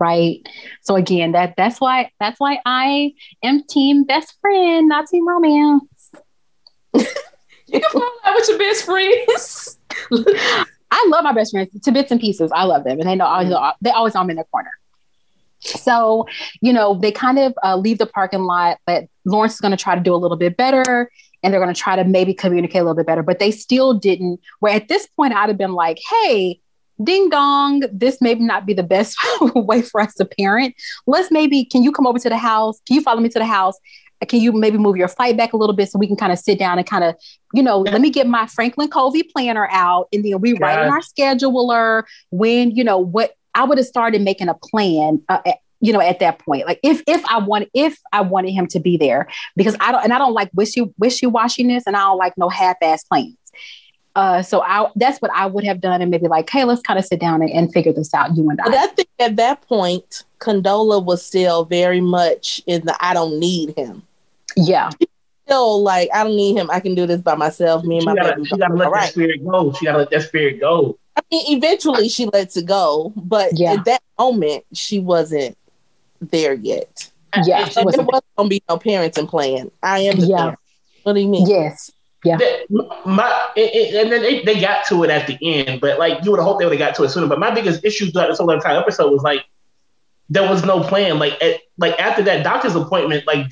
right? 0.00 0.40
So 0.82 0.96
again, 0.96 1.32
that 1.32 1.54
that's 1.56 1.80
why 1.80 2.10
that's 2.18 2.40
why 2.40 2.58
I 2.66 3.12
am 3.44 3.62
team 3.70 4.02
best 4.02 4.34
friend, 4.40 4.88
not 4.88 5.06
team 5.06 5.28
romance. 5.28 5.84
You 7.66 7.80
can 7.80 7.90
fall 7.90 8.10
out 8.24 8.34
with 8.34 8.48
your 8.48 8.58
best 8.58 8.84
friends. 8.84 9.78
I 10.90 11.08
love 11.10 11.24
my 11.24 11.32
best 11.32 11.52
friends 11.52 11.78
to 11.80 11.92
bits 11.92 12.10
and 12.10 12.20
pieces. 12.20 12.50
I 12.54 12.64
love 12.64 12.84
them, 12.84 13.00
and 13.00 13.08
they 13.08 13.16
know 13.16 13.26
always 13.26 13.52
they 13.80 13.90
always 13.90 14.14
know 14.14 14.20
I'm 14.20 14.30
in 14.30 14.36
their 14.36 14.44
corner. 14.44 14.70
So, 15.60 16.26
you 16.60 16.72
know, 16.72 16.98
they 16.98 17.10
kind 17.10 17.38
of 17.38 17.54
uh, 17.64 17.76
leave 17.76 17.98
the 17.98 18.06
parking 18.06 18.42
lot, 18.42 18.78
but 18.86 19.04
Lawrence 19.24 19.54
is 19.54 19.60
going 19.60 19.72
to 19.72 19.76
try 19.76 19.94
to 19.94 20.00
do 20.00 20.14
a 20.14 20.16
little 20.16 20.36
bit 20.36 20.56
better, 20.56 21.10
and 21.42 21.52
they're 21.52 21.60
going 21.60 21.74
to 21.74 21.80
try 21.80 21.96
to 21.96 22.04
maybe 22.04 22.34
communicate 22.34 22.82
a 22.82 22.84
little 22.84 22.94
bit 22.94 23.06
better. 23.06 23.22
But 23.22 23.38
they 23.38 23.50
still 23.50 23.94
didn't. 23.94 24.40
Where 24.60 24.74
at 24.74 24.88
this 24.88 25.06
point, 25.08 25.34
I'd 25.34 25.48
have 25.48 25.58
been 25.58 25.72
like, 25.72 25.98
"Hey, 26.08 26.60
ding 27.02 27.28
dong, 27.28 27.82
this 27.92 28.20
may 28.20 28.34
not 28.34 28.66
be 28.66 28.74
the 28.74 28.82
best 28.82 29.16
way 29.54 29.82
for 29.82 30.00
us 30.00 30.14
to 30.14 30.24
parent. 30.24 30.74
Let's 31.06 31.30
maybe, 31.30 31.64
can 31.64 31.82
you 31.82 31.92
come 31.92 32.06
over 32.06 32.18
to 32.18 32.28
the 32.28 32.36
house? 32.36 32.80
Can 32.86 32.96
you 32.96 33.02
follow 33.02 33.20
me 33.20 33.28
to 33.30 33.38
the 33.38 33.46
house? 33.46 33.76
Can 34.28 34.40
you 34.40 34.52
maybe 34.52 34.78
move 34.78 34.96
your 34.96 35.08
flight 35.08 35.36
back 35.36 35.52
a 35.52 35.56
little 35.56 35.74
bit 35.76 35.90
so 35.90 35.98
we 35.98 36.06
can 36.06 36.16
kind 36.16 36.32
of 36.32 36.38
sit 36.38 36.58
down 36.58 36.78
and 36.78 36.86
kind 36.86 37.04
of, 37.04 37.14
you 37.52 37.62
know, 37.62 37.80
let 37.80 38.00
me 38.00 38.10
get 38.10 38.26
my 38.26 38.46
Franklin 38.46 38.88
Covey 38.88 39.22
planner 39.22 39.68
out 39.70 40.08
and 40.12 40.24
then 40.24 40.40
we 40.40 40.54
write 40.54 40.78
in 40.86 40.90
our 40.92 41.00
scheduler 41.00 42.02
when, 42.30 42.70
you 42.70 42.84
know, 42.84 42.98
what 42.98 43.32
I 43.54 43.64
would 43.64 43.78
have 43.78 43.86
started 43.86 44.22
making 44.22 44.48
a 44.48 44.54
plan. 44.54 45.22
Uh, 45.28 45.40
at- 45.46 45.58
you 45.82 45.92
know, 45.92 46.00
at 46.00 46.20
that 46.20 46.38
point, 46.38 46.66
like 46.66 46.80
if 46.82 47.02
if 47.06 47.22
I 47.26 47.38
want 47.38 47.68
if 47.74 47.98
I 48.10 48.22
wanted 48.22 48.52
him 48.52 48.66
to 48.68 48.80
be 48.80 48.96
there, 48.96 49.28
because 49.56 49.76
I 49.78 49.92
don't 49.92 50.02
and 50.04 50.12
I 50.12 50.16
don't 50.18 50.32
like 50.32 50.48
wishy 50.54 50.90
wishy 50.96 51.26
washiness, 51.26 51.82
and 51.86 51.94
I 51.94 52.00
don't 52.00 52.16
like 52.16 52.32
no 52.38 52.48
half 52.48 52.76
ass 52.80 53.04
plans. 53.04 53.36
Uh, 54.16 54.42
so 54.42 54.62
I 54.62 54.90
that's 54.96 55.20
what 55.20 55.30
I 55.34 55.44
would 55.46 55.62
have 55.64 55.80
done, 55.80 56.00
and 56.00 56.10
maybe 56.10 56.26
like, 56.26 56.48
hey, 56.48 56.64
let's 56.64 56.80
kind 56.80 56.98
of 56.98 57.04
sit 57.04 57.20
down 57.20 57.42
and, 57.42 57.50
and 57.50 57.72
figure 57.72 57.92
this 57.92 58.12
out, 58.14 58.34
you 58.34 58.48
and 58.48 58.58
But 58.64 58.74
I. 58.74 58.84
I 58.84 58.86
think 58.88 59.08
at 59.20 59.36
that 59.36 59.60
point, 59.68 60.24
Condola 60.40 61.04
was 61.04 61.24
still 61.24 61.66
very 61.66 62.00
much 62.00 62.60
in 62.66 62.84
the 62.86 62.96
I 62.98 63.12
don't 63.12 63.38
need 63.38 63.76
him. 63.76 64.02
Yeah, 64.56 64.90
Still 65.46 65.82
like 65.82 66.08
I 66.14 66.24
don't 66.24 66.34
need 66.34 66.56
him. 66.56 66.70
I 66.72 66.80
can 66.80 66.94
do 66.94 67.06
this 67.06 67.20
by 67.20 67.34
myself. 67.34 67.84
Me 67.84 67.96
and 67.98 68.02
She 68.02 68.06
my 68.06 68.14
gotta, 68.14 68.36
baby. 68.36 68.48
she 68.48 68.56
gotta 68.56 68.74
let 68.74 68.86
All 68.88 68.94
that 68.94 69.10
spirit 69.10 69.44
go. 69.44 69.72
She 69.74 69.84
gotta 69.84 69.98
let 69.98 70.10
that 70.10 70.22
spirit 70.22 70.60
go. 70.60 70.98
I 71.14 71.20
mean, 71.30 71.56
eventually 71.58 72.08
she 72.08 72.24
lets 72.32 72.56
it 72.56 72.64
go, 72.66 73.12
but 73.16 73.50
Yeah. 73.58 73.74
at 73.74 73.84
that 73.84 74.02
moment 74.18 74.64
she 74.72 74.98
wasn't 74.98 75.56
there 76.20 76.54
yet. 76.54 77.10
yeah, 77.44 77.68
So 77.68 77.84
there 77.84 78.02
was 78.02 78.22
gonna 78.38 78.48
be 78.48 78.62
no 78.68 78.78
parenting 78.78 79.28
plan. 79.28 79.70
I 79.82 80.00
am 80.00 80.16
the 80.16 80.26
Yeah. 80.26 80.36
parent. 80.38 80.58
What 81.02 81.12
do 81.12 81.20
you 81.20 81.28
mean? 81.28 81.46
yes, 81.46 81.90
Yeah. 82.26 82.36
That- 82.38 83.02
my 83.06 83.48
it, 83.56 83.74
it- 83.74 84.02
and 84.02 84.12
then 84.12 84.22
they, 84.22 84.42
they 84.42 84.60
got 84.60 84.84
to 84.86 85.04
it 85.04 85.10
at 85.10 85.26
the 85.26 85.38
end, 85.42 85.80
but 85.80 85.98
like 85.98 86.24
you 86.24 86.30
would 86.32 86.38
have 86.40 86.46
hoped 86.46 86.58
they 86.60 86.66
would 86.66 86.78
have 86.78 86.88
got 86.88 86.94
to 86.96 87.04
it 87.04 87.10
sooner. 87.10 87.26
But 87.26 87.38
my 87.38 87.50
biggest 87.54 87.84
issue 87.84 88.10
throughout 88.10 88.28
this 88.28 88.38
whole 88.38 88.50
entire 88.50 88.78
episode 88.78 89.10
was 89.12 89.22
like 89.22 89.44
there 90.28 90.48
was 90.48 90.64
no 90.64 90.82
plan. 90.82 91.18
Like 91.18 91.40
at, 91.42 91.60
like 91.78 91.98
after 92.00 92.22
that 92.24 92.42
doctor's 92.42 92.74
appointment, 92.74 93.26
like 93.26 93.46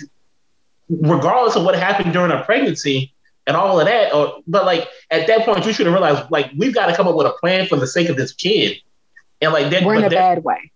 regardless 0.89 1.57
of 1.57 1.65
what 1.65 1.75
happened 1.77 2.13
during 2.13 2.31
her 2.31 2.43
pregnancy 2.45 3.13
and 3.47 3.57
all 3.57 3.79
of 3.79 3.87
that, 3.87 4.13
or 4.15 4.41
but 4.47 4.65
like 4.65 4.89
at 5.11 5.27
that 5.27 5.45
point 5.45 5.65
you 5.67 5.73
should 5.73 5.87
have 5.87 5.95
realized 5.95 6.31
like 6.31 6.51
we've 6.57 6.75
got 6.75 6.87
to 6.87 6.97
come 6.97 7.07
up 7.07 7.15
with 7.15 7.27
a 7.27 7.35
plan 7.41 7.67
for 7.67 7.77
the 7.77 7.87
sake 7.87 8.09
of 8.09 8.17
this 8.17 8.33
kid. 8.33 8.77
And 9.41 9.53
like 9.53 9.71
that, 9.71 9.85
we're 9.85 9.97
in 9.97 10.05
a 10.05 10.11
bad 10.11 10.43
way. 10.43 10.71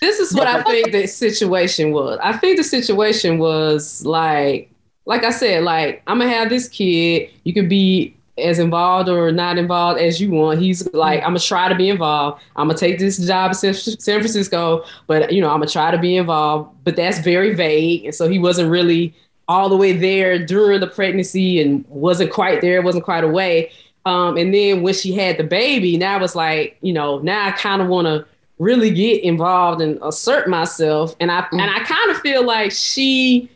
This 0.00 0.18
is 0.18 0.34
what 0.34 0.46
I 0.46 0.62
think 0.62 0.92
the 0.92 1.06
situation 1.06 1.92
was. 1.92 2.18
I 2.22 2.32
think 2.36 2.56
the 2.56 2.64
situation 2.64 3.38
was 3.38 4.04
like, 4.04 4.69
like 5.06 5.24
I 5.24 5.30
said, 5.30 5.64
like 5.64 6.02
I'm 6.06 6.18
gonna 6.18 6.30
have 6.30 6.48
this 6.48 6.68
kid. 6.68 7.30
You 7.44 7.52
can 7.52 7.68
be 7.68 8.16
as 8.38 8.58
involved 8.58 9.08
or 9.08 9.32
not 9.32 9.58
involved 9.58 10.00
as 10.00 10.20
you 10.20 10.30
want. 10.30 10.60
He's 10.60 10.92
like, 10.94 11.20
I'm 11.20 11.30
gonna 11.30 11.40
try 11.40 11.68
to 11.68 11.74
be 11.74 11.88
involved. 11.88 12.42
I'm 12.56 12.68
gonna 12.68 12.78
take 12.78 12.98
this 12.98 13.18
job 13.18 13.52
in 13.62 13.74
San 13.74 14.20
Francisco, 14.20 14.84
but 15.06 15.32
you 15.32 15.40
know, 15.40 15.48
I'm 15.48 15.60
gonna 15.60 15.70
try 15.70 15.90
to 15.90 15.98
be 15.98 16.16
involved. 16.16 16.70
But 16.84 16.96
that's 16.96 17.18
very 17.18 17.54
vague, 17.54 18.04
and 18.06 18.14
so 18.14 18.28
he 18.28 18.38
wasn't 18.38 18.70
really 18.70 19.14
all 19.48 19.68
the 19.68 19.76
way 19.76 19.92
there 19.92 20.44
during 20.44 20.80
the 20.80 20.86
pregnancy, 20.86 21.60
and 21.60 21.84
wasn't 21.88 22.32
quite 22.32 22.60
there, 22.60 22.82
wasn't 22.82 23.04
quite 23.04 23.24
away. 23.24 23.70
Um, 24.06 24.36
and 24.36 24.54
then 24.54 24.82
when 24.82 24.94
she 24.94 25.12
had 25.12 25.36
the 25.36 25.44
baby, 25.44 25.98
now 25.98 26.22
it's 26.22 26.34
like, 26.34 26.78
you 26.80 26.92
know, 26.92 27.18
now 27.18 27.46
I 27.46 27.50
kind 27.50 27.82
of 27.82 27.88
want 27.88 28.06
to 28.06 28.24
really 28.58 28.90
get 28.90 29.22
involved 29.22 29.80
and 29.80 29.98
assert 30.02 30.48
myself. 30.48 31.14
And 31.20 31.30
I 31.30 31.46
and 31.50 31.62
I 31.62 31.80
kind 31.80 32.10
of 32.10 32.18
feel 32.20 32.44
like 32.44 32.72
she 32.72 33.50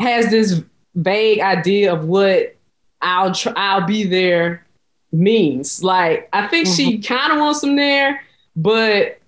has 0.00 0.30
this 0.30 0.62
vague 0.94 1.40
idea 1.40 1.92
of 1.92 2.06
what 2.06 2.56
I'll 3.00 3.32
tr- 3.34 3.56
I'll 3.56 3.86
be 3.86 4.04
there 4.04 4.66
means. 5.12 5.82
Like 5.82 6.28
I 6.32 6.46
think 6.46 6.66
she 6.66 6.98
mm-hmm. 6.98 7.14
kind 7.14 7.32
of 7.32 7.38
wants 7.38 7.62
him 7.62 7.76
there, 7.76 8.22
but 8.56 9.20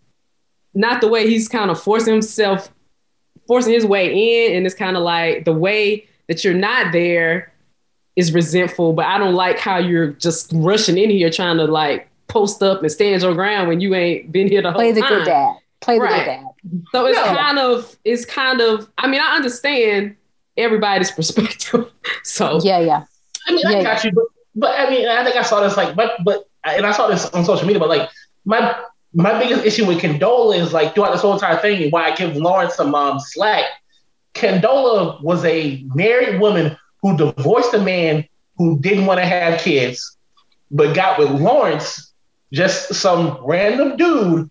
not 0.75 1.01
the 1.01 1.09
way 1.09 1.29
he's 1.29 1.49
kind 1.49 1.71
of 1.71 1.81
forcing 1.81 2.15
himself, 2.15 2.73
forcing 3.47 3.73
his 3.73 3.85
way 3.85 4.47
in. 4.47 4.57
And 4.57 4.67
it's 4.67 4.75
kind 4.75 4.97
of 4.97 5.03
like 5.03 5.45
the 5.45 5.53
way 5.53 6.07
that 6.29 6.45
you're 6.45 6.55
not 6.55 6.93
there 6.93 7.53
is 8.17 8.33
resentful. 8.33 8.93
But 8.93 9.07
I 9.07 9.19
don't 9.19 9.35
like 9.35 9.59
how 9.59 9.79
you're 9.79 10.09
just 10.09 10.51
rushing 10.55 10.99
in 10.99 11.11
here 11.11 11.31
trying 11.31 11.59
to 11.59 11.65
like 11.65 12.09
post 12.29 12.63
up 12.63 12.81
and 12.83 12.91
stand 12.91 13.23
your 13.23 13.35
ground 13.35 13.69
when 13.69 13.81
you 13.81 13.95
ain't 13.95 14.33
been 14.33 14.49
here 14.49 14.63
the 14.63 14.73
Play 14.73 14.87
whole 14.87 14.95
the 14.95 15.01
time. 15.01 15.11
good 15.11 15.25
dad. 15.27 15.57
Play 15.81 15.99
the 15.99 16.07
good 16.07 16.25
dad. 16.25 16.45
So 16.93 17.07
it's 17.07 17.19
kind 17.19 17.59
of, 17.59 17.97
it's 18.05 18.25
kind 18.25 18.61
of. 18.61 18.91
I 18.97 19.07
mean, 19.09 19.21
I 19.21 19.37
understand 19.37 20.17
everybody's 20.57 21.11
perspective. 21.11 21.91
So 22.25 22.61
Yeah, 22.63 22.79
yeah. 22.81 23.05
I 23.49 23.53
mean, 23.53 23.67
I 23.67 23.73
Yeah. 23.73 23.83
got 23.83 24.05
you, 24.05 24.13
but 24.13 24.25
but 24.55 24.79
I 24.79 24.91
mean, 24.91 25.09
I 25.09 25.25
think 25.25 25.37
I 25.37 25.43
saw 25.43 25.61
this 25.61 25.77
like, 25.77 25.97
but 25.97 26.13
but 26.25 26.45
and 26.65 26.87
I 26.87 26.93
saw 26.93 27.09
this 27.09 27.27
on 27.31 27.45
social 27.45 27.67
media, 27.67 27.81
but 27.81 27.89
like 27.89 28.09
my 28.45 28.75
my 29.15 29.39
biggest 29.39 29.65
issue 29.65 29.87
with 29.87 29.99
Condola 29.99 30.57
is 30.59 30.73
like 30.73 30.95
throughout 30.95 31.13
this 31.13 31.23
whole 31.23 31.35
entire 31.35 31.57
thing, 31.59 31.83
and 31.83 31.93
why 31.93 32.05
I 32.11 32.15
give 32.15 32.37
Lawrence 32.37 32.75
some 32.75 32.95
um, 32.95 33.19
slack. 33.19 33.65
Condola 34.35 35.23
was 35.23 35.45
a 35.45 35.85
married 35.95 36.41
woman 36.41 36.77
who 37.03 37.17
divorced 37.17 37.75
a 37.75 37.81
man 37.81 38.25
who 38.57 38.79
didn't 38.81 39.07
want 39.07 39.21
to 39.21 39.27
have 39.27 39.61
kids, 39.61 40.17
but 40.71 40.95
got 40.95 41.19
with 41.19 41.31
Lawrence, 41.31 42.13
just 42.53 42.95
some 42.95 43.39
random 43.43 43.97
dude, 43.97 44.51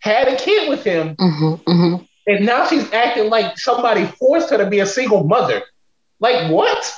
had 0.00 0.28
a 0.28 0.36
kid 0.36 0.68
with 0.68 0.84
him, 0.84 1.16
hmm 1.18 1.54
hmm 1.66 1.96
and 2.28 2.46
now 2.46 2.66
she's 2.66 2.90
acting 2.92 3.28
like 3.30 3.58
somebody 3.58 4.04
forced 4.04 4.50
her 4.50 4.58
to 4.58 4.68
be 4.70 4.78
a 4.80 4.86
single 4.86 5.24
mother. 5.24 5.62
Like 6.20 6.50
what? 6.50 6.94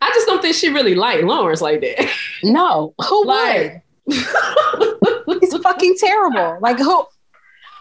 I 0.00 0.10
just 0.14 0.26
don't 0.26 0.42
think 0.42 0.54
she 0.54 0.68
really 0.70 0.94
liked 0.94 1.22
Lawrence 1.24 1.60
like 1.60 1.80
that. 1.82 2.10
No, 2.42 2.94
who 3.08 3.24
like, 3.26 3.82
would? 4.06 5.38
He's 5.40 5.56
fucking 5.58 5.96
terrible. 5.98 6.58
Like 6.60 6.78
who? 6.78 7.04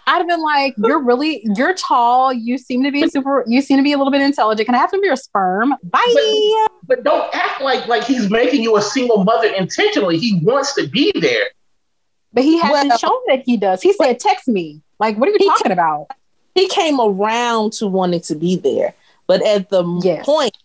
I'd 0.08 0.18
have 0.18 0.28
been 0.28 0.42
like, 0.42 0.74
you're 0.78 1.02
really, 1.02 1.42
you're 1.56 1.76
tall. 1.76 2.34
You 2.34 2.58
seem 2.58 2.84
to 2.84 2.92
be 2.92 3.08
super. 3.08 3.44
You 3.48 3.62
seem 3.62 3.78
to 3.78 3.84
be 3.84 3.94
a 3.94 3.98
little 3.98 4.12
bit 4.12 4.22
intelligent. 4.22 4.66
Can 4.66 4.74
I 4.76 4.80
have 4.80 4.90
some 4.90 5.00
of 5.00 5.06
your 5.06 5.16
sperm? 5.16 5.76
Bye. 5.84 6.68
But 6.88 7.04
don't 7.04 7.34
act 7.36 7.62
like 7.62 7.88
like 7.88 8.04
he's 8.04 8.30
making 8.30 8.64
you 8.64 8.78
a 8.78 8.82
single 8.82 9.24
mother 9.24 9.48
intentionally. 9.50 10.18
He 10.18 10.40
wants 10.44 10.74
to 10.76 10.88
be 10.88 11.12
there. 11.20 11.46
But 12.34 12.44
he 12.44 12.60
hasn't 12.60 12.90
Well- 12.90 12.98
shown 12.98 13.20
that 13.28 13.44
he 13.46 13.58
does. 13.58 13.82
He 13.82 13.94
said, 13.94 14.20
"Text 14.20 14.48
me." 14.48 14.82
Like, 15.00 15.18
what 15.18 15.30
are 15.30 15.32
you 15.32 15.38
He 15.40 15.48
talking 15.48 15.72
about? 15.72 16.08
He 16.56 16.68
came 16.68 17.00
around 17.00 17.74
to 17.74 17.88
wanting 17.88 18.22
to 18.22 18.36
be 18.36 18.56
there, 18.56 18.94
but 19.28 19.42
at 19.46 19.70
the 19.70 19.84
Yes. 20.04 20.26
point 20.26 20.58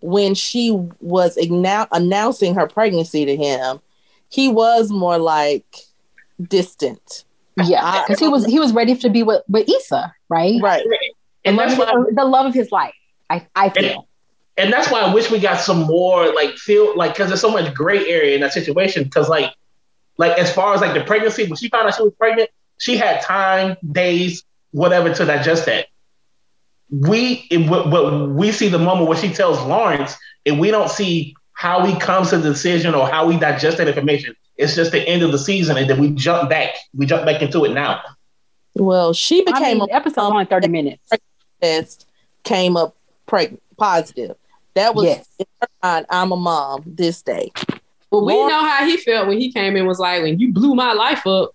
when 0.00 0.34
she 0.34 0.70
was 1.00 1.36
ignou- 1.36 1.86
announcing 1.92 2.54
her 2.54 2.66
pregnancy 2.66 3.24
to 3.24 3.36
him, 3.36 3.80
he 4.28 4.48
was 4.48 4.90
more 4.90 5.18
like 5.18 5.64
distant. 6.48 7.24
Yeah, 7.56 8.02
because 8.02 8.18
he 8.18 8.28
was 8.28 8.46
he 8.46 8.58
was 8.58 8.72
ready 8.72 8.96
to 8.96 9.10
be 9.10 9.22
with 9.22 9.42
with 9.48 9.68
Issa, 9.68 10.14
right? 10.28 10.60
Right. 10.60 10.82
And 11.44 11.58
the, 11.58 11.62
that's 11.64 11.78
love 11.78 11.88
why 11.88 12.00
of, 12.08 12.16
the 12.16 12.24
love 12.24 12.46
of 12.46 12.54
his 12.54 12.72
life. 12.72 12.94
I 13.28 13.46
I 13.54 13.68
feel. 13.68 14.08
and 14.56 14.72
that's 14.72 14.90
why 14.90 15.00
I 15.02 15.12
wish 15.12 15.30
we 15.30 15.38
got 15.38 15.60
some 15.60 15.82
more 15.82 16.32
like 16.34 16.54
feel 16.56 16.96
like 16.96 17.12
because 17.12 17.28
there's 17.28 17.40
so 17.40 17.50
much 17.50 17.72
gray 17.74 18.08
area 18.08 18.34
in 18.34 18.40
that 18.40 18.52
situation. 18.52 19.04
Because 19.04 19.28
like 19.28 19.52
like 20.16 20.36
as 20.38 20.52
far 20.52 20.74
as 20.74 20.80
like 20.80 20.94
the 20.94 21.04
pregnancy, 21.04 21.44
when 21.46 21.56
she 21.56 21.68
found 21.68 21.86
out 21.86 21.94
she 21.94 22.02
was 22.02 22.14
pregnant, 22.14 22.48
she 22.78 22.96
had 22.96 23.20
time, 23.20 23.76
days, 23.92 24.44
whatever 24.72 25.14
to 25.14 25.24
digest 25.24 25.66
that. 25.66 25.86
We, 26.90 27.46
it, 27.50 27.70
what 27.70 28.28
we 28.30 28.52
see 28.52 28.68
the 28.68 28.78
moment 28.78 29.08
where 29.08 29.16
she 29.16 29.30
tells 29.30 29.62
Lawrence, 29.62 30.16
and 30.44 30.60
we 30.60 30.70
don't 30.70 30.90
see 30.90 31.34
how 31.52 31.86
he 31.86 31.98
comes 31.98 32.30
to 32.30 32.38
the 32.38 32.50
decision 32.50 32.94
or 32.94 33.06
how 33.06 33.26
we 33.26 33.38
digest 33.38 33.78
that 33.78 33.88
information. 33.88 34.34
It's 34.56 34.74
just 34.74 34.92
the 34.92 35.00
end 35.08 35.22
of 35.22 35.32
the 35.32 35.38
season, 35.38 35.76
and 35.76 35.88
then 35.88 35.98
we 35.98 36.10
jump 36.10 36.50
back. 36.50 36.74
We 36.94 37.06
jump 37.06 37.24
back 37.24 37.40
into 37.40 37.64
it 37.64 37.72
now. 37.72 38.02
Well, 38.74 39.12
she 39.12 39.42
became 39.42 39.80
I 39.80 39.86
mean, 39.86 39.90
a 39.90 39.94
episode 39.94 40.22
only 40.22 40.44
thirty 40.44 40.68
minutes. 40.68 41.08
Test 41.60 42.06
came 42.42 42.76
up 42.76 42.96
pregnant, 43.26 43.62
positive. 43.78 44.36
That 44.74 44.94
was 44.94 45.04
yes. 45.04 45.28
in 45.38 45.46
her 45.60 45.68
mind. 45.82 46.06
I'm 46.10 46.32
a 46.32 46.36
mom 46.36 46.82
this 46.86 47.22
day. 47.22 47.52
Well, 48.10 48.24
we 48.24 48.34
know 48.34 48.64
how 48.66 48.84
he 48.84 48.98
felt 48.98 49.28
when 49.28 49.38
he 49.38 49.50
came 49.50 49.76
in. 49.76 49.86
Was 49.86 49.98
like 49.98 50.22
when 50.22 50.38
you 50.38 50.52
blew 50.52 50.74
my 50.74 50.92
life 50.92 51.26
up. 51.26 51.54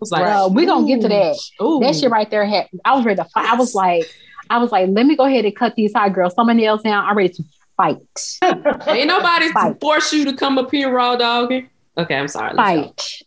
Like, 0.00 0.26
uh, 0.26 0.48
we 0.52 0.66
gonna 0.66 0.86
get 0.86 1.00
to 1.02 1.08
that. 1.08 1.36
Ooh. 1.62 1.80
That 1.80 1.94
shit 1.94 2.10
right 2.10 2.30
there 2.30 2.44
had. 2.44 2.68
I 2.84 2.94
was 2.94 3.04
ready 3.04 3.16
to 3.16 3.24
fight. 3.24 3.50
I 3.50 3.56
was 3.56 3.74
like, 3.74 4.04
I 4.50 4.58
was 4.58 4.72
like, 4.72 4.88
let 4.90 5.06
me 5.06 5.16
go 5.16 5.24
ahead 5.24 5.44
and 5.44 5.56
cut 5.56 5.74
these 5.74 5.92
hot 5.92 6.12
girls 6.12 6.34
some 6.34 6.54
nails 6.56 6.82
down. 6.82 7.04
I'm 7.04 7.16
ready 7.16 7.32
to 7.34 7.44
fight. 7.76 7.98
Ain't 8.88 9.08
nobody 9.08 9.50
fight. 9.52 9.80
force 9.80 10.12
you 10.12 10.24
to 10.26 10.34
come 10.34 10.58
up 10.58 10.70
here 10.70 10.90
raw 10.90 11.16
dogging. 11.16 11.68
Okay, 11.98 12.14
I'm 12.14 12.28
sorry. 12.28 12.54
Fight. 12.54 13.22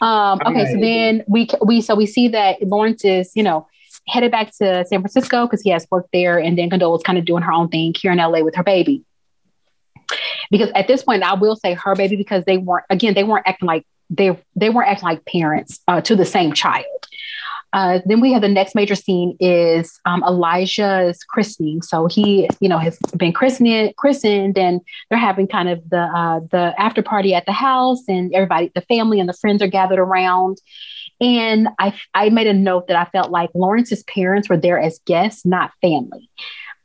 um, 0.00 0.40
okay, 0.46 0.72
so 0.72 0.78
then 0.78 1.24
we 1.26 1.48
we 1.64 1.80
so 1.80 1.94
we 1.94 2.06
see 2.06 2.28
that 2.28 2.62
Lawrence 2.62 3.04
is 3.04 3.32
you 3.34 3.42
know 3.42 3.66
headed 4.06 4.30
back 4.30 4.50
to 4.58 4.84
San 4.84 5.00
Francisco 5.00 5.46
because 5.46 5.62
he 5.62 5.70
has 5.70 5.86
work 5.90 6.06
there, 6.12 6.38
and 6.38 6.58
then 6.58 6.68
Condola's 6.68 7.02
kind 7.02 7.18
of 7.18 7.24
doing 7.24 7.42
her 7.42 7.52
own 7.52 7.68
thing 7.68 7.94
here 7.98 8.12
in 8.12 8.18
LA 8.18 8.40
with 8.40 8.54
her 8.56 8.62
baby. 8.62 9.04
Because 10.50 10.70
at 10.74 10.86
this 10.86 11.02
point, 11.02 11.22
I 11.22 11.34
will 11.34 11.56
say 11.56 11.72
her 11.72 11.94
baby 11.94 12.16
because 12.16 12.44
they 12.44 12.58
weren't 12.58 12.84
again 12.90 13.14
they 13.14 13.24
weren't 13.24 13.46
acting 13.46 13.66
like 13.66 13.86
they 14.16 14.38
they 14.56 14.70
weren't 14.70 14.90
acting 14.90 15.08
like 15.08 15.24
parents 15.24 15.80
uh, 15.88 16.00
to 16.02 16.16
the 16.16 16.24
same 16.24 16.52
child. 16.52 16.86
Uh, 17.72 17.98
then 18.06 18.20
we 18.20 18.32
have 18.32 18.40
the 18.40 18.48
next 18.48 18.76
major 18.76 18.94
scene 18.94 19.36
is 19.40 19.98
um, 20.04 20.22
Elijah's 20.22 21.24
christening. 21.24 21.82
So 21.82 22.06
he, 22.06 22.48
you 22.60 22.68
know, 22.68 22.78
has 22.78 22.96
been 23.16 23.32
christened, 23.32 23.96
christened, 23.96 24.56
and 24.56 24.80
they're 25.10 25.18
having 25.18 25.48
kind 25.48 25.68
of 25.68 25.82
the 25.90 26.02
uh, 26.02 26.40
the 26.52 26.72
after 26.78 27.02
party 27.02 27.34
at 27.34 27.46
the 27.46 27.52
house, 27.52 28.02
and 28.06 28.32
everybody, 28.32 28.70
the 28.76 28.82
family 28.82 29.18
and 29.18 29.28
the 29.28 29.34
friends 29.34 29.60
are 29.60 29.66
gathered 29.66 29.98
around. 29.98 30.58
And 31.20 31.68
I 31.80 31.98
I 32.14 32.28
made 32.30 32.46
a 32.46 32.52
note 32.54 32.86
that 32.86 32.96
I 32.96 33.06
felt 33.10 33.32
like 33.32 33.50
Lawrence's 33.54 34.04
parents 34.04 34.48
were 34.48 34.56
there 34.56 34.80
as 34.80 35.00
guests, 35.04 35.44
not 35.44 35.72
family 35.82 36.30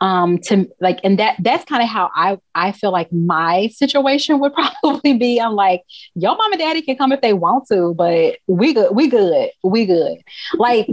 um 0.02 0.38
to 0.38 0.70
like 0.80 1.00
and 1.04 1.20
that 1.20 1.36
that's 1.40 1.66
kind 1.66 1.84
of 1.84 1.90
how 1.90 2.10
i 2.16 2.38
i 2.56 2.72
feel 2.72 2.92
like 2.92 3.12
my 3.12 3.68
situation 3.68 4.40
would 4.40 4.54
probably 4.82 5.18
be. 5.18 5.40
I'm 5.40 5.54
like 5.54 5.84
your 6.16 6.36
mom 6.36 6.52
and 6.52 6.60
daddy 6.60 6.82
can 6.82 6.98
come 6.98 7.12
if 7.12 7.22
they 7.22 7.34
want 7.34 7.68
to 7.68 7.94
but 7.94 8.38
we 8.48 8.74
good 8.74 8.96
we 8.96 9.08
good 9.08 9.50
we 9.64 9.86
good. 9.86 10.18
Like 10.54 10.88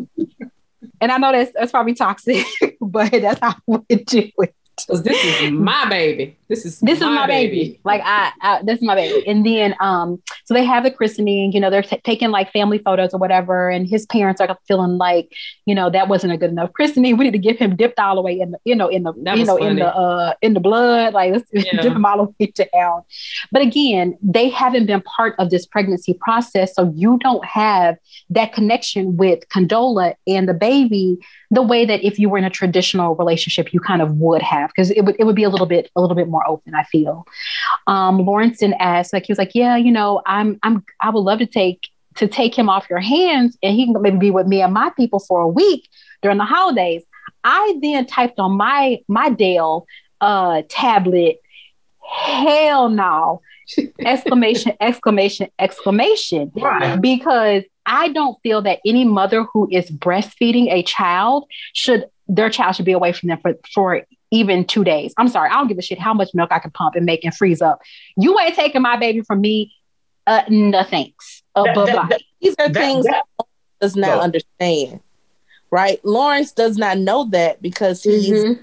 and 1.01 1.13
i 1.13 1.19
know 1.19 1.33
that's 1.33 1.53
that's 1.55 1.73
probably 1.73 1.95
toxic 1.95 2.45
but 2.81 3.11
that's 3.11 3.41
how 3.41 3.55
we 3.67 3.79
do 4.05 4.31
it 4.39 4.55
because 4.77 5.03
this 5.03 5.23
is 5.25 5.51
my 5.53 5.89
baby. 5.89 6.37
This 6.49 6.65
is 6.67 6.81
this 6.81 7.01
my 7.01 7.07
is 7.07 7.15
my 7.15 7.27
baby. 7.27 7.57
baby. 7.57 7.81
Like 7.85 8.03
I, 8.05 8.31
I, 8.43 8.63
this 8.63 8.79
is 8.79 8.85
my 8.85 8.95
baby. 8.95 9.27
And 9.27 9.45
then, 9.45 9.75
um, 9.81 10.23
so 10.45 10.55
they 10.55 10.65
have 10.65 10.85
the 10.85 10.91
christening. 10.91 11.53
You 11.53 11.61
know, 11.61 11.71
they're 11.71 11.83
t- 11.83 12.01
taking 12.05 12.31
like 12.31 12.53
family 12.53 12.79
photos 12.79 13.15
or 13.15 13.19
whatever. 13.19 13.71
And 13.71 13.89
his 13.89 14.05
parents 14.07 14.41
are 14.41 14.57
feeling 14.69 14.99
like, 14.99 15.33
you 15.65 15.75
know, 15.75 15.89
that 15.91 16.09
wasn't 16.09 16.35
a 16.35 16.37
good 16.37 16.51
enough 16.51 16.73
christening. 16.75 17.17
We 17.17 17.25
need 17.25 17.33
to 17.33 17.39
give 17.39 17.57
him 17.57 17.75
dipped 17.75 17.99
all 17.99 18.17
the 18.17 18.23
way 18.23 18.39
in 18.39 18.51
the, 18.53 18.59
you 18.65 18.77
know, 18.77 18.89
in 18.89 19.05
the, 19.05 19.15
that 19.23 19.39
you 19.39 19.45
know, 19.45 19.57
funny. 19.57 19.71
in 19.71 19.77
the, 19.77 19.87
uh, 19.87 20.35
in 20.43 20.55
the 20.55 20.61
blood. 20.61 21.15
Like 21.15 21.33
let's 21.33 21.49
yeah. 21.53 21.81
dip 21.81 21.93
him 21.93 22.05
all 22.05 22.27
the 22.27 22.35
way 22.39 22.53
down. 22.73 23.03
But 23.51 23.63
again, 23.63 24.17
they 24.23 24.51
haven't 24.51 24.87
been 24.87 25.03
part 25.03 25.35
of 25.39 25.51
this 25.51 25.67
pregnancy 25.67 26.15
process, 26.15 26.75
so 26.75 26.93
you 26.95 27.19
don't 27.23 27.45
have 27.45 27.97
that 28.31 28.53
connection 28.53 29.17
with 29.17 29.49
Condola 29.49 30.15
and 30.27 30.49
the 30.49 30.55
baby 30.55 31.19
the 31.51 31.63
way 31.63 31.85
that 31.85 32.05
if 32.05 32.19
you 32.19 32.29
were 32.29 32.39
in 32.39 32.45
a 32.45 32.51
traditional 32.51 33.15
relationship, 33.15 33.73
you 33.73 33.81
kind 33.81 34.03
of 34.03 34.17
would 34.17 34.43
have, 34.43 34.71
because 34.71 34.91
it 34.91 35.03
would 35.03 35.17
it 35.19 35.25
would 35.25 35.37
be 35.37 35.45
a 35.45 35.49
little 35.49 35.67
bit 35.67 35.91
a 35.97 36.01
little 36.01 36.17
bit 36.17 36.29
more 36.29 36.47
open. 36.49 36.75
I 36.75 36.85
feel. 36.85 37.27
Um, 37.87 38.19
Lawrence 38.19 38.63
and 38.63 38.75
asked, 38.81 39.13
like 39.13 39.27
he 39.27 39.33
was 39.33 39.39
like, 39.39 39.55
yeah, 39.55 39.77
you 39.77 39.93
know, 39.93 40.23
I'm 40.27 40.59
I'm 40.63 40.85
I 41.01 41.11
would 41.11 41.21
love 41.21 41.39
to 41.39 41.47
take 41.47 41.89
to 42.17 42.27
take 42.27 42.57
him 42.57 42.69
off 42.69 42.89
your 42.91 43.01
hands, 43.01 43.57
and 43.63 43.75
he 43.75 43.87
can 43.87 44.01
maybe 44.01 44.19
be 44.19 44.31
with 44.31 44.47
me 44.47 44.63
and 44.63 44.73
my 44.73 44.91
people 44.91 45.21
for 45.21 45.41
a 45.41 45.49
week 45.49 45.89
during 46.23 46.39
the 46.39 46.45
holidays. 46.45 47.03
I 47.45 47.79
then 47.81 48.07
typed 48.07 48.39
on 48.39 48.53
my 48.53 49.01
my 49.07 49.29
Dell 49.31 49.87
uh, 50.21 50.63
tablet, 50.69 51.41
hell 52.01 52.89
no! 52.89 53.41
Exclamation! 54.01 54.73
exclamation! 54.81 55.49
Exclamation! 55.59 56.53
Right. 56.55 57.01
Because 57.01 57.65
I 57.87 58.09
don't 58.09 58.37
feel 58.43 58.63
that 58.63 58.81
any 58.85 59.05
mother 59.05 59.45
who 59.45 59.69
is 59.71 59.91
breastfeeding 59.91 60.71
a 60.71 60.83
child 60.83 61.47
should 61.73 62.07
their 62.29 62.51
child 62.51 62.75
should 62.75 62.85
be 62.85 62.93
away 62.93 63.13
from 63.13 63.29
them 63.29 63.39
for, 63.41 63.55
for 63.73 64.03
even 64.33 64.65
two 64.65 64.85
days. 64.85 65.15
I'm 65.17 65.29
sorry, 65.29 65.51
I 65.51 65.55
don't 65.55 65.69
give 65.69 65.79
a 65.79 65.83
shit 65.83 65.99
how 65.99 66.13
much 66.13 66.31
milk 66.35 66.51
I 66.51 66.59
can 66.59 66.71
pump 66.73 66.97
and 66.97 67.07
make 67.07 67.25
and 67.25 67.35
freeze 67.35 67.63
up. 67.63 67.81
You 68.17 68.39
ain't 68.41 68.55
taking 68.55 68.83
my 68.83 68.97
baby 68.97 69.21
from 69.23 69.41
me. 69.41 69.73
Uh, 70.27 70.43
no 70.49 70.83
thanks. 70.83 71.43
Uh, 71.55 71.63
that, 71.63 71.75
that, 71.87 72.09
that, 72.11 72.23
These 72.41 72.57
are 72.59 72.69
things 72.69 73.05
that, 73.05 73.25
does 73.81 73.95
not 73.95 74.21
understand, 74.21 75.01
right? 75.71 76.05
Lawrence 76.05 76.53
does 76.53 76.77
not 76.77 76.99
know 76.99 77.29
that 77.31 77.63
because 77.63 78.03
he's 78.03 78.31
mm-hmm. 78.31 78.63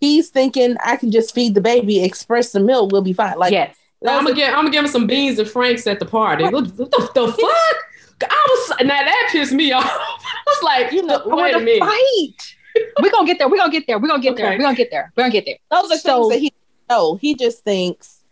he's 0.00 0.28
thinking 0.28 0.76
I 0.84 0.96
can 0.96 1.10
just 1.10 1.34
feed 1.34 1.54
the 1.54 1.60
baby, 1.62 2.04
express 2.04 2.52
the 2.52 2.60
milk, 2.60 2.92
we'll 2.92 3.02
be 3.02 3.14
fine. 3.14 3.38
Like 3.38 3.52
yes. 3.52 3.74
I'm 4.06 4.24
gonna 4.24 4.34
get 4.34 4.50
I'm 4.50 4.60
gonna 4.60 4.70
give 4.70 4.84
him 4.84 4.90
some 4.90 5.06
beans 5.06 5.38
and 5.38 5.48
franks 5.48 5.86
at 5.86 5.98
the 5.98 6.06
party. 6.06 6.44
What, 6.44 6.66
what 6.76 6.90
the, 6.90 7.10
the 7.14 7.32
fuck? 7.32 8.30
I 8.30 8.46
was 8.50 8.76
now 8.80 8.88
that 8.88 9.28
pissed 9.30 9.52
me 9.52 9.72
off. 9.72 9.84
I 9.84 10.42
was 10.46 10.62
like, 10.62 10.92
you 10.92 11.02
know, 11.02 11.22
wait 11.26 11.54
a 11.54 11.60
minute. 11.60 11.80
Fight. 11.80 12.56
We're 13.02 13.10
gonna 13.10 13.26
get 13.26 13.38
there. 13.38 13.48
We're 13.48 13.56
gonna 13.56 13.72
get 13.72 13.86
there. 13.86 13.98
We're 13.98 14.08
gonna 14.08 14.22
get 14.22 14.32
okay. 14.34 14.42
there. 14.42 14.52
We're 14.52 14.62
gonna 14.62 14.76
get 14.76 14.90
there. 14.90 15.12
We're 15.16 15.24
gonna 15.24 15.32
get 15.32 15.46
there. 15.46 15.56
Those 15.70 15.90
are 15.90 15.98
so, 15.98 16.28
things 16.28 16.32
that 16.32 16.38
he 16.40 16.52
no, 16.90 17.16
he 17.16 17.34
just 17.34 17.64
thinks 17.64 18.22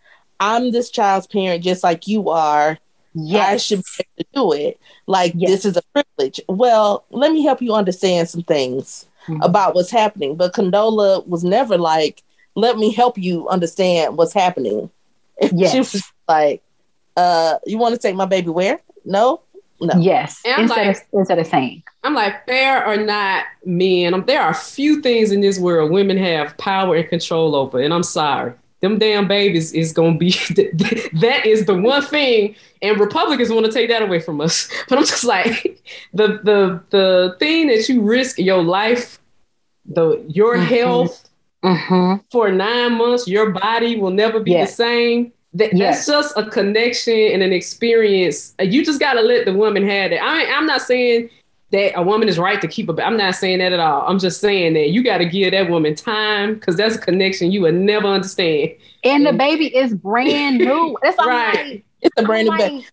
I'm 0.40 0.70
this 0.70 0.90
child's 0.90 1.26
parent 1.26 1.64
just 1.64 1.82
like 1.82 2.06
you 2.06 2.30
are. 2.30 2.78
Yes. 3.14 3.48
I 3.48 3.56
should 3.56 3.78
be 3.78 4.04
able 4.04 4.16
to 4.18 4.26
do 4.34 4.52
it. 4.52 4.80
Like 5.06 5.32
yes. 5.34 5.50
this 5.50 5.64
is 5.64 5.76
a 5.76 5.82
privilege. 5.92 6.40
Well, 6.48 7.04
let 7.10 7.32
me 7.32 7.42
help 7.42 7.62
you 7.62 7.74
understand 7.74 8.28
some 8.28 8.42
things 8.42 9.06
mm-hmm. 9.26 9.40
about 9.42 9.74
what's 9.74 9.90
happening. 9.90 10.36
But 10.36 10.52
Condola 10.52 11.26
was 11.26 11.42
never 11.42 11.78
like, 11.78 12.22
let 12.54 12.76
me 12.76 12.92
help 12.92 13.16
you 13.16 13.48
understand 13.48 14.16
what's 14.16 14.34
happening. 14.34 14.90
Yes. 15.40 15.72
she 15.72 15.78
was 15.78 16.02
like, 16.28 16.62
uh, 17.16 17.58
you 17.66 17.78
want 17.78 17.94
to 17.94 18.00
take 18.00 18.14
my 18.14 18.26
baby 18.26 18.48
where? 18.50 18.80
No? 19.04 19.42
No. 19.80 19.94
Yes. 19.98 20.40
instead, 20.44 20.68
like, 20.68 20.96
of, 20.96 21.02
instead 21.12 21.38
of 21.38 21.46
saying. 21.46 21.82
I'm 22.02 22.14
like, 22.14 22.46
fair 22.46 22.86
or 22.86 22.96
not, 22.96 23.44
men, 23.64 24.24
there 24.26 24.40
are 24.40 24.50
a 24.50 24.54
few 24.54 25.02
things 25.02 25.32
in 25.32 25.40
this 25.40 25.58
world 25.58 25.90
women 25.90 26.16
have 26.16 26.56
power 26.56 26.96
and 26.96 27.08
control 27.08 27.54
over. 27.54 27.80
And 27.80 27.92
I'm 27.92 28.02
sorry. 28.02 28.54
Them 28.80 28.98
damn 28.98 29.26
babies 29.26 29.72
is 29.72 29.92
going 29.92 30.14
to 30.14 30.18
be, 30.18 30.30
that 31.20 31.42
is 31.44 31.66
the 31.66 31.74
one 31.74 32.02
thing. 32.02 32.54
And 32.82 32.98
Republicans 32.98 33.50
want 33.50 33.66
to 33.66 33.72
take 33.72 33.88
that 33.88 34.02
away 34.02 34.20
from 34.20 34.40
us. 34.40 34.70
But 34.88 34.98
I'm 34.98 35.04
just 35.04 35.24
like, 35.24 35.82
the, 36.14 36.40
the, 36.42 36.82
the 36.90 37.36
thing 37.38 37.68
that 37.68 37.88
you 37.88 38.02
risk 38.02 38.38
your 38.38 38.62
life, 38.62 39.18
the, 39.84 40.24
your 40.28 40.56
mm-hmm. 40.56 40.66
health 40.66 41.25
mm-hmm. 41.64 42.24
for 42.30 42.50
nine 42.50 42.94
months, 42.94 43.26
your 43.26 43.50
body 43.50 43.96
will 43.96 44.10
never 44.10 44.40
be 44.40 44.52
yes. 44.52 44.70
the 44.70 44.76
same 44.76 45.32
that, 45.56 45.74
yes. 45.74 46.06
That's 46.06 46.06
just 46.06 46.36
a 46.36 46.50
connection 46.50 47.14
and 47.14 47.42
an 47.42 47.52
experience. 47.52 48.54
You 48.60 48.84
just 48.84 49.00
got 49.00 49.14
to 49.14 49.22
let 49.22 49.46
the 49.46 49.54
woman 49.54 49.88
have 49.88 50.12
it. 50.12 50.20
I, 50.22 50.44
I'm 50.52 50.66
not 50.66 50.82
saying 50.82 51.30
that 51.70 51.98
a 51.98 52.02
woman 52.02 52.28
is 52.28 52.38
right 52.38 52.60
to 52.60 52.68
keep 52.68 52.90
a. 52.90 53.04
I'm 53.04 53.16
not 53.16 53.34
saying 53.36 53.58
that 53.60 53.72
at 53.72 53.80
all. 53.80 54.06
I'm 54.06 54.18
just 54.18 54.40
saying 54.40 54.74
that 54.74 54.90
you 54.90 55.02
got 55.02 55.18
to 55.18 55.24
give 55.24 55.52
that 55.52 55.70
woman 55.70 55.94
time 55.94 56.54
because 56.54 56.76
that's 56.76 56.96
a 56.96 56.98
connection 56.98 57.52
you 57.52 57.62
would 57.62 57.74
never 57.74 58.06
understand. 58.06 58.72
And, 59.02 59.26
and 59.26 59.34
the 59.34 59.38
baby 59.38 59.74
is 59.74 59.94
brand 59.94 60.58
new. 60.58 60.96
That's 61.02 61.16
right. 61.18 61.84
it's 62.02 62.14
a 62.18 62.22
brand 62.22 62.48
new 62.48 62.56
baby. 62.56 62.86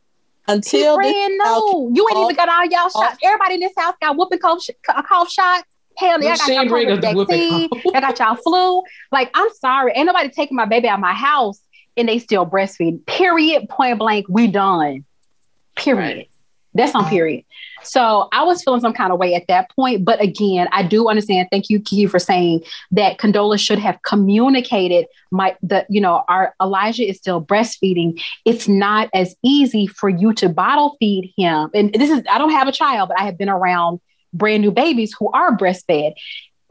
Until 0.47 0.95
brand 0.95 1.33
new. 1.33 1.91
You 1.93 2.07
ain't 2.11 2.19
even 2.19 2.35
got 2.35 2.49
all 2.49 2.65
y'all 2.65 2.89
shots. 2.89 3.17
Everybody 3.23 3.55
in 3.55 3.59
this 3.61 3.73
house 3.77 3.95
got 4.01 4.15
whooping 4.15 4.39
cough, 4.39 4.65
cough 4.85 5.31
shots. 5.31 5.63
Hell, 5.97 6.21
yeah, 6.21 6.33
I 6.33 6.37
got 6.37 6.67
y'all 6.69 6.95
vaccine. 6.97 7.69
I 7.95 8.01
got 8.01 8.19
y'all 8.19 8.35
flu. 8.35 8.83
Like, 9.11 9.29
I'm 9.33 9.49
sorry. 9.59 9.93
Ain't 9.95 10.07
nobody 10.07 10.29
taking 10.29 10.55
my 10.55 10.65
baby 10.65 10.87
out 10.87 10.95
of 10.95 11.01
my 11.01 11.13
house 11.13 11.59
and 11.97 12.07
they 12.07 12.19
still 12.19 12.45
breastfeed. 12.45 13.05
Period. 13.05 13.69
Point 13.69 13.99
blank. 13.99 14.25
We 14.29 14.47
done. 14.47 15.05
Period. 15.75 16.17
Right. 16.17 16.29
That's 16.75 16.95
on 16.95 17.07
period. 17.07 17.45
So 17.83 18.29
I 18.31 18.43
was 18.43 18.63
feeling 18.63 18.81
some 18.81 18.93
kind 18.93 19.13
of 19.13 19.19
way 19.19 19.35
at 19.35 19.45
that 19.47 19.69
point. 19.75 20.03
But 20.03 20.21
again, 20.21 20.67
I 20.71 20.81
do 20.81 21.07
understand. 21.07 21.49
Thank 21.51 21.69
you, 21.69 21.79
Key, 21.79 22.07
for 22.07 22.17
saying 22.17 22.63
that 22.91 23.19
Condola 23.19 23.59
should 23.59 23.77
have 23.79 24.01
communicated 24.01 25.05
my 25.31 25.55
the, 25.61 25.85
you 25.89 26.01
know, 26.01 26.23
our 26.27 26.55
Elijah 26.61 27.07
is 27.07 27.17
still 27.17 27.43
breastfeeding. 27.43 28.19
It's 28.45 28.67
not 28.67 29.09
as 29.13 29.35
easy 29.43 29.85
for 29.85 30.09
you 30.09 30.33
to 30.33 30.49
bottle 30.49 30.95
feed 30.99 31.31
him. 31.37 31.69
And 31.75 31.93
this 31.93 32.09
is 32.09 32.23
I 32.29 32.39
don't 32.39 32.51
have 32.51 32.67
a 32.67 32.71
child, 32.71 33.09
but 33.09 33.19
I 33.19 33.25
have 33.25 33.37
been 33.37 33.49
around 33.49 33.99
brand 34.33 34.61
new 34.61 34.71
babies 34.71 35.13
who 35.17 35.29
are 35.31 35.55
breastfed 35.55 36.13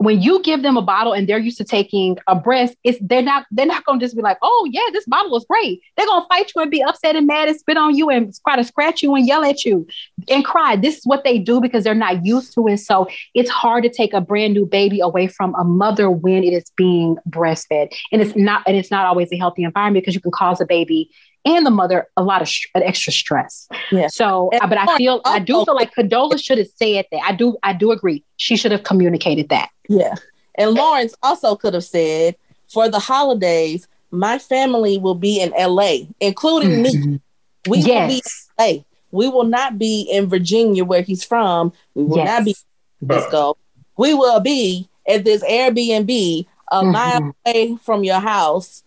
when 0.03 0.21
you 0.21 0.41
give 0.41 0.63
them 0.63 0.75
a 0.75 0.81
bottle 0.81 1.13
and 1.13 1.27
they're 1.29 1.39
used 1.39 1.57
to 1.57 1.63
taking 1.63 2.17
a 2.27 2.35
breast, 2.35 2.75
it's 2.83 2.97
they're 3.01 3.21
not 3.21 3.45
they're 3.51 3.65
not 3.65 3.85
gonna 3.85 4.01
just 4.01 4.15
be 4.15 4.21
like, 4.21 4.37
oh 4.41 4.67
yeah, 4.69 4.81
this 4.91 5.05
bottle 5.05 5.35
is 5.37 5.45
great. 5.49 5.81
They're 5.95 6.05
gonna 6.05 6.25
fight 6.27 6.51
you 6.53 6.61
and 6.61 6.69
be 6.69 6.83
upset 6.83 7.15
and 7.15 7.25
mad 7.25 7.47
and 7.47 7.57
spit 7.57 7.77
on 7.77 7.95
you 7.95 8.09
and 8.09 8.33
try 8.45 8.57
to 8.57 8.65
scratch 8.65 9.01
you 9.01 9.15
and 9.15 9.25
yell 9.25 9.45
at 9.45 9.63
you 9.63 9.87
and 10.27 10.43
cry. 10.43 10.75
This 10.75 10.97
is 10.97 11.05
what 11.05 11.23
they 11.23 11.39
do 11.39 11.61
because 11.61 11.85
they're 11.85 11.95
not 11.95 12.25
used 12.25 12.53
to 12.55 12.67
it. 12.67 12.77
So 12.79 13.07
it's 13.33 13.49
hard 13.49 13.83
to 13.83 13.89
take 13.89 14.13
a 14.13 14.19
brand 14.19 14.53
new 14.53 14.65
baby 14.65 14.99
away 14.99 15.27
from 15.27 15.55
a 15.55 15.63
mother 15.63 16.09
when 16.09 16.43
it 16.43 16.51
is 16.51 16.69
being 16.75 17.17
breastfed, 17.29 17.95
and 18.11 18.21
it's 18.21 18.35
not 18.35 18.63
and 18.67 18.75
it's 18.75 18.91
not 18.91 19.05
always 19.05 19.31
a 19.31 19.37
healthy 19.37 19.63
environment 19.63 20.03
because 20.03 20.15
you 20.15 20.21
can 20.21 20.31
cause 20.31 20.59
a 20.59 20.65
baby 20.65 21.09
and 21.45 21.65
the 21.65 21.71
mother 21.71 22.07
a 22.17 22.23
lot 22.23 22.41
of 22.41 22.47
sh- 22.47 22.67
extra 22.75 23.11
stress. 23.13 23.67
Yeah. 23.91 24.07
So, 24.07 24.49
And 24.53 24.69
but 24.69 24.77
I 24.77 24.97
feel 24.97 25.21
I 25.25 25.39
do 25.39 25.65
feel 25.65 25.75
like 25.75 25.93
Condola 25.93 26.41
should 26.43 26.57
have 26.57 26.67
said 26.75 27.05
that. 27.11 27.21
I 27.25 27.33
do 27.33 27.57
I 27.63 27.73
do 27.73 27.91
agree. 27.91 28.23
She 28.37 28.55
should 28.55 28.71
have 28.71 28.83
communicated 28.83 29.49
that. 29.49 29.69
Yeah. 29.89 30.15
And 30.55 30.71
Lawrence 30.71 31.15
also 31.23 31.55
could 31.55 31.73
have 31.73 31.83
said, 31.83 32.35
for 32.71 32.87
the 32.87 32.99
holidays, 32.99 33.87
my 34.11 34.37
family 34.37 34.97
will 34.99 35.15
be 35.15 35.41
in 35.41 35.51
LA, 35.57 36.05
including 36.19 36.81
me. 36.83 37.19
We 37.67 37.77
will 37.79 37.83
be 38.07 38.21
yes. 38.21 38.49
in 38.59 38.65
LA. 38.77 38.83
We 39.11 39.29
will 39.29 39.45
not 39.45 39.77
be 39.77 40.01
in 40.11 40.27
Virginia 40.27 40.83
where 40.85 41.01
he's 41.01 41.23
from. 41.23 41.73
We 41.95 42.03
will 42.03 42.17
Yes. 42.17 42.27
not 42.27 42.45
be 42.45 42.55
in 43.01 43.07
Frisco. 43.07 43.57
We 43.97 44.13
will 44.13 44.39
be 44.39 44.87
at 45.07 45.23
this 45.25 45.43
Airbnb 45.43 46.45
a 46.71 46.81
Mhm. 46.81 46.91
mile 46.91 47.35
away 47.45 47.77
from 47.83 48.03
your 48.03 48.19
house. 48.19 48.82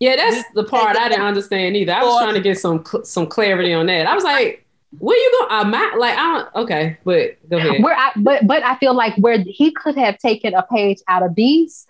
Yeah, 0.00 0.16
that's 0.16 0.44
the 0.54 0.64
part 0.64 0.96
I 0.96 1.08
didn't 1.08 1.24
understand 1.24 1.76
either. 1.76 1.92
I 1.92 2.04
was 2.04 2.22
trying 2.22 2.34
to 2.34 2.40
get 2.40 2.58
some 2.58 2.84
some 3.02 3.26
clarity 3.26 3.72
on 3.72 3.86
that. 3.86 4.06
I 4.06 4.14
was 4.14 4.24
like, 4.24 4.64
where 4.98 5.16
you 5.16 5.38
going? 5.40 5.50
I'm 5.50 5.74
at, 5.74 5.98
like, 5.98 6.16
I 6.16 6.38
don't. 6.38 6.54
Okay, 6.64 6.98
but 7.04 7.48
go 7.48 7.56
ahead. 7.56 7.82
Where 7.82 7.96
I 7.96 8.12
but 8.16 8.46
but 8.46 8.62
I 8.62 8.76
feel 8.78 8.94
like 8.94 9.16
where 9.16 9.38
he 9.38 9.72
could 9.72 9.96
have 9.96 10.18
taken 10.18 10.54
a 10.54 10.62
page 10.62 10.98
out 11.08 11.22
of 11.22 11.34
B's, 11.34 11.86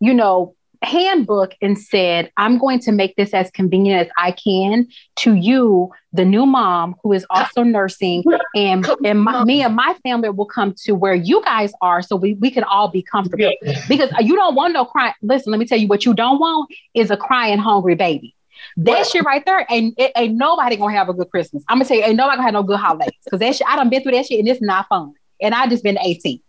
you 0.00 0.14
know, 0.14 0.54
handbook 0.82 1.54
and 1.62 1.78
said, 1.78 2.30
I'm 2.36 2.58
going 2.58 2.80
to 2.80 2.92
make 2.92 3.16
this 3.16 3.32
as 3.32 3.50
convenient 3.50 4.06
as 4.06 4.12
I 4.16 4.32
can 4.32 4.88
to 5.20 5.34
you, 5.34 5.90
the 6.12 6.24
new 6.24 6.46
mom 6.46 6.96
who 7.02 7.12
is 7.12 7.24
also 7.30 7.62
nursing, 7.62 8.24
and 8.56 8.86
and 9.04 9.22
my, 9.22 9.44
me 9.44 9.62
and 9.62 9.74
my 9.74 9.94
family 10.02 10.30
will 10.30 10.46
come 10.46 10.74
to 10.84 10.92
where 10.92 11.14
you 11.14 11.42
guys 11.44 11.72
are 11.80 12.02
so 12.02 12.16
we, 12.16 12.34
we 12.34 12.50
can 12.50 12.64
all 12.64 12.88
be 12.88 13.02
comfortable. 13.02 13.52
Because 13.88 14.10
you 14.20 14.36
don't 14.36 14.54
want 14.54 14.72
no 14.72 14.84
crying. 14.84 15.14
Listen, 15.22 15.52
let 15.52 15.58
me 15.58 15.66
tell 15.66 15.78
you 15.78 15.88
what 15.88 16.04
you 16.04 16.14
don't 16.14 16.38
want 16.38 16.70
is 16.94 17.10
a 17.10 17.16
crying 17.16 17.58
hungry 17.58 17.94
baby. 17.94 18.34
That 18.76 19.06
shit 19.06 19.24
right 19.24 19.44
there, 19.44 19.66
and 19.70 19.92
it 19.98 20.12
ain't 20.16 20.36
nobody 20.36 20.76
gonna 20.76 20.96
have 20.96 21.08
a 21.08 21.14
good 21.14 21.30
Christmas. 21.30 21.64
I'm 21.68 21.78
gonna 21.78 21.86
tell 21.86 21.96
you, 21.96 22.04
ain't 22.04 22.16
nobody 22.16 22.36
gonna 22.36 22.46
have 22.46 22.54
no 22.54 22.62
good 22.62 22.78
holidays 22.78 23.10
because 23.24 23.40
that 23.40 23.56
shit. 23.56 23.66
I 23.68 23.76
done 23.76 23.90
been 23.90 24.02
through 24.02 24.12
that 24.12 24.26
shit, 24.26 24.38
and 24.38 24.48
it's 24.48 24.62
not 24.62 24.86
fun. 24.88 25.14
And 25.40 25.54
I 25.54 25.66
just 25.66 25.82
been 25.82 25.98
18. 25.98 26.40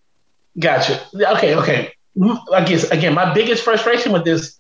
Gotcha. 0.60 1.02
Okay, 1.16 1.56
okay. 1.56 1.94
I 2.54 2.64
guess 2.66 2.84
again, 2.92 3.14
my 3.14 3.34
biggest 3.34 3.64
frustration 3.64 4.12
with 4.12 4.24
this, 4.26 4.60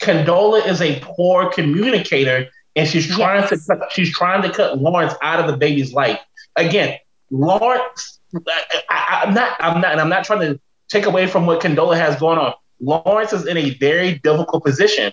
Condola 0.00 0.66
is 0.66 0.80
a 0.80 0.98
poor 1.00 1.50
communicator, 1.50 2.48
and 2.76 2.88
she's 2.88 3.06
trying 3.14 3.42
Yes. 3.42 3.66
to 3.66 3.76
cut, 3.78 3.92
she's 3.92 4.12
trying 4.12 4.42
to 4.42 4.50
cut 4.50 4.78
Lawrence 4.78 5.14
out 5.22 5.40
of 5.40 5.46
the 5.46 5.56
baby's 5.56 5.92
life. 5.92 6.18
Again, 6.56 6.98
Lawrence, 7.30 8.20
I, 8.88 9.22
I'm 9.24 9.34
not, 9.34 9.56
I'm 9.60 9.80
not, 9.80 9.92
and 9.92 10.00
I'm 10.00 10.08
not 10.08 10.24
trying 10.24 10.40
to 10.40 10.60
take 10.88 11.06
away 11.06 11.26
from 11.26 11.46
what 11.46 11.60
Condola 11.60 11.96
has 11.96 12.16
going 12.16 12.38
on. 12.38 12.54
Lawrence 12.80 13.32
is 13.32 13.46
in 13.46 13.56
a 13.56 13.70
very 13.74 14.18
difficult 14.18 14.64
position, 14.64 15.12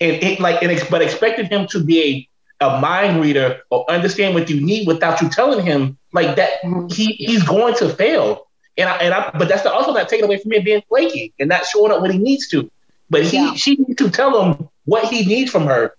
and 0.00 0.22
it 0.22 0.40
like, 0.40 0.62
and 0.62 0.78
but 0.90 1.02
expecting 1.02 1.46
him 1.46 1.66
to 1.68 1.82
be 1.82 2.28
a, 2.60 2.66
a 2.68 2.80
mind 2.80 3.20
reader 3.22 3.60
or 3.70 3.90
understand 3.90 4.34
what 4.34 4.50
you 4.50 4.60
need 4.60 4.86
without 4.86 5.20
you 5.22 5.28
telling 5.30 5.64
him 5.64 5.96
like 6.12 6.36
that, 6.36 6.62
Mhm. 6.64 6.92
he 6.92 7.12
he's 7.14 7.42
going 7.42 7.74
to 7.76 7.88
fail. 7.88 8.45
And 8.78 8.88
I, 8.88 8.96
and 8.98 9.14
I, 9.14 9.30
but 9.38 9.48
that's 9.48 9.64
also 9.64 9.92
not 9.94 10.08
taking 10.08 10.24
away 10.26 10.38
from 10.38 10.52
him 10.52 10.62
being 10.64 10.82
flaky 10.88 11.32
and 11.38 11.48
not 11.48 11.64
showing 11.66 11.92
up 11.92 12.02
when 12.02 12.10
he 12.10 12.18
needs 12.18 12.48
to. 12.48 12.70
But 13.08 13.24
he, 13.24 13.36
Yeah. 13.36 13.54
she 13.54 13.76
needs 13.76 13.96
to 13.96 14.10
tell 14.10 14.42
him 14.52 14.68
what 14.84 15.04
he 15.06 15.24
needs 15.24 15.50
from 15.50 15.64
her. 15.66 15.94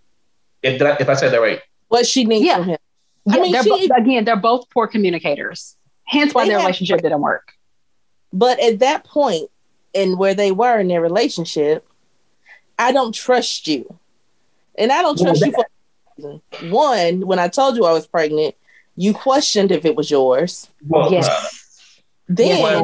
If 0.61 0.79
that, 0.79 1.01
if 1.01 1.09
I 1.09 1.13
said 1.15 1.31
that 1.31 1.41
right. 1.41 1.61
What 1.87 2.05
she 2.05 2.23
needs 2.25 2.45
Yeah. 2.45 2.57
from 2.57 2.63
him. 2.69 2.77
Yeah, 3.25 3.35
I 3.35 3.39
mean, 3.39 3.51
they're 3.51 3.63
she- 3.63 3.87
bo- 3.87 3.95
again, 3.95 4.25
they're 4.25 4.35
both 4.35 4.69
poor 4.69 4.87
communicators. 4.87 5.75
Hence 6.05 6.33
why 6.33 6.43
They 6.43 6.49
their 6.49 6.59
have- 6.59 6.65
relationship 6.67 7.01
didn't 7.01 7.21
work. 7.21 7.53
But 8.31 8.59
at 8.59 8.79
that 8.79 9.03
point, 9.05 9.49
and 9.95 10.17
where 10.19 10.33
they 10.35 10.51
were 10.51 10.79
in 10.79 10.87
their 10.89 11.01
relationship, 11.01 11.87
I 12.77 12.91
don't 12.91 13.13
trust 13.13 13.67
you. 13.67 13.97
And 14.77 14.91
I 14.91 15.01
don't 15.01 15.19
Well, 15.19 15.33
trust 15.35 15.45
you 15.45 15.51
for 15.51 16.67
one, 16.69 17.21
when 17.25 17.39
I 17.39 17.47
told 17.47 17.75
you 17.77 17.85
I 17.85 17.91
was 17.93 18.05
pregnant, 18.07 18.55
you 18.95 19.13
questioned 19.13 19.71
if 19.71 19.85
it 19.85 19.95
was 19.95 20.11
yours. 20.11 20.69
Well, 20.87 21.11
Yes. 21.11 21.27
uh, 21.27 21.47
Then 22.29 22.57
Yeah. 22.59 22.81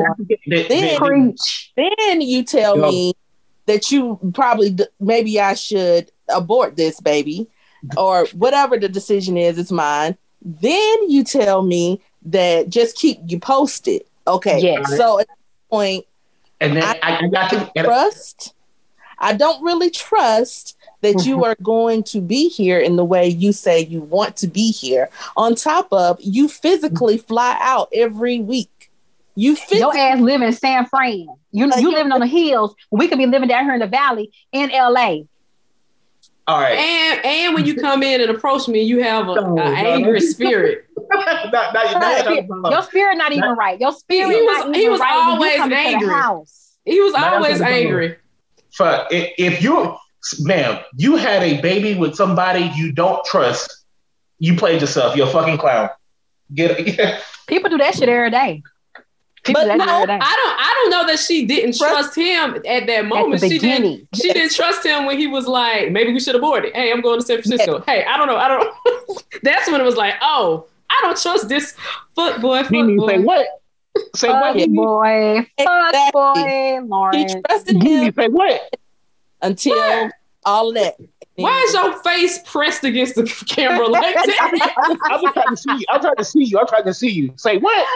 they- 0.47 0.67
they- 0.67 0.97
Then- 0.97 1.35
then 1.97 2.21
you 2.21 2.43
tell 2.43 2.77
Yo. 2.77 2.89
me 2.89 3.13
that 3.65 3.91
you 3.91 4.19
probably 4.33 4.77
maybe 4.99 5.39
I 5.39 5.53
should 5.53 6.11
abort 6.29 6.75
this 6.75 6.99
baby 6.99 7.47
or 7.97 8.25
whatever 8.33 8.77
the 8.77 8.89
decision 8.89 9.37
is, 9.37 9.57
it's 9.57 9.71
mine. 9.71 10.17
Then 10.41 11.09
you 11.09 11.23
tell 11.23 11.61
me 11.61 12.01
that 12.25 12.69
just 12.69 12.95
keep 12.97 13.19
you 13.25 13.39
posted. 13.39 14.03
Okay. 14.27 14.59
Yes. 14.59 14.95
So 14.95 15.19
at 15.19 15.27
that 15.27 15.37
point, 15.69 16.05
and 16.61 16.77
then 16.77 16.83
I, 16.83 16.97
I 17.23 17.27
got 17.27 17.49
to. 17.49 17.71
trust. 17.83 18.53
I 19.19 19.33
don't 19.33 19.63
really 19.63 19.89
trust 19.89 20.77
that 21.01 21.25
you 21.25 21.35
mm-hmm. 21.35 21.43
are 21.43 21.55
going 21.61 22.03
to 22.03 22.21
be 22.21 22.49
here 22.49 22.79
in 22.79 22.95
the 22.95 23.05
way 23.05 23.27
you 23.27 23.51
say 23.51 23.81
you 23.81 24.01
want 24.01 24.35
to 24.37 24.47
be 24.47 24.71
here. 24.71 25.09
On 25.37 25.55
top 25.55 25.87
of 25.91 26.17
you 26.21 26.47
physically 26.47 27.17
fly 27.17 27.57
out 27.59 27.89
every 27.93 28.39
week. 28.39 28.69
You 29.35 29.51
Your 29.51 29.55
physically 29.57 29.99
ass 29.99 30.19
live 30.19 30.41
in 30.41 30.53
San 30.53 30.85
Fran. 30.85 31.25
You 31.51 31.65
uh, 31.65 31.69
Like, 31.69 31.81
you 31.81 31.91
living 31.91 32.11
on 32.11 32.19
the 32.19 32.27
hills. 32.27 32.75
We 32.91 33.07
could 33.07 33.17
be 33.17 33.25
living 33.25 33.47
down 33.49 33.63
here 33.65 33.73
in 33.73 33.79
the 33.79 33.87
valley 33.87 34.31
in 34.51 34.69
LA. 34.69 35.21
all 36.47 36.59
right. 36.59 36.77
And 36.77 37.25
and 37.25 37.55
when 37.55 37.65
you 37.65 37.75
come 37.75 38.03
in 38.03 38.21
and 38.21 38.29
approach 38.29 38.67
me, 38.67 38.81
you 38.81 39.01
have 39.03 39.27
an 39.29 39.55
No, 39.55 39.57
angry 39.59 40.19
spirit. 40.21 40.85
Not- 40.97 41.51
not- 41.51 41.73
not- 41.73 42.01
Your 42.01 42.19
spirit, 42.19 42.47
your 42.71 42.83
spirit 42.83 43.17
not 43.17 43.31
even 43.31 43.49
right. 43.55 43.79
Your 43.79 43.91
spirit 43.91 44.35
He 44.35 44.41
was- 44.41 44.65
not 44.67 44.75
he 44.75 44.89
was 44.89 44.99
right 44.99 45.13
always 45.13 45.55
come 45.57 45.71
into 45.71 45.75
the 46.05 46.13
angry. 46.13 46.45
He 46.85 46.99
was 46.99 47.13
always 47.13 47.61
angry. 47.61 48.17
For 48.71 49.05
if, 49.11 49.33
if 49.37 49.63
you, 49.63 49.95
ma'am, 50.41 50.79
you 50.97 51.15
had 51.15 51.43
a 51.43 51.61
baby 51.61 51.93
with 51.95 52.15
somebody 52.15 52.71
you 52.75 52.91
don't 52.91 53.23
trust, 53.25 53.83
you 54.39 54.55
played 54.55 54.81
yourself. 54.81 55.15
You're 55.15 55.27
a 55.27 55.31
fucking 55.31 55.57
clown. 55.59 55.89
Get 56.53 56.79
it? 56.79 57.21
People 57.47 57.69
do 57.69 57.77
that 57.77 57.95
shit 57.95 58.09
every 58.09 58.31
day. 58.31 58.63
People 59.43 59.61
But 59.63 59.73
do 59.73 59.77
that 59.77 59.79
shit 59.79 60.07
no. 60.07 60.13
I 60.13 60.17
don't 60.17 60.19
I 60.21 60.73
don't 60.75 60.89
know 60.91 61.07
that 61.07 61.19
she 61.19 61.45
didn't 61.45 61.75
Trust- 61.77 61.93
trust 62.13 62.15
him 62.15 62.61
at 62.65 62.87
that 62.87 63.05
moment. 63.05 63.41
the 63.41 63.49
She 63.49 63.59
didn't 63.59 63.81
beginning. 63.81 64.07
she 64.15 64.31
didn't 64.33 64.53
trust 64.53 64.85
him 64.85 65.05
when 65.05 65.17
he 65.17 65.27
was 65.27 65.47
like, 65.47 65.91
maybe 65.91 66.13
we 66.13 66.19
should 66.21 66.35
abort 66.35 66.63
it. 66.65 66.73
Hey, 66.75 66.91
I'm 66.91 67.01
going 67.01 67.19
to 67.19 67.25
San 67.25 67.41
Francisco. 67.41 67.81
Hey, 67.85 68.05
I 68.05 68.17
don't 68.17 68.27
know. 68.27 68.37
I 68.37 68.47
don't 68.47 69.23
That's 69.43 69.69
when 69.69 69.81
it 69.81 69.83
was 69.83 69.97
like, 69.97 70.15
oh, 70.21 70.67
I 70.89 70.99
don't 71.01 71.21
trust 71.21 71.49
this 71.49 71.73
fuck 72.15 72.39
boy. 72.41 72.63
Fuck 72.63 72.71
boy. 72.71 73.07
say 73.07 73.19
what? 73.19 73.47
Say? 74.15 74.27
Fuck 74.29 74.55
Mimi? 74.55 74.75
boy. 74.75 75.47
Fuck 75.59 75.89
Exactly. 75.93 76.79
boy. 76.87 77.11
he 77.17 77.41
trusted 77.45 77.75
Mimi, 77.83 78.05
him 78.05 78.13
say 78.13 78.27
what? 78.29 78.75
until 79.41 79.75
What? 79.75 80.11
all 80.45 80.71
that. 80.73 80.95
Why 81.35 81.59
is 81.67 81.73
your 81.73 81.93
face 82.03 82.39
pressed 82.45 82.83
against 82.83 83.15
the 83.15 83.23
camera 83.47 83.87
like 83.87 84.13
that? 84.15 84.73
I'm 85.11 85.33
trying 85.33 85.47
to 85.49 85.57
see 85.57 85.71
you. 85.77 85.85
I'm 85.89 85.99
trying 86.01 86.15
to 86.15 86.23
see 86.23 86.43
you. 86.43 86.59
I'm 86.59 86.67
trying 86.67 86.83
to 86.85 86.93
see 86.93 87.09
you. 87.09 87.33
Say 87.37 87.57
what? 87.57 87.87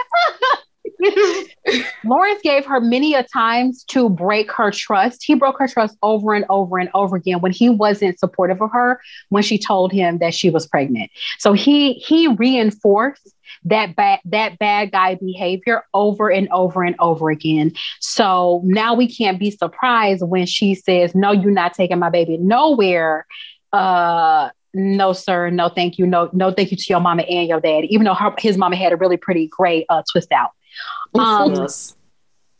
Lawrence 2.05 2.41
gave 2.43 2.65
her 2.65 2.79
many 2.79 3.13
a 3.13 3.23
times 3.23 3.83
to 3.85 4.09
break 4.09 4.51
her 4.51 4.71
trust. 4.71 5.23
He 5.23 5.35
broke 5.35 5.59
her 5.59 5.67
trust 5.67 5.97
over 6.01 6.33
and 6.33 6.45
over 6.49 6.77
and 6.77 6.89
over 6.93 7.15
again 7.15 7.39
when 7.41 7.51
he 7.51 7.69
wasn't 7.69 8.19
supportive 8.19 8.61
of 8.61 8.71
her 8.71 8.99
when 9.29 9.43
she 9.43 9.57
told 9.57 9.91
him 9.91 10.19
that 10.19 10.33
she 10.33 10.49
was 10.49 10.67
pregnant. 10.67 11.11
So 11.39 11.53
he 11.53 11.93
he 11.93 12.27
reinforced 12.27 13.33
that 13.65 13.95
bad 13.95 14.19
that 14.25 14.59
bad 14.59 14.91
guy 14.91 15.15
behavior 15.15 15.83
over 15.93 16.29
and 16.29 16.47
over 16.49 16.83
and 16.83 16.95
over 16.99 17.29
again. 17.29 17.73
So 17.99 18.61
now 18.63 18.93
we 18.93 19.07
can't 19.13 19.39
be 19.39 19.51
surprised 19.51 20.23
when 20.23 20.45
she 20.45 20.75
says, 20.75 21.13
"No, 21.13 21.31
you're 21.31 21.51
not 21.51 21.73
taking 21.73 21.99
my 21.99 22.09
baby 22.09 22.37
nowhere." 22.37 23.25
Uh 23.73 24.49
no, 24.73 25.11
sir. 25.13 25.49
No, 25.49 25.69
thank 25.69 25.97
you. 25.97 26.05
No, 26.05 26.29
no, 26.33 26.51
thank 26.51 26.71
you 26.71 26.77
to 26.77 26.85
your 26.89 26.99
mama 26.99 27.23
and 27.23 27.47
your 27.47 27.59
daddy. 27.59 27.87
Even 27.89 28.05
though 28.05 28.13
her, 28.13 28.33
his 28.37 28.57
mama 28.57 28.75
had 28.75 28.91
a 28.91 28.95
really 28.95 29.17
pretty 29.17 29.47
great 29.47 29.85
uh, 29.89 30.03
twist 30.11 30.31
out. 30.31 30.51
Um, 31.15 31.53
Yes. 31.53 31.95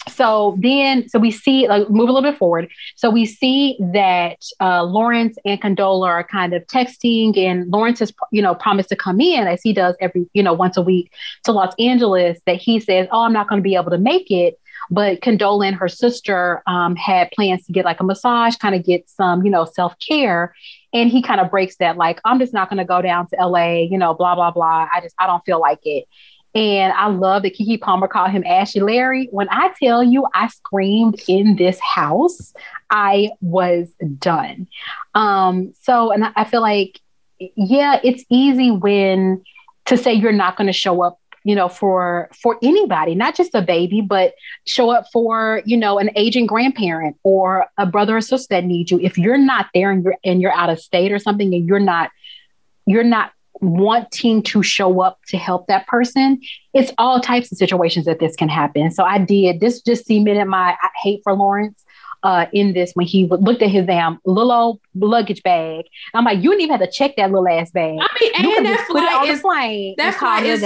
so 0.08 0.58
then, 0.62 1.08
so 1.10 1.20
we 1.20 1.32
see, 1.32 1.68
like, 1.68 1.90
move 1.90 2.10
a 2.10 2.12
little 2.12 2.30
bit 2.30 2.38
forward. 2.38 2.70
So 2.96 3.10
we 3.10 3.26
see 3.26 3.78
that 3.94 4.38
uh, 4.62 4.84
Lawrence 4.84 5.38
and 5.46 5.62
Condola 5.62 6.08
are 6.08 6.24
kind 6.24 6.54
of 6.54 6.66
texting, 6.68 7.38
and 7.38 7.70
Lawrence 7.72 8.00
has, 8.00 8.14
you 8.32 8.42
know, 8.42 8.56
promised 8.56 8.90
to 8.90 8.96
come 8.96 9.20
in 9.20 9.48
as 9.48 9.62
he 9.62 9.74
does 9.74 9.96
every, 10.00 10.30
you 10.34 10.44
know, 10.44 10.54
once 10.54 10.78
a 10.78 10.82
week 10.82 11.12
to 11.44 11.52
Los 11.52 11.74
Angeles. 11.80 12.40
That 12.46 12.58
he 12.58 12.80
says, 12.80 13.08
"Oh, 13.12 13.22
I'm 13.24 13.34
not 13.34 13.50
going 13.50 13.62
to 13.62 13.68
be 13.68 13.76
able 13.76 13.92
to 13.92 13.98
make 13.98 14.32
it." 14.32 14.60
But 14.90 15.22
Condola 15.22 15.68
and 15.68 15.76
her 15.76 15.90
sister 15.90 16.62
um, 16.68 16.96
had 16.96 17.32
plans 17.32 17.66
to 17.66 17.74
get 17.74 17.84
like 17.86 18.00
a 18.00 18.04
massage, 18.04 18.56
kind 18.56 18.76
of 18.76 18.86
get 18.86 19.10
some, 19.10 19.44
you 19.44 19.52
know, 19.52 19.66
self 19.66 19.96
care. 20.00 20.54
And 20.94 21.10
he 21.10 21.22
kind 21.22 21.42
of 21.42 21.52
breaks 21.52 21.76
that, 21.78 21.98
like, 21.98 22.20
I'm 22.24 22.40
just 22.40 22.54
not 22.54 22.70
going 22.70 22.78
to 22.78 22.86
go 22.86 23.02
down 23.02 23.28
to 23.28 23.36
LA, 23.46 23.82
you 23.82 23.98
know, 23.98 24.14
blah, 24.14 24.36
blah, 24.36 24.52
blah. 24.52 24.88
I 24.94 25.02
just, 25.02 25.14
I 25.20 25.28
don't 25.28 25.44
feel 25.46 25.60
like 25.60 25.80
it. 25.84 26.06
And 26.56 26.94
I 26.94 27.08
love 27.08 27.44
that 27.44 27.56
Keke 27.56 27.80
Palmer 27.80 28.08
called 28.08 28.32
him 28.32 28.44
Ashy 28.46 28.80
Larry. 28.80 29.28
When 29.32 29.48
I 29.50 29.72
tell 29.82 30.04
you 30.04 30.26
I 30.34 30.48
screamed 30.48 31.22
in 31.28 31.56
this 31.56 31.80
house, 31.80 32.54
I 32.90 33.32
was 33.42 33.90
done. 34.18 34.68
Um, 35.14 35.74
so, 35.82 36.12
and 36.12 36.26
I 36.36 36.46
feel 36.46 36.62
like, 36.62 37.00
yeah, 37.40 38.00
it's 38.04 38.24
easy 38.30 38.72
when 38.72 39.44
to 39.86 39.98
say 39.98 40.14
you're 40.14 40.32
not 40.32 40.58
going 40.58 40.68
to 40.68 40.74
show 40.74 41.02
up 41.02 41.20
you 41.44 41.56
know 41.56 41.70
for 41.70 42.30
for 42.42 42.58
anybody 42.62 43.16
not 43.16 43.34
just 43.34 43.56
a 43.56 43.62
baby 43.62 44.02
but 44.02 44.34
show 44.66 44.90
up 44.90 45.06
for 45.14 45.62
you 45.66 45.78
know 45.78 45.98
an 45.98 46.10
aging 46.18 46.46
grandparent 46.46 47.16
or 47.24 47.68
a 47.78 47.86
brother 47.86 48.18
or 48.18 48.22
sister 48.22 48.48
that 48.56 48.66
needs 48.66 48.92
you 48.92 49.00
if 49.00 49.18
you're 49.18 49.38
not 49.38 49.68
there 49.74 49.90
and 49.90 50.04
you're 50.04 50.18
and 50.26 50.42
you're 50.42 50.52
out 50.52 50.70
of 50.70 50.78
state 50.78 51.10
or 51.10 51.20
something 51.20 51.54
and 51.54 51.66
you're 51.66 51.80
not 51.80 52.10
you're 52.86 53.04
not 53.04 53.32
wanting 53.62 54.42
to 54.44 54.62
show 54.64 55.02
up 55.02 55.20
to 55.28 55.38
help 55.38 55.68
that 55.68 55.88
person 55.88 56.40
it's 56.74 56.92
all 56.98 57.20
types 57.20 57.52
of 57.52 57.58
situations 57.58 58.06
that 58.06 58.20
this 58.20 58.36
can 58.36 58.50
happen 58.50 58.92
so 58.92 59.04
i 59.04 59.18
did 59.18 59.60
this 59.60 59.82
just 59.82 60.06
cemented 60.06 60.46
my 60.46 60.76
hate 61.02 61.22
for 61.24 61.34
lawrence 61.34 61.84
uh, 62.24 62.46
in 62.52 62.74
this 62.74 62.92
when 62.94 63.06
he 63.06 63.26
looked 63.26 63.62
at 63.62 63.70
his 63.70 63.86
damn 63.86 64.20
little 64.26 64.52
old 64.52 64.80
luggage 64.96 65.44
bag. 65.44 65.86
I'm 66.14 66.26
like, 66.26 66.42
you 66.42 66.50
didn't 66.50 66.62
even 66.62 66.80
have 66.80 66.90
to 66.90 66.92
check 66.92 67.16
that 67.18 67.32
little 67.32 67.48
ass 67.48 67.72
bag. 67.72 67.98
I 68.02 68.08
mean, 68.20 68.32
you 68.44 68.58
and 68.58 68.66
that 68.66 68.86
flight 68.88 69.30
is 69.30 69.42
plane 69.42 69.96
that 69.98 70.16
flight 70.16 70.46
is 70.46 70.62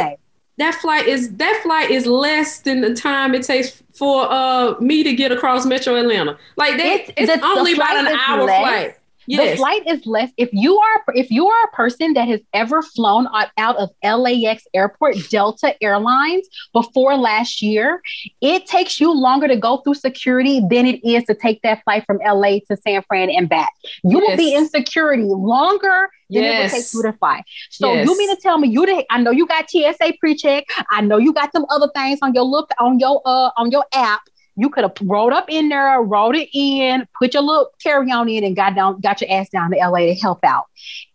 that 0.58 0.76
flight 0.76 1.08
is 1.08 1.36
that 1.38 1.60
flight 1.64 1.92
is 1.92 2.06
less 2.06 2.60
than 2.60 2.82
the 2.82 2.94
time 2.94 3.34
it 3.34 3.44
takes 3.44 3.84
for 3.94 4.32
uh 4.32 4.76
me 4.80 5.04
to 5.04 5.14
get 5.14 5.32
across 5.32 5.66
Metro 5.66 5.96
Atlanta. 5.96 6.38
Like 6.56 6.78
that, 6.78 6.86
it's, 6.86 7.14
it's 7.18 7.42
the, 7.42 7.46
only 7.46 7.74
the 7.74 7.82
about 7.82 7.98
an 7.98 8.08
hour 8.08 8.44
less. 8.44 8.60
flight. 8.60 8.98
Yes. 9.32 9.52
The 9.52 9.58
flight 9.58 9.84
is 9.88 10.06
less. 10.06 10.30
If 10.36 10.50
you 10.52 10.78
are 10.78 11.04
if 11.16 11.32
you 11.32 11.48
are 11.48 11.64
a 11.66 11.72
person 11.76 12.14
that 12.14 12.28
has 12.28 12.42
ever 12.54 12.82
flown 12.82 13.28
out 13.58 13.78
of 13.78 13.90
LAX 14.04 14.64
airport, 14.74 15.16
Delta 15.30 15.74
Airlines, 15.82 16.48
before 16.74 17.16
last 17.16 17.62
year, 17.62 18.02
it 18.42 18.66
takes 18.66 19.00
you 19.00 19.14
longer 19.14 19.48
to 19.48 19.56
go 19.56 19.78
through 19.78 19.94
security 19.94 20.60
than 20.60 20.86
it 20.86 21.00
is 21.08 21.24
to 21.26 21.34
take 21.34 21.62
that 21.62 21.82
flight 21.84 22.04
from 22.06 22.20
LA 22.26 22.60
to 22.70 22.78
San 22.86 23.04
Fran 23.04 23.30
and 23.30 23.48
back. 23.48 23.72
You 24.04 24.20
yes. 24.20 24.30
will 24.30 24.38
be 24.38 24.54
in 24.54 24.68
security 24.68 25.24
longer 25.24 26.10
than 26.30 26.44
yes. 26.44 26.74
it 26.74 26.76
would 26.76 26.82
take 26.82 26.94
you 26.94 27.02
to 27.04 27.18
fly. 27.18 27.44
So 27.70 27.94
yes. 27.94 28.08
you 28.08 28.18
mean 28.18 28.36
to 28.36 28.42
tell 28.42 28.58
me 28.58 28.68
you 28.68 28.86
did 28.86 29.06
I 29.10 29.22
know 29.22 29.32
you 29.32 29.48
got 29.48 29.70
TSA 29.70 30.14
pre-check. 30.20 30.66
I 30.90 31.02
know 31.02 31.18
you 31.18 31.32
got 31.32 31.54
some 31.54 31.66
other 31.70 31.90
things 31.96 32.20
on 32.22 32.34
your 32.34 32.44
look 32.44 32.70
on 32.80 33.00
your 33.00 33.22
uh 33.26 33.52
on 33.56 33.72
your 33.72 33.86
app 33.94 34.22
you 34.56 34.70
could 34.70 34.84
have 34.84 34.94
rolled 35.02 35.34
up 35.34 35.46
in 35.50 35.70
there, 35.70 36.02
rolled 36.02 36.36
it 36.36 36.50
in, 36.54 37.08
put 37.18 37.34
your 37.34 37.44
little 37.44 37.70
carry 37.82 38.12
on 38.12 38.30
in, 38.30 38.44
and 38.44 38.56
got 38.56 38.76
down, 38.76 39.00
got 39.00 39.22
your 39.22 39.32
ass 39.32 39.50
down 39.50 39.72
to 39.72 39.78
LA 39.78 40.00
to 40.00 40.16
help 40.16 40.40
out. 40.44 40.66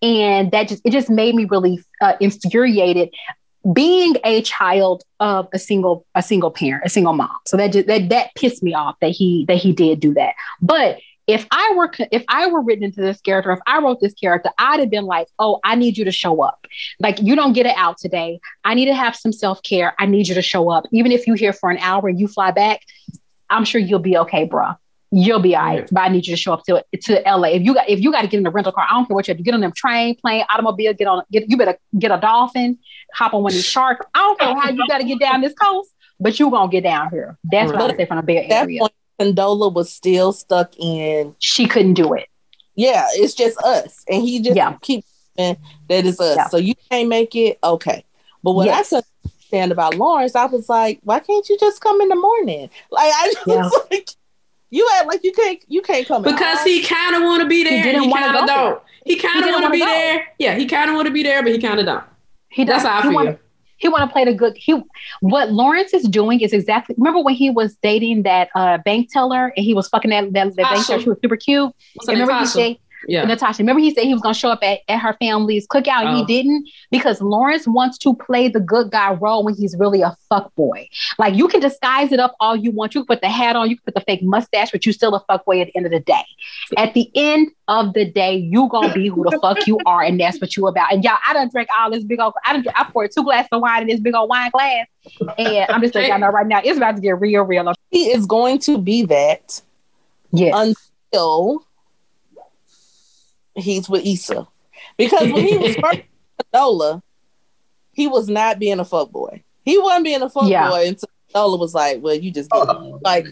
And 0.03 0.51
that 0.53 0.68
just 0.68 0.82
it 0.84 0.91
just 0.91 1.11
made 1.11 1.34
me 1.34 1.45
really 1.45 1.82
uh, 2.01 2.14
infuriated 2.20 3.11
being 3.72 4.14
a 4.24 4.43
child 4.43 5.03
of 5.20 5.49
a 5.53 5.59
single 5.59 6.07
a 6.14 6.22
single 6.22 6.51
parent, 6.51 6.84
a 6.84 6.89
single 6.89 7.12
mom. 7.12 7.34
So 7.47 7.57
that 7.57 7.72
just 7.72 7.87
that 7.87 8.09
that 8.11 8.34
pissed 8.34 8.62
me 8.62 8.74
off 8.74 8.97
that 9.01 9.11
he 9.11 9.45
that 9.49 9.57
he 9.57 9.72
did 9.72 10.01
do 10.01 10.14
that. 10.14 10.34
But 10.61 10.99
if 11.26 11.47
I 11.51 11.74
were 11.76 11.91
if 12.12 12.24
I 12.28 12.47
were 12.47 12.62
written 12.62 12.84
into 12.84 13.01
this 13.01 13.20
character, 13.20 13.51
if 13.51 13.59
I 13.66 13.80
wrote 13.80 14.01
this 14.01 14.14
character, 14.14 14.51
I'd 14.59 14.80
have 14.80 14.91
been 14.91 15.07
like, 15.07 15.26
"Oh, 15.39 15.59
I 15.64 15.74
need 15.74 15.99
you 15.99 16.05
to 16.05 16.12
show 16.12 16.43
up. 16.43 16.66
Like 17.01 17.20
you 17.20 17.34
don't 17.34 17.53
get 17.53 17.66
it 17.66 17.74
out 17.76 17.99
today. 17.99 18.41
I 18.64 18.74
need 18.74 18.87
to 18.87 18.95
have 18.95 19.16
some 19.16 19.32
self 19.32 19.62
care. 19.62 19.95
I 19.99 20.07
need 20.07 20.28
you 20.28 20.34
to 20.37 20.43
show 20.43 20.70
up. 20.70 20.84
Even 20.93 21.11
if 21.11 21.26
you're 21.26 21.37
here 21.37 21.53
for 21.53 21.70
an 21.70 21.78
hour 21.78 22.09
and 22.09 22.20
you 22.20 22.28
fly 22.28 22.53
back, 22.53 22.82
I'm 23.51 23.64
sure 23.64 23.80
you'll 23.80 23.99
be 23.99 24.16
okay, 24.18 24.44
bro. 24.44 24.72
You'll 25.12 25.40
be 25.40 25.55
all 25.55 25.64
right. 25.64 25.88
But 25.90 26.01
I 26.01 26.09
need 26.09 26.26
you 26.26 26.34
to 26.34 26.40
show 26.40 26.53
up 26.53 26.64
to 26.64 26.84
to 27.03 27.22
LA. 27.24 27.49
If 27.51 27.62
you 27.62 27.74
got 27.74 27.88
if 27.88 28.01
you 28.01 28.11
got 28.11 28.22
to 28.22 28.28
get 28.28 28.38
in 28.40 28.47
a 28.47 28.51
rental 28.51 28.72
car, 28.72 28.86
I 28.88 28.94
don't 28.94 29.07
care 29.07 29.14
what 29.14 29.28
you 29.28 29.32
have 29.32 29.38
to 29.38 29.42
get 29.44 29.55
on 29.55 29.61
them 29.61 29.72
train, 29.72 30.16
plane, 30.16 30.44
automobile, 30.51 30.94
get 30.94 31.07
on 31.07 31.22
get 31.30 31.49
you 31.49 31.57
better 31.57 31.78
get 31.99 32.11
a 32.11 32.18
dolphin, 32.18 32.78
hop 33.14 33.32
on 33.32 33.42
one 33.42 33.53
of 33.53 33.55
these 33.55 33.64
sharks. 33.64 34.05
I 34.14 34.18
don't 34.18 34.38
care 34.38 34.61
how 34.61 34.70
you 34.70 34.86
got 34.88 34.99
to 34.99 35.05
get 35.05 35.20
down 35.20 35.40
this 35.40 35.55
coast, 35.55 35.90
but 36.18 36.38
you 36.38 36.51
gonna 36.51 36.70
get 36.70 36.82
down 36.82 37.11
here. 37.11 37.38
That's 37.44 37.70
right. 37.70 37.80
what 37.80 37.92
I 37.92 37.97
say 37.97 38.07
from 38.07 38.16
the 38.16 38.22
Bay 38.24 38.49
Area. 38.49 38.49
That 38.49 38.92
point, 39.18 39.36
Condola 39.36 39.72
was 39.72 39.92
still 39.92 40.32
stuck 40.32 40.76
in. 40.76 41.34
She 41.38 41.66
couldn't 41.66 41.94
do 41.94 42.12
it. 42.14 42.28
Yeah, 42.74 43.07
it's 43.12 43.34
just 43.34 43.57
us, 43.59 44.03
and 44.09 44.22
he 44.22 44.40
just 44.40 44.57
yeah. 44.57 44.76
keeps 44.82 45.07
that 45.36 45.59
is 45.90 46.20
us. 46.20 46.36
Yeah. 46.36 46.49
So 46.49 46.57
you 46.57 46.74
can't 46.90 47.09
make 47.09 47.34
it, 47.34 47.59
okay. 47.62 48.05
But 48.42 48.53
what 48.53 48.66
yes. 48.66 48.92
I 48.92 49.01
understand 49.47 49.72
about 49.72 49.94
Lawrence, 49.94 50.34
I 50.34 50.47
was 50.47 50.68
like, 50.68 51.01
why 51.03 51.20
can't 51.20 51.49
you 51.49 51.57
just 51.59 51.80
come 51.80 52.01
in 52.01 52.09
the 52.09 52.16
morning? 52.16 52.70
Like 52.90 53.12
I 53.14 53.32
just 53.32 53.47
yeah. 53.47 53.70
like 53.90 54.09
you 54.70 54.88
act 54.97 55.07
like 55.07 55.24
you 55.24 55.32
can't 55.32 55.61
you 55.68 55.82
can't 55.82 56.07
come 56.07 56.22
because 56.22 56.62
he 56.62 56.82
kind 56.82 57.14
of 57.14 57.22
want 57.22 57.42
to 57.42 57.49
be 57.49 57.64
there. 57.64 57.76
He 57.76 57.82
didn't 57.82 58.11
want 58.11 58.24
to 58.24 58.47
don't. 58.47 58.82
He 59.05 59.16
kind 59.16 59.44
of 59.44 59.51
want 59.51 59.64
to 59.64 59.70
be 59.70 59.78
go. 59.78 59.86
there. 59.86 60.26
Yeah, 60.38 60.57
he 60.57 60.66
kind 60.66 60.90
of 60.90 60.97
want 60.97 61.07
to 61.07 61.12
be 61.12 61.22
there, 61.22 61.42
but 61.42 61.53
he 61.53 61.59
kind 61.59 61.78
of 61.78 61.86
don't. 61.86 62.05
He 62.49 62.64
does. 62.64 62.82
That's 62.82 62.88
how 62.88 62.99
I 62.99 63.03
he 63.03 63.09
feel. 63.09 63.14
Wanna, 63.14 63.38
he 63.78 63.88
want 63.88 64.09
to 64.09 64.12
play 64.12 64.24
the 64.24 64.34
good. 64.34 64.57
He 64.57 64.82
what 65.20 65.53
Lawrence 65.53 65.94
is 65.94 66.05
doing 66.05 66.40
is 66.40 66.53
exactly. 66.53 66.94
Remember 66.99 67.20
when 67.20 67.34
he 67.34 67.51
was 67.51 67.76
dating 67.76 68.24
that 68.24 68.49
uh, 68.55 68.78
bank 68.78 69.12
teller 69.12 69.53
and 69.57 69.64
he 69.64 69.74
was 69.74 69.88
fucking 69.88 70.11
that 70.11 70.32
that, 70.32 70.57
that 70.57 70.72
bank 70.72 70.86
teller. 70.86 71.01
She 71.01 71.09
was 71.09 71.18
super 71.22 71.36
cute. 71.36 71.72
Remember 72.07 72.36
he 72.38 72.47
said 72.47 72.76
yeah. 73.09 73.24
Natasha. 73.24 73.62
Remember, 73.62 73.80
he 73.80 73.94
said 73.94 74.04
he 74.04 74.12
was 74.12 74.22
going 74.22 74.34
to 74.34 74.38
show 74.38 74.50
up 74.50 74.62
at, 74.62 74.80
at 74.88 74.98
her 74.98 75.16
family's 75.20 75.66
cookout, 75.66 76.07
and 76.07 76.09
oh. 76.09 76.16
he 76.16 76.24
didn't 76.24 76.68
because 76.90 77.20
Lawrence 77.20 77.66
wants 77.66 77.98
to 77.98 78.14
play 78.14 78.48
the 78.48 78.61
good 78.61 78.90
guy 78.90 79.12
role 79.14 79.44
when 79.44 79.54
he's 79.54 79.76
really 79.78 80.02
a 80.02 80.16
fuck 80.28 80.54
boy. 80.54 80.88
Like 81.18 81.34
you 81.34 81.48
can 81.48 81.61
disguise 81.61 82.12
it 82.12 82.20
up 82.20 82.34
all 82.40 82.57
you 82.57 82.70
want. 82.70 82.94
You 82.94 83.02
can 83.02 83.07
put 83.07 83.20
the 83.20 83.28
hat 83.28 83.57
on, 83.57 83.70
you 83.70 83.76
can 83.76 83.84
put 83.84 83.94
the 83.94 84.00
fake 84.00 84.22
mustache, 84.22 84.70
but 84.70 84.84
you 84.86 84.92
still 84.92 85.14
a 85.14 85.20
fuck 85.20 85.44
boy 85.44 85.61
at 85.61 85.68
the 85.68 85.76
end 85.76 85.86
of 85.86 85.92
the 85.92 86.00
day. 86.00 86.24
At 86.76 86.94
the 86.94 87.11
end 87.14 87.50
of 87.68 87.94
the 87.94 88.04
day, 88.04 88.36
you 88.36 88.68
gonna 88.68 88.92
be 88.92 89.09
who 89.09 89.24
the 89.24 89.38
fuck 89.40 89.66
you 89.66 89.78
are, 89.86 90.02
and 90.02 90.20
that's 90.20 90.40
what 90.40 90.57
you 90.57 90.66
about. 90.66 90.92
And 90.92 91.04
y'all, 91.04 91.18
I 91.26 91.32
done 91.32 91.48
drank 91.48 91.68
all 91.78 91.90
this 91.90 92.04
big 92.04 92.20
old. 92.20 92.34
I 92.44 92.54
done 92.54 92.64
I 92.74 92.84
poured 92.84 93.11
two 93.12 93.22
glasses 93.22 93.48
of 93.52 93.61
wine 93.61 93.82
in 93.82 93.88
this 93.88 94.00
big 94.00 94.14
old 94.14 94.28
wine 94.28 94.50
glass, 94.50 94.86
and 95.38 95.70
I'm 95.70 95.80
just 95.80 95.94
letting 95.94 96.11
y'all 96.11 96.18
know 96.18 96.28
right 96.28 96.46
now 96.46 96.61
it's 96.64 96.76
about 96.76 96.96
to 96.96 97.02
get 97.02 97.20
real, 97.20 97.42
real. 97.42 97.72
He 97.90 98.11
is 98.11 98.26
going 98.26 98.59
to 98.61 98.78
be 98.78 99.04
that. 99.04 99.62
Yes. 100.32 100.76
Until 101.12 101.64
he's 103.57 103.88
with 103.88 104.04
Issa. 104.04 104.46
Because 104.96 105.32
when 105.32 105.46
he 105.46 105.57
was 105.57 105.76
first 105.82 106.02
Nola, 106.52 107.02
he 107.92 108.07
was 108.07 108.28
not 108.28 108.59
being 108.59 108.78
a 108.78 108.84
fuck 108.84 109.11
boy. 109.11 109.42
He 109.64 109.78
wasn't 109.78 110.04
being 110.04 110.22
a 110.22 110.30
fuck 110.30 110.48
yeah. 110.48 110.68
boy 110.68 110.88
until 110.88 111.09
Nola 111.34 111.57
was 111.57 111.74
like, 111.74 112.02
Well, 112.02 112.14
you 112.14 112.30
just 112.30 112.50
get 112.50 112.66
like 113.02 113.26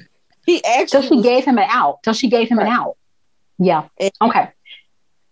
he 0.47 0.63
actually 0.65 0.87
Till 0.87 1.09
she 1.09 1.15
was, 1.17 1.25
gave 1.25 1.45
him 1.45 1.59
an 1.59 1.67
out. 1.69 2.03
Till 2.03 2.13
she 2.13 2.29
gave 2.29 2.49
him 2.49 2.59
right. 2.59 2.67
an 2.67 2.73
out. 2.73 2.97
Yeah. 3.59 3.89
Okay. 4.21 4.51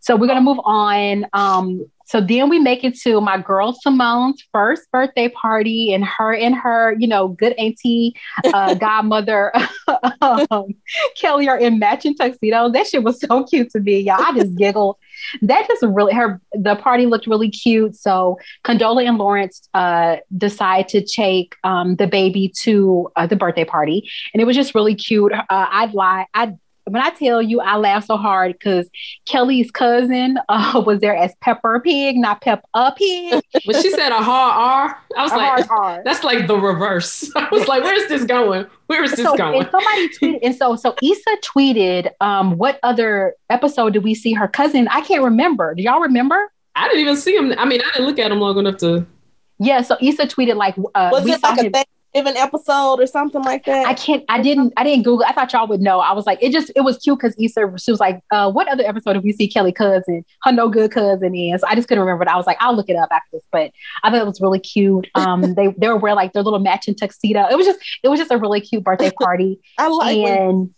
So 0.00 0.16
we're 0.16 0.26
gonna 0.26 0.40
move 0.40 0.60
on. 0.64 1.26
Um, 1.32 1.86
so 2.12 2.20
then 2.20 2.50
we 2.50 2.58
make 2.58 2.84
it 2.84 2.94
to 3.00 3.22
my 3.22 3.38
girl 3.38 3.72
Simone's 3.72 4.44
first 4.52 4.82
birthday 4.92 5.30
party, 5.30 5.94
and 5.94 6.04
her 6.04 6.34
and 6.34 6.54
her, 6.54 6.94
you 6.98 7.08
know, 7.08 7.28
good 7.28 7.54
auntie, 7.54 8.14
uh, 8.52 8.74
godmother 8.82 9.50
um, 10.20 10.74
Kelli 11.18 11.48
are 11.48 11.56
in 11.56 11.78
matching 11.78 12.14
tuxedos. 12.14 12.74
That 12.74 12.86
shit 12.86 13.02
was 13.02 13.18
so 13.18 13.44
cute 13.44 13.70
to 13.70 13.80
me, 13.80 14.00
y'all. 14.00 14.20
I 14.20 14.34
just 14.34 14.54
giggled. 14.56 14.98
That 15.40 15.66
just 15.66 15.82
really 15.82 16.12
her. 16.12 16.38
The 16.52 16.76
party 16.76 17.06
looked 17.06 17.26
really 17.26 17.48
cute. 17.48 17.96
So 17.96 18.38
Condola 18.62 19.08
and 19.08 19.16
Lawrence 19.16 19.66
uh, 19.72 20.16
decide 20.36 20.88
to 20.88 21.02
take 21.02 21.56
um, 21.64 21.96
the 21.96 22.06
baby 22.06 22.52
to 22.60 23.10
uh, 23.16 23.26
the 23.26 23.36
birthday 23.36 23.64
party, 23.64 24.06
and 24.34 24.42
it 24.42 24.44
was 24.44 24.54
just 24.54 24.74
really 24.74 24.94
cute. 24.94 25.32
Uh, 25.32 25.44
I'd 25.48 25.94
lie. 25.94 26.26
I'd 26.34 26.58
when 26.84 27.02
I 27.02 27.10
tell 27.10 27.40
you 27.40 27.60
I 27.60 27.76
laughed 27.76 28.06
so 28.06 28.16
hard 28.16 28.52
because 28.52 28.88
Kelli's 29.26 29.70
cousin 29.70 30.38
uh, 30.48 30.82
was 30.86 31.00
there 31.00 31.16
as 31.16 31.34
Pepper 31.40 31.80
Pig, 31.80 32.16
not 32.16 32.40
Pep 32.40 32.64
a 32.74 32.92
Pig. 32.92 33.42
But 33.66 33.76
she 33.76 33.90
said 33.90 34.10
a 34.10 34.20
hard 34.20 34.90
R. 34.90 34.98
I 35.16 35.22
was 35.22 35.32
a 35.32 35.36
like, 35.36 35.70
R. 35.70 36.02
that's 36.04 36.24
like 36.24 36.46
the 36.46 36.56
reverse. 36.56 37.30
I 37.36 37.48
was 37.50 37.68
like, 37.68 37.84
where's 37.84 38.08
this 38.08 38.24
going? 38.24 38.66
Where 38.86 39.04
is 39.04 39.12
this 39.12 39.24
so, 39.24 39.36
going? 39.36 39.62
And 39.62 39.70
somebody 39.70 40.08
tweeted, 40.08 40.38
and 40.42 40.54
so 40.54 40.76
so 40.76 40.94
Issa 41.02 41.36
tweeted, 41.44 42.10
um, 42.20 42.58
what 42.58 42.80
other 42.82 43.34
episode 43.50 43.92
did 43.92 44.02
we 44.02 44.14
see 44.14 44.32
her 44.32 44.48
cousin? 44.48 44.88
I 44.88 45.02
can't 45.02 45.22
remember. 45.22 45.74
Do 45.74 45.82
y'all 45.82 46.00
remember? 46.00 46.50
I 46.74 46.88
didn't 46.88 47.00
even 47.00 47.16
see 47.16 47.36
him. 47.36 47.52
I 47.58 47.64
mean, 47.64 47.80
I 47.80 47.90
didn't 47.92 48.06
look 48.06 48.18
at 48.18 48.32
him 48.32 48.40
long 48.40 48.58
enough 48.58 48.78
to. 48.78 49.06
Yeah, 49.58 49.82
so 49.82 49.96
Issa 50.00 50.26
tweeted 50.26 50.56
like, 50.56 50.76
uh, 50.94 51.10
was 51.12 51.26
it 51.26 51.42
like 51.42 51.58
a 51.58 51.84
him- 52.14 52.26
an 52.26 52.36
episode 52.36 53.00
or 53.00 53.06
something 53.06 53.42
like 53.42 53.64
that? 53.64 53.86
I 53.86 53.94
can't. 53.94 54.24
I 54.28 54.40
didn't. 54.40 54.72
I 54.76 54.84
didn't 54.84 55.04
Google. 55.04 55.24
I 55.26 55.32
thought 55.32 55.52
y'all 55.52 55.66
would 55.68 55.80
know. 55.80 56.00
I 56.00 56.12
was 56.12 56.26
like, 56.26 56.38
it 56.42 56.52
just. 56.52 56.70
It 56.76 56.80
was 56.82 56.98
cute 56.98 57.18
because 57.18 57.34
Issa. 57.38 57.72
She 57.78 57.90
was 57.90 58.00
like, 58.00 58.22
uh, 58.30 58.50
"What 58.50 58.68
other 58.68 58.84
episode 58.84 59.14
did 59.14 59.24
we 59.24 59.32
see 59.32 59.48
Kelli 59.48 59.74
cousin, 59.74 60.24
her 60.42 60.52
no 60.52 60.68
good 60.68 60.90
cousin 60.90 61.34
is?" 61.34 61.60
So 61.60 61.66
I 61.68 61.74
just 61.74 61.88
couldn't 61.88 62.02
remember. 62.02 62.24
But 62.24 62.32
I 62.32 62.36
was 62.36 62.46
like, 62.46 62.58
I'll 62.60 62.74
look 62.76 62.88
it 62.88 62.96
up 62.96 63.08
after 63.10 63.28
this. 63.32 63.42
But 63.50 63.72
I 64.02 64.10
thought 64.10 64.20
it 64.20 64.26
was 64.26 64.40
really 64.40 64.60
cute. 64.60 65.08
Um, 65.14 65.54
they 65.54 65.68
they 65.76 65.88
were 65.88 65.96
wearing 65.96 66.16
like 66.16 66.32
their 66.32 66.42
little 66.42 66.60
matching 66.60 66.94
tuxedo. 66.94 67.46
It 67.50 67.56
was 67.56 67.66
just. 67.66 67.80
It 68.02 68.08
was 68.08 68.18
just 68.18 68.30
a 68.30 68.38
really 68.38 68.60
cute 68.60 68.84
birthday 68.84 69.10
party. 69.20 69.60
I 69.78 69.88
like 69.88 70.18
and. 70.18 70.74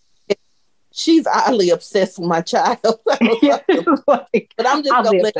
she's 0.93 1.26
oddly 1.26 1.70
obsessed 1.70 2.18
with 2.18 2.28
my 2.28 2.41
child. 2.41 2.78
like, 3.07 4.53
but 4.57 4.66
I'm 4.66 4.82
just 4.82 4.91
gonna 4.91 5.11
let, 5.11 5.35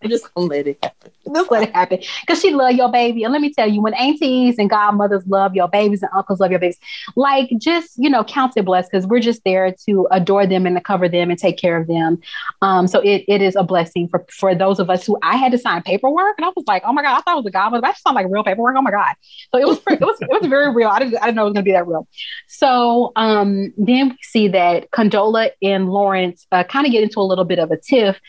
Just 0.06 0.32
gonna 0.32 0.46
let 0.46 0.66
it 0.68 0.78
happen. 0.82 1.10
Just 1.34 1.50
let 1.50 1.68
it 1.68 1.74
happen. 1.74 1.98
Because 2.20 2.40
she 2.40 2.52
love 2.52 2.72
your 2.72 2.90
baby. 2.90 3.24
And 3.24 3.32
let 3.32 3.42
me 3.42 3.52
tell 3.52 3.68
you, 3.68 3.82
when 3.82 3.94
aunties 3.94 4.56
and 4.58 4.70
godmothers 4.70 5.26
love 5.26 5.56
your 5.56 5.68
babies 5.68 6.02
and 6.02 6.10
uncles 6.14 6.38
love 6.38 6.50
your 6.50 6.60
babies, 6.60 6.78
like 7.16 7.50
just, 7.58 7.94
you 7.96 8.08
know, 8.08 8.22
count 8.22 8.52
it 8.56 8.64
blessed 8.64 8.90
because 8.92 9.06
we're 9.06 9.20
just 9.20 9.42
there 9.44 9.74
to 9.86 10.06
adore 10.12 10.46
them 10.46 10.66
and 10.66 10.76
to 10.76 10.80
cover 10.80 11.08
them 11.08 11.30
and 11.30 11.38
take 11.38 11.58
care 11.58 11.76
of 11.76 11.88
them. 11.88 12.20
Um, 12.62 12.86
so 12.86 13.00
it, 13.00 13.24
it 13.26 13.42
is 13.42 13.56
a 13.56 13.64
blessing 13.64 14.08
for, 14.08 14.24
for 14.30 14.54
those 14.54 14.78
of 14.78 14.88
us 14.88 15.04
who 15.04 15.18
I 15.22 15.36
had 15.36 15.50
to 15.52 15.58
sign 15.58 15.82
paperwork. 15.82 16.36
And 16.38 16.44
I 16.44 16.52
was 16.54 16.64
like, 16.68 16.82
oh 16.86 16.92
my 16.92 17.02
God, 17.02 17.18
I 17.18 17.20
thought 17.22 17.34
it 17.34 17.44
was 17.44 17.46
a 17.46 17.50
godmother. 17.50 17.82
That 17.82 17.98
sounded 17.98 18.22
like 18.22 18.32
real 18.32 18.44
paperwork. 18.44 18.76
Oh 18.78 18.82
my 18.82 18.92
God. 18.92 19.14
So 19.52 19.58
it 19.58 19.66
was 19.66 19.78
it 19.88 20.00
was 20.00 20.16
it 20.20 20.28
was 20.30 20.48
very 20.48 20.72
real. 20.72 20.88
I 20.88 21.00
didn't 21.00 21.16
I 21.16 21.26
didn't 21.26 21.36
know 21.36 21.42
it 21.42 21.46
was 21.46 21.54
gonna 21.54 21.64
be 21.64 21.72
that 21.72 21.88
real. 21.88 22.06
So 22.46 23.12
um 23.16 23.74
then 23.76 24.10
we 24.10 24.18
see 24.22 24.48
that 24.48 24.92
Condola 24.92 25.50
and 25.60 25.90
Lawrence 25.90 26.46
uh, 26.52 26.62
kind 26.64 26.86
of 26.86 26.92
get 26.92 27.02
into 27.02 27.18
a 27.18 27.22
little 27.22 27.44
bit 27.44 27.58
of 27.58 27.72
a 27.72 27.76
tiff 27.76 28.20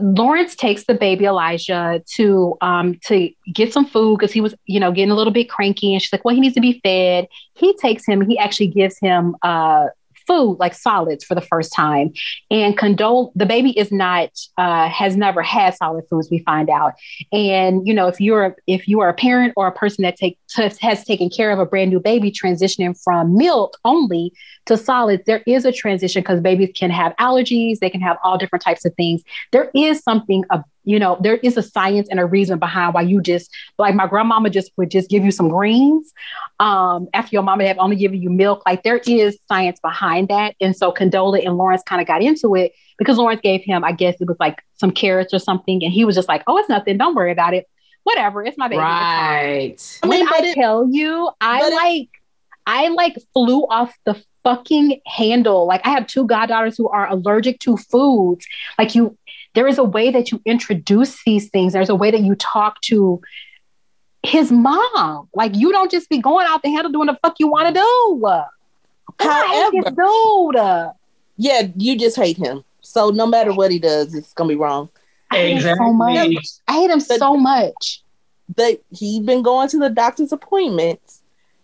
Lawrence 0.00 0.54
takes 0.54 0.84
the 0.84 0.94
baby 0.94 1.24
Elijah 1.24 2.02
to 2.14 2.56
um, 2.60 2.98
to 3.04 3.30
get 3.52 3.72
some 3.72 3.86
food 3.86 4.18
because 4.18 4.32
he 4.32 4.40
was, 4.40 4.54
you 4.66 4.78
know, 4.78 4.92
getting 4.92 5.10
a 5.10 5.14
little 5.14 5.32
bit 5.32 5.48
cranky, 5.48 5.92
and 5.92 6.02
she's 6.02 6.12
like, 6.12 6.24
"Well, 6.24 6.34
he 6.34 6.40
needs 6.40 6.54
to 6.54 6.60
be 6.60 6.80
fed." 6.84 7.28
He 7.54 7.74
takes 7.76 8.06
him. 8.06 8.28
He 8.28 8.38
actually 8.38 8.68
gives 8.68 8.98
him 8.98 9.36
uh, 9.42 9.86
food, 10.26 10.56
like 10.58 10.74
solids, 10.74 11.24
for 11.24 11.34
the 11.34 11.40
first 11.40 11.72
time. 11.72 12.12
And 12.50 12.76
Condola, 12.76 13.30
the 13.34 13.46
baby 13.46 13.78
is 13.78 13.92
not 13.92 14.30
uh, 14.58 14.88
has 14.88 15.16
never 15.16 15.42
had 15.42 15.74
solid 15.74 16.04
foods. 16.08 16.28
We 16.30 16.40
find 16.40 16.68
out, 16.70 16.94
and 17.32 17.86
you 17.86 17.94
know, 17.94 18.08
if 18.08 18.20
you're 18.20 18.56
if 18.66 18.88
you 18.88 19.00
are 19.00 19.08
a 19.08 19.14
parent 19.14 19.54
or 19.56 19.66
a 19.66 19.72
person 19.72 20.02
that 20.02 20.16
take 20.16 20.38
t- 20.48 20.70
has 20.80 21.04
taken 21.04 21.30
care 21.30 21.50
of 21.50 21.58
a 21.58 21.66
brand 21.66 21.90
new 21.90 22.00
baby, 22.00 22.30
transitioning 22.30 22.98
from 23.02 23.36
milk 23.36 23.78
only 23.84 24.32
to 24.66 24.76
solids, 24.76 25.22
there 25.26 25.42
is 25.46 25.64
a 25.64 25.72
transition 25.72 26.22
because 26.22 26.40
babies 26.40 26.70
can 26.74 26.90
have 26.90 27.14
allergies, 27.16 27.78
they 27.78 27.90
can 27.90 28.00
have 28.00 28.16
all 28.22 28.36
different 28.36 28.62
types 28.62 28.84
of 28.84 28.94
things. 28.94 29.22
There 29.52 29.70
is 29.74 30.02
something, 30.02 30.44
uh, 30.50 30.62
you 30.86 31.00
know, 31.00 31.18
there 31.20 31.36
is 31.38 31.56
a 31.56 31.62
science 31.62 32.08
and 32.08 32.20
a 32.20 32.24
reason 32.24 32.58
behind 32.60 32.94
why 32.94 33.02
you 33.02 33.20
just, 33.20 33.50
like 33.76 33.94
my 33.94 34.06
grandmama 34.06 34.48
just 34.48 34.70
would 34.76 34.90
just 34.90 35.10
give 35.10 35.24
you 35.24 35.32
some 35.32 35.48
greens 35.48 36.12
um, 36.60 37.08
after 37.12 37.34
your 37.34 37.42
mama 37.42 37.66
had 37.66 37.76
only 37.78 37.96
given 37.96 38.22
you 38.22 38.30
milk. 38.30 38.62
Like 38.64 38.84
there 38.84 38.98
is 38.98 39.36
science 39.48 39.80
behind 39.80 40.28
that. 40.28 40.54
And 40.60 40.76
so 40.76 40.92
Condola 40.92 41.44
and 41.44 41.56
Lawrence 41.56 41.82
kind 41.82 42.00
of 42.00 42.06
got 42.06 42.22
into 42.22 42.54
it 42.54 42.72
because 42.98 43.18
Lawrence 43.18 43.40
gave 43.42 43.62
him, 43.62 43.84
I 43.84 43.90
guess 43.90 44.14
it 44.20 44.28
was 44.28 44.36
like 44.38 44.62
some 44.74 44.92
carrots 44.92 45.34
or 45.34 45.40
something. 45.40 45.82
And 45.82 45.92
he 45.92 46.04
was 46.04 46.14
just 46.14 46.28
like, 46.28 46.44
oh, 46.46 46.56
it's 46.56 46.68
nothing. 46.68 46.96
Don't 46.98 47.16
worry 47.16 47.32
about 47.32 47.52
it. 47.52 47.66
Whatever. 48.04 48.44
It's 48.44 48.56
my 48.56 48.68
baby. 48.68 48.78
Right. 48.78 49.98
I 50.04 50.06
mean, 50.06 50.26
I 50.28 50.40
it, 50.44 50.54
tell 50.54 50.88
you, 50.88 51.30
I 51.40 51.68
like, 51.68 52.02
it, 52.02 52.08
I 52.64 52.88
like 52.88 53.16
flew 53.32 53.62
off 53.62 53.92
the 54.04 54.22
fucking 54.44 55.00
handle. 55.04 55.66
Like 55.66 55.84
I 55.84 55.90
have 55.90 56.06
two 56.06 56.24
goddaughters 56.24 56.76
who 56.78 56.88
are 56.88 57.10
allergic 57.10 57.58
to 57.60 57.76
foods. 57.76 58.46
Like 58.78 58.94
you, 58.94 59.18
there 59.56 59.66
is 59.66 59.78
a 59.78 59.84
way 59.84 60.10
that 60.10 60.30
you 60.30 60.40
introduce 60.44 61.24
these 61.24 61.48
things. 61.48 61.72
There's 61.72 61.88
a 61.88 61.94
way 61.94 62.10
that 62.10 62.20
you 62.20 62.34
talk 62.34 62.78
to 62.82 63.22
his 64.22 64.52
mom. 64.52 65.30
Like 65.34 65.56
you 65.56 65.72
don't 65.72 65.90
just 65.90 66.10
be 66.10 66.18
going 66.18 66.46
out 66.46 66.62
the 66.62 66.68
handle 66.68 66.92
doing 66.92 67.06
the 67.06 67.18
fuck 67.22 67.36
you 67.38 67.48
want 67.48 67.74
to 67.74 67.80
do. 67.80 68.26
However, 69.18 69.90
dude. 69.90 70.92
Yeah, 71.38 71.68
you 71.74 71.98
just 71.98 72.16
hate 72.16 72.36
him. 72.36 72.64
So 72.82 73.08
no 73.08 73.26
matter 73.26 73.52
what 73.52 73.70
he 73.70 73.78
does, 73.78 74.14
it's 74.14 74.34
gonna 74.34 74.50
be 74.50 74.56
wrong. 74.56 74.90
I 75.30 75.36
hate 75.38 75.62
him 75.62 75.76
so 75.76 75.92
much. 75.92 76.36
I 76.68 76.72
hate 76.74 76.90
him 76.90 77.02
but, 77.08 77.18
so 77.18 77.36
much. 77.36 78.02
That 78.56 78.78
he 78.90 79.20
been 79.20 79.42
going 79.42 79.70
to 79.70 79.78
the 79.78 79.88
doctor's 79.88 80.32
appointments, 80.32 81.22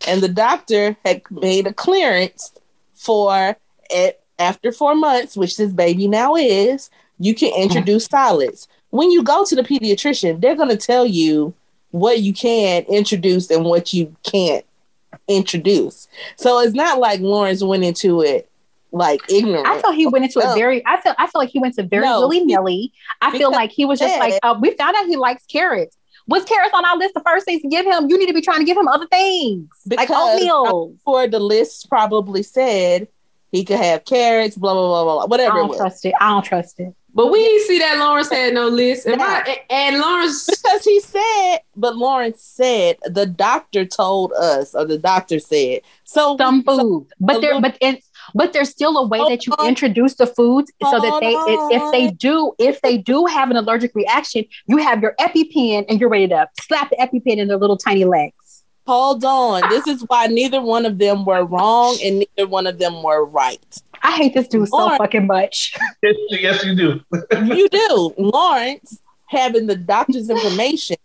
and 0.08 0.22
the 0.22 0.28
doctor 0.28 0.96
had 1.04 1.22
made 1.30 1.66
a 1.66 1.74
clearance 1.74 2.52
for 2.94 3.56
it 3.90 4.22
after 4.38 4.72
four 4.72 4.94
months, 4.94 5.36
which 5.36 5.58
this 5.58 5.72
baby 5.72 6.08
now 6.08 6.36
is, 6.36 6.88
you 7.22 7.34
can 7.34 7.52
introduce 7.54 8.06
solids. 8.06 8.66
When 8.90 9.10
you 9.10 9.22
go 9.22 9.44
to 9.44 9.54
the 9.54 9.62
pediatrician, 9.62 10.40
they're 10.40 10.56
going 10.56 10.68
to 10.68 10.76
tell 10.76 11.06
you 11.06 11.54
what 11.92 12.20
you 12.20 12.32
can 12.32 12.82
introduce 12.84 13.50
and 13.50 13.64
what 13.64 13.92
you 13.92 14.14
can't 14.24 14.64
introduce. 15.28 16.08
So 16.36 16.58
it's 16.58 16.74
not 16.74 16.98
like 16.98 17.20
Lawrence 17.20 17.62
went 17.62 17.84
into 17.84 18.22
it 18.22 18.50
like 18.90 19.20
ignorant. 19.30 19.66
I 19.66 19.80
thought 19.80 19.94
he 19.94 20.06
went 20.06 20.24
into 20.24 20.40
it 20.40 20.54
very. 20.54 20.84
I 20.84 21.00
feel. 21.00 21.14
I 21.18 21.26
feel 21.26 21.40
like 21.40 21.50
he 21.50 21.60
went 21.60 21.74
to 21.76 21.84
very 21.84 22.04
no, 22.04 22.20
willy 22.20 22.44
nilly. 22.44 22.92
I 23.20 23.36
feel 23.36 23.52
like 23.52 23.70
he 23.70 23.84
was 23.84 24.00
just 24.00 24.18
like. 24.18 24.34
Uh, 24.42 24.58
we 24.60 24.72
found 24.72 24.96
out 24.96 25.06
he 25.06 25.16
likes 25.16 25.46
carrots. 25.46 25.96
Was 26.26 26.44
carrots 26.44 26.72
on 26.74 26.84
our 26.84 26.96
list 26.98 27.14
the 27.14 27.20
first 27.20 27.46
things 27.46 27.62
to 27.62 27.68
give 27.68 27.84
him? 27.86 28.08
You 28.08 28.18
need 28.18 28.26
to 28.26 28.34
be 28.34 28.42
trying 28.42 28.58
to 28.58 28.64
give 28.64 28.76
him 28.76 28.88
other 28.88 29.06
things 29.06 29.68
because 29.86 30.08
like 30.08 30.18
oatmeal. 30.18 30.94
For 31.04 31.26
the 31.26 31.40
list 31.40 31.88
probably 31.88 32.42
said 32.42 33.08
he 33.50 33.64
could 33.64 33.78
have 33.78 34.04
carrots, 34.04 34.56
blah 34.56 34.72
blah 34.72 35.04
blah 35.04 35.04
blah, 35.04 35.26
whatever. 35.26 35.52
I 35.52 35.66
don't 35.66 35.76
trust 35.76 36.04
it. 36.04 36.14
I 36.20 36.28
don't 36.28 36.44
trust 36.44 36.80
it. 36.80 36.94
But 37.14 37.30
we 37.30 37.40
didn't 37.40 37.66
see 37.66 37.78
that 37.78 37.98
Lawrence 37.98 38.30
had 38.30 38.54
no 38.54 38.68
list. 38.68 39.06
And, 39.06 39.20
I, 39.20 39.62
and 39.68 39.98
Lawrence 39.98 40.46
because 40.50 40.84
he 40.84 41.00
said, 41.00 41.58
but 41.76 41.96
Lawrence 41.96 42.42
said 42.42 42.96
the 43.04 43.26
doctor 43.26 43.84
told 43.84 44.32
us, 44.32 44.74
or 44.74 44.84
the 44.84 44.98
doctor 44.98 45.38
said. 45.38 45.82
So 46.04 46.36
some 46.38 46.62
food, 46.62 47.06
but 47.20 47.40
there, 47.40 47.60
but 47.60 47.76
it's 47.80 48.08
but 48.34 48.52
there's 48.52 48.70
still 48.70 48.96
a 48.98 49.06
way 49.06 49.18
that 49.18 49.46
you 49.46 49.52
uh-huh. 49.52 49.68
introduce 49.68 50.14
the 50.14 50.26
foods 50.26 50.72
so 50.82 51.00
that 51.00 51.20
they 51.20 51.32
if 51.32 51.92
they 51.92 52.04
uh-huh. 52.06 52.14
do 52.18 52.52
if 52.58 52.80
they 52.80 52.96
do 52.96 53.26
have 53.26 53.50
an 53.50 53.56
allergic 53.56 53.94
reaction 53.94 54.44
you 54.66 54.76
have 54.76 55.02
your 55.02 55.14
epipen 55.18 55.84
and 55.88 56.00
you're 56.00 56.08
ready 56.08 56.28
to 56.28 56.48
slap 56.60 56.88
the 56.90 56.96
epipen 56.96 57.36
in 57.36 57.48
their 57.48 57.58
little 57.58 57.76
tiny 57.76 58.04
legs. 58.04 58.64
Hold 58.86 59.24
on. 59.24 59.62
This 59.68 59.86
is 59.86 60.04
why 60.08 60.26
neither 60.26 60.60
one 60.60 60.86
of 60.86 60.98
them 60.98 61.24
were 61.24 61.44
wrong 61.44 61.96
and 62.02 62.18
neither 62.20 62.48
one 62.48 62.66
of 62.66 62.78
them 62.78 63.02
were 63.02 63.24
right 63.24 63.82
i 64.02 64.12
hate 64.12 64.34
this 64.34 64.48
dude 64.48 64.68
so 64.68 64.96
fucking 64.96 65.26
much 65.26 65.74
yes, 66.02 66.16
yes 66.30 66.64
you 66.64 66.74
do 66.74 67.00
you 67.54 67.68
do 67.68 68.14
lawrence 68.18 69.00
having 69.26 69.66
the 69.66 69.76
doctor's 69.76 70.28
information 70.28 70.96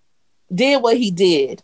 did 0.53 0.81
what 0.81 0.97
he 0.97 1.11
did 1.11 1.63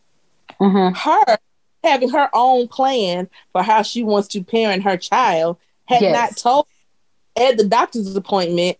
mm-hmm. 0.60 0.94
her 0.96 1.38
having 1.84 2.10
her 2.10 2.30
own 2.34 2.68
plan 2.68 3.30
for 3.52 3.62
how 3.62 3.82
she 3.82 4.04
wants 4.04 4.28
to 4.30 4.44
parent 4.44 4.84
her 4.84 4.98
child, 4.98 5.58
had 5.86 6.02
yes. 6.02 6.14
not 6.14 6.38
told 6.38 6.68
at 7.36 7.58
the 7.58 7.66
doctor's 7.66 8.16
appointment, 8.16 8.78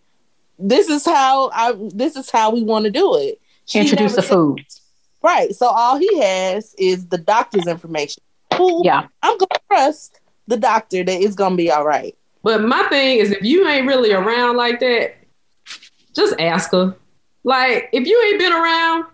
this 0.58 0.88
is 0.88 1.04
how 1.04 1.50
I 1.52 1.74
this 1.92 2.16
is 2.16 2.30
how 2.30 2.50
we 2.50 2.62
want 2.62 2.84
to 2.84 2.90
do 2.90 3.16
it. 3.16 3.40
She 3.66 3.80
Introduce 3.80 4.14
the 4.14 4.22
food. 4.22 4.64
Right. 5.22 5.54
So 5.54 5.66
all 5.66 5.98
he 5.98 6.20
has 6.20 6.74
is 6.78 7.06
the 7.06 7.18
doctor's 7.18 7.66
information. 7.66 8.22
Who 8.56 8.82
yeah. 8.84 9.06
I'm 9.22 9.38
gonna 9.38 9.60
trust 9.68 10.20
the 10.46 10.56
doctor 10.56 11.02
that 11.02 11.20
it's 11.20 11.34
gonna 11.34 11.56
be 11.56 11.70
all 11.70 11.84
right. 11.84 12.16
But 12.44 12.62
my 12.62 12.84
thing 12.84 13.18
is 13.18 13.32
if 13.32 13.42
you 13.42 13.66
ain't 13.66 13.86
really 13.86 14.12
around 14.12 14.56
like 14.56 14.78
that, 14.80 15.16
just 16.14 16.38
ask 16.38 16.70
her. 16.70 16.94
Like 17.42 17.88
if 17.92 18.06
you 18.06 18.22
ain't 18.28 18.38
been 18.38 18.52
around, 18.52 19.06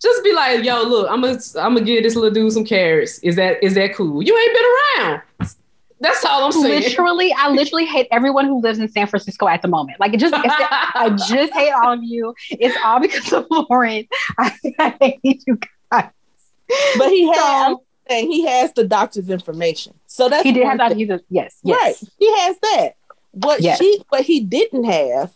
just 0.00 0.24
be 0.24 0.32
like, 0.32 0.64
yo, 0.64 0.82
look, 0.82 1.10
I'm 1.10 1.20
gonna 1.20 1.38
I'm 1.56 1.74
gonna 1.74 1.82
give 1.82 2.04
this 2.04 2.14
little 2.14 2.30
dude 2.30 2.52
some 2.52 2.64
carrots. 2.64 3.18
Is 3.18 3.36
that 3.36 3.62
is 3.62 3.74
that 3.74 3.94
cool? 3.94 4.22
You 4.22 4.38
ain't 4.38 4.54
been 4.54 4.64
around. 5.04 5.22
That's 6.02 6.24
all 6.24 6.44
I'm 6.44 6.52
saying. 6.52 6.82
Literally, 6.82 7.32
I 7.36 7.50
literally 7.50 7.84
hate 7.84 8.06
everyone 8.10 8.46
who 8.46 8.62
lives 8.62 8.78
in 8.78 8.88
San 8.88 9.06
Francisco 9.06 9.46
at 9.46 9.60
the 9.60 9.68
moment. 9.68 10.00
Like, 10.00 10.14
it 10.14 10.16
just, 10.16 10.32
I 10.34 11.14
just 11.28 11.52
hate 11.52 11.72
all 11.72 11.92
of 11.92 12.02
you. 12.02 12.34
It's 12.48 12.74
all 12.82 13.00
because 13.00 13.30
of 13.34 13.46
Lawrence. 13.50 14.08
I, 14.38 14.56
I 14.78 15.18
hate 15.22 15.42
you 15.46 15.58
guys. 15.92 16.08
But 16.96 17.10
he 17.10 17.26
has, 17.26 17.36
so, 17.38 17.84
he 18.10 18.46
has 18.46 18.72
the 18.72 18.84
doctor's 18.84 19.28
information. 19.28 19.94
So 20.06 20.28
that's 20.28 20.42
he 20.42 20.52
did 20.52 20.66
have 20.66 20.78
that. 20.78 20.98
Yes, 20.98 21.22
yes, 21.62 21.80
right. 21.80 21.96
He 22.18 22.40
has 22.40 22.56
that. 22.60 22.96
What 23.32 23.60
yes. 23.60 23.78
she, 23.78 24.02
what 24.08 24.22
he 24.22 24.40
didn't 24.40 24.84
have 24.84 25.32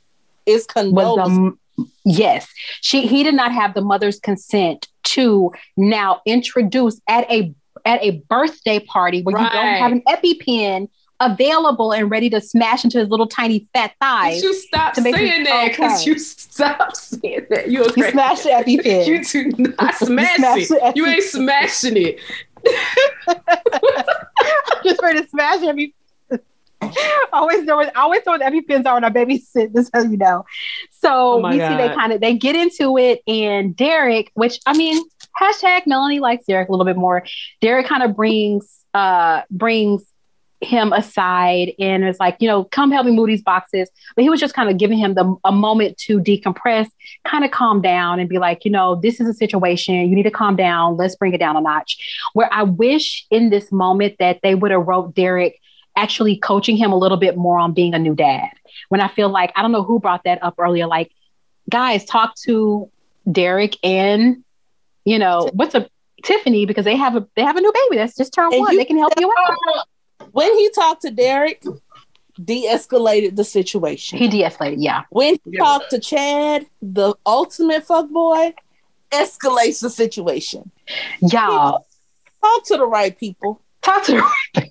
is 0.46 0.66
condolence. 0.66 1.58
Yes, 2.04 2.46
she 2.80 3.06
he 3.06 3.22
did 3.22 3.34
not 3.34 3.52
have 3.52 3.74
the 3.74 3.80
mother's 3.80 4.20
consent 4.20 4.88
to 5.04 5.52
now 5.76 6.20
introduce 6.26 7.00
at 7.08 7.30
a 7.30 7.54
at 7.84 8.02
a 8.02 8.22
birthday 8.28 8.80
party 8.80 9.22
where 9.22 9.34
right. 9.34 9.44
you 9.44 9.50
don't 9.50 9.76
have 9.76 9.92
an 9.92 10.02
EpiPen 10.08 10.88
available 11.20 11.92
and 11.92 12.10
ready 12.10 12.28
to 12.30 12.40
smash 12.40 12.84
into 12.84 12.98
his 12.98 13.08
little 13.08 13.26
tiny 13.26 13.68
fat 13.72 13.92
thighs. 14.00 14.42
You 14.42 14.54
stop 14.54 14.94
saying 14.96 15.44
that 15.44 15.68
because 15.70 16.00
okay. 16.00 16.10
you 16.10 16.18
stop 16.18 16.96
saying 16.96 17.46
that. 17.50 17.70
You, 17.70 17.84
you 17.96 18.10
smash 18.10 18.42
the 18.42 18.50
EpiPen. 18.50 19.06
you 19.06 19.24
do 19.24 19.74
not 19.78 19.94
smash 19.94 20.70
it. 20.70 20.96
You 20.96 21.06
ain't 21.06 21.22
smashing 21.22 21.96
it. 21.96 22.20
Just 24.84 25.02
ready 25.02 25.22
to 25.22 25.28
smash 25.28 25.62
every 25.62 25.94
always 27.32 27.64
know 27.64 27.84
always 27.96 28.22
know 28.26 28.32
what 28.32 28.40
EpiPens 28.40 28.86
are 28.86 28.94
when 28.94 29.04
I 29.04 29.10
babysit, 29.10 29.74
just 29.74 29.94
so 29.94 30.02
you 30.02 30.16
know. 30.16 30.44
So 30.90 31.34
oh 31.34 31.36
we 31.48 31.58
God. 31.58 31.70
see 31.70 31.76
they 31.76 31.94
kind 31.94 32.12
of 32.12 32.20
they 32.20 32.36
get 32.36 32.56
into 32.56 32.98
it, 32.98 33.22
and 33.26 33.76
Derek, 33.76 34.30
which 34.34 34.60
I 34.66 34.76
mean, 34.76 35.02
hashtag 35.40 35.86
Melanie 35.86 36.20
likes 36.20 36.46
Derek 36.46 36.68
a 36.68 36.72
little 36.72 36.86
bit 36.86 36.96
more. 36.96 37.24
Derek 37.60 37.86
kind 37.86 38.02
of 38.02 38.16
brings 38.16 38.84
uh 38.92 39.42
brings 39.50 40.04
him 40.64 40.92
aside 40.92 41.72
and 41.78 42.04
it's 42.04 42.20
like, 42.20 42.36
you 42.40 42.48
know, 42.48 42.64
come 42.64 42.90
help 42.90 43.06
me 43.06 43.12
move 43.12 43.28
these 43.28 43.42
boxes. 43.42 43.88
But 44.16 44.22
he 44.22 44.30
was 44.30 44.40
just 44.40 44.54
kind 44.54 44.68
of 44.68 44.78
giving 44.78 44.98
him 44.98 45.14
the 45.14 45.34
a 45.44 45.52
moment 45.52 45.98
to 45.98 46.18
decompress, 46.20 46.88
kind 47.24 47.44
of 47.44 47.50
calm 47.50 47.80
down 47.80 48.18
and 48.18 48.28
be 48.28 48.38
like, 48.38 48.64
you 48.64 48.70
know, 48.70 48.96
this 48.96 49.20
is 49.20 49.28
a 49.28 49.34
situation. 49.34 49.94
You 49.94 50.14
need 50.14 50.24
to 50.24 50.30
calm 50.30 50.56
down. 50.56 50.96
Let's 50.96 51.16
bring 51.16 51.34
it 51.34 51.38
down 51.38 51.56
a 51.56 51.60
notch. 51.60 52.28
Where 52.32 52.48
I 52.52 52.62
wish 52.62 53.26
in 53.30 53.50
this 53.50 53.70
moment 53.70 54.16
that 54.18 54.40
they 54.42 54.54
would 54.54 54.70
have 54.70 54.86
wrote 54.86 55.14
Derek 55.14 55.60
actually 55.96 56.36
coaching 56.36 56.76
him 56.76 56.92
a 56.92 56.96
little 56.96 57.18
bit 57.18 57.36
more 57.36 57.58
on 57.58 57.72
being 57.72 57.94
a 57.94 57.98
new 57.98 58.14
dad. 58.14 58.50
When 58.88 59.00
I 59.00 59.08
feel 59.08 59.28
like, 59.28 59.52
I 59.54 59.62
don't 59.62 59.72
know 59.72 59.84
who 59.84 60.00
brought 60.00 60.24
that 60.24 60.42
up 60.42 60.54
earlier, 60.58 60.86
like 60.86 61.12
guys, 61.70 62.04
talk 62.04 62.34
to 62.44 62.90
Derek 63.30 63.76
and 63.82 64.44
you 65.04 65.18
know 65.18 65.50
what's 65.54 65.74
a 65.74 65.88
Tiffany 66.24 66.64
because 66.66 66.84
they 66.84 66.96
have 66.96 67.16
a 67.16 67.26
they 67.36 67.42
have 67.42 67.56
a 67.56 67.60
new 67.60 67.72
baby 67.72 67.96
that's 67.96 68.16
just 68.16 68.32
turned 68.32 68.52
And 68.52 68.60
one. 68.60 68.76
They 68.76 68.84
can 68.84 68.98
help 68.98 69.12
you 69.18 69.30
out. 69.30 69.86
When 70.35 70.53
he 70.59 70.68
talked 70.70 71.03
to 71.03 71.12
Derek, 71.12 71.62
de-escalated 72.43 73.37
the 73.37 73.45
situation. 73.45 74.18
He 74.18 74.26
de-escalated. 74.26 74.76
Yeah, 74.78 75.03
when 75.11 75.35
he 75.35 75.41
Yeah. 75.47 75.61
talked 75.62 75.91
to 75.91 76.01
Chad, 76.01 76.66
the 76.82 77.14
ultimate 77.24 77.87
fuckboy, 77.87 78.53
escalates 79.12 79.80
the 79.80 79.91
situation. 79.91 80.72
y'all 81.20 81.87
Talk 82.43 82.64
to 82.66 82.76
the 82.76 82.87
right 82.87 83.16
people. 83.16 83.61
talk 83.80 84.03
to 84.07 84.12
the 84.12 84.18
right 84.22 84.32
people. 84.55 84.70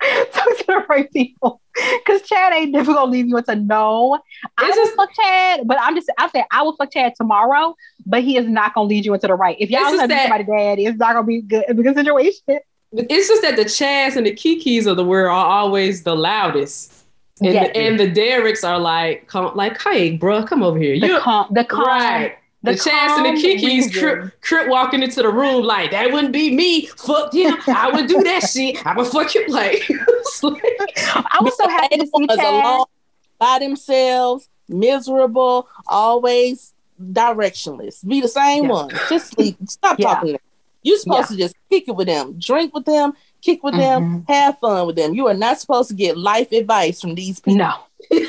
talk 0.32 0.56
to 0.58 0.64
the 0.66 0.86
right 0.88 1.12
people 1.12 1.60
because 1.98 2.22
Chad 2.22 2.54
ain't 2.54 2.70
never 2.72 2.94
gonna 2.94 3.10
leave 3.10 3.26
you 3.28 3.34
with 3.34 3.48
a 3.50 3.54
no. 3.54 4.18
I 4.58 4.68
It's 4.68 4.76
just- 4.76 4.94
fuck 4.94 5.10
Chad, 5.14 5.60
but 5.66 5.76
I'm 5.80 5.94
just 5.94 6.10
I'm 6.18 6.30
saying 6.30 6.46
I 6.50 6.62
will 6.62 6.74
fuck 6.76 6.90
Chad 6.90 7.12
tomorrow, 7.16 7.76
but 8.06 8.22
he 8.22 8.38
is 8.38 8.48
not 8.48 8.72
gonna 8.74 8.88
lead 8.88 9.04
you 9.04 9.12
into 9.12 9.26
the 9.26 9.34
right. 9.34 9.56
If 9.60 9.68
y'all 9.70 9.84
have 9.84 10.08
that- 10.08 10.22
somebody 10.30 10.44
dad, 10.44 10.78
it's 10.78 10.96
not 10.98 11.12
gonna 11.12 11.26
be 11.26 11.42
good 11.42 11.64
it's 11.68 11.78
a 11.78 11.82
good 11.82 11.94
situation. 11.94 12.60
It's 12.94 13.28
just 13.28 13.42
that 13.42 13.56
the 13.56 13.64
Chads 13.64 14.16
and 14.16 14.26
the 14.26 14.32
Kikis 14.32 14.86
of 14.86 14.96
the 14.96 15.04
world 15.04 15.28
are 15.34 15.46
always 15.46 16.02
the 16.02 16.14
loudest. 16.14 16.92
And, 17.40 17.54
Yeah. 17.54 17.64
the, 17.68 17.76
and 17.76 17.98
the 18.00 18.06
Dereks 18.10 18.62
are 18.68 18.78
like, 18.78 19.26
come, 19.26 19.54
like, 19.56 19.80
hey, 19.82 20.16
bro, 20.16 20.44
come 20.44 20.62
over 20.62 20.78
here. 20.78 20.98
The 21.00 21.06
You 21.06 21.18
calm, 21.20 21.46
the 21.50 21.64
calm, 21.64 21.84
right. 21.86 22.36
The, 22.62 22.72
the 22.72 22.78
Chads 22.78 23.18
and 23.26 23.36
the 23.36 23.42
Kikis 23.42 23.64
reason. 23.66 23.92
trip, 23.92 24.40
trip 24.42 24.68
walking 24.68 25.02
into 25.02 25.22
the 25.22 25.30
room 25.30 25.64
like 25.64 25.90
that 25.90 26.12
wouldn't 26.12 26.32
be 26.32 26.54
me. 26.54 26.86
Fuck 26.86 27.34
him. 27.34 27.56
I 27.66 27.90
would 27.92 28.06
do 28.06 28.22
that 28.22 28.40
shit. 28.52 28.84
I 28.86 28.94
would 28.96 29.06
fuck 29.08 29.34
him 29.34 29.42
like, 29.48 29.88
like 30.42 30.62
I 30.96 31.38
was 31.40 31.56
so 31.56 31.68
happy 31.68 31.96
to 31.98 32.06
see 32.06 32.26
Was 32.28 32.36
Chad. 32.36 32.46
alone 32.64 32.84
by 33.38 33.58
themselves, 33.58 34.48
miserable, 34.68 35.66
always 35.88 36.72
directionless. 37.02 38.06
Be 38.06 38.20
the 38.20 38.28
same 38.28 38.64
Yeah. 38.64 38.70
one. 38.70 38.90
Just 39.08 39.32
sleep. 39.32 39.56
Stop 39.66 39.98
Yeah. 39.98 40.06
talking 40.14 40.26
to 40.28 40.32
them. 40.34 40.40
You're 40.82 40.98
supposed 40.98 41.28
to 41.28 41.36
just 41.36 41.54
kick 41.70 41.84
it 41.88 41.96
with 41.96 42.06
them, 42.08 42.38
drink 42.38 42.74
with 42.74 42.84
them, 42.84 43.12
kick 43.40 43.62
with 43.62 43.74
them, 43.76 44.02
Mm-hmm. 44.02 44.32
have 44.32 44.58
fun 44.58 44.86
with 44.86 44.96
them. 44.96 45.14
You 45.14 45.28
are 45.28 45.34
not 45.34 45.60
supposed 45.60 45.88
to 45.90 45.94
get 45.94 46.16
life 46.18 46.50
advice 46.52 47.00
from 47.00 47.14
these 47.14 47.38
people. 47.40 47.58
No, 47.58 47.74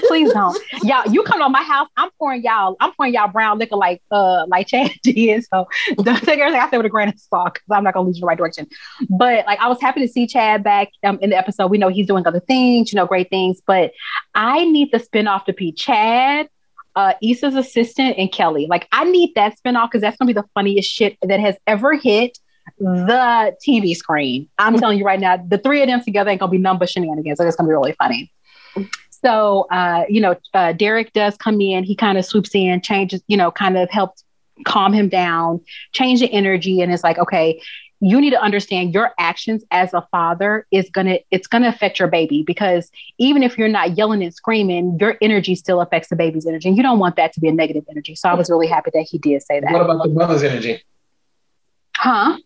please 0.08 0.32
don't. 0.34 0.58
y'all, 0.84 1.12
you 1.12 1.24
come 1.24 1.39
to 1.39 1.49
my 1.49 1.64
house, 1.64 1.88
I'm 1.97 2.10
pouring 2.20 2.43
y'all, 2.43 2.76
I'm 2.80 2.91
pouring 2.93 3.14
y'all 3.14 3.28
brown 3.28 3.58
liquor 3.60 3.76
like 3.76 4.01
uh 4.12 4.45
like 4.47 4.68
Chad 4.68 4.91
did. 5.04 5.43
So 5.45 5.68
don't 5.97 6.22
take 6.24 6.39
everything 6.39 6.62
I 6.62 6.70
say 6.70 6.78
with 6.78 6.86
a 6.86 6.89
grain 6.89 7.10
of 7.10 7.20
salt 7.20 7.56
because 7.56 7.66
I'm 7.72 7.84
not 7.84 7.93
gonna 7.95 8.08
lead 8.08 8.16
you 8.16 8.20
in 8.20 8.22
the 8.22 8.28
right 8.28 8.38
direction. 8.38 8.68
But 9.10 9.45
like 9.45 9.60
I 9.60 9.68
was 9.68 9.82
happy 9.82 10.01
to 10.01 10.08
see 10.08 10.28
Chad 10.28 10.64
back 10.64 10.89
um, 11.04 11.18
in 11.22 11.32
the 11.32 11.38
episode. 11.38 11.68
We 11.68 11.78
know 11.80 11.89
he's 11.89 12.08
doing 12.08 12.26
other 12.28 12.39
things, 12.39 12.91
you 12.93 12.97
know, 12.97 13.06
great 13.08 13.30
things. 13.30 13.62
But 13.66 13.91
I 14.36 14.66
need 14.66 14.91
the 14.91 14.99
spinoff 14.99 15.45
to 15.45 15.54
be 15.54 15.72
Chad. 15.72 16.49
Uh, 16.95 17.14
Issa's 17.24 17.56
assistant 17.56 18.20
and 18.20 18.32
Kelli. 18.32 18.68
Like, 18.70 18.88
I 18.91 19.04
need 19.06 19.34
that 19.34 19.56
spinoff 19.58 19.88
because 19.89 20.01
that's 20.01 20.16
gonna 20.16 20.28
be 20.32 20.34
the 20.39 20.45
funniest 20.54 20.91
shit 20.91 21.18
that 21.24 21.39
has 21.39 21.56
ever 21.66 21.95
hit 21.95 22.38
the 22.80 23.55
TV 23.66 23.95
screen. 23.95 24.49
I'm 24.57 24.78
telling 24.78 24.97
you 24.97 25.05
right 25.05 25.20
now, 25.20 25.38
the 25.38 25.57
three 25.57 25.82
of 25.82 25.88
them 25.88 26.01
together 26.01 26.30
ain't 26.30 26.39
gonna 26.39 26.51
be 26.51 26.57
but 26.57 26.89
shenanigans. 26.89 27.38
So 27.38 27.47
it's 27.47 27.55
gonna 27.55 27.68
be 27.68 27.74
really 27.74 27.93
funny. 27.93 28.32
So, 29.09 29.68
uh, 29.72 30.03
you 30.09 30.20
know, 30.20 30.36
uh, 30.53 30.74
Derek 30.74 31.14
does 31.14 31.38
come 31.38 31.61
in. 31.61 31.84
He 31.84 31.95
kind 31.95 32.18
of 32.18 32.26
swoops 32.26 32.53
in, 32.53 32.82
changes, 32.82 33.24
you 33.28 33.38
know, 33.38 33.51
kind 33.51 33.78
of 33.78 33.89
helps 33.89 34.24
calm 34.66 34.93
him 34.93 35.07
down, 35.07 35.61
change 35.93 36.20
the 36.20 36.32
energy, 36.32 36.82
and 36.82 36.91
it's 36.91 37.03
like, 37.03 37.18
okay, 37.18 37.61
you 38.01 38.20
need 38.20 38.32
to 38.32 38.41
understand 38.41 38.93
your 38.93 39.11
actions 39.18 39.64
as 39.72 39.93
a 39.93 40.05
father 40.11 40.68
is 40.72 40.89
gonna 40.89 41.20
it's 41.32 41.47
gonna 41.47 41.70
affect 41.70 41.99
your 41.99 42.09
baby 42.09 42.43
because 42.43 42.91
even 43.18 43.43
if 43.43 43.57
you're 43.57 43.70
not 43.70 43.97
yelling 43.97 44.22
and 44.22 44.34
screaming, 44.34 44.97
your 44.99 45.16
energy 45.22 45.55
still 45.55 45.80
affects 45.80 46.09
the 46.09 46.16
baby's 46.18 46.45
energy, 46.45 46.68
and 46.68 46.76
you 46.76 46.84
don't 46.84 46.99
want 46.99 47.16
that 47.16 47.32
to 47.34 47.39
be 47.39 47.47
a 47.47 47.53
negative 47.53 47.86
energy. 47.89 48.16
So 48.16 48.28
I 48.28 48.34
was 48.34 48.49
really 48.49 48.68
happy 48.68 48.91
that 48.93 49.07
he 49.09 49.18
did 49.18 49.41
say 49.41 49.61
that. 49.61 49.72
What 49.72 49.84
about 49.84 50.03
the 50.03 50.09
mother's 50.09 50.43
energy? 50.43 50.84
Huh? 51.95 52.38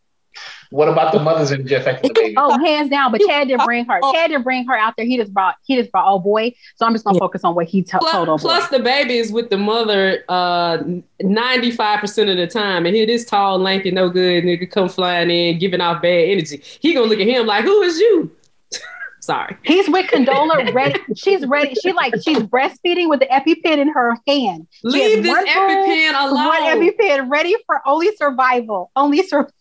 What 0.70 0.90
about 0.90 1.14
the 1.14 1.20
mother's 1.20 1.52
energy 1.52 1.74
affecting 1.76 2.10
the 2.10 2.14
baby? 2.20 2.34
Oh, 2.38 2.58
hands 2.64 2.90
down. 2.90 3.12
But 3.12 3.22
Chad 3.28 3.48
didn't 3.48 3.66
bring 3.66 3.86
her. 3.86 4.00
Chad 4.14 4.30
didn't 4.32 4.44
bring 4.44 4.66
her 4.68 4.76
out 4.76 4.94
there. 4.98 5.06
He 5.06 5.16
just 5.18 5.34
brought. 5.34 5.56
He 5.66 5.76
just 5.78 5.92
brought 5.92 6.06
oh 6.12 6.20
boy. 6.20 6.54
So 6.76 6.86
I'm 6.86 6.94
just 6.94 7.06
gonna 7.06 7.20
focus 7.20 7.44
on 7.44 7.56
what 7.56 7.68
he 7.68 7.84
to- 7.84 7.92
told. 8.00 8.02
Plus, 8.04 8.16
Oh 8.16 8.26
boy. 8.26 8.38
plus 8.38 8.68
the 8.70 8.80
baby 8.80 9.18
is 9.18 9.32
with 9.32 9.50
the 9.50 9.58
mother 9.58 10.24
uh 10.30 10.78
95% 11.22 12.30
of 12.32 12.38
the 12.38 12.48
time. 12.48 12.86
And 12.86 12.96
here 12.96 13.06
this 13.06 13.26
tall, 13.26 13.60
lanky, 13.60 13.92
no 13.92 14.10
good 14.10 14.44
nigga 14.44 14.70
come 14.70 14.90
flying 14.90 15.30
in, 15.30 15.58
giving 15.60 15.82
off 15.82 16.02
bad 16.02 16.30
energy. 16.30 16.62
He 16.80 16.94
gonna 16.94 17.08
look 17.08 17.20
at 17.20 17.28
him 17.28 17.46
like, 17.46 17.64
who 17.64 17.82
is 17.82 18.00
you? 18.00 18.32
Sorry. 19.20 19.58
He's 19.64 19.90
with 19.90 20.06
Condola 20.10 20.74
ready. 20.74 21.00
She's 21.16 21.46
ready. 21.46 21.76
She 21.76 21.92
like 21.92 22.14
she's 22.24 22.38
breastfeeding 22.40 23.10
with 23.10 23.20
the 23.20 23.26
EpiPen 23.26 23.78
in 23.78 23.90
her 23.90 24.16
hand. 24.28 24.68
Leave 24.84 25.24
this 25.24 25.30
one 25.32 25.46
EpiPen 25.46 26.14
One 26.14 26.30
alone. 26.32 26.82
EpiPen 26.92 27.30
ready 27.30 27.56
for 27.66 27.82
only 27.86 28.16
survival. 28.16 28.92
Only 28.96 29.24
survival. 29.24 29.52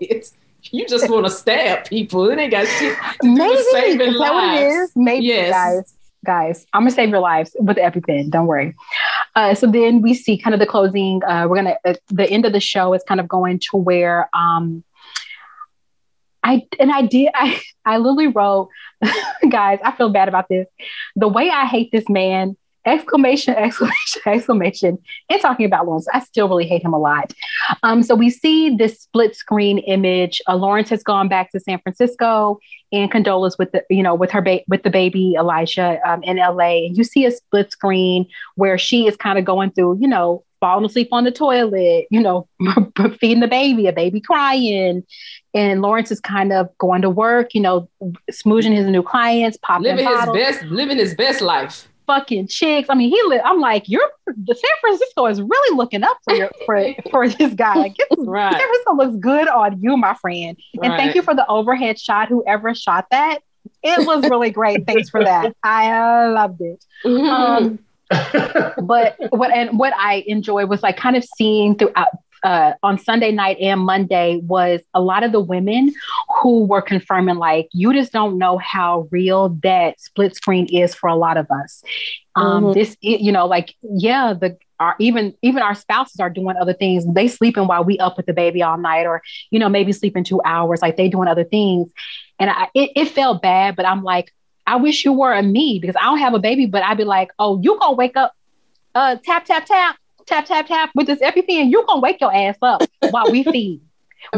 It's- 0.00 0.32
you 0.72 0.84
just 0.86 1.08
want 1.08 1.24
to 1.26 1.30
stab 1.30 1.84
people. 1.84 2.28
It 2.28 2.38
ain't 2.40 2.50
got 2.50 2.66
shit 2.66 2.96
to 3.22 3.28
Maybe 3.34 3.52
is 3.54 3.70
saving 3.70 3.98
that 4.14 4.18
what 4.18 4.58
it 4.58 4.64
lives. 4.64 4.92
Maybe 4.96 5.26
Yes. 5.26 5.50
guys. 5.50 5.92
Guys, 6.24 6.66
I'm 6.72 6.80
gonna 6.82 6.90
save 6.90 7.10
your 7.10 7.20
lives 7.20 7.54
with 7.60 7.76
the 7.76 7.82
EpiPen. 7.82 8.30
Don't 8.30 8.48
worry. 8.48 8.74
Uh, 9.36 9.54
so 9.54 9.68
then 9.68 10.02
we 10.02 10.12
see 10.12 10.36
kind 10.36 10.54
of 10.54 10.58
the 10.58 10.66
closing. 10.66 11.22
Uh, 11.22 11.46
we're 11.48 11.54
gonna 11.54 11.76
uh, 11.84 11.94
the 12.08 12.28
end 12.28 12.44
of 12.46 12.52
the 12.52 12.58
show 12.58 12.94
is 12.94 13.04
kind 13.06 13.20
of 13.20 13.28
going 13.28 13.60
to 13.70 13.76
where 13.76 14.28
um, 14.34 14.82
I 16.42 16.66
and 16.80 16.90
I 16.90 17.02
did 17.02 17.30
I 17.34 17.60
I 17.84 17.98
literally 17.98 18.26
wrote, 18.28 18.70
guys, 19.48 19.78
I 19.84 19.92
feel 19.92 20.08
bad 20.10 20.26
about 20.28 20.48
this. 20.48 20.66
The 21.14 21.28
way 21.28 21.48
I 21.48 21.66
hate 21.66 21.92
this 21.92 22.08
man! 22.08 22.56
Exclamation! 22.86 23.54
Exclamation! 23.56 24.22
Exclamation! 24.26 24.98
And 25.28 25.40
talking 25.40 25.66
about 25.66 25.86
Lawrence, 25.86 26.06
I 26.12 26.20
still 26.20 26.48
really 26.48 26.66
hate 26.66 26.82
him 26.82 26.94
a 26.94 26.98
lot. 26.98 27.32
Um, 27.82 28.02
so 28.02 28.14
we 28.14 28.30
see 28.30 28.74
this 28.76 29.00
split 29.00 29.34
screen 29.34 29.78
image. 29.78 30.40
Uh, 30.48 30.56
Lawrence 30.56 30.88
has 30.90 31.02
gone 31.02 31.28
back 31.28 31.50
to 31.50 31.60
San 31.60 31.80
Francisco, 31.80 32.58
and 32.92 33.10
Condola's 33.10 33.58
with 33.58 33.72
the 33.72 33.84
you 33.90 34.02
know 34.02 34.14
with 34.14 34.30
her 34.30 34.40
ba- 34.40 34.62
with 34.68 34.84
the 34.84 34.90
baby 34.90 35.34
Elijah 35.36 35.98
um, 36.08 36.22
in 36.22 36.36
LA. 36.36 36.86
And 36.86 36.96
you 36.96 37.04
see 37.04 37.26
a 37.26 37.30
split 37.30 37.72
screen 37.72 38.26
where 38.54 38.78
she 38.78 39.06
is 39.06 39.16
kind 39.16 39.38
of 39.38 39.44
going 39.44 39.72
through 39.72 39.98
you 40.00 40.08
know 40.08 40.44
falling 40.60 40.84
asleep 40.86 41.08
on 41.12 41.24
the 41.24 41.30
toilet, 41.30 42.06
you 42.10 42.20
know, 42.20 42.48
feeding 43.20 43.40
the 43.40 43.48
baby, 43.48 43.86
a 43.86 43.92
baby 43.92 44.20
crying. 44.20 45.04
And 45.54 45.82
Lawrence 45.82 46.10
is 46.10 46.20
kind 46.20 46.52
of 46.52 46.68
going 46.78 47.02
to 47.02 47.10
work, 47.10 47.54
you 47.54 47.60
know, 47.60 47.88
smoozing 48.30 48.74
his 48.74 48.86
new 48.86 49.02
clients, 49.02 49.58
popping 49.58 49.84
Living 49.84 50.06
his 50.06 50.26
best, 50.32 50.62
living 50.64 50.96
his 50.96 51.14
best 51.14 51.40
life. 51.40 51.88
Fucking 52.06 52.48
chicks. 52.48 52.88
I 52.90 52.94
mean, 52.94 53.10
he. 53.10 53.20
Li- 53.28 53.40
I'm 53.44 53.60
like, 53.60 53.88
you're 53.88 54.08
the 54.26 54.54
San 54.54 54.70
Francisco 54.80 55.26
is 55.26 55.40
really 55.40 55.76
looking 55.76 56.02
up 56.02 56.16
for 56.24 56.34
your 56.34 56.50
for 56.64 56.94
for 57.10 57.28
this 57.28 57.54
guy. 57.54 57.74
Like, 57.74 57.96
this 57.96 58.06
Right. 58.18 58.52
San 58.52 58.60
Francisco 58.60 58.94
looks 58.94 59.16
good 59.16 59.48
on 59.48 59.80
you, 59.82 59.96
my 59.96 60.14
friend. 60.14 60.56
And 60.82 60.92
Right. 60.92 60.98
thank 60.98 61.14
you 61.14 61.22
for 61.22 61.34
the 61.34 61.46
overhead 61.48 61.98
shot. 61.98 62.28
Whoever 62.28 62.74
shot 62.74 63.06
that, 63.10 63.38
it 63.82 64.06
was 64.06 64.22
really 64.30 64.50
great. 64.50 64.86
Thanks 64.86 65.10
for 65.10 65.22
that. 65.24 65.54
I 65.62 66.26
loved 66.28 66.60
it. 66.60 66.84
Um, 67.04 67.78
but 68.82 69.16
what 69.30 69.50
and 69.50 69.78
what 69.78 69.92
I 69.96 70.24
enjoyed 70.26 70.68
was 70.68 70.82
like 70.82 70.96
kind 70.96 71.16
of 71.16 71.24
seeing 71.36 71.76
throughout 71.76 72.08
uh, 72.46 72.74
on 72.84 72.96
Sunday 72.96 73.32
night 73.32 73.56
and 73.60 73.80
Monday 73.80 74.40
was 74.44 74.80
a 74.94 75.00
lot 75.00 75.24
of 75.24 75.32
the 75.32 75.40
women 75.40 75.92
who 76.40 76.64
were 76.64 76.80
confirming 76.80 77.34
like 77.36 77.68
you 77.72 77.92
just 77.92 78.12
don't 78.12 78.38
know 78.38 78.56
how 78.58 79.08
real 79.10 79.48
that 79.64 80.00
split 80.00 80.36
screen 80.36 80.66
is 80.66 80.94
for 80.94 81.08
a 81.08 81.16
lot 81.16 81.36
of 81.36 81.46
us. 81.50 81.82
Um, 82.36 82.66
Mhm. 82.66 82.74
This 82.74 82.96
you 83.00 83.32
know 83.32 83.46
like 83.46 83.74
yeah 83.82 84.32
the 84.32 84.56
our 84.78 84.94
even 85.00 85.34
even 85.42 85.60
our 85.60 85.74
spouses 85.74 86.20
are 86.20 86.30
doing 86.30 86.56
other 86.56 86.74
things. 86.74 87.04
They 87.12 87.26
sleeping 87.26 87.66
while 87.66 87.82
we 87.82 87.98
up 87.98 88.16
with 88.16 88.26
the 88.26 88.32
baby 88.32 88.62
all 88.62 88.78
night, 88.78 89.06
or 89.06 89.22
you 89.50 89.58
know 89.58 89.68
maybe 89.68 89.90
sleeping 89.92 90.22
two 90.22 90.40
hours. 90.44 90.82
Like 90.82 90.96
they 90.96 91.08
doing 91.08 91.26
other 91.28 91.44
things, 91.44 91.90
and 92.38 92.48
I 92.48 92.68
it, 92.74 92.90
it 92.94 93.08
felt 93.08 93.42
bad. 93.42 93.74
But 93.74 93.86
I'm 93.86 94.04
like 94.04 94.32
I 94.68 94.76
wish 94.76 95.04
you 95.04 95.12
were 95.12 95.32
a 95.32 95.42
me 95.42 95.78
because 95.80 95.96
I 95.96 96.04
don't 96.04 96.18
have 96.18 96.34
a 96.34 96.38
baby, 96.38 96.66
but 96.66 96.84
I'd 96.84 96.96
be 96.96 97.04
like, 97.04 97.30
oh, 97.40 97.60
you 97.60 97.76
gonna 97.80 97.94
wake 97.94 98.16
up, 98.16 98.34
uh, 98.94 99.16
tap, 99.24 99.44
tap, 99.46 99.64
tap, 99.66 99.96
tap, 100.26 100.46
tap, 100.46 100.66
tap 100.66 100.90
with 100.94 101.06
this 101.06 101.20
EpiPen, 101.20 101.70
you 101.70 101.84
gonna 101.86 102.00
wake 102.00 102.20
your 102.20 102.34
ass 102.34 102.56
up 102.62 102.82
while 103.10 103.30
we 103.30 103.44
feed. 103.44 103.80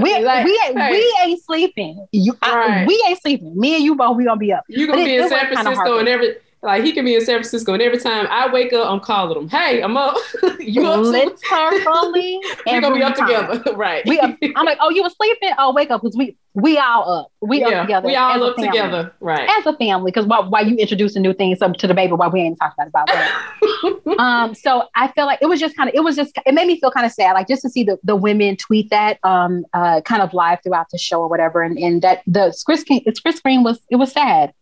We, 0.02 0.18
Like, 0.22 0.44
we, 0.44 0.60
ain't, 0.66 0.78
hey. 0.78 0.90
we 0.90 1.16
ain't 1.24 1.42
sleeping. 1.42 2.06
You, 2.12 2.36
I- 2.42 2.84
we 2.86 3.02
ain't 3.08 3.22
sleeping. 3.22 3.58
Me 3.58 3.74
and 3.76 3.82
you 3.84 3.94
both, 3.94 4.16
we 4.18 4.24
gonna 4.24 4.36
be 4.36 4.52
up. 4.52 4.64
You 4.68 4.86
gonna 4.86 5.00
it- 5.00 5.04
be 5.06 5.16
in 5.16 5.28
San 5.28 5.46
Francisco 5.50 5.98
and 5.98 6.08
every 6.08 6.36
like 6.62 6.84
he 6.84 6.92
can 6.92 7.04
be 7.04 7.14
in 7.14 7.20
San 7.20 7.36
Francisco 7.36 7.72
and 7.72 7.82
every 7.82 7.98
time 7.98 8.26
I 8.30 8.52
wake 8.52 8.72
up, 8.72 8.90
I'm 8.90 9.00
calling 9.00 9.42
him. 9.42 9.48
Hey, 9.48 9.80
I'm 9.82 9.96
up. 9.96 10.16
you 10.58 10.86
up? 10.86 11.00
Literally, 11.00 12.40
we 12.66 12.80
gonna 12.80 12.94
be 12.94 13.02
up 13.02 13.14
time. 13.14 13.26
together, 13.26 13.72
right? 13.76 14.04
We 14.06 14.18
up, 14.18 14.36
I'm 14.56 14.66
like, 14.66 14.78
oh, 14.80 14.90
you 14.90 15.02
was 15.02 15.14
sleeping? 15.16 15.50
Oh, 15.58 15.72
wake 15.72 15.90
up, 15.90 16.02
because 16.02 16.16
we 16.16 16.36
we 16.54 16.78
all 16.78 17.12
up. 17.12 17.32
We 17.40 17.60
yeah, 17.60 17.68
up 17.68 17.86
together. 17.86 18.06
we 18.06 18.16
all 18.16 18.42
up 18.42 18.56
together, 18.56 19.12
right? 19.20 19.48
as 19.58 19.66
a 19.66 19.76
family 19.76 20.10
because 20.10 20.26
while, 20.26 20.48
while 20.50 20.66
you 20.66 20.74
introducing 20.76 21.22
new 21.22 21.32
things 21.32 21.58
to 21.58 21.86
the 21.86 21.94
baby 21.94 22.12
while 22.12 22.30
we 22.30 22.40
ain't 22.40 22.58
talked 22.58 22.74
about 22.74 22.88
about 22.88 23.06
that. 23.06 24.18
um 24.18 24.54
so 24.54 24.84
i 24.94 25.08
feel 25.08 25.26
like 25.26 25.38
it 25.40 25.46
was 25.46 25.60
just 25.60 25.76
kind 25.76 25.88
of 25.88 25.94
it 25.94 26.00
was 26.00 26.16
just 26.16 26.32
it 26.46 26.54
made 26.54 26.66
me 26.66 26.78
feel 26.80 26.90
kind 26.90 27.06
of 27.06 27.12
sad 27.12 27.32
like 27.32 27.48
just 27.48 27.62
to 27.62 27.68
see 27.68 27.84
the, 27.84 27.98
the 28.02 28.16
women 28.16 28.56
tweet 28.56 28.90
that 28.90 29.18
um 29.22 29.64
uh 29.72 30.00
kind 30.02 30.22
of 30.22 30.32
live 30.32 30.58
throughout 30.62 30.86
the 30.90 30.98
show 30.98 31.20
or 31.20 31.28
whatever 31.28 31.62
and, 31.62 31.78
and 31.78 32.02
that 32.02 32.22
the 32.26 32.52
screen 32.52 33.02
the 33.04 33.14
script 33.14 33.38
screen 33.38 33.62
was 33.62 33.80
it 33.90 33.96
was 33.96 34.12
sad 34.12 34.52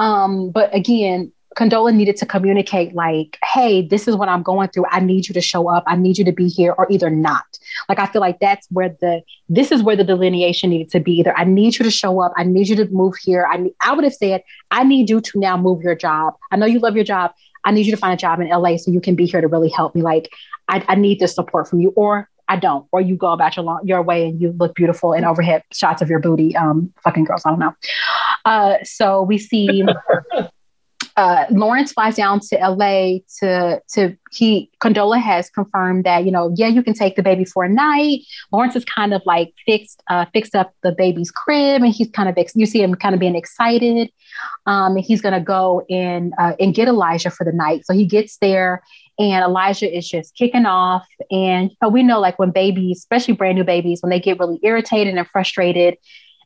um 0.00 0.50
but 0.50 0.74
again 0.74 1.30
Condola 1.56 1.92
needed 1.92 2.16
to 2.18 2.26
communicate, 2.26 2.94
like, 2.94 3.36
hey, 3.42 3.86
this 3.86 4.06
is 4.06 4.14
what 4.14 4.28
I'm 4.28 4.42
going 4.42 4.68
through. 4.68 4.84
I 4.90 5.00
need 5.00 5.26
you 5.26 5.34
to 5.34 5.40
show 5.40 5.68
up. 5.68 5.82
I 5.86 5.96
need 5.96 6.16
you 6.16 6.24
to 6.24 6.32
be 6.32 6.48
here, 6.48 6.74
or 6.78 6.86
either 6.90 7.10
not. 7.10 7.58
Like, 7.88 7.98
I 7.98 8.06
feel 8.06 8.20
like 8.20 8.38
that's 8.38 8.68
where 8.70 8.90
the 9.00 9.22
this 9.48 9.72
is 9.72 9.82
where 9.82 9.96
the 9.96 10.04
delineation 10.04 10.70
needed 10.70 10.90
to 10.92 11.00
be. 11.00 11.18
Either 11.18 11.36
I 11.36 11.44
need 11.44 11.76
you 11.76 11.84
to 11.84 11.90
show 11.90 12.20
up. 12.20 12.32
I 12.36 12.44
need 12.44 12.68
you 12.68 12.76
to 12.76 12.86
move 12.90 13.16
here. 13.16 13.46
I 13.50 13.70
I 13.80 13.92
would 13.92 14.04
have 14.04 14.14
said, 14.14 14.44
I 14.70 14.84
need 14.84 15.10
you 15.10 15.20
to 15.20 15.40
now 15.40 15.56
move 15.56 15.82
your 15.82 15.96
job. 15.96 16.34
I 16.52 16.56
know 16.56 16.66
you 16.66 16.78
love 16.78 16.94
your 16.94 17.04
job. 17.04 17.32
I 17.64 17.72
need 17.72 17.84
you 17.84 17.92
to 17.92 17.98
find 17.98 18.14
a 18.14 18.16
job 18.16 18.40
in 18.40 18.48
LA 18.48 18.76
so 18.76 18.90
you 18.90 19.00
can 19.00 19.16
be 19.16 19.26
here 19.26 19.40
to 19.40 19.48
really 19.48 19.70
help 19.70 19.94
me. 19.94 20.02
Like, 20.02 20.30
I, 20.68 20.84
I 20.88 20.94
need 20.94 21.18
this 21.18 21.34
support 21.34 21.68
from 21.68 21.80
you, 21.80 21.92
or 21.96 22.29
I 22.50 22.56
don't, 22.56 22.84
or 22.90 23.00
you 23.00 23.14
go 23.14 23.30
about 23.30 23.54
your 23.56 23.64
long, 23.64 23.80
your 23.84 24.02
way 24.02 24.26
and 24.26 24.40
you 24.40 24.52
look 24.58 24.74
beautiful 24.74 25.12
in 25.12 25.24
overhead 25.24 25.62
shots 25.72 26.02
of 26.02 26.10
your 26.10 26.18
booty. 26.18 26.56
Um, 26.56 26.92
fucking 27.04 27.24
girls, 27.24 27.42
I 27.46 27.50
don't 27.50 27.60
know. 27.60 27.74
Uh, 28.44 28.74
so 28.82 29.22
we 29.22 29.38
see 29.38 29.84
uh, 31.16 31.46
Lawrence 31.50 31.92
flies 31.92 32.16
down 32.16 32.40
to 32.40 32.56
LA 32.56 33.18
to 33.38 33.80
to 33.94 34.16
he 34.30 34.70
Condola 34.80 35.20
has 35.20 35.50
confirmed 35.50 36.04
that 36.04 36.24
you 36.24 36.30
know 36.30 36.52
yeah 36.56 36.68
you 36.68 36.82
can 36.82 36.94
take 36.94 37.16
the 37.16 37.22
baby 37.22 37.44
for 37.44 37.64
a 37.64 37.68
night. 37.68 38.20
Lawrence 38.52 38.76
is 38.76 38.84
kind 38.84 39.12
of 39.14 39.22
like 39.26 39.52
fixed 39.66 40.02
uh, 40.08 40.26
fixed 40.32 40.54
up 40.54 40.74
the 40.82 40.92
baby's 40.92 41.30
crib 41.30 41.82
and 41.82 41.92
he's 41.92 42.10
kind 42.10 42.28
of 42.28 42.36
ex- 42.38 42.56
you 42.56 42.66
see 42.66 42.82
him 42.82 42.94
kind 42.94 43.14
of 43.14 43.20
being 43.20 43.36
excited. 43.36 44.10
Um, 44.66 44.96
and 44.96 45.04
he's 45.04 45.20
gonna 45.20 45.40
go 45.40 45.84
and 45.90 46.32
uh, 46.38 46.52
and 46.60 46.74
get 46.74 46.88
Elijah 46.88 47.30
for 47.30 47.44
the 47.44 47.52
night. 47.52 47.86
So 47.86 47.94
he 47.94 48.06
gets 48.06 48.38
there 48.38 48.82
and 49.18 49.44
Elijah 49.44 49.94
is 49.94 50.08
just 50.08 50.34
kicking 50.34 50.64
off. 50.64 51.06
And 51.30 51.70
you 51.70 51.76
know, 51.82 51.88
we 51.88 52.02
know 52.02 52.20
like 52.20 52.38
when 52.38 52.50
babies, 52.50 52.98
especially 52.98 53.34
brand 53.34 53.56
new 53.56 53.64
babies, 53.64 54.02
when 54.02 54.10
they 54.10 54.20
get 54.20 54.38
really 54.38 54.58
irritated 54.62 55.14
and 55.14 55.26
frustrated 55.28 55.98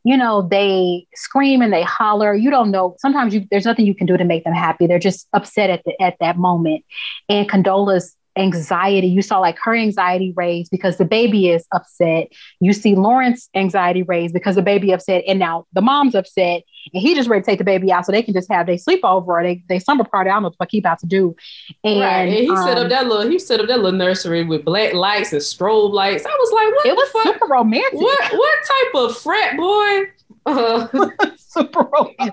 you 0.05 0.17
know, 0.17 0.43
they 0.43 1.07
scream 1.15 1.63
and 1.63 1.73
they 1.73 1.83
holler. 1.83 2.35
You 2.35 2.51
don't 2.51 2.71
know. 2.71 2.95
Sometimes 2.99 3.35
you, 3.35 3.47
there's 3.51 3.65
nothing 3.65 3.87
you 3.87 3.95
can 3.95 4.07
do 4.07 4.17
to 4.17 4.25
make 4.25 4.45
them 4.45 4.53
happy. 4.53 4.87
They're 4.87 4.99
just 4.99 5.27
upset 5.33 5.71
at 5.71 5.83
the, 5.85 6.01
at 6.01 6.17
that 6.21 6.37
moment. 6.37 6.85
And 7.29 7.49
Condola's 7.49 8.15
anxiety, 8.37 9.07
you 9.07 9.23
saw 9.23 9.39
like 9.39 9.59
her 9.63 9.75
anxiety 9.75 10.33
raised 10.37 10.71
because 10.71 10.97
the 10.97 11.05
baby 11.05 11.51
is 11.51 11.67
upset. 11.73 12.29
You 12.61 12.73
see 12.73 12.95
Lawrence 12.95 13.49
anxiety 13.55 14.03
raised 14.03 14.35
because 14.35 14.57
the 14.57 14.63
baby 14.63 14.93
upset, 14.93 15.25
and 15.27 15.39
now 15.39 15.67
the 15.73 15.81
mom's 15.81 16.15
upset, 16.15 16.63
and 16.93 17.03
he 17.03 17.15
just 17.15 17.29
ready 17.29 17.43
to 17.43 17.47
take 17.47 17.59
the 17.59 17.65
baby 17.65 17.93
out 17.93 18.07
so 18.07 18.13
they 18.13 18.23
can 18.23 18.35
just 18.35 18.51
have 18.51 18.67
their 18.67 18.77
sleepover 18.77 19.27
or 19.27 19.43
they 19.43 19.63
they 19.69 19.79
summer 19.79 20.05
party. 20.05 20.31
I 20.31 20.35
don't 20.35 20.43
know 20.45 20.53
what 20.57 20.69
he 20.71 20.79
about 20.79 20.99
to 21.01 21.07
do. 21.07 21.35
And, 21.83 22.01
right. 22.01 22.29
and 22.29 22.35
he 22.35 22.49
um, 22.49 22.57
set 22.57 22.77
up 22.77 22.85
um, 22.85 22.89
that 22.91 23.07
little 23.07 23.31
he 23.31 23.39
set 23.39 23.61
up 23.61 23.69
that 23.69 23.81
little 23.81 23.99
nursery 23.99 24.45
with 24.45 24.65
black 24.65 24.95
lights 24.95 25.33
and 25.33 25.41
strobe 25.41 25.93
lights. 25.93 26.25
I 26.27 26.29
was 26.29 26.53
like, 26.53 26.75
what? 26.75 26.87
It 26.87 26.97
was 26.97 27.11
fuck? 27.11 27.35
super 27.35 27.47
romantic. 27.47 28.01
What 28.01 28.33
what 28.33 28.59
type 28.65 29.05
of 29.05 29.17
frat 29.17 29.57
boy? 29.57 30.11
Uh. 30.47 30.89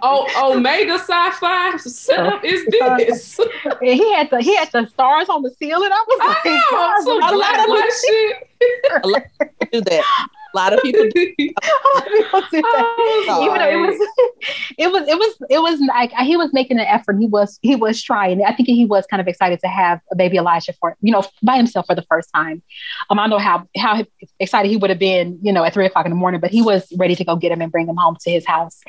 Oh, 0.02 0.54
Omega 0.56 0.98
Psi 0.98 1.32
Phi 1.32 1.78
setup 1.78 2.44
is 2.44 2.66
this? 2.72 3.40
he 3.80 4.14
had 4.14 4.32
the 4.32 4.42
he 4.42 4.56
had 4.56 4.72
the 4.72 4.88
stars 4.88 5.30
on 5.30 5.44
the 5.44 5.52
ceiling. 5.52 5.92
I 5.92 6.06
was 6.08 6.20
like, 6.28 6.38
I 6.46 6.62
know, 6.72 7.20
some 7.22 7.36
black, 7.38 7.68
black 7.68 7.90
shit. 7.92 9.04
a 9.04 9.08
lot 9.08 9.24
of 9.42 9.72
do 9.72 9.82
that. 9.82 10.28
A 10.56 10.58
lot 10.58 10.74
of 10.74 10.82
people 10.82 11.04
do. 11.14 11.34
people 11.38 12.42
do 12.52 12.62
that. 12.62 13.26
Oh, 13.30 13.46
Even 13.46 13.60
though 13.60 13.70
it 13.70 13.88
was, 13.88 14.10
it 14.78 14.92
was, 14.92 15.08
it 15.08 15.18
was, 15.18 15.38
it 15.50 15.60
was 15.60 15.80
like 15.82 16.12
he 16.12 16.36
was 16.36 16.52
making 16.54 16.80
an 16.80 16.86
effort. 16.86 17.18
He 17.20 17.26
was, 17.26 17.58
he 17.62 17.76
was 17.76 18.02
trying. 18.02 18.44
I 18.44 18.54
think 18.54 18.68
he 18.68 18.86
was 18.86 19.06
kind 19.08 19.22
of 19.22 19.28
excited 19.28 19.60
to 19.62 19.68
have 19.68 20.02
a 20.12 20.16
baby 20.16 20.38
Elijah 20.38 20.74
for, 20.74 20.98
you 21.02 21.12
know, 21.12 21.24
by 21.42 21.58
himself 21.58 21.86
for 21.86 21.96
the 21.96 22.04
first 22.04 22.30
time. 22.36 22.62
Um, 23.10 23.20
I 23.20 23.28
know 23.28 23.38
how 23.38 23.68
how 23.78 24.06
excited 24.40 24.70
he 24.70 24.78
would 24.78 24.90
have 24.90 25.00
been, 25.00 25.40
you 25.42 25.54
know, 25.54 25.64
at 25.64 25.74
three 25.74 25.86
o'clock 25.86 26.06
in 26.06 26.12
the 26.12 26.18
morning, 26.18 26.42
but 26.42 26.52
he 26.52 26.62
was 26.62 26.92
ready 26.98 27.16
to 27.16 27.24
go 27.24 27.36
get 27.36 27.52
him 27.52 27.62
and 27.62 27.72
bring 27.72 27.88
him 27.88 27.96
home 27.96 28.18
to 28.22 28.32
his 28.32 28.46
house. 28.46 28.82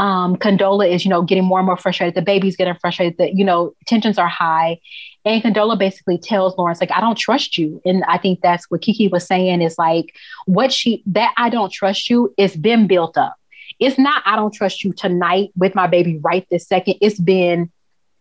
Um, 0.00 0.36
Condola 0.36 0.90
is, 0.90 1.04
you 1.04 1.10
know, 1.10 1.22
getting 1.22 1.44
more 1.44 1.58
and 1.58 1.66
more 1.66 1.76
frustrated. 1.76 2.14
The 2.14 2.22
baby's 2.22 2.56
getting 2.56 2.74
frustrated. 2.74 3.18
That 3.18 3.34
you 3.34 3.44
know, 3.44 3.74
tensions 3.86 4.18
are 4.18 4.28
high, 4.28 4.80
and 5.24 5.42
Condola 5.42 5.78
basically 5.78 6.18
tells 6.18 6.56
Lawrence, 6.56 6.80
like, 6.80 6.92
I 6.92 7.00
don't 7.00 7.18
trust 7.18 7.58
you. 7.58 7.80
And 7.84 8.04
I 8.04 8.16
think 8.16 8.40
that's 8.40 8.70
what 8.70 8.80
Kiki 8.80 9.08
was 9.08 9.26
saying 9.26 9.60
is 9.60 9.78
like, 9.78 10.14
what 10.46 10.72
she, 10.72 11.02
that 11.06 11.34
I 11.36 11.50
don't 11.50 11.72
trust 11.72 12.08
you 12.08 12.32
is 12.38 12.56
been 12.56 12.86
built 12.86 13.18
up. 13.18 13.36
It's 13.78 13.98
not, 13.98 14.22
I 14.24 14.36
don't 14.36 14.52
trust 14.52 14.82
you 14.82 14.92
tonight 14.92 15.50
with 15.56 15.74
my 15.74 15.86
baby 15.86 16.18
right 16.18 16.46
this 16.50 16.66
second. 16.66 16.96
It's 17.00 17.20
been, 17.20 17.70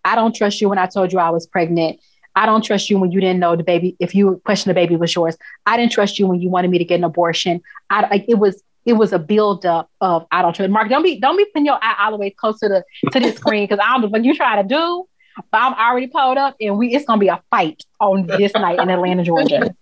I 0.04 0.16
don't 0.16 0.36
trust 0.36 0.60
you 0.62 0.70
when 0.70 0.78
I 0.78 0.88
told 0.88 1.14
you 1.14 1.20
I 1.20 1.30
was 1.30 1.48
pregnant. 1.48 2.00
I 2.36 2.46
don't 2.46 2.64
trust 2.64 2.90
you 2.90 3.00
when 3.00 3.12
you 3.12 3.20
didn't 3.20 3.40
know 3.40 3.56
the 3.56 3.64
baby, 3.64 3.96
if 4.00 4.14
you 4.14 4.42
questioned 4.46 4.70
the 4.70 4.76
baby 4.76 4.96
was 4.96 5.14
yours. 5.16 5.38
I 5.66 5.78
didn't 5.78 5.92
trust 5.92 6.20
you 6.20 6.28
when 6.28 6.40
you 6.40 6.50
wanted 6.50 6.70
me 6.70 6.78
to 6.78 6.86
get 6.86 6.96
an 6.96 7.04
abortion. 7.04 7.62
I 7.90 8.24
it 8.28 8.36
was 8.36 8.62
it 8.86 8.94
was 8.94 9.14
a 9.14 9.20
buildup 9.20 9.90
of 10.02 10.26
I 10.32 10.42
don't 10.42 10.56
trust. 10.56 10.72
Mark, 10.72 10.90
don't 10.90 11.04
be 11.04 11.20
don't 11.20 11.38
be 11.38 11.46
putting 11.46 11.66
your 11.66 11.80
eye 11.82 11.96
all 12.00 12.12
the 12.12 12.18
way 12.18 12.30
close 12.30 12.60
to 12.60 12.70
the 12.70 12.84
to 13.12 13.20
the 13.20 13.32
screen 13.32 13.66
because 13.68 13.84
I 13.84 14.00
don't 14.00 14.12
what 14.12 14.24
you 14.24 14.36
try 14.36 14.62
to 14.62 14.68
do. 14.68 15.08
But 15.52 15.62
I'm 15.62 15.74
already 15.74 16.08
pulled 16.08 16.38
up, 16.38 16.56
and 16.60 16.78
we 16.78 16.94
it's 16.94 17.06
gonna 17.06 17.20
be 17.20 17.28
a 17.28 17.42
fight 17.50 17.84
on 18.00 18.28
this 18.28 18.54
night 18.54 18.80
in 18.80 18.90
Atlanta, 18.90 19.24
Georgia. 19.24 19.74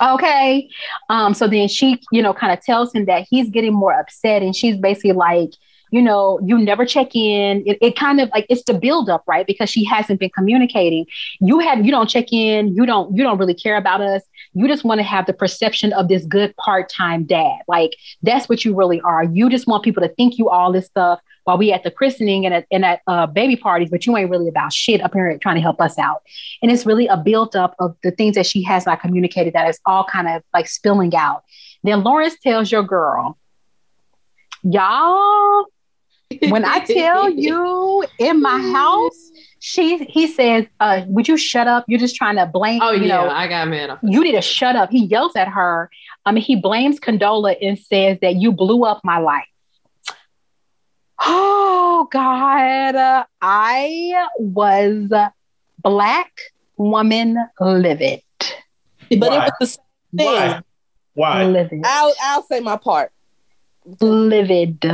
Okay. 0.00 0.68
Um, 1.08 1.34
so 1.34 1.48
then 1.48 1.68
she, 1.68 2.00
you 2.12 2.22
know, 2.22 2.32
kind 2.32 2.52
of 2.52 2.64
tells 2.64 2.94
him 2.94 3.06
that 3.06 3.26
he's 3.28 3.50
getting 3.50 3.72
more 3.72 3.92
upset, 3.92 4.42
and 4.42 4.54
she's 4.54 4.76
basically 4.76 5.12
like, 5.12 5.50
you 5.90 6.02
know, 6.02 6.38
you 6.44 6.58
never 6.58 6.84
check 6.84 7.14
in. 7.14 7.62
It, 7.66 7.78
it 7.80 7.96
kind 7.96 8.20
of 8.20 8.28
like 8.30 8.46
it's 8.48 8.62
the 8.64 8.74
buildup, 8.74 9.24
right? 9.26 9.46
Because 9.46 9.70
she 9.70 9.84
hasn't 9.84 10.20
been 10.20 10.30
communicating. 10.30 11.06
You 11.40 11.58
have 11.60 11.84
you 11.84 11.90
don't 11.90 12.08
check 12.08 12.32
in. 12.32 12.74
You 12.74 12.86
don't 12.86 13.16
you 13.16 13.22
don't 13.22 13.38
really 13.38 13.54
care 13.54 13.76
about 13.76 14.00
us. 14.00 14.22
You 14.58 14.66
just 14.66 14.84
want 14.84 14.98
to 14.98 15.04
have 15.04 15.26
the 15.26 15.32
perception 15.32 15.92
of 15.92 16.08
this 16.08 16.24
good 16.24 16.56
part 16.56 16.88
time 16.88 17.24
dad. 17.24 17.60
Like 17.68 17.96
that's 18.22 18.48
what 18.48 18.64
you 18.64 18.74
really 18.74 19.00
are. 19.02 19.22
You 19.22 19.48
just 19.48 19.68
want 19.68 19.84
people 19.84 20.02
to 20.02 20.08
think 20.08 20.36
you 20.36 20.48
all 20.48 20.72
this 20.72 20.86
stuff 20.86 21.20
while 21.44 21.56
we 21.56 21.72
at 21.72 21.84
the 21.84 21.92
christening 21.92 22.44
and 22.44 22.54
at, 22.54 22.66
and 22.72 22.84
at 22.84 23.00
uh, 23.06 23.26
baby 23.26 23.56
parties, 23.56 23.88
but 23.88 24.04
you 24.04 24.16
ain't 24.16 24.28
really 24.28 24.48
about 24.48 24.72
shit 24.72 25.00
up 25.00 25.14
here 25.14 25.38
trying 25.38 25.54
to 25.54 25.62
help 25.62 25.80
us 25.80 25.96
out. 25.96 26.22
And 26.60 26.72
it's 26.72 26.84
really 26.84 27.06
a 27.06 27.16
build 27.16 27.54
up 27.54 27.76
of 27.78 27.96
the 28.02 28.10
things 28.10 28.34
that 28.34 28.46
she 28.46 28.62
has 28.64 28.84
not 28.84 29.00
communicated 29.00 29.54
that 29.54 29.68
is 29.68 29.78
all 29.86 30.04
kind 30.04 30.28
of 30.28 30.42
like 30.52 30.68
spilling 30.68 31.14
out. 31.14 31.44
Then 31.84 32.02
Lawrence 32.02 32.36
tells 32.42 32.72
your 32.72 32.82
girl, 32.82 33.38
y'all, 34.62 35.66
when 36.48 36.64
I 36.64 36.80
tell 36.80 37.30
you 37.34 38.04
in 38.18 38.42
my 38.42 38.58
house, 38.72 39.30
she 39.60 39.98
he 40.04 40.26
says, 40.26 40.66
uh, 40.80 41.02
would 41.06 41.28
you 41.28 41.36
shut 41.36 41.66
up? 41.66 41.84
You're 41.88 42.00
just 42.00 42.16
trying 42.16 42.36
to 42.36 42.46
blame. 42.46 42.80
Oh, 42.82 42.92
you 42.92 43.06
yeah, 43.06 43.16
know, 43.16 43.28
I 43.28 43.48
got 43.48 43.68
mad. 43.68 43.98
You 44.02 44.22
need 44.22 44.32
to 44.32 44.42
shut 44.42 44.76
up. 44.76 44.90
He 44.90 45.04
yells 45.04 45.36
at 45.36 45.48
her. 45.48 45.90
I 46.24 46.32
mean, 46.32 46.42
he 46.42 46.56
blames 46.56 47.00
Condola 47.00 47.56
and 47.60 47.78
says 47.78 48.18
that 48.22 48.36
you 48.36 48.52
blew 48.52 48.84
up 48.84 49.00
my 49.04 49.18
life. 49.18 49.46
Oh 51.20 52.08
God, 52.10 53.26
I 53.40 54.26
was 54.38 55.10
black 55.82 56.32
woman 56.76 57.36
livid. 57.60 58.22
But 59.10 59.30
Why? 59.30 59.46
it 59.46 59.52
was 59.58 59.58
the 59.58 59.66
same 59.66 59.80
thing. 60.16 60.26
Why? 60.26 60.62
Why? 61.14 61.44
Livid. 61.44 61.82
I'll 61.84 62.14
I'll 62.22 62.42
say 62.44 62.60
my 62.60 62.76
part. 62.76 63.10
Livid. 64.00 64.84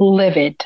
Livid. 0.00 0.64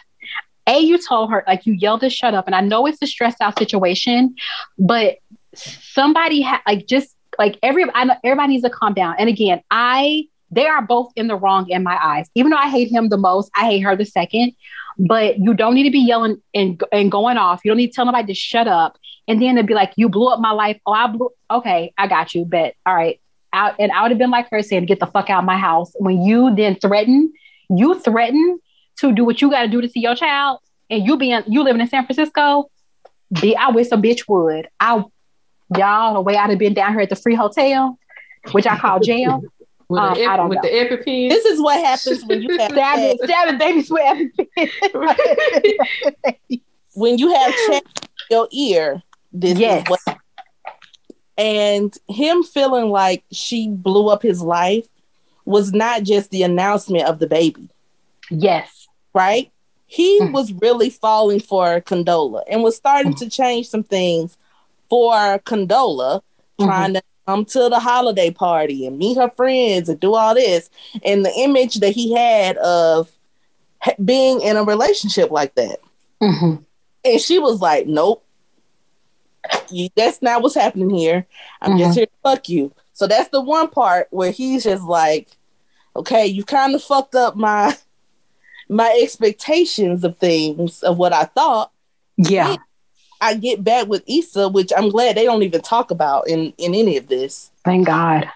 A, 0.68 0.78
you 0.78 0.98
told 0.98 1.30
her, 1.30 1.42
like 1.46 1.66
you 1.66 1.72
yelled 1.72 2.00
to 2.02 2.10
shut 2.10 2.34
up. 2.34 2.46
And 2.46 2.54
I 2.54 2.60
know 2.60 2.86
it's 2.86 3.02
a 3.02 3.06
stressed 3.06 3.40
out 3.40 3.58
situation, 3.58 4.36
but 4.78 5.16
somebody 5.54 6.42
had 6.42 6.60
like 6.66 6.86
just 6.86 7.16
like 7.38 7.58
every 7.62 7.84
I 7.94 8.04
know 8.04 8.14
everybody 8.22 8.52
needs 8.52 8.64
to 8.64 8.70
calm 8.70 8.94
down. 8.94 9.16
And 9.18 9.28
again, 9.28 9.62
I 9.70 10.24
they 10.50 10.66
are 10.66 10.82
both 10.82 11.12
in 11.16 11.26
the 11.26 11.36
wrong 11.36 11.68
in 11.68 11.82
my 11.82 11.98
eyes. 12.02 12.28
Even 12.34 12.50
though 12.50 12.58
I 12.58 12.68
hate 12.68 12.90
him 12.90 13.08
the 13.08 13.18
most, 13.18 13.50
I 13.54 13.66
hate 13.66 13.80
her 13.80 13.96
the 13.96 14.04
second. 14.04 14.52
But 14.98 15.38
you 15.38 15.54
don't 15.54 15.74
need 15.74 15.84
to 15.84 15.90
be 15.90 16.00
yelling 16.00 16.42
and, 16.54 16.82
and 16.90 17.10
going 17.10 17.36
off. 17.36 17.60
You 17.64 17.70
don't 17.70 17.76
need 17.76 17.88
to 17.88 17.92
tell 17.94 18.06
nobody 18.06 18.26
to 18.26 18.34
shut 18.34 18.66
up. 18.66 18.98
And 19.28 19.40
then 19.40 19.56
to 19.56 19.62
be 19.62 19.74
like, 19.74 19.92
you 19.96 20.08
blew 20.08 20.28
up 20.28 20.40
my 20.40 20.50
life. 20.50 20.80
Oh, 20.86 20.92
I 20.92 21.06
blew. 21.06 21.30
Okay, 21.50 21.92
I 21.96 22.08
got 22.08 22.34
you. 22.34 22.44
But 22.44 22.74
all 22.84 22.94
right. 22.94 23.20
I, 23.52 23.74
and 23.78 23.92
I 23.92 24.02
would 24.02 24.10
have 24.10 24.18
been 24.18 24.30
like 24.30 24.50
her 24.50 24.62
saying, 24.62 24.86
get 24.86 25.00
the 25.00 25.06
fuck 25.06 25.30
out 25.30 25.40
of 25.40 25.44
my 25.44 25.56
house. 25.56 25.92
When 25.98 26.22
you 26.22 26.54
then 26.54 26.76
threaten, 26.76 27.32
you 27.70 27.98
threaten 28.00 28.58
to 28.98 29.12
do 29.12 29.24
what 29.24 29.40
you 29.40 29.50
got 29.50 29.62
to 29.62 29.68
do 29.68 29.80
to 29.80 29.88
see 29.88 30.00
your 30.00 30.14
child, 30.14 30.60
and 30.90 31.06
you 31.06 31.16
being 31.16 31.42
you 31.46 31.62
living 31.62 31.80
in 31.80 31.88
San 31.88 32.04
Francisco, 32.04 32.70
be 33.40 33.56
I 33.56 33.70
wish 33.70 33.88
a 33.88 33.96
bitch 33.96 34.28
would. 34.28 34.68
I 34.80 35.02
y'all 35.76 36.14
the 36.14 36.20
way 36.20 36.36
I'd 36.36 36.50
have 36.50 36.58
been 36.58 36.74
down 36.74 36.92
here 36.92 37.00
at 37.00 37.10
the 37.10 37.16
free 37.16 37.34
hotel, 37.34 37.98
which 38.52 38.66
I 38.66 38.78
call 38.78 39.00
jail. 39.00 39.42
With, 39.90 40.02
um, 40.02 40.14
the, 40.16 40.46
with 40.48 40.60
the 40.60 40.68
EpiPen. 40.68 41.30
This 41.30 41.46
is 41.46 41.62
what 41.62 41.82
happens 41.82 42.22
when 42.26 42.42
you 42.42 42.58
have 42.58 42.72
stabbing, 42.72 43.16
stabbing 43.24 43.56
babies 43.56 43.90
with 43.90 44.30
EpiPen. 44.58 46.60
when 46.92 47.16
you 47.16 47.32
have 47.32 47.54
check 47.66 47.84
your 48.30 48.48
ear, 48.52 49.02
this 49.32 49.58
yes. 49.58 49.80
is 49.80 49.88
what. 49.88 50.18
And 51.38 51.96
him 52.06 52.42
feeling 52.42 52.90
like 52.90 53.24
she 53.32 53.70
blew 53.70 54.08
up 54.08 54.22
his 54.22 54.42
life 54.42 54.86
was 55.46 55.72
not 55.72 56.02
just 56.02 56.30
the 56.30 56.42
announcement 56.42 57.04
of 57.04 57.18
the 57.18 57.26
baby. 57.26 57.70
Yes. 58.30 58.77
Right? 59.18 59.50
He 59.86 60.20
mm. 60.20 60.32
was 60.32 60.52
really 60.52 60.90
falling 60.90 61.40
for 61.40 61.80
Condola 61.80 62.42
and 62.48 62.62
was 62.62 62.76
starting 62.76 63.14
mm. 63.14 63.18
to 63.18 63.28
change 63.28 63.68
some 63.68 63.82
things 63.82 64.38
for 64.88 65.40
Condola, 65.40 66.20
mm-hmm. 66.20 66.64
trying 66.66 66.94
to 66.94 67.02
come 67.26 67.44
to 67.46 67.68
the 67.68 67.80
holiday 67.80 68.30
party 68.30 68.86
and 68.86 68.96
meet 68.96 69.16
her 69.16 69.30
friends 69.30 69.88
and 69.88 69.98
do 69.98 70.14
all 70.14 70.34
this. 70.34 70.70
And 71.02 71.24
the 71.24 71.32
image 71.36 71.76
that 71.76 71.90
he 71.90 72.14
had 72.14 72.56
of 72.58 73.10
being 74.04 74.40
in 74.40 74.56
a 74.56 74.62
relationship 74.62 75.32
like 75.32 75.54
that. 75.56 75.80
Mm-hmm. 76.22 76.62
And 77.04 77.20
she 77.20 77.40
was 77.40 77.60
like, 77.60 77.86
Nope. 77.88 78.24
You, 79.70 79.88
that's 79.96 80.22
not 80.22 80.42
what's 80.42 80.54
happening 80.54 80.90
here. 80.90 81.26
I'm 81.62 81.72
Mhm. 81.72 81.78
just 81.78 81.96
here 81.96 82.06
to 82.06 82.12
fuck 82.22 82.48
you. 82.48 82.72
So 82.92 83.06
that's 83.06 83.30
the 83.30 83.40
one 83.40 83.68
part 83.68 84.08
where 84.10 84.30
he's 84.30 84.64
just 84.64 84.82
like, 84.84 85.28
okay, 85.96 86.26
you 86.26 86.44
kind 86.44 86.74
of 86.74 86.82
fucked 86.82 87.14
up 87.14 87.34
my 87.36 87.74
my 88.68 88.98
expectations 89.02 90.04
of 90.04 90.16
things 90.18 90.82
of 90.82 90.98
what 90.98 91.12
I 91.12 91.24
thought. 91.24 91.70
Yeah. 92.16 92.56
I 93.20 93.34
get 93.34 93.64
back 93.64 93.88
with 93.88 94.04
Issa, 94.08 94.48
which 94.48 94.72
I'm 94.76 94.90
glad 94.90 95.16
they 95.16 95.24
don't 95.24 95.42
even 95.42 95.60
talk 95.60 95.90
about 95.90 96.28
in 96.28 96.52
in 96.58 96.74
any 96.74 96.96
of 96.96 97.08
this. 97.08 97.50
Thank 97.64 97.86
God. 97.86 98.30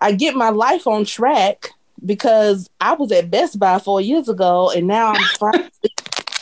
I 0.00 0.12
get 0.12 0.34
my 0.34 0.48
life 0.48 0.86
on 0.86 1.04
track 1.04 1.70
because 2.04 2.68
I 2.80 2.94
was 2.94 3.12
at 3.12 3.30
Best 3.30 3.58
Buy 3.58 3.78
four 3.78 4.00
years 4.00 4.28
ago, 4.28 4.70
and 4.70 4.86
now 4.86 5.12
I'm 5.12 5.24
finally, 5.38 5.70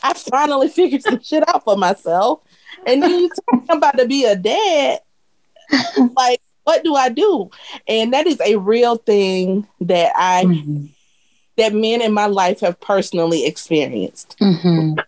I 0.02 0.14
finally 0.14 0.68
figured 0.68 1.02
some 1.02 1.20
shit 1.20 1.46
out 1.48 1.64
for 1.64 1.76
myself. 1.76 2.40
And 2.86 3.02
then 3.02 3.10
you 3.18 3.28
talking 3.50 3.76
about 3.76 3.98
to 3.98 4.06
be 4.06 4.24
a 4.24 4.36
dad, 4.36 5.00
like 6.16 6.40
what 6.64 6.84
do 6.84 6.94
I 6.94 7.08
do? 7.08 7.50
And 7.88 8.12
that 8.12 8.26
is 8.26 8.40
a 8.40 8.56
real 8.56 8.96
thing 8.96 9.66
that 9.80 10.12
I 10.14 10.44
Mhm. 10.44 10.88
That 11.60 11.72
men 11.74 12.00
in 12.02 12.12
my 12.12 12.26
life 12.26 12.60
have 12.60 12.80
personally 12.80 13.46
experienced. 13.46 14.36
Mhm. 14.40 14.98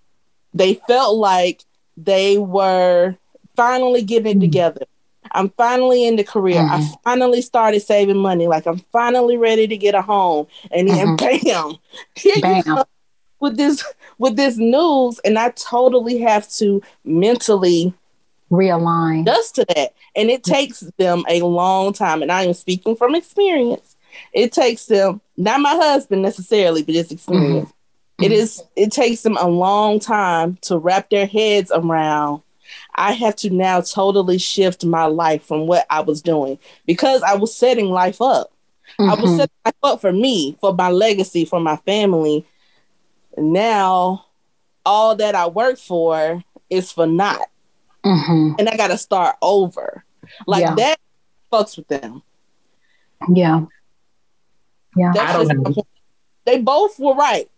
They 0.55 0.74
felt 0.87 1.16
like 1.16 1.62
they 1.97 2.39
were 2.39 3.16
finally 3.57 4.03
getting 4.03 4.37
Mhm. 4.39 4.41
together. 4.41 4.87
I'm 5.35 5.51
finally 5.57 6.05
in 6.07 6.16
the 6.16 6.24
career. 6.24 6.61
I 6.61 6.81
Mhm. 6.81 6.95
finally 7.05 7.43
started 7.43 7.81
saving 7.81 8.16
money. 8.19 8.47
Like 8.49 8.66
I'm 8.66 8.83
finally 8.93 9.37
ready 9.37 9.66
to 9.66 9.77
get 9.77 9.95
a 9.95 10.03
home. 10.03 10.47
And 10.70 10.89
then 10.89 11.16
bam, 11.16 11.77
here 12.16 12.35
you 12.37 12.43
Bam. 12.43 12.62
come 12.62 12.85
with 13.41 13.57
this 13.57 13.83
with 14.19 14.37
this 14.37 14.57
news. 14.57 15.20
And 15.24 15.39
I 15.39 15.51
totally 15.51 16.19
have 16.19 16.49
to 16.61 16.83
mentally 17.05 17.95
Realign. 18.51 19.23
adjust 19.23 19.55
to 19.57 19.65
that. 19.74 19.95
And 20.15 20.31
it 20.31 20.43
takes 20.45 20.81
them 20.99 21.24
a 21.29 21.41
long 21.43 21.93
time. 21.95 22.20
And 22.23 22.31
I 22.31 22.43
am 22.45 22.53
speaking 22.55 22.95
from 22.97 23.15
experience. 23.15 23.91
It 24.32 24.52
takes 24.52 24.86
them, 24.86 25.20
not 25.36 25.60
my 25.60 25.74
husband 25.74 26.22
necessarily, 26.22 26.82
but 26.82 26.94
just 26.94 27.12
experience. 27.12 27.68
Mm-hmm. 27.68 28.24
It 28.24 28.32
is 28.32 28.62
it 28.76 28.93
takes 28.93 29.22
them 29.22 29.36
a 29.36 29.48
long 29.48 29.98
time 29.98 30.59
to 30.62 30.78
wrap 30.78 31.10
their 31.10 31.26
heads 31.26 31.72
around. 31.74 32.43
I 32.94 33.12
have 33.12 33.36
to 33.36 33.51
now 33.51 33.80
totally 33.80 34.39
shift 34.39 34.84
my 34.84 35.05
life 35.06 35.43
from 35.44 35.66
what 35.66 35.86
I 35.90 36.01
was 36.01 36.22
doing 36.22 36.59
because 36.86 37.22
I 37.22 37.34
was 37.34 37.55
setting 37.55 37.86
life 37.90 38.20
up. 38.22 38.52
I 38.98 39.14
was 39.14 39.30
Mhm. 39.30 39.36
setting 39.39 39.56
life 39.64 39.74
up 39.82 40.01
for 40.01 40.12
me, 40.12 40.56
for 40.60 40.72
my 40.74 40.90
legacy, 40.90 41.44
for 41.44 41.59
my 41.60 41.76
family. 41.76 42.47
Now 43.36 44.26
all 44.84 45.14
that 45.16 45.34
I 45.34 45.47
work 45.48 45.78
for 45.78 46.43
is 46.70 46.93
for 46.93 47.06
naught. 47.06 47.48
Mhm. 48.05 48.56
And 48.59 48.68
I 48.68 48.76
gotta 48.76 48.98
start 48.98 49.36
over. 49.43 50.05
Like 50.47 50.62
Yeah. 50.62 50.74
that 50.76 51.01
fucks 51.52 51.76
with 51.76 51.89
them. 51.89 52.22
Yeah. 53.32 53.62
Yeah. 54.97 55.12
That's 55.14 55.31
I 55.31 55.32
don't 55.36 55.48
just 55.64 55.77
know. 55.77 55.85
They 56.44 56.59
both 56.60 56.98
were 56.98 57.14
right. 57.14 57.48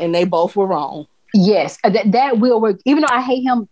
And 0.00 0.14
they 0.14 0.24
both 0.24 0.56
were 0.56 0.66
wrong. 0.66 1.06
Yes, 1.34 1.78
uh, 1.84 1.90
that, 1.90 2.12
that 2.12 2.38
will 2.38 2.60
work. 2.60 2.80
Even 2.84 3.02
though 3.02 3.14
I 3.14 3.20
hate 3.20 3.42
him, 3.42 3.68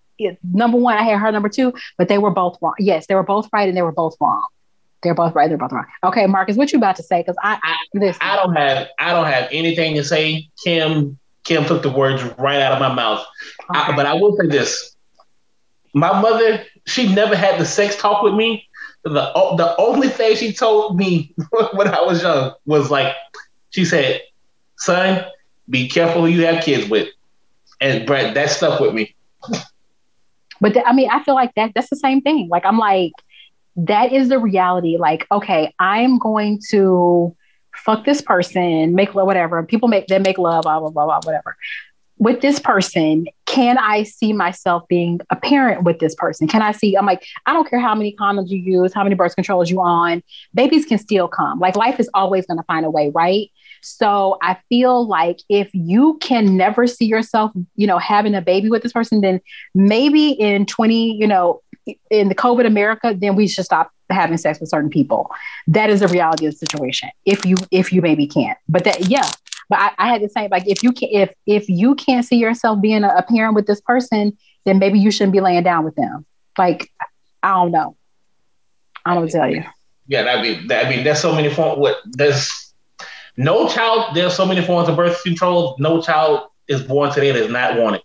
number 0.53 0.79
one, 0.79 0.97
I 0.97 1.05
hate 1.05 1.17
her 1.17 1.31
number 1.31 1.49
two, 1.49 1.73
but 1.97 2.09
they 2.09 2.19
were 2.19 2.31
both 2.31 2.59
wrong. 2.61 2.75
Yes, 2.79 3.07
they 3.07 3.15
were 3.15 3.23
both 3.23 3.49
right 3.53 3.69
and 3.69 3.77
they 3.77 3.83
were 3.83 3.93
both 3.93 4.17
wrong. 4.21 4.45
They're 5.03 5.15
both 5.15 5.35
right. 5.35 5.49
They're 5.49 5.59
both 5.59 5.73
wrong. 5.73 5.87
Okay, 6.05 6.27
Marcus, 6.27 6.57
what 6.57 6.73
you 6.73 6.79
about 6.79 6.97
to 6.97 7.03
say? 7.03 7.21
Because 7.21 7.37
I, 7.43 7.59
I- 7.63 7.77
listen. 7.95 8.19
I 8.21 8.37
don't 8.37 8.55
have 8.55 8.89
I 8.99 9.13
don't 9.13 9.27
have 9.27 9.49
anything 9.53 9.95
to 9.97 10.05
say. 10.05 10.49
Kim 10.65 11.19
Kim 11.45 11.65
took 11.65 11.83
the 11.83 11.91
words 11.91 12.23
right 12.39 12.61
out 12.61 12.73
of 12.73 12.81
my 12.81 12.93
mouth. 12.93 13.25
I, 13.71 13.95
but 13.97 14.07
I 14.07 14.15
will 14.15 14.37
say 14.37 14.47
this: 14.47 14.97
my 15.95 16.21
mother, 16.21 16.65
she 16.87 17.13
never 17.13 17.37
had 17.37 17.61
the 17.61 17.65
sex 17.65 17.97
talk 17.97 18.23
with 18.23 18.35
me. 18.35 18.69
The 19.05 19.11
the 19.57 19.75
only 19.79 20.09
thing 20.09 20.37
she 20.37 20.53
told 20.53 20.97
me 20.97 21.35
when 21.73 21.89
I 21.89 22.01
was 22.03 22.23
young 22.23 22.55
was 22.67 22.91
like, 22.91 23.15
she 23.71 23.85
said, 23.85 24.21
"Son, 24.77 25.25
be 25.69 25.89
careful 25.89 26.23
who 26.23 26.29
you 26.29 26.47
have 26.47 26.63
kids 26.63 26.89
with," 26.89 27.09
and 27.81 28.07
Brett, 28.07 28.35
that 28.35 28.51
stuck 28.51 28.81
with 28.81 28.95
me. 28.95 29.15
But 30.61 30.75
th- 30.75 30.85
I 30.87 30.93
mean, 30.93 31.11
I 31.11 31.23
feel 31.25 31.35
like 31.35 31.53
that 31.57 31.73
that's 31.75 31.91
the 31.91 31.97
same 31.97 32.21
thing. 32.21 32.49
Like 32.49 32.65
I'm 32.65 32.79
like, 32.79 33.13
that 33.77 34.13
is 34.13 34.29
the 34.29 34.39
reality. 34.39 34.97
Like, 34.99 35.27
okay, 35.33 35.75
I'm 35.81 36.19
going 36.19 36.61
to 36.71 37.35
fuck 37.75 38.05
this 38.05 38.23
person, 38.23 38.95
make 38.95 39.15
love, 39.15 39.27
whatever. 39.27 39.63
People 39.65 39.89
make 39.89 40.07
they 40.07 40.21
make 40.21 40.39
love, 40.39 40.63
blah 40.63 40.79
blah 40.79 40.91
blah 40.91 41.07
blah, 41.07 41.21
whatever. 41.25 41.57
With 42.23 42.41
this 42.41 42.61
person, 42.61 43.27
can 43.47 43.79
I 43.79 44.05
see 44.05 44.33
myself 44.33 44.87
being 44.87 45.21
a 45.31 45.37
parent 45.37 45.83
with 45.83 45.99
this 45.99 46.15
person? 46.15 46.47
Can 46.47 46.63
I 46.63 46.71
see? 46.71 46.97
I'm 46.97 47.05
like, 47.05 47.27
I 47.47 47.53
don't 47.53 47.69
care 47.69 47.81
how 47.81 47.97
many 47.97 48.15
condoms 48.15 48.49
you 48.49 48.59
use, 48.59 48.95
how 48.95 49.03
many 49.03 49.17
birth 49.17 49.35
controls 49.35 49.71
you 49.71 49.81
on, 49.81 50.23
babies 50.55 50.85
can 50.85 50.99
still 50.99 51.27
come. 51.27 51.59
Like 51.59 51.75
life 51.75 51.99
is 51.99 52.09
always 52.15 52.47
going 52.47 52.59
to 52.59 52.65
find 52.65 52.87
a 52.87 52.91
way, 52.91 53.11
right? 53.13 53.51
So 53.81 54.39
I 54.41 54.57
feel 54.69 55.05
like 55.09 55.41
if 55.49 55.69
you 55.73 56.17
can 56.21 56.57
never 56.57 56.87
see 56.87 57.07
yourself, 57.07 57.51
you 57.75 57.89
know, 57.89 57.99
having 57.99 58.37
a 58.37 58.41
baby 58.41 58.71
with 58.71 58.85
this 58.85 58.93
person, 58.93 59.21
then 59.21 59.41
maybe 59.75 60.31
in 60.31 60.65
20, 60.65 61.17
you 61.17 61.27
know, 61.27 61.61
in 62.09 62.29
the 62.29 62.37
COVID 62.37 62.67
America, 62.67 63.17
then 63.19 63.35
we 63.35 63.49
should 63.49 63.65
stop 63.65 63.91
having 64.11 64.37
sex 64.37 64.61
with 64.61 64.69
certain 64.69 64.91
people. 64.91 65.29
That 65.67 65.91
is 65.91 65.99
the 66.01 66.09
reality 66.09 66.47
of 66.47 66.53
the 66.53 66.67
situation. 66.67 67.09
If 67.25 67.45
you 67.45 67.57
if 67.73 67.93
you 67.93 68.01
maybe 68.01 68.29
can't. 68.29 68.59
But 68.69 68.85
that 68.85 69.09
yeah. 69.09 69.29
But 69.73 69.81
I, 69.81 69.93
I 69.97 70.09
had 70.09 70.21
the 70.21 70.29
same 70.29 70.51
like 70.51 70.69
if 70.69 70.83
you 70.83 70.93
can 70.93 71.09
if 71.11 71.33
if 71.47 71.67
you 71.67 71.95
can't 71.95 72.27
see 72.27 72.37
yourself 72.37 72.83
being 72.83 73.05
a, 73.05 73.09
a 73.09 73.23
parent 73.23 73.55
with 73.55 73.67
this 73.67 73.81
person, 73.81 74.37
then 74.67 74.79
maybe 74.79 74.99
you 74.99 75.11
shouldn't 75.11 75.33
be 75.33 75.41
laying 75.41 75.63
down 75.63 75.83
with 75.83 75.95
them. 75.95 76.27
Like 76.59 76.91
I 77.43 77.55
don't 77.55 77.73
know. 77.73 77.97
I 79.07 79.15
don't 79.15 79.15
know 79.15 79.21
what 79.23 79.31
to 79.31 79.39
tell 79.39 79.51
you. 79.51 79.65
Yeah, 80.09 80.25
that 80.25 80.43
be 80.43 80.67
that. 80.67 80.85
I 80.85 80.91
mean, 80.91 81.05
there's 81.05 81.21
so 81.21 81.35
many 81.35 81.49
forms. 81.49 81.79
What 81.79 81.97
there's 82.05 82.75
no 83.39 83.67
child. 83.67 84.15
There's 84.15 84.37
so 84.37 84.45
many 84.45 84.61
forms 84.61 84.91
of 84.91 84.97
birth 84.97 85.23
control. 85.23 85.75
No 85.79 86.03
child 86.03 86.51
is 86.69 86.83
born 86.83 87.11
today 87.11 87.33
that 87.33 87.45
is 87.45 87.51
not 87.51 87.79
wanted. 87.79 88.03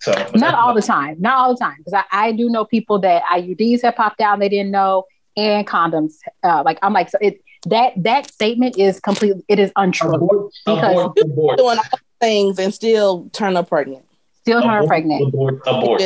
So 0.00 0.12
Not 0.34 0.54
all 0.54 0.72
the 0.72 0.80
time. 0.80 1.16
Not 1.20 1.36
all 1.36 1.52
the 1.52 1.58
time. 1.58 1.76
Because 1.76 1.92
I, 1.92 2.28
I 2.28 2.32
do 2.32 2.48
know 2.48 2.64
people 2.64 2.98
that 3.00 3.22
IUDs 3.24 3.82
have 3.82 3.96
popped 3.96 4.22
out 4.22 4.38
they 4.38 4.48
didn't 4.48 4.70
know, 4.70 5.04
and 5.36 5.66
condoms. 5.66 6.14
Uh, 6.42 6.62
like 6.64 6.78
I'm 6.80 6.94
like 6.94 7.10
so 7.10 7.18
it 7.20 7.42
that 7.66 7.92
that 8.02 8.30
statement 8.30 8.78
is 8.78 9.00
completely 9.00 9.42
it 9.48 9.58
is 9.58 9.72
untrue. 9.76 10.14
Abort, 10.14 10.52
Because- 10.66 10.90
abort, 10.92 11.18
abort. 11.20 11.58
Doing 11.58 11.78
all 11.78 11.98
things 12.20 12.58
and 12.58 12.72
still 12.72 13.28
turn 13.32 13.56
up 13.56 13.68
pregnant. 13.68 14.04
Still 14.40 14.60
turn 14.62 14.70
abort, 14.70 14.86
pregnant. 14.88 15.28
Abort, 15.28 15.60
abort. 15.66 16.02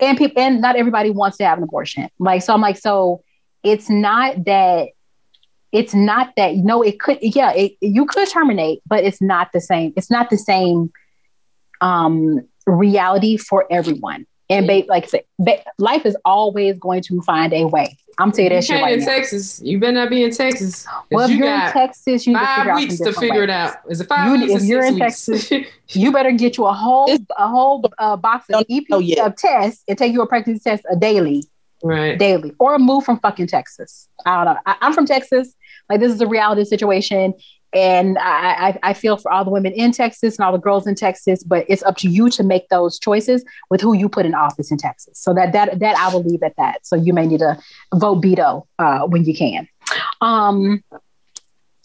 and 0.00 0.16
people 0.18 0.42
and 0.42 0.60
not 0.60 0.76
everybody 0.76 1.10
wants 1.10 1.36
to 1.38 1.44
have 1.44 1.58
an 1.58 1.64
abortion 1.64 2.08
like 2.18 2.42
so 2.42 2.54
i'm 2.54 2.60
like 2.60 2.78
so 2.78 3.22
it's 3.62 3.90
not 3.90 4.44
that 4.46 4.88
it's 5.70 5.94
not 5.94 6.32
that 6.36 6.56
no 6.56 6.82
it 6.82 6.98
could 6.98 7.18
yeah 7.20 7.52
it, 7.52 7.72
you 7.80 8.06
could 8.06 8.26
terminate 8.28 8.80
but 8.86 9.04
it's 9.04 9.20
not 9.20 9.52
the 9.52 9.60
same 9.60 9.92
it's 9.96 10.10
not 10.10 10.30
the 10.30 10.38
same 10.38 10.90
um 11.80 12.40
reality 12.66 13.36
for 13.36 13.66
everyone 13.70 14.26
and 14.48 14.66
ba- 14.66 14.84
like 14.88 15.04
I 15.04 15.06
said, 15.06 15.24
ba- 15.38 15.62
life 15.78 16.04
is 16.04 16.16
always 16.24 16.78
going 16.78 17.02
to 17.02 17.20
find 17.22 17.52
a 17.52 17.64
way 17.66 17.96
i'm 18.18 18.30
telling 18.32 18.50
you 18.50 18.56
You 18.56 18.60
that 18.60 18.64
shit 18.64 18.74
can't 18.76 18.82
right 18.84 18.92
in 18.94 19.00
now 19.00 19.06
Texas. 19.06 19.60
You 19.62 19.78
better 19.78 19.92
not 19.92 20.10
be 20.10 20.22
in 20.22 20.30
Texas. 20.30 20.86
well 21.10 21.24
if 21.24 21.30
you 21.30 21.38
you 21.38 21.46
are 21.46 21.66
in 21.66 21.72
texas 21.72 22.26
you 22.26 22.32
need 22.34 22.38
to 22.40 22.44
five 22.46 22.66
out 22.66 22.76
weeks 22.76 22.98
to 22.98 23.04
different 23.04 23.18
figure 23.30 23.42
it 23.42 23.50
out. 23.50 23.76
Is 23.88 24.00
it 24.00 24.08
five 24.08 24.26
You- 24.26 24.46
weeks? 24.46 24.52
if 24.54 24.62
or 24.62 24.64
you're 24.64 24.82
six 24.98 25.28
in 25.28 25.34
weeks? 25.60 25.68
you 25.96 26.12
better 26.12 26.32
get 26.32 26.56
you 26.56 26.66
a 26.66 26.72
whole 26.72 27.08
a 27.38 27.48
whole 27.48 27.84
uh, 27.98 28.16
box 28.16 28.46
of 28.52 28.64
EP 28.70 28.84
know 28.90 28.98
yet. 28.98 29.26
of 29.26 29.36
tests 29.36 29.82
and 29.88 29.96
take 29.98 30.12
you 30.12 30.20
a 30.22 30.26
pregnancy 30.26 30.60
test 30.62 30.84
a 30.90 30.96
daily 30.96 31.44
right. 31.82 32.18
daily 32.18 32.52
or 32.58 32.78
move 32.78 33.04
from 33.04 33.18
fucking 33.20 33.46
Texas. 33.46 34.08
I 34.26 34.44
don't 34.44 34.54
know. 34.54 34.60
I, 34.66 34.76
I'm 34.82 34.92
from 34.92 35.06
Texas. 35.06 35.54
Like 35.88 36.00
this 36.00 36.12
is 36.12 36.20
a 36.20 36.26
reality 36.26 36.64
situation. 36.64 37.34
And 37.74 38.18
I, 38.20 38.78
I, 38.82 38.92
feel 38.92 39.16
for 39.16 39.32
all 39.32 39.44
the 39.44 39.50
women 39.50 39.72
in 39.72 39.92
Texas 39.92 40.36
and 40.36 40.44
all 40.44 40.52
the 40.52 40.58
girls 40.58 40.86
in 40.86 40.94
Texas, 40.94 41.42
but 41.42 41.64
it's 41.68 41.82
up 41.84 41.96
to 41.98 42.08
you 42.08 42.28
to 42.28 42.42
make 42.42 42.68
those 42.68 42.98
choices 42.98 43.44
with 43.70 43.80
who 43.80 43.94
you 43.94 44.10
put 44.10 44.26
in 44.26 44.34
office 44.34 44.70
in 44.70 44.76
Texas. 44.76 45.18
So 45.18 45.32
that 45.32 45.52
that 45.54 45.78
that 45.78 45.96
I 45.96 46.12
will 46.12 46.22
leave 46.22 46.42
at 46.42 46.54
that. 46.56 46.86
So 46.86 46.96
you 46.96 47.14
may 47.14 47.26
need 47.26 47.38
to 47.38 47.58
vote 47.94 48.16
veto 48.16 48.66
uh, 48.78 49.06
when 49.06 49.24
you 49.24 49.34
can. 49.34 49.66
Um, 50.20 50.84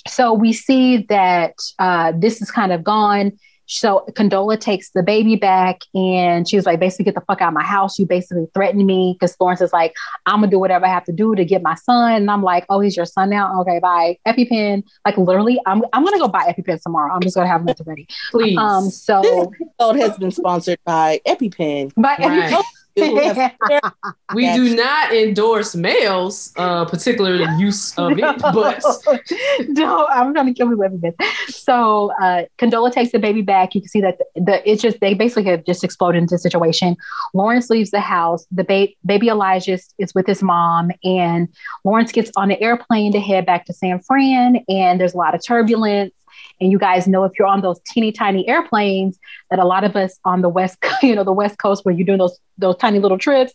so 0.08 0.34
we 0.34 0.54
see 0.54 0.98
that 1.10 1.54
uh, 1.80 2.14
this 2.16 2.42
is 2.42 2.52
kind 2.52 2.72
of 2.72 2.84
gone. 2.84 3.38
So 3.68 4.06
Condola 4.12 4.60
takes 4.60 4.92
the 4.92 5.04
baby 5.04 5.36
back 5.36 5.82
and 5.94 6.50
she 6.50 6.56
was 6.56 6.66
like, 6.66 6.80
basically, 6.80 7.06
get 7.06 7.16
the 7.16 7.22
fuck 7.22 7.42
out 7.42 7.50
of 7.50 7.54
my 7.54 7.64
house. 7.64 8.00
You 8.00 8.06
basically 8.06 8.48
threatened 8.54 8.86
me 8.86 9.16
because 9.20 9.36
Lawrence 9.40 9.62
is 9.62 9.74
like, 9.74 9.94
I'm 10.26 10.40
gonna 10.40 10.50
do 10.50 10.58
whatever 10.60 10.86
I 10.86 10.90
have 10.90 11.04
to 11.06 11.12
do 11.12 11.36
to 11.36 11.44
get 11.46 11.62
my 11.62 11.76
son. 11.76 12.14
And 12.14 12.32
I'm 12.32 12.42
like, 12.44 12.66
oh, 12.70 12.80
he's 12.80 12.96
your 12.96 13.06
son 13.06 13.30
now. 13.30 13.62
Okay, 13.62 13.80
bye. 13.80 14.18
EpiPen. 14.28 14.84
Like 15.06 15.18
literally, 15.18 15.60
I'm 15.66 15.84
I'm 15.94 16.04
gonna 16.06 16.18
go 16.18 16.28
buy 16.28 16.54
EpiPen 16.58 16.82
tomorrow. 16.82 17.14
I'm 17.14 17.22
just 17.22 17.36
gonna 17.36 17.48
have 17.50 17.62
them 17.62 17.70
at 17.70 17.78
the 17.78 17.84
ready. 17.84 18.08
Please. 18.32 18.58
Um, 18.58 18.90
so 18.90 19.22
This 19.22 19.48
episode 19.62 19.96
has 20.02 20.18
been 20.18 20.32
sponsored 20.32 20.80
by 20.86 21.20
EpiPen. 21.28 21.92
by 21.96 22.16
Right. 22.20 22.54
EpiPen. 22.54 22.62
We 24.34 24.52
do 24.54 24.76
not 24.76 25.14
endorse 25.14 25.74
males, 25.74 26.52
uh, 26.58 26.84
particular 26.86 27.36
use 27.58 27.98
of 27.98 28.12
it, 28.18 28.42
but 28.42 28.84
no, 29.70 30.06
I'm 30.08 30.34
trying 30.34 30.48
to 30.48 30.54
kill 30.54 30.68
me 30.68 30.76
with 30.76 31.02
this. 31.02 31.16
So 31.48 32.12
uh, 32.22 32.44
Condola 32.58 32.92
takes 32.92 33.14
the 33.14 33.20
baby 33.20 33.42
back. 33.42 33.74
You 33.74 33.82
can 33.82 33.90
see 33.90 34.02
that 34.02 34.18
the, 34.18 34.42
the 34.42 34.70
it's 34.70 34.82
just 34.82 35.00
they 35.00 35.14
basically 35.14 35.50
have 35.52 35.64
just 35.64 35.84
exploded 35.84 36.22
into 36.22 36.36
a 36.36 36.38
situation. 36.38 36.98
Lawrence 37.34 37.70
leaves 37.70 37.92
the 37.92 38.02
house. 38.02 38.46
The 38.52 38.66
ba- 38.66 38.90
baby 39.06 39.30
Elijah 39.30 39.74
is, 39.74 39.94
is 39.98 40.14
with 40.14 40.28
his 40.28 40.44
mom, 40.44 40.92
and 41.04 41.48
Lawrence 41.86 42.12
gets 42.12 42.32
on 42.36 42.50
the 42.50 42.62
airplane 42.62 43.14
to 43.14 43.20
head 43.22 43.46
back 43.46 43.66
to 43.66 43.74
San 43.74 44.02
Fran. 44.02 44.58
And 44.68 45.00
there's 45.00 45.14
a 45.14 45.18
lot 45.18 45.36
of 45.36 45.46
turbulence. 45.46 46.14
And 46.60 46.72
you 46.72 46.80
guys 46.80 47.08
know 47.08 47.24
if 47.24 47.34
you're 47.38 47.48
on 47.48 47.62
those 47.62 47.80
teeny 47.86 48.12
tiny 48.12 48.48
airplanes, 48.48 49.20
that 49.50 49.60
a 49.60 49.66
lot 49.66 49.84
of 49.84 49.96
us 49.96 50.18
on 50.26 50.42
the 50.42 50.50
west, 50.50 50.78
you 51.04 51.16
know, 51.16 51.24
the 51.24 51.34
west 51.34 51.58
coast, 51.60 51.86
where 51.86 51.94
you're 51.94 52.06
doing 52.06 52.20
those 52.20 52.38
those 52.58 52.78
tiny 52.78 53.00
little 53.00 53.18
trips, 53.18 53.54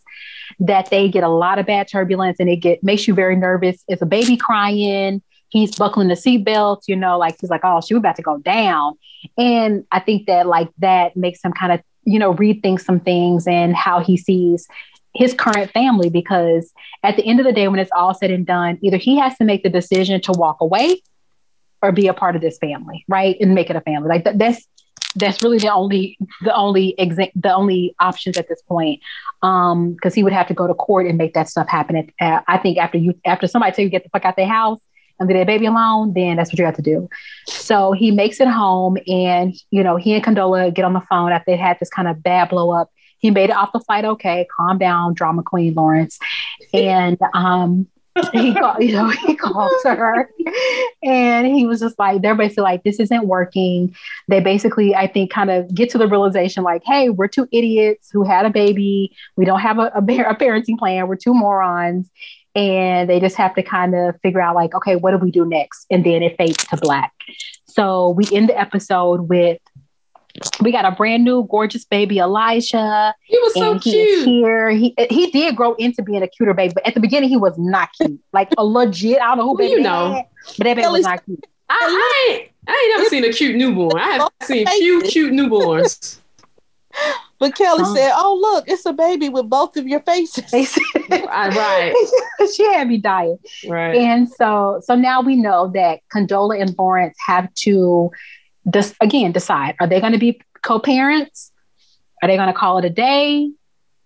that 0.60 0.90
they 0.90 1.08
get 1.08 1.24
a 1.24 1.28
lot 1.28 1.58
of 1.58 1.66
bad 1.66 1.88
turbulence, 1.88 2.38
and 2.38 2.48
it 2.48 2.56
get 2.56 2.82
makes 2.82 3.08
you 3.08 3.14
very 3.14 3.36
nervous. 3.36 3.84
It's 3.88 4.02
a 4.02 4.06
baby 4.06 4.36
crying. 4.36 5.22
He's 5.48 5.74
buckling 5.74 6.08
the 6.08 6.14
seatbelt, 6.14 6.82
you 6.88 6.96
know, 6.96 7.18
like 7.18 7.36
he's 7.38 7.50
like, 7.50 7.60
oh, 7.62 7.82
she 7.82 7.92
was 7.92 8.00
about 8.00 8.16
to 8.16 8.22
go 8.22 8.38
down. 8.38 8.94
And 9.36 9.84
I 9.92 10.00
think 10.00 10.26
that 10.26 10.46
like 10.46 10.70
that 10.78 11.14
makes 11.14 11.44
him 11.44 11.52
kind 11.52 11.72
of, 11.72 11.82
you 12.04 12.18
know, 12.18 12.32
rethink 12.32 12.80
some 12.80 13.00
things 13.00 13.46
and 13.46 13.76
how 13.76 14.00
he 14.00 14.16
sees 14.16 14.66
his 15.14 15.34
current 15.34 15.70
family 15.72 16.08
because 16.08 16.72
at 17.02 17.16
the 17.16 17.24
end 17.24 17.38
of 17.38 17.44
the 17.44 17.52
day, 17.52 17.68
when 17.68 17.78
it's 17.78 17.90
all 17.94 18.14
said 18.14 18.30
and 18.30 18.46
done, 18.46 18.78
either 18.82 18.96
he 18.96 19.18
has 19.18 19.36
to 19.36 19.44
make 19.44 19.62
the 19.62 19.68
decision 19.68 20.20
to 20.22 20.32
walk 20.32 20.56
away 20.60 21.02
or 21.82 21.92
be 21.92 22.06
a 22.06 22.14
part 22.14 22.36
of 22.36 22.42
this 22.42 22.58
family, 22.58 23.04
right? 23.08 23.36
And 23.40 23.54
make 23.54 23.68
it 23.68 23.76
a 23.76 23.80
family. 23.80 24.08
Like 24.08 24.24
th- 24.24 24.36
that's 24.38 24.66
that's 25.16 25.42
really 25.42 25.58
the 25.58 25.72
only 25.72 26.16
the 26.42 26.54
only 26.54 26.94
exa- 26.98 27.32
the 27.34 27.54
only 27.54 27.94
options 27.98 28.38
at 28.38 28.48
this 28.48 28.62
point. 28.62 29.00
Um, 29.42 29.92
because 29.94 30.14
he 30.14 30.22
would 30.22 30.32
have 30.32 30.46
to 30.48 30.54
go 30.54 30.66
to 30.66 30.74
court 30.74 31.06
and 31.06 31.18
make 31.18 31.34
that 31.34 31.48
stuff 31.48 31.68
happen. 31.68 32.10
At, 32.20 32.44
I 32.46 32.58
think 32.58 32.78
after 32.78 32.98
you 32.98 33.14
after 33.24 33.46
somebody 33.46 33.74
tell 33.74 33.84
you 33.84 33.90
get 33.90 34.04
the 34.04 34.10
fuck 34.10 34.24
out 34.24 34.36
their 34.36 34.46
house 34.46 34.78
and 35.18 35.28
leave 35.28 35.36
their 35.36 35.44
baby 35.44 35.66
alone, 35.66 36.14
then 36.14 36.36
that's 36.36 36.50
what 36.50 36.58
you 36.58 36.64
have 36.64 36.76
to 36.76 36.82
do. 36.82 37.08
So 37.46 37.92
he 37.92 38.10
makes 38.10 38.40
it 38.40 38.48
home, 38.48 38.96
and 39.06 39.54
you 39.70 39.82
know 39.82 39.96
he 39.96 40.14
and 40.14 40.24
Condola 40.24 40.72
get 40.72 40.84
on 40.84 40.92
the 40.92 41.02
phone 41.10 41.32
after 41.32 41.50
they 41.50 41.56
had 41.56 41.78
this 41.80 41.90
kind 41.90 42.08
of 42.08 42.22
bad 42.22 42.48
blow 42.48 42.70
up. 42.70 42.90
He 43.18 43.30
made 43.30 43.50
it 43.50 43.56
off 43.56 43.72
the 43.72 43.80
flight 43.80 44.04
okay. 44.04 44.46
Calm 44.56 44.78
down, 44.78 45.14
drama 45.14 45.42
queen 45.42 45.74
Lawrence, 45.74 46.18
and 46.72 47.18
um 47.34 47.88
he 48.32 48.54
called, 48.54 48.82
you 48.82 48.92
know, 48.92 49.08
he 49.08 49.34
called 49.34 49.72
her 49.84 50.30
and 51.02 51.46
he 51.46 51.66
was 51.66 51.80
just 51.80 51.98
like, 51.98 52.20
they're 52.20 52.34
basically 52.34 52.64
like, 52.64 52.84
this 52.84 53.00
isn't 53.00 53.26
working. 53.26 53.94
They 54.28 54.40
basically, 54.40 54.94
I 54.94 55.06
think, 55.06 55.30
kind 55.30 55.50
of 55.50 55.74
get 55.74 55.90
to 55.90 55.98
the 55.98 56.06
realization 56.06 56.62
like, 56.62 56.82
hey, 56.84 57.08
we're 57.08 57.28
two 57.28 57.48
idiots 57.52 58.10
who 58.12 58.24
had 58.24 58.44
a 58.44 58.50
baby. 58.50 59.16
We 59.36 59.44
don't 59.44 59.60
have 59.60 59.78
a, 59.78 59.90
a, 59.94 59.98
a 59.98 60.36
parenting 60.36 60.78
plan. 60.78 61.08
We're 61.08 61.16
two 61.16 61.34
morons. 61.34 62.10
And 62.54 63.08
they 63.08 63.18
just 63.18 63.36
have 63.36 63.54
to 63.54 63.62
kind 63.62 63.94
of 63.94 64.20
figure 64.20 64.42
out 64.42 64.54
like, 64.54 64.74
okay, 64.74 64.96
what 64.96 65.12
do 65.12 65.16
we 65.16 65.30
do 65.30 65.46
next? 65.46 65.86
And 65.90 66.04
then 66.04 66.22
it 66.22 66.36
fades 66.36 66.66
to 66.66 66.76
black. 66.76 67.14
So 67.66 68.10
we 68.10 68.26
end 68.30 68.50
the 68.50 68.60
episode 68.60 69.30
with 69.30 69.58
we 70.60 70.72
got 70.72 70.84
a 70.84 70.90
brand 70.92 71.24
new 71.24 71.46
gorgeous 71.50 71.84
baby 71.84 72.18
Elijah 72.18 73.14
he 73.24 73.38
was 73.40 73.54
so 73.54 73.74
he 73.74 73.80
cute. 73.80 74.24
here. 74.24 74.70
He 74.70 74.94
he 75.10 75.30
did 75.30 75.54
grow 75.56 75.74
into 75.74 76.02
being 76.02 76.22
a 76.22 76.28
cuter 76.28 76.54
baby, 76.54 76.72
but 76.74 76.86
at 76.86 76.94
the 76.94 77.00
beginning 77.00 77.28
he 77.28 77.36
was 77.36 77.56
not 77.58 77.90
cute. 78.00 78.18
Like 78.32 78.50
a 78.56 78.64
legit, 78.64 79.20
I 79.20 79.26
don't 79.28 79.38
know 79.38 79.42
who 79.44 79.48
Well, 79.50 79.56
baby 79.58 79.72
you 79.72 79.80
know. 79.80 80.12
had, 80.14 80.24
but 80.58 80.64
that 80.64 80.76
baby 80.76 80.88
was 80.88 81.02
not 81.04 81.24
cute. 81.24 81.44
I, 81.68 81.74
I 81.80 82.32
ain't, 82.32 82.50
I 82.66 82.72
ain't 82.72 82.96
never 82.98 83.08
seen 83.10 83.24
a 83.24 83.32
cute 83.32 83.56
newborn. 83.56 83.98
I 83.98 84.10
have 84.12 84.28
seen 84.42 84.66
few 84.66 85.02
cute 85.02 85.32
newborns. 85.32 86.18
But 87.38 87.54
Kelli 87.56 87.78
Oh. 87.80 87.94
said, 87.94 88.12
"Oh 88.14 88.38
look, 88.40 88.68
it's 88.68 88.86
a 88.86 88.92
baby 88.92 89.28
with 89.28 89.48
both 89.48 89.76
of 89.76 89.86
your 89.88 90.00
faces." 90.00 90.50
They 90.50 90.64
said- 90.64 90.82
I- 91.10 91.48
right, 91.48 92.48
she 92.54 92.64
had 92.72 92.86
me 92.88 92.98
dying. 92.98 93.38
right. 93.68 93.96
And 93.96 94.28
so 94.28 94.80
so 94.84 94.94
now 94.94 95.20
we 95.22 95.34
know 95.36 95.68
that 95.74 96.00
Condola 96.14 96.60
and 96.60 96.74
Lawrence 96.78 97.16
have 97.26 97.52
to 97.64 98.10
dis- 98.68 98.94
again 99.00 99.32
decide 99.32 99.74
are 99.80 99.86
they 99.86 100.00
going 100.00 100.12
to 100.12 100.18
be 100.18 100.40
co-parents? 100.62 101.50
Are 102.22 102.28
they 102.28 102.36
going 102.36 102.48
to 102.48 102.52
call 102.54 102.78
it 102.78 102.84
a 102.84 102.90
day? 102.90 103.50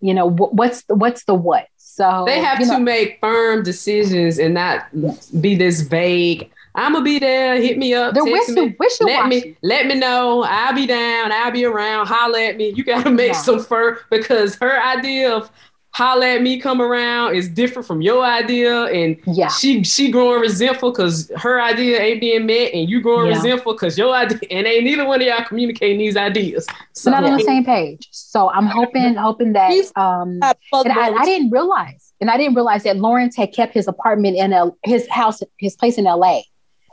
You 0.01 0.15
know, 0.15 0.29
wh- 0.31 0.53
what's 0.55 0.83
the, 0.85 0.95
what's 0.95 1.25
the 1.25 1.35
what? 1.35 1.67
So 1.77 2.25
They 2.27 2.41
have 2.41 2.59
to 2.61 2.67
know, 2.67 2.79
make 2.79 3.19
firm 3.21 3.63
decisions 3.63 4.39
and 4.39 4.55
not 4.55 4.87
Yes. 4.93 5.31
be 5.31 5.55
this 5.55 5.81
vague. 5.81 6.51
I'm 6.75 6.93
gonna 6.93 7.03
be 7.05 7.19
there. 7.19 7.57
Hit 7.59 7.79
me 7.79 7.95
up. 7.95 8.13
they're 8.13 8.23
text 8.25 8.49
wishy, 8.51 8.61
me. 8.69 8.77
wishy 8.79 9.05
Let 9.05 9.29
me 9.29 9.57
let 9.63 9.87
me 9.87 9.95
know. 9.95 10.43
I'll 10.43 10.75
be 10.75 10.87
down. 10.87 11.33
I'll 11.33 11.51
be 11.51 11.65
around. 11.65 12.07
holler 12.07 12.39
at 12.39 12.59
me. 12.59 12.69
You 12.69 12.85
gotta 12.85 13.11
make 13.23 13.29
Yeah. 13.33 13.41
some 13.41 13.61
fur 13.61 13.99
because 14.11 14.57
her 14.57 14.79
idea 14.83 15.33
of 15.33 15.51
holla 15.97 16.27
at 16.27 16.43
me 16.43 16.61
come 16.61 16.83
around 16.83 17.35
is 17.35 17.49
different 17.49 17.87
from 17.87 18.03
your 18.03 18.23
idea, 18.23 18.85
and 18.85 19.17
Yeah. 19.27 19.49
she 19.49 19.83
she 19.83 20.11
growing 20.11 20.41
resentful 20.43 20.91
because 20.93 21.33
her 21.37 21.59
idea 21.59 21.99
ain't 21.99 22.21
being 22.21 22.45
met, 22.45 22.75
and 22.75 22.87
you 22.91 23.01
growing 23.01 23.29
Yeah. 23.29 23.37
resentful 23.37 23.73
because 23.73 23.97
your 23.97 24.15
idea 24.15 24.39
and 24.51 24.67
ain't 24.67 24.85
neither 24.85 25.07
one 25.07 25.23
of 25.23 25.27
y'all 25.27 25.43
communicating 25.45 25.99
these 25.99 26.15
ideas. 26.15 26.67
So 26.93 27.11
not 27.11 27.25
on 27.25 27.39
the 27.39 27.43
same 27.43 27.65
page. 27.65 28.09
So 28.11 28.51
I'm 28.51 28.67
hoping, 28.67 29.15
hoping 29.15 29.55
that 29.55 29.73
um 29.97 30.41
and 30.43 30.93
I. 30.93 31.15
I 31.15 31.25
didn't 31.25 31.51
realize, 31.51 32.13
and 32.21 32.31
I 32.31 32.37
didn't 32.37 32.57
realize 32.57 32.83
that 32.83 32.99
Lawrence 32.99 33.35
had 33.35 33.55
kept 33.55 33.73
his 33.73 33.89
apartment 33.89 34.37
in 34.37 34.53
a, 34.53 34.71
his 34.85 35.09
house, 35.09 35.43
his 35.59 35.77
place 35.77 35.97
in 35.97 36.05
LA. 36.05 36.43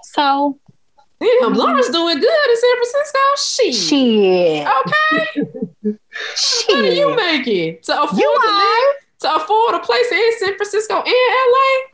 So 0.04 0.60
damn, 1.42 1.54
Laura's 1.54 1.90
doing 1.90 2.20
good 2.20 2.50
in 2.50 2.58
San 2.58 2.76
Francisco. 2.78 3.20
She, 3.38 3.74
shit, 3.74 4.68
okay. 4.68 5.50
What 6.70 6.86
are 6.86 6.94
you 6.94 7.16
making 7.16 7.80
to 7.84 8.02
afford 8.04 8.20
You 8.22 8.42
to 8.46 8.56
live 8.56 8.96
to 9.22 9.36
afford 9.36 9.76
a 9.76 9.80
place 9.80 10.12
in 10.12 10.32
San 10.40 10.56
Francisco 10.56 11.02
and 11.02 11.06
LA? 11.08 11.94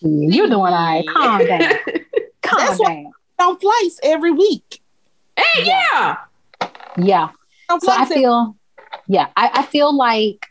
You're 0.00 0.46
doing 0.46 0.52
all 0.52 0.72
right? 0.72 1.04
Calm 1.08 1.44
down, 1.44 1.60
calm 2.42 2.58
That's 2.58 2.78
down. 2.78 3.12
on 3.40 3.58
flights 3.58 3.98
every 4.02 4.30
week. 4.30 4.80
Hey, 5.36 5.64
yeah. 5.64 6.16
Yeah. 6.96 7.28
On 7.70 7.80
So 7.80 7.90
I 7.90 8.04
feel, 8.06 8.56
yeah, 9.08 9.28
I, 9.36 9.50
I 9.54 9.62
feel 9.62 9.94
like 9.96 10.46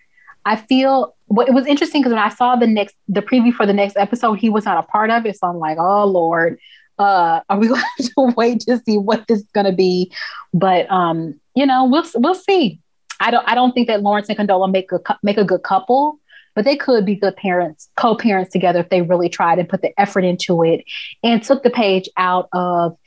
I 0.45 0.55
feel. 0.55 1.13
What 1.29 1.49
it 1.49 1.53
was 1.53 1.65
interesting 1.65 2.01
because 2.01 2.13
when 2.13 2.21
I 2.23 2.29
saw 2.29 2.55
the 2.55 2.67
next 2.67 2.95
the 3.09 3.21
preview 3.21 3.53
for 3.53 3.65
the 3.65 3.73
next 3.73 3.97
episode, 3.97 4.35
he 4.35 4.49
was 4.49 4.63
not 4.63 4.77
a 4.77 4.83
part 4.83 5.09
of 5.09 5.25
it. 5.25 5.37
So 5.37 5.47
I'm 5.47 5.57
like, 5.57 5.77
oh 5.77 6.05
lord, 6.05 6.57
uh, 6.99 7.41
are 7.49 7.59
we 7.59 7.67
going 7.67 7.81
to 7.99 8.33
wait 8.35 8.61
to 8.61 8.79
see 8.85 8.97
what 8.97 9.27
this 9.27 9.39
is 9.39 9.51
going 9.53 9.65
to 9.65 9.73
be? 9.73 10.11
But 10.53 10.89
um, 10.91 11.39
you 11.55 11.65
know, 11.65 11.85
we'll 11.85 12.05
we'll 12.15 12.35
see. 12.35 12.79
I 13.19 13.31
don't 13.31 13.47
I 13.47 13.55
don't 13.55 13.73
think 13.73 13.87
that 13.87 14.01
Lawrence 14.01 14.29
and 14.29 14.37
Condola 14.37 14.71
make 14.71 14.91
a 14.91 14.99
make 15.23 15.37
a 15.37 15.43
good 15.43 15.63
couple, 15.63 16.19
but 16.55 16.65
they 16.65 16.75
could 16.75 17.05
be 17.05 17.15
good 17.15 17.35
parents, 17.35 17.89
co-parents 17.95 18.51
together 18.51 18.79
if 18.79 18.89
they 18.89 19.01
really 19.01 19.29
tried 19.29 19.59
and 19.59 19.67
put 19.67 19.81
the 19.81 19.99
effort 19.99 20.23
into 20.23 20.63
it 20.63 20.83
and 21.23 21.43
took 21.43 21.63
the 21.63 21.69
page 21.69 22.09
out 22.17 22.49
of 22.53 22.97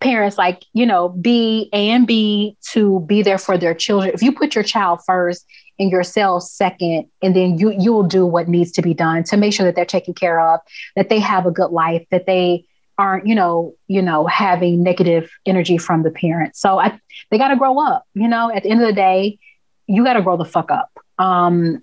parents 0.00 0.36
like 0.36 0.64
you 0.72 0.84
know 0.84 1.10
B 1.10 1.68
A 1.72 1.90
and 1.90 2.06
B 2.06 2.56
to 2.70 3.00
be 3.00 3.22
there 3.22 3.38
for 3.38 3.56
their 3.56 3.74
children. 3.74 4.12
If 4.12 4.22
you 4.22 4.32
put 4.32 4.54
your 4.54 4.64
child 4.64 5.00
first 5.06 5.46
and 5.78 5.90
yourself 5.90 6.42
second, 6.42 7.06
and 7.22 7.34
then 7.34 7.58
you 7.58 7.72
you 7.72 7.92
will 7.92 8.02
do 8.02 8.26
what 8.26 8.48
needs 8.48 8.72
to 8.72 8.82
be 8.82 8.94
done 8.94 9.24
to 9.24 9.36
make 9.36 9.52
sure 9.54 9.64
that 9.64 9.76
they're 9.76 9.84
taken 9.84 10.14
care 10.14 10.40
of, 10.40 10.60
that 10.96 11.08
they 11.08 11.20
have 11.20 11.46
a 11.46 11.50
good 11.50 11.70
life, 11.70 12.04
that 12.10 12.26
they 12.26 12.66
aren't 12.98 13.26
you 13.26 13.34
know 13.34 13.74
you 13.88 14.02
know 14.02 14.26
having 14.26 14.82
negative 14.82 15.30
energy 15.46 15.78
from 15.78 16.02
the 16.02 16.10
parents. 16.10 16.60
So 16.60 16.78
I 16.78 16.98
they 17.30 17.38
got 17.38 17.48
to 17.48 17.56
grow 17.56 17.78
up. 17.80 18.04
You 18.14 18.28
know, 18.28 18.50
at 18.54 18.62
the 18.62 18.70
end 18.70 18.80
of 18.82 18.86
the 18.86 18.92
day, 18.92 19.38
you 19.86 20.04
got 20.04 20.14
to 20.14 20.22
grow 20.22 20.36
the 20.36 20.44
fuck 20.44 20.70
up. 20.70 20.90
Um, 21.18 21.82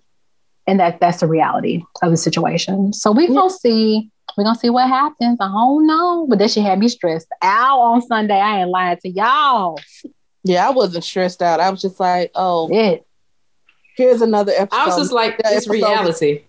and 0.68 0.80
that 0.80 1.00
that's 1.00 1.20
the 1.22 1.28
reality 1.28 1.82
of 2.04 2.12
the 2.12 2.18
situation. 2.18 2.94
So 2.94 3.12
we 3.12 3.28
gonna 3.28 3.50
see. 3.50 4.10
We're 4.38 4.44
gonna 4.44 4.60
see 4.60 4.70
what 4.70 4.88
happens. 4.88 5.38
I 5.42 5.48
don't 5.48 5.88
know. 5.88 6.28
But 6.30 6.38
that 6.40 6.52
shit 6.52 6.64
had 6.64 6.78
me 6.80 6.88
stressed 6.88 7.28
out 7.42 7.80
on 7.80 8.02
Sunday. 8.04 8.40
I 8.40 8.62
ain't 8.62 8.70
lying 8.70 8.98
to 8.98 9.10
y'all. 9.10 9.80
yeah, 10.44 10.68
I 10.68 10.70
wasn't 10.72 11.04
stressed 11.04 11.42
out. 11.42 11.60
I 11.60 11.70
was 11.72 11.82
just 11.82 12.00
like, 12.00 12.32
oh, 12.36 12.70
It 12.72 13.06
here's 13.98 14.22
another 14.22 14.54
episode. 14.56 14.80
I 14.80 14.86
was 14.86 14.96
just 14.98 15.12
like, 15.12 15.32
Yeah, 15.44 15.52
it's 15.54 15.68
episodes- 15.68 15.74
reality. 15.74 16.44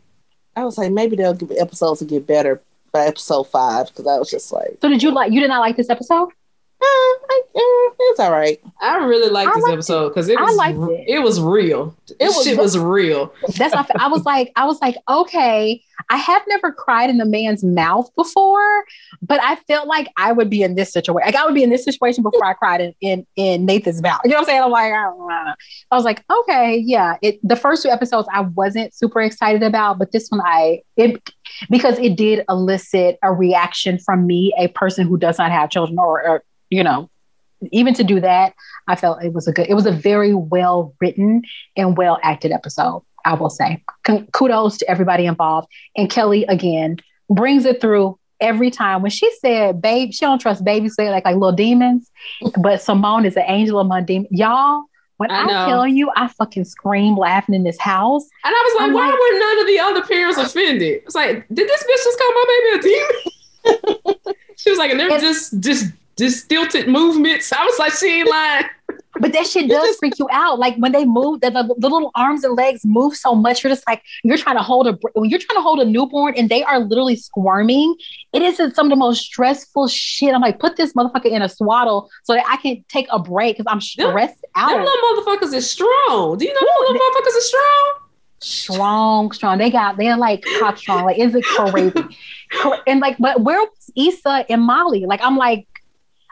I 0.55 0.65
was 0.65 0.77
like, 0.77 0.93
maybe 0.93 1.17
they'll 1.17 1.33
give 1.35 1.51
episodes 1.53 2.01
to 2.01 2.05
get 2.05 2.27
better 2.27 2.61
by 2.93 3.07
episode 3.07 3.45
five 3.45 3.89
because 3.89 4.07
I 4.07 4.19
was 4.19 4.31
just 4.31 4.53
like, 4.53 4.79
so 4.81 4.89
did 4.89 5.03
you 5.03 5.13
like 5.13 5.33
you 5.33 5.41
did 5.41 5.49
not 5.49 5.61
like 5.61 5.77
this 5.77 5.91
episode? 5.91 6.31
Eh, 6.83 6.87
I- 6.87 7.43
eh, 7.57 7.95
it's 8.01 8.21
all 8.21 8.31
right. 8.33 8.59
I 8.81 8.99
really 9.05 9.31
liked 9.31 9.51
I 9.51 9.61
this 9.61 9.69
episode 9.69 10.09
because 10.11 10.29
it 10.29 10.39
I 10.39 10.43
was 10.43 10.75
re- 10.77 10.95
it. 10.97 11.17
it 11.17 11.19
was 11.21 11.41
real. 11.41 11.95
It 12.19 12.25
was 12.25 12.45
shit 12.45 12.59
was 12.59 12.79
real. 12.79 13.33
That's 13.57 13.75
not, 13.75 13.91
I 13.99 14.09
was 14.09 14.25
like, 14.25 14.53
I 14.57 14.65
was 14.67 14.81
like, 14.81 14.97
okay, 15.09 15.83
I 16.09 16.17
have 16.17 16.43
never 16.49 16.73
cried 16.73 17.11
in 17.11 17.21
a 17.21 17.25
man's 17.27 17.63
mouth 17.63 18.11
before, 18.17 18.85
but 19.23 19.41
I 19.43 19.57
felt 19.69 19.87
like 19.87 20.09
I 20.17 20.33
would 20.33 20.49
be 20.49 20.63
in 20.63 20.75
this 20.75 20.93
situation. 20.93 21.27
Like 21.27 21.37
I 21.37 21.45
would 21.45 21.55
be 21.55 21.63
in 21.63 21.71
this 21.71 21.85
situation 21.85 22.23
before 22.23 22.45
I 22.45 22.55
cried 22.55 22.81
in 22.81 22.95
in, 23.01 23.27
in 23.37 23.67
Nathan's 23.67 24.01
mouth. 24.03 24.21
You 24.25 24.31
know 24.31 24.37
what 24.37 24.41
I'm 24.41 24.47
saying? 24.47 24.63
I'm 24.63 24.71
like, 24.71 24.93
I. 24.93 25.55
I 25.91 25.97
was 25.97 26.05
like, 26.05 26.25
okay, 26.31 26.77
yeah. 26.79 27.17
It 27.23 27.39
the 27.47 27.57
first 27.57 27.83
two 27.83 27.91
episodes 27.91 28.29
I 28.33 28.41
wasn't 28.41 28.95
super 28.95 29.21
excited 29.21 29.63
about, 29.63 29.99
but 29.99 30.13
this 30.13 30.29
one 30.31 30.41
I 30.45 30.83
it 30.97 31.31
because 31.69 31.99
it 31.99 32.17
did 32.17 32.45
elicit 32.49 33.19
a 33.23 33.33
reaction 33.33 33.99
from 33.99 34.27
me, 34.27 34.53
a 34.59 34.69
person 34.69 35.07
who 35.07 35.19
does 35.19 35.39
not 35.39 35.51
have 35.51 35.69
children 35.71 35.99
or, 35.99 36.27
or 36.27 36.45
you 36.71 36.83
know, 36.83 37.11
even 37.73 37.95
to 37.95 38.05
do 38.05 38.21
that, 38.21 38.55
I 38.89 38.97
felt 38.97 39.23
it 39.23 39.33
was 39.33 39.47
a 39.47 39.53
good. 39.53 39.69
It 39.69 39.75
was 39.75 39.87
a 39.87 39.93
very 39.93 40.35
well 40.35 40.95
written 41.01 41.43
and 41.77 41.97
well 41.97 42.19
acted 42.23 42.53
episode. 42.53 43.03
I 43.25 43.35
will 43.35 43.51
say, 43.51 43.83
Con- 44.05 44.27
kudos 44.33 44.79
to 44.79 44.91
everybody 44.91 45.27
involved. 45.27 45.69
And 45.97 46.09
Kelli 46.11 46.45
again 46.49 46.97
brings 47.29 47.67
it 47.67 47.81
through 47.81 48.19
every 48.41 48.71
time. 48.71 49.03
When 49.03 49.11
she 49.11 49.31
said, 49.41 49.83
"Babe," 49.83 50.13
she 50.13 50.21
don't 50.21 50.41
trust 50.41 50.65
babies, 50.65 50.95
say 50.95 51.11
like 51.11 51.25
like 51.27 51.35
little 51.35 51.53
demons, 51.53 52.11
but 52.63 52.81
Simone 52.81 53.27
is 53.27 53.37
an 53.37 53.45
angel 53.47 53.79
among 53.79 54.07
demons. 54.07 54.29
Y'all, 54.31 54.85
when 55.19 55.31
I 55.31 55.45
I, 55.45 55.69
tell 55.69 55.87
you, 55.87 56.11
I 56.17 56.29
fucking 56.29 56.65
scream 56.65 57.15
laughing 57.17 57.55
in 57.55 57.63
this 57.63 57.79
house. 57.79 58.27
And 58.43 58.55
I 58.57 58.63
was 58.65 58.81
like, 58.81 58.89
I'm 58.89 58.95
why 58.95 59.11
like- 59.11 59.19
were 59.19 59.39
none 59.39 59.59
of 59.61 59.67
the 59.67 59.79
other 59.81 60.03
parents 60.07 60.39
offended? 60.39 61.03
It's 61.05 61.15
like, 61.15 61.47
did 61.53 61.69
this 61.69 61.83
bitch 61.83 62.05
just 62.05 62.19
call 62.19 62.33
my 62.33 62.45
baby 62.49 62.79
a 62.79 64.13
demon? 64.15 64.35
she 64.57 64.71
was 64.71 64.79
like, 64.79 64.91
and 64.91 64.99
they're 64.99 65.19
just 65.19 65.61
just 65.61 65.93
just 66.21 66.45
stilted 66.45 66.89
movements. 66.89 67.53
I 67.53 67.65
was 67.65 67.79
like, 67.79 67.93
she 67.93 68.21
ain't 68.21 68.31
lying. 68.31 68.67
But 69.21 69.33
that 69.33 69.47
shit 69.47 69.69
does 69.69 69.97
freak 69.97 70.19
you 70.19 70.29
out. 70.31 70.59
Like 70.59 70.77
when 70.77 70.93
they 70.93 71.05
move, 71.05 71.41
the, 71.41 71.51
the, 71.51 71.75
the 71.79 71.89
little 71.89 72.11
arms 72.15 72.43
and 72.45 72.57
legs 72.57 72.85
move 72.85 73.17
so 73.17 73.35
much. 73.35 73.63
You're 73.63 73.73
just 73.73 73.87
like 73.87 74.03
you're 74.23 74.37
trying 74.39 74.57
to 74.57 74.63
hold 74.63 74.87
a 74.87 74.99
when 75.15 75.29
you're 75.29 75.39
trying 75.41 75.57
to 75.59 75.63
hold 75.63 75.81
a 75.81 75.85
newborn 75.85 76.35
and 76.37 76.49
they 76.49 76.63
are 76.63 76.79
literally 76.79 77.17
squirming. 77.17 77.95
It 78.33 78.43
is 78.43 78.57
some 78.75 78.87
of 78.87 78.91
the 78.91 78.97
most 78.97 79.23
stressful 79.23 79.89
shit. 79.89 80.33
I'm 80.35 80.41
like, 80.41 80.59
put 80.61 80.77
this 80.77 80.93
motherfucker 80.95 81.27
in 81.27 81.43
a 81.43 81.49
swaddle 81.49 82.09
so 82.25 82.35
that 82.35 82.45
I 82.49 82.57
can 82.59 82.85
take 82.89 83.09
a 83.11 83.19
break 83.19 83.57
because 83.59 83.71
I'm 83.71 83.79
Them- 83.81 84.11
stressed 84.13 84.41
Them 84.41 84.51
out. 84.57 84.85
little 84.85 85.23
motherfuckers 85.25 85.53
is 85.55 85.69
strong. 85.71 86.39
Do 86.39 86.45
you 86.47 86.55
know 86.55 86.61
them 86.61 86.95
little 86.95 87.01
motherfuckers 87.01 87.37
is 87.37 87.49
strong? 87.49 87.93
strong, 88.43 89.33
strong. 89.33 89.59
They 89.59 89.71
got 89.71 89.97
they're 89.99 90.17
like 90.17 90.45
cock 90.59 90.79
strong. 90.79 91.05
Like, 91.05 91.19
is 91.19 91.35
it 91.35 91.45
crazy? 91.45 91.93
And 92.89 92.99
like, 92.99 93.17
but 93.19 93.43
where 93.43 93.61
was 93.61 93.91
Issa 93.97 94.47
and 94.51 94.63
Molly? 94.63 95.07
Like, 95.07 95.21
I'm 95.23 95.37
like, 95.37 95.69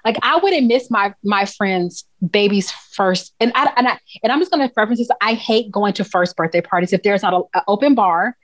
like 0.04 0.16
I 0.22 0.38
wouldn't 0.38 0.66
miss 0.66 0.90
my 0.90 1.14
my 1.24 1.44
friend's 1.44 2.04
baby's 2.30 2.70
first. 2.70 3.34
And 3.40 3.52
I 3.54 3.72
and 3.76 3.88
I 3.88 3.98
and 4.22 4.32
I'm 4.32 4.38
just 4.40 4.50
gonna 4.50 4.70
reference 4.76 4.98
this. 5.00 5.08
I 5.20 5.34
hate 5.34 5.70
going 5.70 5.92
to 5.94 6.04
first 6.04 6.36
birthday 6.36 6.60
parties 6.60 6.92
if 6.92 7.02
there's 7.02 7.22
not 7.22 7.34
an 7.54 7.62
open 7.68 7.94
bar. 7.94 8.36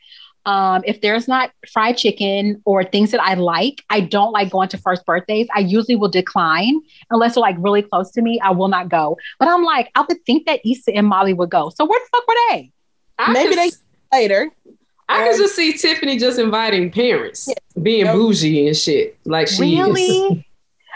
Um, 0.47 0.83
if 0.87 1.01
there's 1.01 1.27
not 1.27 1.53
fried 1.73 1.97
chicken 1.97 2.61
or 2.67 2.85
things 2.85 3.13
that 3.13 3.23
I 3.23 3.33
like, 3.33 3.83
I 3.89 4.01
don't 4.01 4.31
like 4.33 4.51
going 4.51 4.69
to 4.69 4.77
first 4.79 5.07
birthdays. 5.07 5.49
I 5.55 5.61
usually 5.61 5.97
will 5.97 6.11
decline 6.11 6.83
unless 7.11 7.35
they're 7.35 7.41
like 7.41 7.57
really 7.59 7.81
close 7.81 8.11
to 8.13 8.21
me. 8.21 8.39
I 8.41 8.51
will 8.51 8.69
not 8.69 8.91
go. 8.91 9.17
But 9.39 9.49
I'm 9.49 9.65
like, 9.65 9.91
I 9.95 10.05
would 10.07 10.23
think 10.27 10.45
that 10.45 10.61
Issa 10.63 10.95
and 10.95 11.07
Molly 11.07 11.33
would 11.33 11.49
go. 11.49 11.71
So 11.75 11.87
where 11.87 11.99
the 11.99 12.09
fuck 12.15 12.29
were 12.29 12.35
they? 12.51 12.73
I 13.19 13.33
Maybe 13.33 13.55
could, 13.55 13.59
they 13.59 13.71
later. 14.13 14.51
I 15.09 15.29
can 15.29 15.39
just 15.39 15.57
see 15.57 15.73
Tiffany 15.73 16.19
just 16.19 16.39
inviting 16.39 16.91
parents, 16.91 17.49
being 17.81 18.05
Yep. 18.05 18.15
bougie 18.15 18.67
and 18.67 18.77
shit. 18.77 19.17
Like 19.25 19.49
she 19.49 19.79
is. 19.79 20.37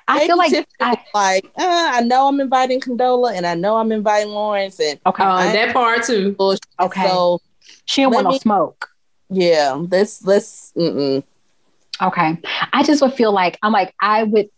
Really? 0.08 0.20
I 0.20 0.26
Maybe 0.26 0.26
feel 0.26 0.36
like 0.38 0.68
I, 0.80 0.98
like, 1.14 1.44
uh, 1.58 1.90
I 1.94 2.00
know 2.00 2.28
I'm 2.28 2.40
inviting 2.40 2.80
Condola 2.80 3.36
and 3.36 3.46
I 3.46 3.54
know 3.54 3.76
I'm 3.76 3.92
inviting 3.92 4.32
Lawrence 4.32 4.80
and 4.80 4.98
okay. 5.06 5.24
Uh, 5.24 5.52
that 5.52 5.72
part 5.74 6.04
too. 6.04 6.32
bullshit. 6.32 6.64
Okay. 6.80 7.06
So 7.06 7.40
she 7.84 8.02
didn't 8.02 8.14
want 8.14 8.26
let 8.26 8.32
no 8.32 8.38
smoke. 8.38 8.88
yeah, 9.28 9.72
let's 9.72 10.24
let's 10.24 10.72
mm-mm. 10.76 11.22
Okay. 12.00 12.38
I 12.72 12.82
just 12.82 13.02
would 13.02 13.14
feel 13.14 13.32
like 13.32 13.58
I'm 13.62 13.72
like 13.72 13.94
I 14.00 14.22
would. 14.22 14.48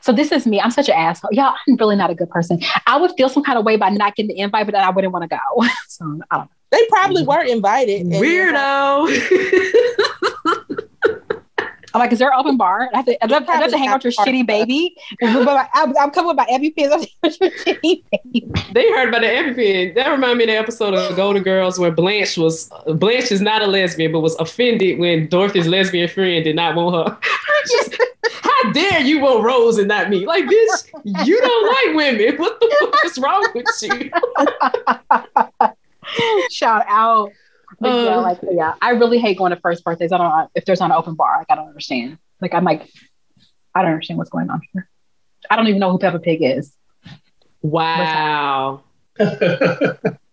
So 0.00 0.12
this 0.12 0.32
is 0.32 0.46
me. 0.46 0.60
I'm 0.60 0.70
such 0.70 0.88
an 0.88 0.94
asshole. 0.94 1.30
Y'all, 1.32 1.54
I'm 1.66 1.76
really 1.76 1.96
not 1.96 2.10
a 2.10 2.14
good 2.14 2.30
person. 2.30 2.60
I 2.86 2.96
would 2.98 3.12
feel 3.16 3.28
some 3.28 3.42
kind 3.42 3.58
of 3.58 3.64
way 3.64 3.76
by 3.76 3.88
not 3.90 4.14
getting 4.16 4.28
the 4.28 4.38
invite, 4.38 4.66
but 4.66 4.72
then 4.72 4.82
I 4.82 4.90
wouldn't 4.90 5.12
want 5.12 5.28
to 5.28 5.28
go. 5.28 5.38
so 5.88 6.20
I 6.30 6.36
don't 6.36 6.44
know. 6.44 6.50
they 6.70 6.86
probably 6.88 7.24
were 7.24 7.42
invited. 7.42 8.06
Weirdo. 8.06 9.08
I'm 11.94 11.98
like, 12.00 12.12
is 12.12 12.18
there 12.18 12.28
an 12.28 12.38
open 12.38 12.56
bar? 12.56 12.88
I 12.92 12.96
have 12.98 13.06
to, 13.06 13.24
I'd 13.24 13.30
love, 13.30 13.44
I'd 13.48 13.60
love 13.60 13.70
to 13.70 13.78
hang 13.78 13.88
out 13.88 14.02
with 14.02 14.16
your 14.16 14.24
shitty 14.24 14.46
baby. 14.46 14.96
I'm, 15.22 15.96
I'm 15.98 16.10
coming 16.10 16.28
with 16.28 16.36
my 16.36 16.46
EpiPens. 16.46 16.92
I'm 16.92 17.00
with 17.22 17.40
your 17.40 17.50
shitty 17.50 18.02
baby. 18.10 18.50
they 18.72 18.90
heard 18.90 19.08
about 19.08 19.20
the 19.20 19.26
EpiPen. 19.26 19.94
That 19.94 20.08
reminded 20.08 20.38
me 20.38 20.44
of 20.44 20.48
the 20.48 20.56
episode 20.56 20.94
of 20.94 21.14
Golden 21.16 21.42
Girls 21.42 21.78
where 21.78 21.90
Blanche 21.90 22.36
was 22.38 22.70
Blanche 22.86 23.30
is 23.30 23.40
not 23.40 23.62
a 23.62 23.66
lesbian, 23.66 24.12
but 24.12 24.20
was 24.20 24.34
offended 24.36 24.98
when 24.98 25.28
Dorothy's 25.28 25.68
lesbian 25.68 26.08
friend 26.08 26.44
did 26.44 26.56
not 26.56 26.74
want 26.74 27.08
her. 27.08 27.18
Just, 27.70 27.96
how 28.42 28.72
dare 28.72 29.00
you 29.00 29.20
want 29.20 29.44
Rose 29.44 29.78
and 29.78 29.88
not 29.88 30.10
me? 30.10 30.26
Like, 30.26 30.48
this, 30.48 30.86
you 31.04 31.40
don't 31.40 31.66
like 31.66 31.96
women. 31.96 32.36
What 32.42 32.58
the 32.60 32.76
fuck 32.80 33.04
is 33.04 33.18
wrong 33.18 33.46
with 33.54 33.66
you? 33.82 34.10
Shout 36.50 36.84
out. 36.88 37.30
But 37.82 37.88
yeah, 38.04 38.16
Uh. 38.16 38.22
like 38.22 38.38
yeah, 38.50 38.74
I 38.80 38.90
really 38.90 39.18
hate 39.18 39.36
going 39.38 39.50
to 39.50 39.60
first 39.60 39.84
birthdays. 39.84 40.12
I 40.12 40.18
don't 40.18 40.28
know 40.28 40.48
if 40.54 40.64
there's 40.64 40.80
not 40.80 40.90
an 40.90 40.96
open 40.96 41.14
bar. 41.14 41.38
Like 41.38 41.50
I 41.50 41.54
don't 41.56 41.68
understand. 41.68 42.18
Like 42.40 42.54
I'm 42.54 42.64
like, 42.64 42.88
I 43.74 43.82
don't 43.82 43.90
understand 43.92 44.18
what's 44.18 44.30
going 44.30 44.48
on 44.50 44.60
here. 44.72 44.88
I 45.50 45.56
don't 45.56 45.66
even 45.68 45.80
know 45.80 45.90
who 45.90 45.98
Peppa 45.98 46.18
Pig 46.20 46.42
is. 46.42 46.74
Wow. 47.60 48.82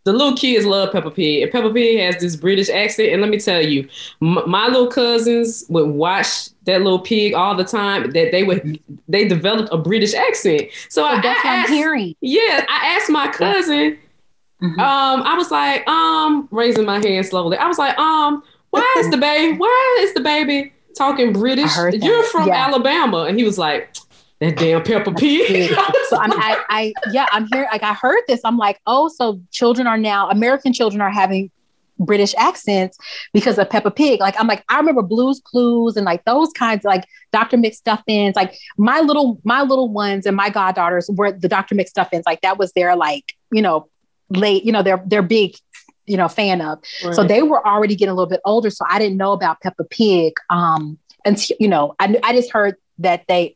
The 0.05 0.13
little 0.13 0.35
kids 0.35 0.65
love 0.65 0.93
Peppa 0.93 1.11
Pig, 1.11 1.43
and 1.43 1.51
Peppa 1.51 1.71
Pig 1.73 1.99
has 1.99 2.19
this 2.21 2.37
British 2.37 2.69
accent. 2.69 3.09
And 3.11 3.21
let 3.21 3.29
me 3.29 3.37
tell 3.37 3.61
you, 3.61 3.81
m- 4.21 4.39
my 4.49 4.65
little 4.67 4.87
cousins 4.87 5.65
would 5.69 5.89
watch 5.89 6.49
that 6.63 6.81
little 6.81 6.99
pig 6.99 7.33
all 7.33 7.53
the 7.53 7.65
time. 7.65 8.09
That 8.11 8.31
they 8.31 8.43
would, 8.43 8.79
they 9.09 9.27
developed 9.27 9.69
a 9.73 9.77
British 9.77 10.13
accent. 10.13 10.69
So 10.87 11.03
I, 11.03 11.15
So 11.17 11.21
that's 11.21 11.45
I 11.45 11.49
what 11.59 11.69
I'm 11.69 11.73
hearing. 11.75 12.15
yeah, 12.21 12.65
I 12.69 12.95
asked 12.97 13.09
my 13.11 13.27
cousin. 13.27 13.99
Mhm. 14.61 14.77
Um, 14.79 15.23
I 15.23 15.35
was 15.35 15.51
like, 15.51 15.87
um, 15.87 16.47
raising 16.51 16.85
my 16.85 16.99
hand 17.05 17.25
slowly. 17.25 17.57
I 17.57 17.67
was 17.67 17.77
like, 17.77 17.97
um, 17.97 18.43
why 18.71 18.95
is 18.99 19.09
the 19.09 19.17
baby? 19.17 19.57
Why 19.57 19.97
is 20.01 20.13
the 20.13 20.19
baby 20.21 20.73
talking 20.97 21.33
British? 21.33 21.65
I 21.71 21.81
heard 21.81 21.93
that. 21.93 22.03
You're 22.03 22.23
from 22.23 22.47
Yeah. 22.47 22.65
Alabama, 22.67 23.23
and 23.23 23.37
he 23.37 23.43
was 23.43 23.57
like, 23.57 23.95
that 24.39 24.57
damn 24.57 24.83
Peppa 24.83 25.11
Pig. 25.13 25.69
so 26.09 26.17
I'm, 26.17 26.31
I, 26.33 26.63
I, 26.69 26.93
yeah, 27.11 27.25
I'm 27.31 27.47
here. 27.51 27.67
Like 27.71 27.83
I 27.83 27.93
heard 27.93 28.21
this. 28.27 28.41
I'm 28.45 28.57
like, 28.57 28.79
oh, 28.85 29.07
so 29.09 29.41
children 29.51 29.87
are 29.87 29.97
now 29.97 30.29
American 30.29 30.71
children 30.71 31.01
are 31.01 31.09
having 31.09 31.51
British 31.99 32.33
accents 32.37 32.97
because 33.33 33.57
of 33.57 33.69
Peppa 33.69 33.91
Pig. 33.91 34.19
Like 34.21 34.39
I'm 34.39 34.47
like, 34.47 34.63
I 34.69 34.77
remember 34.77 35.01
Blues 35.01 35.41
Clues 35.43 35.97
and 35.97 36.05
like 36.05 36.23
those 36.25 36.51
kinds, 36.53 36.85
like 36.85 37.03
Dr. 37.33 37.57
McStuffins. 37.57 38.35
Like 38.37 38.55
my 38.77 39.01
little, 39.01 39.41
my 39.43 39.61
little 39.63 39.89
ones 39.89 40.25
and 40.25 40.37
my 40.37 40.49
goddaughters 40.49 41.09
were 41.13 41.31
the 41.33 41.49
Dr. 41.49 41.75
McStuffins. 41.75 42.23
Like 42.25 42.39
that 42.41 42.57
was 42.57 42.71
their 42.73 42.95
like, 42.95 43.33
you 43.51 43.61
know, 43.61 43.89
late, 44.29 44.63
you 44.63 44.71
know, 44.71 44.83
they're 44.83 45.01
they're 45.05 45.21
big, 45.21 45.55
you 46.05 46.17
know, 46.17 46.27
fan 46.27 46.61
of. 46.61 46.79
So 47.11 47.23
they 47.23 47.41
were 47.41 47.65
already 47.65 47.95
getting 47.95 48.11
a 48.11 48.15
little 48.15 48.29
bit 48.29 48.41
older. 48.45 48.69
So 48.69 48.85
I 48.89 48.99
didn't 48.99 49.17
know 49.17 49.31
about 49.31 49.61
Peppa 49.61 49.83
Pig. 49.83 50.33
Um, 50.49 50.97
and 51.25 51.37
you 51.59 51.67
know, 51.67 51.95
I 51.99 52.19
I 52.23 52.33
just 52.33 52.51
heard 52.51 52.75
that 52.99 53.25
they 53.27 53.55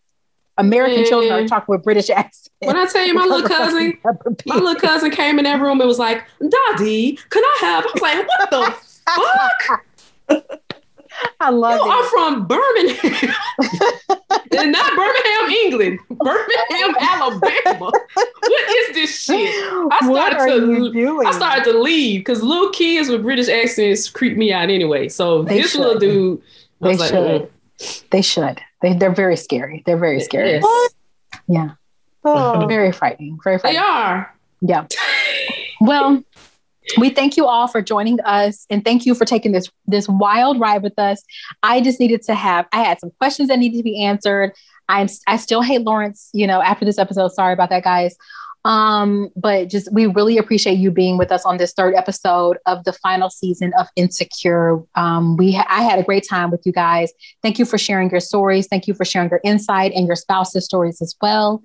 American 0.57 1.05
children 1.05 1.31
are 1.33 1.47
talking 1.47 1.73
with 1.73 1.83
British 1.83 2.09
accents. 2.09 2.49
when 2.59 2.75
I 2.75 2.85
tell 2.85 3.05
you, 3.05 3.13
my 3.13 3.23
little 3.29 3.47
cousin, 3.47 3.97
My 4.45 4.55
little 4.55 4.75
cousin 4.75 5.09
came 5.11 5.39
in 5.39 5.45
that 5.45 5.59
room 5.59 5.79
and 5.81 5.87
was 5.87 5.99
like, 5.99 6.23
Daddy, 6.39 7.17
can 7.29 7.43
I 7.43 7.57
have? 7.61 7.85
I 7.85 7.91
was 7.91 8.01
like, 8.01 8.27
what 8.27 8.49
the 8.51 8.71
fuck? 10.47 10.59
I 11.39 11.49
love 11.49 11.79
You 11.79 11.91
it. 11.91 11.95
are 11.95 12.03
from 12.09 12.47
Birmingham. 12.47 13.33
and 14.57 14.71
not 14.71 14.91
Birmingham, 14.95 15.49
England. 15.65 15.99
Birmingham, 16.09 16.95
Alabama. 17.01 17.91
What 18.13 18.69
is 18.89 18.95
this 18.95 19.19
shit? 19.23 19.49
I 19.63 19.99
what 20.07 20.31
started 20.33 20.37
are 20.39 20.59
to- 20.59 20.65
you 20.85 20.93
doing? 20.93 21.27
I 21.27 21.31
started 21.31 21.63
to 21.71 21.79
leave 21.79 22.21
because 22.21 22.41
little 22.43 22.69
kids 22.71 23.09
with 23.09 23.21
British 23.23 23.49
accents 23.49 24.09
creep 24.09 24.37
me 24.37 24.51
out 24.53 24.69
anyway. 24.69 25.09
So 25.09 25.43
They 25.43 25.61
this 25.61 25.71
should. 25.71 25.81
little 25.81 25.99
dude, 25.99 26.41
They 26.81 26.95
like, 26.95 27.09
should. 27.09 27.49
mm. 27.79 28.09
They 28.11 28.21
should. 28.21 28.61
They 28.81 28.93
they're 28.93 29.11
very 29.13 29.35
scary. 29.35 29.83
They're 29.85 29.97
very 29.97 30.19
scary. 30.21 30.51
Yes. 30.61 30.89
Yeah, 31.47 31.69
Oh. 32.23 32.65
very 32.67 32.91
frightening. 32.91 33.39
Very 33.43 33.57
they 33.57 33.61
frightening. 33.61 33.83
are. 33.83 34.33
Yeah. 34.61 34.85
Well, 35.81 36.23
we 36.97 37.09
thank 37.09 37.37
you 37.37 37.45
all 37.45 37.67
for 37.67 37.81
joining 37.81 38.19
us 38.21 38.65
and 38.69 38.83
thank 38.83 39.05
you 39.05 39.15
for 39.15 39.25
taking 39.25 39.51
this 39.51 39.69
this 39.87 40.07
wild 40.07 40.59
ride 40.59 40.83
with 40.83 40.97
us. 40.97 41.23
I 41.61 41.81
just 41.81 41.99
needed 41.99 42.21
to 42.23 42.35
have 42.35 42.67
I 42.71 42.83
had 42.83 42.99
some 42.99 43.11
questions 43.19 43.49
that 43.49 43.59
needed 43.59 43.77
to 43.77 43.83
be 43.83 44.03
answered. 44.03 44.53
I'm 44.89 45.07
I 45.27 45.37
still 45.37 45.61
hate 45.61 45.81
Lawrence, 45.81 46.29
you 46.33 46.45
know, 46.47 46.61
after 46.61 46.85
this 46.85 46.97
episode. 46.97 47.29
Sorry 47.29 47.53
about 47.53 47.69
that, 47.69 47.83
guys. 47.83 48.15
Um, 48.65 49.29
but 49.35 49.69
just 49.69 49.91
we 49.91 50.05
really 50.07 50.37
appreciate 50.37 50.77
you 50.77 50.89
being 50.89 51.17
with 51.17 51.31
us 51.31 51.45
on 51.45 51.57
this 51.57 51.73
third 51.73 51.95
episode 51.95 52.57
of 52.65 52.83
the 52.85 52.93
final 52.93 53.29
season 53.29 53.73
of 53.77 53.87
Insecure. 53.95 54.81
Um, 54.95 55.35
we 55.35 55.53
ha- 55.53 55.67
I 55.69 55.83
had 55.83 55.99
a 55.99 56.03
great 56.03 56.25
time 56.27 56.49
with 56.49 56.61
you 56.65 56.71
guys. 56.71 57.11
Thank 57.41 57.59
you 57.59 57.65
for 57.65 57.77
sharing 57.77 58.09
your 58.09 58.21
stories. 58.21 58.67
Thank 58.67 58.87
you 58.87 58.93
for 58.93 59.03
sharing 59.03 59.29
your 59.29 59.41
insight 59.43 59.91
and 59.93 60.07
your 60.07 60.15
spouse's 60.15 60.65
stories 60.65 61.01
as 61.01 61.15
well, 61.21 61.61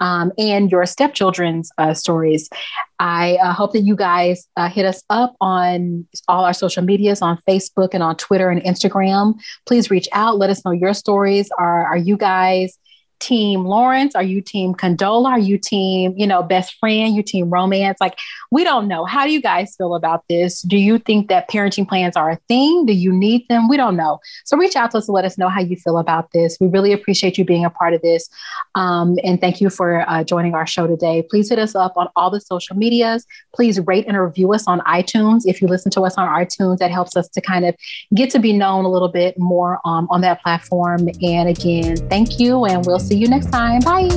um, 0.00 0.32
and 0.36 0.70
your 0.70 0.84
stepchildren's 0.84 1.70
uh, 1.78 1.94
stories. 1.94 2.50
I 2.98 3.36
uh, 3.42 3.52
hope 3.52 3.72
that 3.72 3.80
you 3.80 3.96
guys 3.96 4.46
uh, 4.56 4.68
hit 4.68 4.84
us 4.84 5.02
up 5.10 5.34
on 5.40 6.06
all 6.28 6.44
our 6.44 6.52
social 6.52 6.84
medias 6.84 7.22
on 7.22 7.38
Facebook 7.48 7.90
and 7.94 8.02
on 8.02 8.16
Twitter 8.16 8.50
and 8.50 8.62
Instagram. 8.62 9.34
Please 9.66 9.90
reach 9.90 10.08
out. 10.12 10.38
Let 10.38 10.50
us 10.50 10.64
know 10.64 10.70
your 10.70 10.94
stories. 10.94 11.50
Are, 11.58 11.86
are 11.86 11.96
you 11.96 12.16
guys 12.16 12.78
team 13.22 13.64
Lawrence? 13.64 14.14
Are 14.14 14.22
you 14.22 14.40
team 14.40 14.74
Condola? 14.74 15.28
Are 15.30 15.38
you 15.38 15.56
team, 15.56 16.12
you 16.16 16.26
know, 16.26 16.42
best 16.42 16.74
friend? 16.80 17.14
You 17.14 17.22
team 17.22 17.48
romance? 17.48 17.98
Like, 18.00 18.18
we 18.50 18.64
don't 18.64 18.88
know. 18.88 19.04
How 19.04 19.24
do 19.24 19.30
you 19.30 19.40
guys 19.40 19.74
feel 19.76 19.94
about 19.94 20.24
this? 20.28 20.60
Do 20.62 20.76
you 20.76 20.98
think 20.98 21.28
that 21.28 21.48
parenting 21.48 21.88
plans 21.88 22.16
are 22.16 22.30
a 22.30 22.36
thing? 22.48 22.84
Do 22.84 22.92
you 22.92 23.12
need 23.12 23.46
them? 23.48 23.68
We 23.68 23.76
don't 23.76 23.96
know. 23.96 24.18
So 24.44 24.56
reach 24.56 24.76
out 24.76 24.90
to 24.90 24.98
us 24.98 25.06
to 25.06 25.12
let 25.12 25.24
us 25.24 25.38
know 25.38 25.48
how 25.48 25.60
you 25.60 25.76
feel 25.76 25.98
about 25.98 26.32
this. 26.32 26.58
We 26.60 26.66
really 26.66 26.92
appreciate 26.92 27.38
you 27.38 27.44
being 27.44 27.64
a 27.64 27.70
part 27.70 27.94
of 27.94 28.02
this. 28.02 28.28
Um, 28.74 29.16
and 29.22 29.40
thank 29.40 29.60
you 29.60 29.70
for 29.70 30.08
uh, 30.10 30.24
joining 30.24 30.54
our 30.54 30.66
show 30.66 30.86
today. 30.86 31.24
Please 31.30 31.48
hit 31.48 31.58
us 31.58 31.74
up 31.74 31.96
on 31.96 32.08
all 32.16 32.30
the 32.30 32.40
social 32.40 32.76
medias. 32.76 33.24
Please 33.54 33.78
rate 33.86 34.06
and 34.08 34.18
review 34.18 34.52
us 34.52 34.66
on 34.66 34.80
iTunes. 34.80 35.42
If 35.46 35.62
you 35.62 35.68
listen 35.68 35.90
to 35.92 36.02
us 36.02 36.16
on 36.18 36.28
iTunes, 36.28 36.78
that 36.78 36.90
helps 36.90 37.16
us 37.16 37.28
to 37.28 37.40
kind 37.40 37.64
of 37.64 37.76
get 38.14 38.30
to 38.30 38.38
be 38.38 38.52
known 38.52 38.84
a 38.84 38.88
little 38.88 39.08
bit 39.08 39.38
more 39.38 39.78
um, 39.84 40.08
on 40.10 40.20
that 40.22 40.42
platform. 40.42 41.08
And 41.22 41.48
again, 41.48 41.96
thank 42.08 42.40
you, 42.40 42.64
and 42.64 42.84
we'll 42.84 42.98
see 42.98 43.11
see 43.12 43.18
you 43.18 43.28
next 43.28 43.50
time. 43.50 43.80
Bye. 43.80 44.08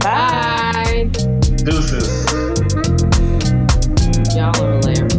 Bye. 0.00 1.08
Deuces. 1.62 2.26
Y'all 4.34 4.60
are 4.60 4.72
hilarious. 4.78 5.17